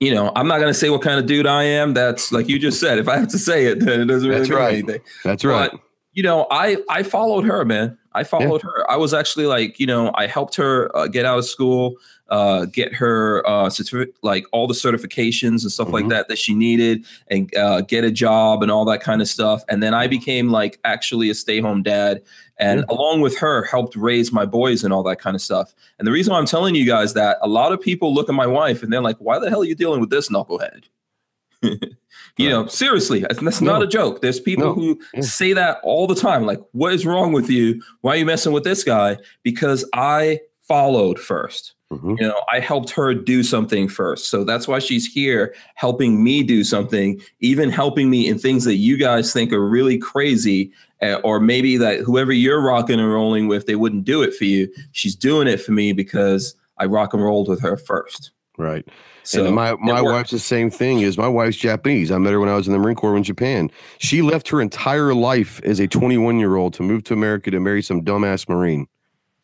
you 0.00 0.12
know, 0.12 0.32
I'm 0.34 0.48
not 0.48 0.58
going 0.58 0.72
to 0.72 0.78
say 0.78 0.90
what 0.90 1.02
kind 1.02 1.20
of 1.20 1.26
dude 1.26 1.46
I 1.46 1.62
am. 1.62 1.94
That's 1.94 2.32
like 2.32 2.48
you 2.48 2.58
just 2.58 2.80
said. 2.80 2.98
If 2.98 3.08
I 3.08 3.16
have 3.16 3.28
to 3.28 3.38
say 3.38 3.66
it, 3.66 3.78
then 3.78 4.00
it 4.00 4.04
doesn't 4.06 4.28
really 4.28 4.40
That's 4.40 4.50
mean 4.50 4.58
right. 4.58 4.74
anything. 4.74 5.00
That's 5.22 5.44
right. 5.44 5.70
But, 5.70 5.80
you 6.12 6.24
know, 6.24 6.48
I 6.50 6.78
I 6.88 7.04
followed 7.04 7.44
her, 7.44 7.64
man. 7.64 7.96
I 8.12 8.24
followed 8.24 8.62
yeah. 8.64 8.70
her. 8.70 8.90
I 8.90 8.96
was 8.96 9.14
actually 9.14 9.46
like, 9.46 9.78
you 9.78 9.86
know, 9.86 10.10
I 10.16 10.26
helped 10.26 10.56
her 10.56 10.90
uh, 10.96 11.06
get 11.06 11.24
out 11.24 11.38
of 11.38 11.44
school 11.44 11.94
uh, 12.28 12.66
get 12.66 12.92
her 12.94 13.46
uh, 13.48 13.70
like 14.22 14.46
all 14.52 14.66
the 14.66 14.74
certifications 14.74 15.62
and 15.62 15.72
stuff 15.72 15.86
mm-hmm. 15.86 15.94
like 15.94 16.08
that 16.08 16.28
that 16.28 16.38
she 16.38 16.54
needed, 16.54 17.04
and 17.28 17.54
uh, 17.56 17.80
get 17.82 18.04
a 18.04 18.10
job 18.10 18.62
and 18.62 18.70
all 18.70 18.84
that 18.84 19.00
kind 19.00 19.20
of 19.20 19.28
stuff. 19.28 19.62
And 19.68 19.82
then 19.82 19.94
I 19.94 20.06
became 20.06 20.50
like 20.50 20.78
actually 20.84 21.30
a 21.30 21.34
stay 21.34 21.60
home 21.60 21.82
dad, 21.82 22.22
and 22.58 22.82
mm-hmm. 22.82 22.90
along 22.90 23.20
with 23.20 23.38
her, 23.38 23.64
helped 23.64 23.96
raise 23.96 24.32
my 24.32 24.44
boys 24.44 24.84
and 24.84 24.92
all 24.92 25.02
that 25.04 25.20
kind 25.20 25.34
of 25.34 25.42
stuff. 25.42 25.74
And 25.98 26.06
the 26.06 26.12
reason 26.12 26.32
why 26.32 26.38
I'm 26.38 26.46
telling 26.46 26.74
you 26.74 26.84
guys 26.84 27.14
that 27.14 27.38
a 27.40 27.48
lot 27.48 27.72
of 27.72 27.80
people 27.80 28.14
look 28.14 28.28
at 28.28 28.34
my 28.34 28.46
wife 28.46 28.82
and 28.82 28.92
they're 28.92 29.02
like, 29.02 29.18
"Why 29.18 29.38
the 29.38 29.48
hell 29.48 29.62
are 29.62 29.66
you 29.66 29.74
dealing 29.74 30.00
with 30.00 30.10
this 30.10 30.28
knucklehead?" 30.28 30.84
you 31.62 31.78
right. 31.80 31.88
know, 32.38 32.66
seriously, 32.66 33.20
that's 33.20 33.60
no. 33.60 33.72
not 33.72 33.82
a 33.82 33.86
joke. 33.86 34.20
There's 34.20 34.38
people 34.38 34.66
no. 34.66 34.74
who 34.74 35.00
yeah. 35.14 35.22
say 35.22 35.52
that 35.54 35.78
all 35.82 36.06
the 36.06 36.14
time. 36.14 36.46
Like, 36.46 36.60
what 36.72 36.92
is 36.92 37.04
wrong 37.04 37.32
with 37.32 37.50
you? 37.50 37.82
Why 38.02 38.12
are 38.12 38.16
you 38.16 38.26
messing 38.26 38.52
with 38.52 38.64
this 38.64 38.84
guy? 38.84 39.18
Because 39.42 39.84
I 39.92 40.40
followed 40.62 41.18
first. 41.18 41.74
Mm-hmm. 41.92 42.16
You 42.18 42.28
know, 42.28 42.42
I 42.52 42.60
helped 42.60 42.90
her 42.90 43.14
do 43.14 43.42
something 43.42 43.88
first. 43.88 44.28
So 44.28 44.44
that's 44.44 44.68
why 44.68 44.78
she's 44.78 45.06
here 45.06 45.54
helping 45.74 46.22
me 46.22 46.42
do 46.42 46.62
something, 46.62 47.20
even 47.40 47.70
helping 47.70 48.10
me 48.10 48.28
in 48.28 48.38
things 48.38 48.64
that 48.64 48.76
you 48.76 48.98
guys 48.98 49.32
think 49.32 49.52
are 49.52 49.66
really 49.66 49.96
crazy, 49.96 50.70
uh, 51.00 51.20
or 51.24 51.40
maybe 51.40 51.78
that 51.78 52.00
whoever 52.00 52.32
you're 52.32 52.60
rocking 52.60 53.00
and 53.00 53.10
rolling 53.10 53.48
with, 53.48 53.66
they 53.66 53.76
wouldn't 53.76 54.04
do 54.04 54.20
it 54.20 54.34
for 54.34 54.44
you. 54.44 54.68
She's 54.92 55.16
doing 55.16 55.48
it 55.48 55.62
for 55.62 55.72
me 55.72 55.92
because 55.92 56.54
I 56.76 56.84
rock 56.84 57.14
and 57.14 57.22
rolled 57.22 57.48
with 57.48 57.62
her 57.62 57.78
first. 57.78 58.32
Right. 58.58 58.86
So 59.22 59.46
and 59.46 59.54
my, 59.54 59.74
my 59.76 60.02
wife's 60.02 60.30
the 60.30 60.38
same 60.38 60.68
thing 60.68 61.00
is 61.00 61.16
my 61.16 61.28
wife's 61.28 61.56
Japanese. 61.56 62.10
I 62.10 62.18
met 62.18 62.32
her 62.32 62.40
when 62.40 62.48
I 62.48 62.54
was 62.54 62.66
in 62.66 62.72
the 62.72 62.78
Marine 62.78 62.96
Corps 62.96 63.16
in 63.16 63.22
Japan. 63.22 63.70
She 63.98 64.20
left 64.20 64.48
her 64.48 64.60
entire 64.60 65.14
life 65.14 65.60
as 65.64 65.80
a 65.80 65.86
21 65.86 66.38
year 66.38 66.56
old 66.56 66.74
to 66.74 66.82
move 66.82 67.04
to 67.04 67.14
America 67.14 67.50
to 67.50 67.60
marry 67.60 67.82
some 67.82 68.02
dumbass 68.02 68.48
Marine. 68.48 68.88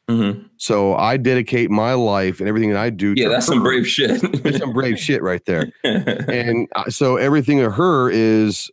Mm-hmm. 0.08 0.42
So 0.58 0.94
I 0.96 1.16
dedicate 1.16 1.70
my 1.70 1.94
life 1.94 2.40
and 2.40 2.48
everything 2.48 2.70
that 2.70 2.78
I 2.78 2.90
do. 2.90 3.14
Yeah, 3.16 3.28
that's 3.28 3.46
her. 3.46 3.54
some 3.54 3.62
brave 3.62 3.88
shit. 3.88 4.20
that's 4.42 4.58
some 4.58 4.72
brave 4.72 4.98
shit 4.98 5.22
right 5.22 5.44
there. 5.46 5.72
and 5.84 6.68
uh, 6.76 6.90
so 6.90 7.16
everything 7.16 7.60
of 7.60 7.72
her 7.74 8.10
is 8.10 8.70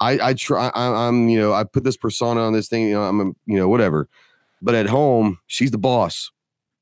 I 0.00 0.18
I 0.30 0.34
try. 0.34 0.70
I, 0.74 1.06
I'm 1.06 1.28
you 1.28 1.38
know 1.38 1.52
I 1.52 1.64
put 1.64 1.84
this 1.84 1.96
persona 1.96 2.40
on 2.40 2.52
this 2.52 2.68
thing. 2.68 2.88
You 2.88 2.94
know 2.94 3.02
I'm 3.04 3.20
a, 3.20 3.24
you 3.46 3.56
know 3.56 3.68
whatever, 3.68 4.08
but 4.60 4.74
at 4.74 4.86
home 4.86 5.38
she's 5.46 5.70
the 5.70 5.78
boss. 5.78 6.30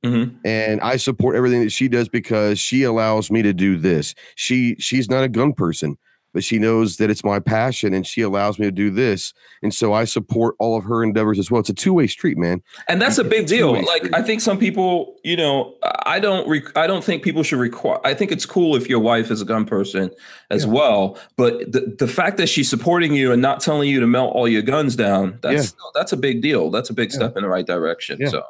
Mhm. 0.02 0.34
and 0.46 0.80
I 0.80 0.96
support 0.96 1.36
everything 1.36 1.60
that 1.60 1.72
she 1.72 1.86
does 1.86 2.08
because 2.08 2.58
she 2.58 2.84
allows 2.84 3.30
me 3.30 3.42
to 3.42 3.52
do 3.52 3.76
this. 3.76 4.14
She 4.34 4.76
she's 4.78 5.10
not 5.10 5.24
a 5.24 5.28
gun 5.28 5.52
person, 5.52 5.98
but 6.32 6.44
she 6.44 6.58
knows 6.58 6.96
that 6.98 7.10
it's 7.10 7.24
my 7.24 7.38
passion 7.40 7.92
and 7.94 8.06
she 8.06 8.20
allows 8.22 8.58
me 8.58 8.66
to 8.66 8.70
do 8.72 8.90
this. 8.90 9.32
And 9.62 9.74
so 9.74 9.92
I 9.92 10.04
support 10.04 10.54
all 10.58 10.76
of 10.76 10.84
her 10.84 11.02
endeavors 11.02 11.38
as 11.38 11.50
well. 11.50 11.60
It's 11.60 11.70
a 11.70 11.74
two-way 11.74 12.06
street, 12.06 12.38
man. 12.38 12.62
And 12.88 13.00
that's 13.02 13.18
a 13.18 13.24
big 13.24 13.46
deal. 13.46 13.72
Like 13.72 14.02
street. 14.04 14.14
I 14.14 14.22
think 14.22 14.40
some 14.40 14.58
people, 14.58 15.16
you 15.24 15.36
know, 15.36 15.74
I 16.06 16.20
don't 16.20 16.48
re- 16.48 16.62
I 16.76 16.86
don't 16.86 17.02
think 17.04 17.22
people 17.22 17.42
should 17.42 17.58
require 17.58 17.98
I 18.04 18.14
think 18.14 18.32
it's 18.32 18.46
cool 18.46 18.76
if 18.76 18.88
your 18.88 19.00
wife 19.00 19.30
is 19.30 19.40
a 19.42 19.44
gun 19.44 19.64
person 19.64 20.10
as 20.50 20.64
Yeah. 20.64 20.70
well, 20.72 21.18
but 21.36 21.72
the, 21.72 21.94
the 21.98 22.08
fact 22.08 22.36
that 22.38 22.48
she's 22.48 22.68
supporting 22.70 23.12
you 23.14 23.32
and 23.32 23.42
not 23.42 23.60
telling 23.60 23.88
you 23.88 24.00
to 24.00 24.06
melt 24.06 24.34
all 24.34 24.48
your 24.48 24.62
guns 24.62 24.96
down, 24.96 25.38
that's 25.42 25.74
that's 25.94 26.12
a 26.12 26.16
big 26.16 26.42
deal. 26.42 26.70
That's 26.70 26.90
a 26.90 26.94
big 26.94 27.10
Yeah. 27.10 27.16
step 27.16 27.36
in 27.36 27.42
the 27.42 27.48
right 27.48 27.66
direction. 27.66 28.18
Yeah. 28.20 28.28
So 28.28 28.42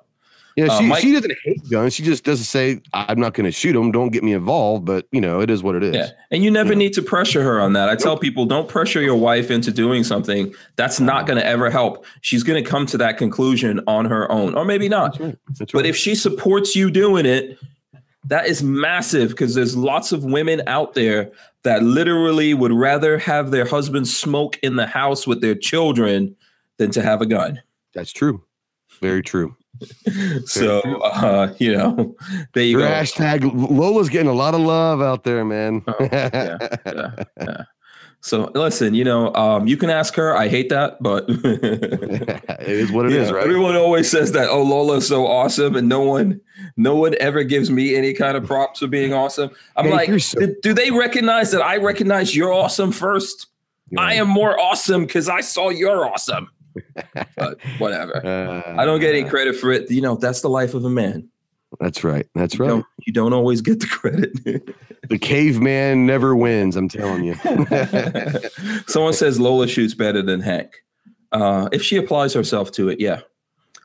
Yeah, 0.56 0.66
Uh, 0.66 0.78
she, 0.78 0.86
Mike- 0.86 1.00
she 1.02 1.12
doesn't 1.12 1.32
hate 1.44 1.60
guns. 1.70 1.94
She 1.94 2.02
just 2.02 2.24
doesn't 2.24 2.44
say, 2.44 2.80
I'm 2.92 3.20
not 3.20 3.34
going 3.34 3.44
to 3.44 3.52
shoot 3.52 3.72
them. 3.72 3.92
Don't 3.92 4.10
get 4.10 4.22
me 4.24 4.32
involved. 4.32 4.84
But, 4.84 5.06
you 5.12 5.20
know, 5.20 5.40
it 5.40 5.50
is 5.50 5.62
what 5.62 5.74
it 5.76 5.82
is. 5.84 5.94
Yeah. 5.94 6.08
And 6.30 6.42
you 6.44 6.50
never 6.50 6.72
Yeah. 6.72 6.78
need 6.78 6.92
to 6.94 7.02
pressure 7.02 7.42
her 7.42 7.60
on 7.60 7.72
that. 7.74 7.88
I 7.88 7.96
tell 7.96 8.16
people 8.18 8.46
don't 8.46 8.68
pressure 8.68 9.00
your 9.00 9.16
wife 9.16 9.50
into 9.50 9.70
doing 9.72 10.02
something. 10.04 10.52
That's 10.76 11.00
not 11.00 11.26
going 11.26 11.38
to 11.38 11.46
ever 11.46 11.70
help. 11.70 12.04
She's 12.20 12.42
going 12.42 12.62
to 12.62 12.68
come 12.68 12.86
to 12.86 12.98
that 12.98 13.16
conclusion 13.18 13.80
on 13.86 14.06
her 14.06 14.30
own, 14.30 14.54
or 14.54 14.64
maybe 14.64 14.88
not. 14.88 15.12
That's 15.12 15.20
right. 15.20 15.38
That's 15.58 15.72
But 15.72 15.86
if 15.86 15.96
she 15.96 16.14
supports 16.14 16.74
you 16.74 16.90
doing 16.90 17.26
it, 17.26 17.58
that 18.26 18.46
is 18.46 18.62
massive 18.62 19.30
because 19.30 19.54
there's 19.54 19.76
lots 19.76 20.12
of 20.12 20.24
women 20.24 20.62
out 20.66 20.94
there 20.94 21.30
that 21.62 21.82
literally 21.82 22.54
would 22.54 22.72
rather 22.72 23.18
have 23.18 23.50
their 23.50 23.64
husband 23.66 24.08
smoke 24.08 24.58
in 24.62 24.76
the 24.76 24.86
house 24.86 25.26
with 25.26 25.40
their 25.40 25.54
children 25.54 26.34
than 26.78 26.90
to 26.90 27.02
have 27.02 27.20
a 27.22 27.26
gun. 27.26 27.60
That's 27.94 28.12
true. 28.12 28.42
Very 29.00 29.22
true. 29.22 29.56
So, 30.46 30.80
uh, 31.02 31.54
you 31.58 31.76
know, 31.76 32.14
there 32.54 32.64
you 32.64 32.78
Your 32.78 32.88
go. 32.88 32.94
hashtag 32.94 33.50
Lola's 33.70 34.08
getting 34.08 34.28
a 34.28 34.34
lot 34.34 34.54
of 34.54 34.60
love 34.60 35.00
out 35.00 35.24
there, 35.24 35.44
man. 35.44 35.82
Oh, 35.86 35.94
yeah, 36.00 36.58
yeah, 36.86 37.24
yeah. 37.40 37.64
So 38.22 38.50
listen, 38.54 38.92
you 38.92 39.02
know, 39.04 39.34
um, 39.34 39.66
you 39.66 39.78
can 39.78 39.88
ask 39.88 40.14
her. 40.16 40.36
I 40.36 40.48
hate 40.48 40.68
that, 40.68 41.02
but 41.02 41.24
it 41.28 42.68
is 42.68 42.92
what 42.92 43.06
it 43.06 43.12
is, 43.12 43.28
Yeah, 43.30 43.34
right? 43.34 43.44
Everyone 43.44 43.76
always 43.76 44.10
says 44.10 44.32
that. 44.32 44.50
Oh, 44.50 44.62
Lola's 44.62 45.08
so 45.08 45.26
awesome, 45.26 45.74
and 45.74 45.88
no 45.88 46.00
one, 46.02 46.38
no 46.76 46.96
one 46.96 47.14
ever 47.18 47.44
gives 47.44 47.70
me 47.70 47.96
any 47.96 48.12
kind 48.12 48.36
of 48.36 48.44
props 48.44 48.80
for 48.80 48.88
being 48.88 49.14
awesome. 49.14 49.50
I'm 49.76 49.86
Hey, 49.86 49.90
like, 49.92 50.20
so- 50.20 50.38
do, 50.38 50.54
do 50.62 50.74
they 50.74 50.90
recognize 50.90 51.50
that 51.52 51.62
I 51.62 51.78
recognize 51.78 52.36
you're 52.36 52.52
awesome 52.52 52.92
first? 52.92 53.46
I 53.96 54.14
am 54.14 54.28
more 54.28 54.60
awesome 54.60 55.06
because 55.06 55.28
I 55.28 55.40
saw 55.40 55.70
you're 55.70 56.06
awesome. 56.06 56.48
but 57.36 57.60
whatever. 57.78 58.24
Uh, 58.24 58.76
I 58.78 58.84
don't 58.84 59.00
get 59.00 59.14
any 59.14 59.28
credit 59.28 59.56
for 59.56 59.72
it. 59.72 59.90
You 59.90 60.00
know, 60.00 60.16
that's 60.16 60.40
the 60.40 60.48
life 60.48 60.74
of 60.74 60.84
a 60.84 60.90
man. 60.90 61.28
That's 61.78 62.02
right. 62.02 62.26
That's 62.34 62.54
You 62.54 62.60
right. 62.60 62.68
don't, 62.68 62.86
you 63.06 63.12
don't 63.12 63.32
always 63.32 63.60
get 63.60 63.80
the 63.80 63.86
credit. 63.86 64.68
The 65.08 65.18
caveman 65.18 66.06
never 66.06 66.36
wins. 66.36 66.76
I'm 66.76 66.88
telling 66.88 67.24
you. 67.24 67.34
Someone 68.86 69.12
says 69.12 69.40
Lola 69.40 69.66
shoots 69.66 69.92
better 69.92 70.22
than 70.22 70.40
Hank. 70.40 70.72
Uh, 71.32 71.68
if 71.72 71.82
she 71.82 71.96
applies 71.96 72.32
herself 72.32 72.70
to 72.72 72.90
it, 72.90 73.00
yeah. 73.00 73.20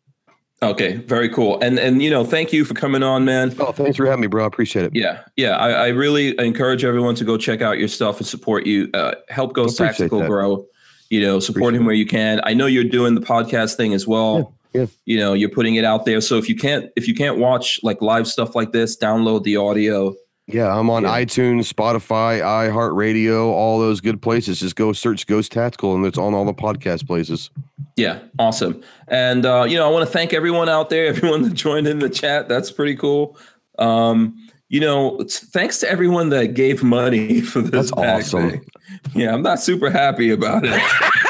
Okay, 0.62 0.98
very 1.08 1.30
cool. 1.30 1.58
And 1.62 1.80
and 1.80 2.02
you 2.02 2.10
know, 2.10 2.26
thank 2.26 2.52
you 2.52 2.66
for 2.66 2.74
coming 2.74 3.02
on, 3.02 3.24
man. 3.24 3.56
Oh, 3.60 3.72
thanks 3.72 3.96
for 3.96 4.06
having 4.06 4.20
me, 4.22 4.28
bro. 4.28 4.44
I 4.44 4.48
appreciate 4.48 4.84
it. 4.86 4.92
Yeah, 4.94 5.20
yeah. 5.38 5.56
I, 5.56 5.70
I 5.70 5.88
really 5.90 6.38
encourage 6.38 6.84
everyone 6.84 7.16
to 7.16 7.24
go 7.24 7.38
check 7.38 7.62
out 7.62 7.80
your 7.80 7.88
stuff 7.88 8.18
and 8.18 8.28
support 8.28 8.66
you. 8.66 8.90
Uh, 8.94 9.14
help 9.30 9.54
Ghost 9.54 9.78
Tactical 9.78 10.20
that. 10.20 10.28
grow. 10.28 10.66
You 11.10 11.22
know, 11.22 11.40
support 11.40 11.74
Appreciate 11.74 11.80
him 11.80 11.86
where 11.86 11.96
you 11.96 12.06
can. 12.06 12.42
I 12.44 12.54
know 12.54 12.66
you're 12.66 12.84
doing 12.84 13.16
the 13.16 13.22
podcast 13.22 13.78
thing 13.78 13.94
as 13.94 14.06
well. 14.06 14.38
Yeah, 14.38 14.44
yeah. 14.74 14.86
You 15.06 15.18
know, 15.20 15.34
you're 15.34 15.50
putting 15.50 15.76
it 15.76 15.84
out 15.86 16.06
there. 16.06 16.22
So 16.22 16.38
if 16.38 16.48
you 16.50 16.56
can't 16.56 16.90
if 16.96 17.08
you 17.08 17.16
can't 17.16 17.38
watch 17.38 17.80
like 17.84 18.02
live 18.02 18.28
stuff 18.28 18.56
like 18.56 18.72
this, 18.72 18.98
download 18.98 19.44
the 19.44 19.58
audio. 19.58 20.16
Yeah, 20.52 20.76
I'm 20.76 20.90
on 20.90 21.04
Yeah. 21.04 21.10
iTunes, 21.24 21.72
Spotify, 21.72 22.42
iHeartRadio, 22.42 23.46
all 23.52 23.78
those 23.80 24.02
good 24.02 24.20
places. 24.20 24.60
Just 24.60 24.76
go 24.76 24.94
search 24.94 25.28
Ghost 25.28 25.52
Tactical, 25.52 25.94
and 25.96 26.04
it's 26.08 26.18
on 26.18 26.34
all 26.34 26.44
the 26.46 26.54
podcast 26.56 27.06
places. 27.06 27.52
Yeah, 27.98 28.20
awesome. 28.40 28.82
And 29.08 29.46
uh, 29.46 29.66
you 29.70 29.78
know, 29.78 29.88
I 29.88 29.92
want 29.92 30.08
to 30.08 30.12
thank 30.12 30.34
everyone 30.34 30.68
out 30.70 30.90
there, 30.90 31.06
everyone 31.14 31.44
that 31.44 31.54
joined 31.54 31.88
in 31.88 32.00
the 32.00 32.10
chat. 32.10 32.48
That's 32.50 32.72
pretty 32.72 32.96
cool. 32.96 33.38
Um, 33.78 34.36
you 34.70 34.80
know, 34.80 35.20
thanks 35.28 35.80
to 35.80 35.90
everyone 35.90 36.30
that 36.30 36.54
gave 36.54 36.82
money 36.84 37.42
for 37.52 37.62
this. 37.62 37.72
That's 37.72 37.92
awesome. 37.94 38.50
thing. 38.52 38.66
Yeah, 39.14 39.34
I'm 39.34 39.42
not 39.44 39.60
super 39.60 39.90
happy 39.92 40.32
about 40.32 40.64
it. 40.66 40.82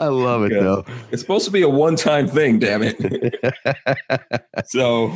I 0.00 0.08
love 0.08 0.44
it 0.44 0.52
Yeah. 0.52 0.60
though. 0.60 0.84
it's 1.12 1.22
supposed 1.22 1.44
to 1.46 1.50
be 1.50 1.62
a 1.62 1.68
one-time 1.68 2.28
thing, 2.28 2.58
damn 2.58 2.82
it. 2.82 2.96
so, 4.66 5.12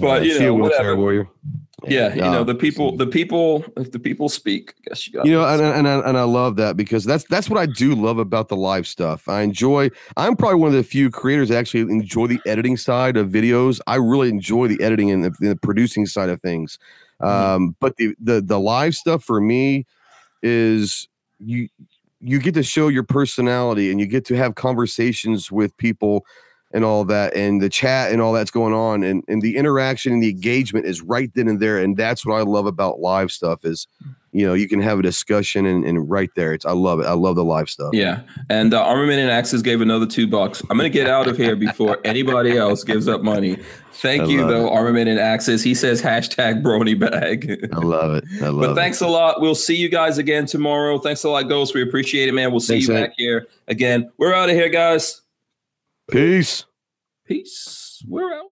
but 0.00 0.22
Uh, 0.22 0.24
you 0.24 0.38
know, 0.40 0.54
whatever. 0.54 0.96
warrior. 0.96 1.28
Yeah, 1.86 2.14
you 2.14 2.20
know, 2.22 2.42
the 2.42 2.54
people, 2.54 2.96
the 2.96 3.06
people, 3.06 3.64
if 3.76 3.92
the 3.92 3.98
people 3.98 4.28
speak, 4.28 4.74
I 4.78 4.88
guess 4.88 5.06
you 5.06 5.12
got. 5.12 5.26
you 5.26 5.32
know 5.32 5.44
and, 5.44 5.60
and, 5.62 5.86
I- 5.86 6.08
and 6.08 6.16
i 6.18 6.22
love 6.22 6.56
that 6.56 6.76
because 6.76 7.04
that's 7.04 7.24
that's 7.30 7.48
what 7.50 7.58
i 7.60 7.66
do 7.66 7.94
love 7.94 8.18
about 8.18 8.48
the 8.48 8.56
live 8.56 8.86
stuff 8.88 9.28
i 9.28 9.42
enjoy 9.42 9.90
i'm 10.16 10.36
probably 10.36 10.58
one 10.58 10.68
of 10.70 10.74
the 10.74 10.82
few 10.82 11.10
creators 11.10 11.50
that 11.50 11.58
actually 11.58 11.82
enjoy 11.82 12.26
the 12.26 12.40
editing 12.46 12.76
side 12.76 13.16
of 13.16 13.28
videos 13.28 13.78
i 13.86 13.94
really 13.96 14.30
enjoy 14.30 14.66
the 14.66 14.82
editing 14.82 15.10
and 15.10 15.22
the, 15.24 15.30
the 15.40 15.54
producing 15.56 16.06
side 16.06 16.28
of 16.30 16.40
things 16.40 16.78
Mhm. 17.22 17.28
um 17.28 17.76
but 17.78 17.96
the, 17.98 18.14
the 18.20 18.40
the 18.40 18.58
live 18.58 18.94
stuff 18.94 19.22
for 19.22 19.40
me 19.40 19.86
is 20.42 21.06
you 21.38 21.68
you 22.20 22.38
get 22.38 22.54
to 22.54 22.62
show 22.62 22.88
your 22.88 23.02
personality 23.02 23.90
and 23.90 24.00
you 24.00 24.06
get 24.06 24.24
to 24.26 24.36
have 24.36 24.54
conversations 24.54 25.50
with 25.52 25.76
people 25.76 26.24
and 26.72 26.84
all 26.84 27.04
that 27.04 27.34
and 27.34 27.60
the 27.62 27.68
chat 27.68 28.12
and 28.12 28.20
all 28.20 28.32
that's 28.32 28.50
going 28.50 28.74
on 28.74 29.02
and, 29.02 29.22
and 29.28 29.40
the 29.40 29.56
interaction 29.56 30.12
and 30.12 30.22
the 30.22 30.30
engagement 30.30 30.84
is 30.84 31.00
right 31.02 31.30
then 31.34 31.48
and 31.48 31.60
there 31.60 31.78
and 31.78 31.96
that's 31.96 32.26
what 32.26 32.34
i 32.34 32.42
love 32.42 32.66
about 32.66 32.98
live 32.98 33.30
stuff 33.30 33.64
is 33.64 33.86
mm. 34.04 34.14
You 34.36 34.46
know 34.46 34.52
you 34.52 34.68
can 34.68 34.82
have 34.82 34.98
a 34.98 35.02
discussion 35.02 35.64
and, 35.64 35.82
and 35.86 36.10
right 36.10 36.30
there 36.36 36.52
it's 36.52 36.66
i 36.66 36.72
love 36.72 37.00
it 37.00 37.06
i 37.06 37.12
love 37.12 37.36
the 37.36 37.44
live 37.44 37.70
stuff 37.70 37.88
Yeah, 37.94 38.20
and 38.50 38.74
uh, 38.74 38.82
Armament 38.82 39.18
and 39.18 39.30
Axes 39.30 39.62
gave 39.62 39.80
another 39.80 40.06
two 40.06 40.26
bucks. 40.26 40.62
I'm 40.68 40.76
gonna 40.76 40.90
get 40.90 41.08
out 41.08 41.26
of 41.26 41.38
here 41.38 41.56
before 41.56 41.98
anybody 42.04 42.58
else 42.58 42.84
gives 42.84 43.08
up 43.08 43.22
money. 43.22 43.56
Thank 43.92 44.24
I 44.24 44.26
you 44.26 44.46
though, 44.46 44.68
Armament 44.70 45.08
and 45.08 45.18
Axes. 45.18 45.62
He 45.62 45.74
says 45.74 46.02
hashtag 46.02 46.62
Brony 46.62 46.98
Bag. 46.98 47.66
i 47.72 47.78
love 47.78 48.14
it 48.14 48.24
i 48.42 48.48
love 48.48 48.60
but 48.60 48.70
it 48.72 48.74
thanks 48.74 49.00
a 49.00 49.06
lot. 49.08 49.40
We'll 49.40 49.54
see 49.54 49.76
you 49.76 49.88
guys 49.88 50.18
again 50.18 50.44
tomorrow. 50.44 50.98
Thanks 50.98 51.24
a 51.24 51.30
lot, 51.30 51.48
Ghost. 51.48 51.74
We 51.74 51.80
appreciate 51.82 52.28
it, 52.28 52.32
man. 52.32 52.50
We'll 52.50 52.60
see 52.60 52.74
Thanks, 52.74 52.88
you 52.88 52.94
man. 52.94 53.04
back 53.04 53.12
here 53.16 53.46
again. 53.68 54.12
We're 54.18 54.34
out 54.34 54.50
of 54.50 54.54
here, 54.54 54.68
guys. 54.68 55.22
peace 56.10 56.66
Peace. 57.26 58.04
We're 58.06 58.34
out. 58.34 58.44